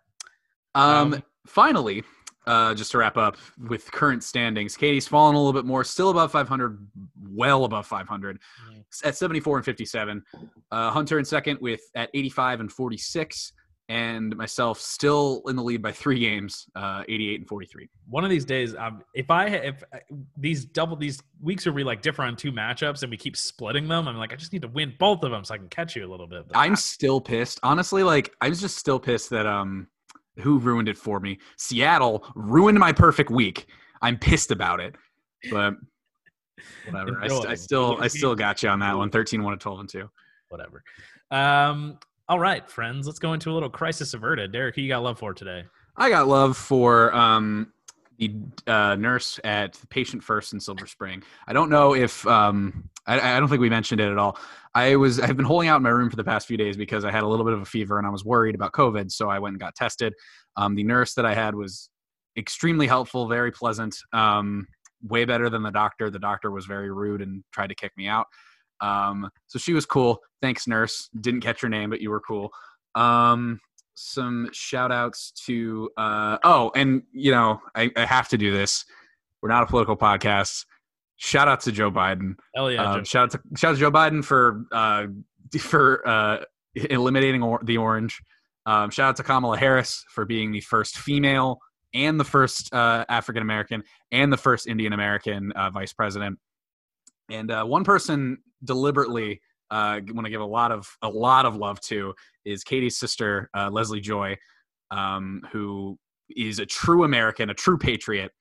Um, 0.75 1.15
Um, 1.15 1.23
finally, 1.47 2.03
uh, 2.47 2.75
just 2.75 2.93
to 2.93 2.99
wrap 2.99 3.17
up 3.17 3.37
with 3.69 3.91
current 3.91 4.23
standings, 4.23 4.77
Katie's 4.77 5.09
fallen 5.09 5.35
a 5.35 5.39
little 5.39 5.53
bit 5.53 5.65
more, 5.65 5.83
still 5.85 6.11
above 6.11 6.31
500, 6.33 6.87
well 7.31 7.65
above 7.65 7.87
500, 7.87 8.39
Mhm. 8.71 8.85
at 9.05 9.17
74 9.17 9.57
and 9.59 9.65
57. 9.65 10.23
Uh, 10.71 10.91
Hunter 10.91 11.19
in 11.19 11.25
second 11.25 11.59
with 11.61 11.81
at 11.95 12.11
85 12.15 12.61
and 12.61 12.71
46, 12.73 13.53
and 13.89 14.37
myself 14.37 14.81
still 14.81 15.43
in 15.47 15.55
the 15.55 15.63
lead 15.63 15.81
by 15.81 15.93
three 15.93 16.19
games, 16.19 16.67
uh, 16.75 17.05
88 17.09 17.41
and 17.41 17.49
43. 17.49 17.89
One 18.09 18.25
of 18.25 18.31
these 18.31 18.45
days, 18.45 18.75
um, 18.75 19.03
if 19.15 19.31
I 19.31 19.47
if 19.47 19.83
uh, 19.93 19.99
these 20.37 20.65
double 20.65 20.97
these 20.97 21.23
weeks 21.41 21.67
where 21.67 21.73
we 21.73 21.85
like 21.85 22.03
differ 22.03 22.23
on 22.23 22.35
two 22.35 22.51
matchups 22.51 23.03
and 23.03 23.11
we 23.11 23.17
keep 23.17 23.37
splitting 23.37 23.87
them, 23.87 24.09
I'm 24.09 24.17
like 24.17 24.33
I 24.33 24.37
just 24.37 24.53
need 24.53 24.63
to 24.63 24.69
win 24.69 24.95
both 24.99 25.23
of 25.23 25.31
them 25.31 25.45
so 25.45 25.55
I 25.55 25.59
can 25.59 25.69
catch 25.69 25.95
you 25.95 26.05
a 26.05 26.11
little 26.11 26.27
bit. 26.27 26.47
I'm 26.55 26.75
still 26.75 27.21
pissed, 27.21 27.61
honestly. 27.63 28.03
Like 28.03 28.35
I 28.41 28.49
was 28.49 28.61
just 28.61 28.77
still 28.77 28.99
pissed 28.99 29.31
that 29.31 29.47
um, 29.47 29.87
who 30.39 30.59
ruined 30.59 30.89
it 30.89 30.97
for 30.97 31.21
me? 31.21 31.39
Seattle 31.57 32.27
ruined 32.35 32.79
my 32.79 32.93
perfect 32.93 33.31
week. 33.31 33.67
I'm 34.03 34.19
pissed 34.19 34.51
about 34.51 34.81
it, 34.81 34.95
but 35.51 35.75
whatever. 36.89 37.19
I, 37.23 37.51
I 37.51 37.55
still 37.55 37.97
I 38.01 38.09
still 38.09 38.35
got 38.35 38.63
you 38.63 38.69
on 38.69 38.79
that 38.81 38.97
one. 38.97 39.11
13, 39.11 39.43
1 39.43 39.53
and 39.53 39.61
12 39.61 39.81
and 39.81 39.89
2. 39.89 40.11
whatever. 40.49 40.83
Um, 41.31 41.99
all 42.29 42.39
right, 42.39 42.69
friends, 42.69 43.07
let's 43.07 43.19
go 43.19 43.33
into 43.33 43.51
a 43.51 43.55
little 43.55 43.71
crisis 43.71 44.15
averted. 44.15 44.53
Derek, 44.53 44.75
who 44.75 44.83
you 44.83 44.89
got 44.89 45.03
love 45.03 45.19
for 45.19 45.33
today? 45.33 45.65
I 45.97 46.11
got 46.11 46.29
love 46.29 46.57
for 46.57 47.15
um, 47.15 47.73
the 48.19 48.35
uh, 48.67 48.97
nurse 48.97 49.41
at 49.45 49.79
Patient 49.89 50.23
First 50.23 50.53
in 50.53 50.61
Silver 50.61 50.87
Spring. 50.87 51.23
I 51.47 51.53
don't 51.53 51.71
know 51.71 51.95
if 51.95 52.27
um, 52.27 52.89
I, 53.07 53.37
I 53.37 53.41
don't 53.41 53.49
think 53.49 53.61
we 53.61 53.71
mentioned 53.71 54.01
it 54.01 54.11
at 54.11 54.19
all. 54.19 54.39
I 54.75 54.97
was 54.97 55.21
I've 55.21 55.37
been 55.37 55.47
holding 55.47 55.69
out 55.69 55.77
in 55.77 55.83
my 55.83 55.91
room 55.91 56.11
for 56.11 56.17
the 56.17 56.25
past 56.25 56.47
few 56.47 56.57
days 56.57 56.77
because 56.77 57.05
I 57.05 57.11
had 57.11 57.23
a 57.23 57.27
little 57.27 57.45
bit 57.45 57.55
of 57.55 57.63
a 57.63 57.67
fever 57.67 57.99
and 57.99 58.07
I 58.07 58.11
was 58.11 58.25
worried 58.25 58.55
about 58.55 58.73
COVID, 58.73 59.11
so 59.11 59.29
I 59.29 59.39
went 59.39 59.55
and 59.55 59.61
got 59.61 59.75
tested. 59.75 60.15
Um, 60.57 60.75
the 60.75 60.85
nurse 60.85 61.15
that 61.15 61.25
I 61.25 61.35
had 61.35 61.55
was 61.55 61.89
extremely 62.37 62.87
helpful, 62.87 63.27
very 63.29 63.51
pleasant, 63.51 63.97
um, 64.13 64.67
way 65.03 65.25
better 65.25 65.49
than 65.49 65.63
the 65.63 65.71
doctor. 65.71 66.11
The 66.11 66.19
doctor 66.19 66.51
was 66.51 66.67
very 66.67 66.91
rude 66.91 67.23
and 67.23 67.43
tried 67.53 67.69
to 67.69 67.75
kick 67.75 67.93
me 67.97 68.09
out. 68.09 68.27
Um, 68.81 69.31
so 69.47 69.59
she 69.59 69.73
was 69.73 69.87
cool. 69.87 70.19
Thanks, 70.43 70.67
nurse. 70.67 71.09
Didn't 71.19 71.41
catch 71.41 71.63
your 71.63 71.71
name, 71.71 71.89
but 71.89 72.01
you 72.01 72.11
were 72.11 72.21
cool. 72.21 72.51
Um, 72.95 73.61
some 73.97 74.49
shout 74.53 74.93
outs 74.93 75.33
to 75.33 75.91
uh 75.97 76.37
oh 76.45 76.71
and 76.77 77.03
you 77.13 77.33
know 77.33 77.61
I, 77.75 77.91
I 77.97 78.05
have 78.05 78.29
to 78.29 78.39
do 78.39 78.53
this 78.53 78.85
we're 79.41 79.49
not 79.49 79.63
a 79.63 79.67
political 79.67 79.97
podcast 79.97 80.67
shout 81.17 81.49
out 81.49 81.61
to 81.61 81.73
joe 81.73 81.91
biden 81.91 82.35
Hell 82.55 82.71
yeah, 82.71 82.97
Joe. 82.97 83.03
shout 83.05 83.23
out 83.25 83.31
to 83.33 83.59
shout 83.59 83.71
out 83.71 83.75
to 83.75 83.81
joe 83.81 83.91
biden 83.91 84.25
for 84.25 84.65
uh 84.73 85.07
for 85.59 86.07
uh 86.07 86.45
eliminating 86.75 87.43
or- 87.43 87.61
the 87.65 87.79
orange 87.79 88.21
Um, 88.67 88.91
shout 88.91 89.11
out 89.11 89.17
to 89.17 89.23
Kamala 89.23 89.57
Harris 89.57 90.05
for 90.11 90.25
being 90.27 90.51
the 90.53 90.61
first 90.61 90.99
female 90.99 91.59
and 91.95 92.19
the 92.19 92.25
first 92.25 92.75
uh, 92.75 93.05
African 93.09 93.41
American 93.43 93.83
and 94.11 94.33
the 94.33 94.37
first 94.37 94.67
Indian 94.67 94.93
American 94.93 95.53
uh, 95.53 95.71
vice 95.71 95.93
president. 95.93 96.39
And 97.31 97.51
uh, 97.51 97.65
one 97.65 97.85
person 97.85 98.39
deliberately 98.65 99.41
uh, 99.71 100.01
want 100.13 100.25
to 100.27 100.31
give 100.31 100.41
a 100.41 100.45
lot 100.47 100.73
of 100.73 100.87
a 101.03 101.09
lot 101.09 101.47
of 101.47 101.57
love 101.57 101.81
to 101.83 102.13
is 102.45 102.63
Katie's 102.65 102.99
sister 102.99 103.49
uh, 103.57 103.71
Leslie 103.71 104.01
Joy, 104.01 104.37
um, 104.91 105.43
who 105.53 105.97
is 106.37 106.59
a 106.59 106.67
true 106.67 107.05
American, 107.05 107.51
a 107.51 107.55
true 107.55 107.79
patriot, 107.79 108.33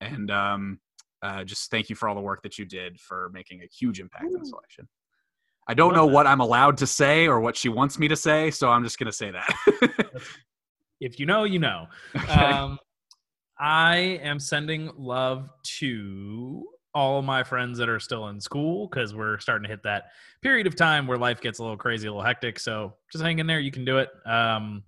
and 0.00 0.30
um, 0.30 0.80
uh, 1.24 1.42
just 1.44 1.70
thank 1.70 1.88
you 1.88 1.96
for 1.96 2.08
all 2.08 2.14
the 2.14 2.20
work 2.20 2.42
that 2.42 2.58
you 2.58 2.64
did 2.64 3.00
for 3.00 3.30
making 3.32 3.62
a 3.62 3.66
huge 3.66 3.98
impact 3.98 4.26
in 4.26 4.38
this 4.38 4.52
election. 4.52 4.88
I 5.66 5.74
don't 5.74 5.94
know 5.94 6.06
that. 6.06 6.12
what 6.12 6.26
I'm 6.26 6.40
allowed 6.40 6.76
to 6.78 6.86
say 6.86 7.26
or 7.26 7.40
what 7.40 7.56
she 7.56 7.68
wants 7.68 7.98
me 7.98 8.06
to 8.08 8.16
say, 8.16 8.50
so 8.50 8.68
I'm 8.68 8.84
just 8.84 8.98
going 8.98 9.06
to 9.06 9.12
say 9.12 9.30
that. 9.30 10.20
If 11.00 11.20
you 11.20 11.26
know, 11.26 11.44
you 11.44 11.58
know. 11.58 11.86
Okay. 12.16 12.32
Um, 12.32 12.78
I 13.58 13.96
am 14.22 14.40
sending 14.40 14.90
love 14.96 15.50
to 15.78 16.64
all 16.94 17.18
of 17.18 17.24
my 17.24 17.42
friends 17.42 17.78
that 17.78 17.88
are 17.88 18.00
still 18.00 18.28
in 18.28 18.40
school 18.40 18.88
because 18.88 19.14
we're 19.14 19.38
starting 19.38 19.64
to 19.64 19.68
hit 19.68 19.82
that 19.82 20.04
period 20.42 20.66
of 20.66 20.76
time 20.76 21.06
where 21.06 21.18
life 21.18 21.40
gets 21.40 21.58
a 21.58 21.62
little 21.62 21.76
crazy, 21.76 22.06
a 22.06 22.10
little 22.10 22.24
hectic. 22.24 22.58
So 22.58 22.94
just 23.12 23.22
hang 23.22 23.38
in 23.38 23.46
there. 23.46 23.60
You 23.60 23.70
can 23.70 23.84
do 23.84 23.98
it. 23.98 24.08
Um, 24.24 24.82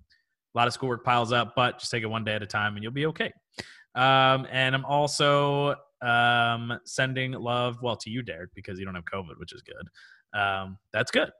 a 0.55 0.57
lot 0.57 0.67
of 0.67 0.73
schoolwork 0.73 1.03
piles 1.03 1.31
up, 1.31 1.53
but 1.55 1.79
just 1.79 1.91
take 1.91 2.03
it 2.03 2.07
one 2.07 2.23
day 2.23 2.33
at 2.33 2.41
a 2.41 2.47
time 2.47 2.75
and 2.75 2.83
you'll 2.83 2.93
be 2.93 3.05
okay. 3.07 3.31
Um, 3.93 4.47
and 4.51 4.73
I'm 4.73 4.85
also 4.85 5.75
um, 6.01 6.79
sending 6.85 7.31
love, 7.31 7.77
well, 7.81 7.95
to 7.97 8.09
you, 8.09 8.21
Derek, 8.21 8.51
because 8.55 8.79
you 8.79 8.85
don't 8.85 8.95
have 8.95 9.05
COVID, 9.05 9.37
which 9.37 9.53
is 9.53 9.61
good. 9.61 10.39
Um, 10.39 10.77
that's 10.93 11.11
good. 11.11 11.31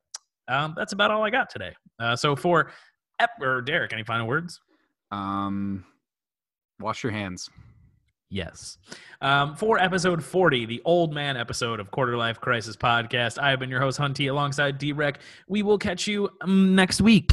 Um, 0.48 0.74
that's 0.78 0.94
about 0.94 1.12
all 1.12 1.24
I 1.24 1.30
got 1.30 1.50
today. 1.50 1.74
Uh, 2.00 2.16
so 2.16 2.36
for 2.36 2.72
Ep- 3.20 3.42
or 3.42 3.62
Derek, 3.62 3.94
any 3.94 4.04
final 4.04 4.28
words? 4.28 4.60
um, 5.12 5.86
wash 6.80 7.04
your 7.04 7.12
hands. 7.12 7.50
Yes. 8.30 8.78
Um, 9.22 9.56
for 9.56 9.80
episode 9.80 10.24
40, 10.24 10.66
the 10.66 10.82
old 10.84 11.14
man 11.14 11.38
episode 11.38 11.80
of 11.80 11.92
Quarter 11.92 12.18
Life 12.18 12.42
Crisis 12.42 12.76
Podcast, 12.76 13.42
I 13.42 13.52
have 13.52 13.60
been 13.60 13.70
your 13.70 13.80
host, 13.80 14.00
Hunty, 14.00 14.30
alongside 14.30 14.80
DWreck. 14.80 15.18
We 15.48 15.64
will 15.64 15.78
catch 15.78 16.08
you 16.08 16.30
um, 16.42 16.76
next 16.76 17.00
week. 17.00 17.32